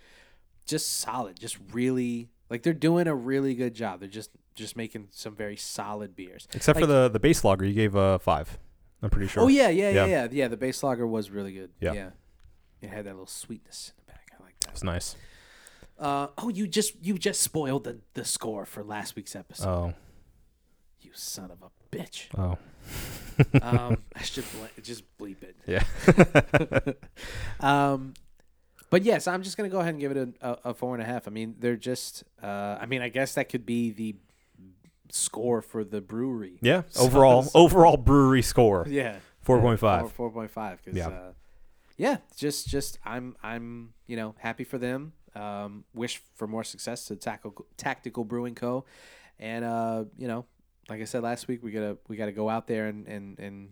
just 0.65 0.89
solid. 0.99 1.39
Just 1.39 1.57
really 1.71 2.29
like 2.49 2.63
they're 2.63 2.73
doing 2.73 3.07
a 3.07 3.15
really 3.15 3.55
good 3.55 3.73
job. 3.73 4.01
They're 4.01 4.09
just 4.09 4.31
just 4.55 4.75
making 4.75 5.07
some 5.11 5.33
very 5.35 5.55
solid 5.55 6.15
beers. 6.15 6.47
Except 6.53 6.77
for 6.77 6.85
the 6.85 7.07
the 7.07 7.19
base 7.19 7.43
lager, 7.45 7.63
you 7.65 7.73
gave 7.73 7.95
a 7.95 8.19
five. 8.19 8.59
I'm 9.03 9.09
pretty 9.11 9.27
sure. 9.27 9.43
Oh 9.43 9.47
yeah, 9.49 9.69
yeah, 9.69 9.89
yeah, 9.89 10.05
Yeah. 10.05 10.23
yeah, 10.23 10.27
yeah. 10.31 10.47
The 10.47 10.57
base 10.57 10.81
lager 10.81 11.05
was 11.05 11.29
really 11.29 11.53
good. 11.53 11.69
Yeah. 11.79 11.93
yeah. 11.93 12.09
It 12.81 12.89
had 12.89 13.05
that 13.05 13.11
little 13.11 13.27
sweetness 13.27 13.91
in 13.95 14.03
the 14.05 14.11
back. 14.13 14.31
I 14.39 14.43
like 14.43 14.59
that. 14.61 14.71
It's 14.71 14.83
nice. 14.83 15.15
Uh, 15.99 16.27
oh, 16.39 16.49
you 16.49 16.65
just 16.67 16.93
you 17.05 17.17
just 17.19 17.41
spoiled 17.41 17.83
the 17.83 17.99
the 18.15 18.25
score 18.25 18.65
for 18.65 18.83
last 18.83 19.15
week's 19.15 19.35
episode. 19.35 19.67
Oh, 19.69 19.93
you 21.01 21.11
son 21.13 21.51
of 21.51 21.61
a 21.61 21.95
bitch. 21.95 22.27
oh, 22.37 22.57
Um, 23.61 23.97
I 24.15 24.21
should 24.23 24.45
ble- 24.53 24.81
just 24.83 25.03
bleep 25.17 25.43
it. 25.43 25.55
yeah. 25.67 25.83
Um, 27.59 28.13
but 28.89 29.03
yes, 29.03 29.27
I'm 29.27 29.41
just 29.43 29.57
gonna 29.57 29.69
go 29.69 29.79
ahead 29.79 29.93
and 29.93 29.99
give 30.01 30.15
it 30.15 30.17
a, 30.41 30.49
a, 30.49 30.57
a 30.69 30.73
four 30.73 30.93
and 30.93 31.01
a 31.01 31.05
half. 31.05 31.27
I 31.27 31.31
mean, 31.31 31.55
they're 31.59 31.75
just. 31.75 32.23
Uh, 32.41 32.77
I 32.79 32.85
mean, 32.85 33.01
I 33.01 33.09
guess 33.09 33.33
that 33.35 33.49
could 33.49 33.65
be 33.65 33.91
the 33.91 34.15
score 35.09 35.61
for 35.61 35.83
the 35.83 36.01
brewery. 36.01 36.59
yeah. 36.61 36.83
So- 36.89 37.03
Overall, 37.05 37.43
so- 37.43 37.59
overall 37.59 37.97
brewery 37.97 38.41
score 38.41 38.85
Yeah. 38.89 39.17
four 39.41 39.59
point 39.59 39.79
five. 39.79 40.11
Four 40.11 40.31
point 40.31 40.51
five. 40.51 40.79
Because 40.83 40.97
Yeah. 40.97 41.07
uh, 41.09 41.31
yeah, 41.97 42.17
just 42.35 42.67
just 42.67 42.97
I'm 43.05 43.35
I'm 43.43 43.93
you 44.07 44.15
know 44.15 44.35
happy 44.39 44.63
for 44.63 44.77
them. 44.77 45.13
Um, 45.35 45.83
wish 45.93 46.21
for 46.35 46.47
more 46.47 46.63
success 46.63 47.05
to 47.05 47.15
Tactical 47.15 47.65
Tactical 47.77 48.23
Brewing 48.23 48.55
Co. 48.55 48.85
And 49.39 49.65
uh, 49.65 50.05
you 50.17 50.27
know, 50.27 50.45
like 50.89 51.01
I 51.01 51.05
said 51.05 51.23
last 51.23 51.47
week, 51.47 51.63
we 51.63 51.71
gotta 51.71 51.97
we 52.07 52.15
gotta 52.17 52.31
go 52.31 52.49
out 52.49 52.67
there 52.67 52.87
and 52.87 53.07
and 53.07 53.39
and 53.39 53.69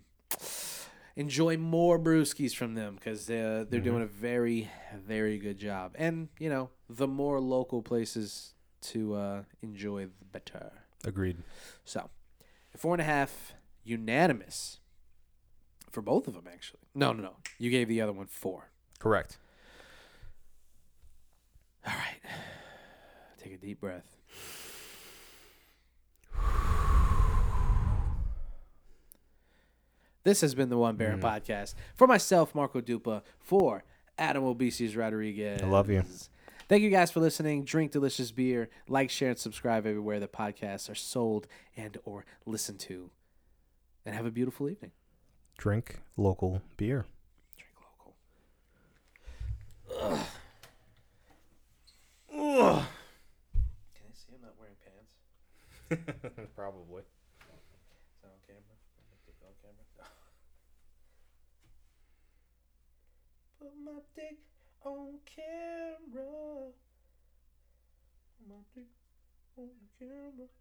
enjoy 1.16 1.58
more 1.58 2.00
brewskis 2.00 2.56
from 2.56 2.74
them 2.76 2.96
because 2.96 3.26
they're 3.26 3.66
they're 3.66 3.80
doing 3.82 4.02
a 4.04 4.08
very 4.08 4.70
very 5.06 5.38
good 5.38 5.58
job. 5.58 5.94
And 5.98 6.30
you 6.40 6.50
know, 6.50 6.70
the 6.90 7.08
more 7.08 7.40
local 7.40 7.82
places 7.82 8.54
to 8.82 9.14
uh, 9.16 9.44
enjoy, 9.62 10.06
the 10.06 10.26
better. 10.32 10.72
Agreed. 11.06 11.38
So, 11.84 12.10
four 12.76 12.94
and 12.94 13.02
a 13.02 13.06
half, 13.06 13.54
unanimous 13.84 14.80
for 15.90 16.02
both 16.02 16.28
of 16.28 16.34
them, 16.34 16.46
actually. 16.52 16.82
No, 16.96 17.12
no, 17.14 17.24
no. 17.24 17.36
You 17.58 17.70
gave 17.70 17.88
the 17.88 18.02
other 18.02 18.14
one 18.14 18.28
four. 18.28 18.70
Correct. 19.00 19.38
All 21.86 21.94
right. 21.94 22.32
Take 23.40 23.54
a 23.54 23.58
deep 23.58 23.82
breath. 23.82 24.18
This 30.24 30.42
has 30.42 30.54
been 30.54 30.70
the 30.70 30.78
One 30.78 30.98
Baron 30.98 31.20
mm. 31.20 31.24
podcast. 31.24 31.74
For 31.96 32.06
myself, 32.06 32.54
Marco 32.54 32.80
Dupa, 32.80 33.24
for 33.40 33.84
Adam 34.18 34.44
Obesius 34.44 34.96
Rodriguez. 34.96 35.62
I 35.64 35.66
love 35.66 35.90
you. 35.90 36.04
Thank 36.72 36.84
you 36.84 36.90
guys 36.90 37.12
for 37.12 37.20
listening. 37.20 37.66
Drink 37.66 37.92
delicious 37.92 38.32
beer. 38.32 38.70
Like, 38.88 39.10
share, 39.10 39.32
and 39.32 39.38
subscribe 39.38 39.86
everywhere 39.86 40.22
the 40.22 40.30
podcasts 40.30 40.90
are 40.90 40.96
sold 40.96 41.46
and 41.76 41.98
or 42.06 42.24
listened 42.46 42.80
to. 42.80 43.10
And 44.06 44.16
have 44.16 44.26
a 44.26 44.32
beautiful 44.32 44.70
evening. 44.70 44.92
Drink 45.58 46.00
local 46.16 46.62
beer. 46.78 47.08
Drink 47.58 47.76
local. 49.92 50.16
Ugh. 50.16 50.26
Ugh. 52.34 52.86
Can 53.94 54.06
I 54.08 54.14
see 54.14 54.32
I'm 54.34 54.42
not 54.42 54.56
wearing 54.58 54.78
pants? 54.80 55.12
Probably. 56.56 57.02
Is 57.02 57.52
that 58.22 58.30
on 58.30 58.40
camera? 58.48 58.78
Am 58.96 59.12
I 59.12 59.20
dick 59.26 59.36
on 59.44 59.52
camera? 59.62 59.84
Put 63.60 63.76
my 63.84 64.00
dick 64.16 64.38
on 64.84 65.20
camera. 65.26 66.72
On 69.58 69.68
camera. 70.00 70.61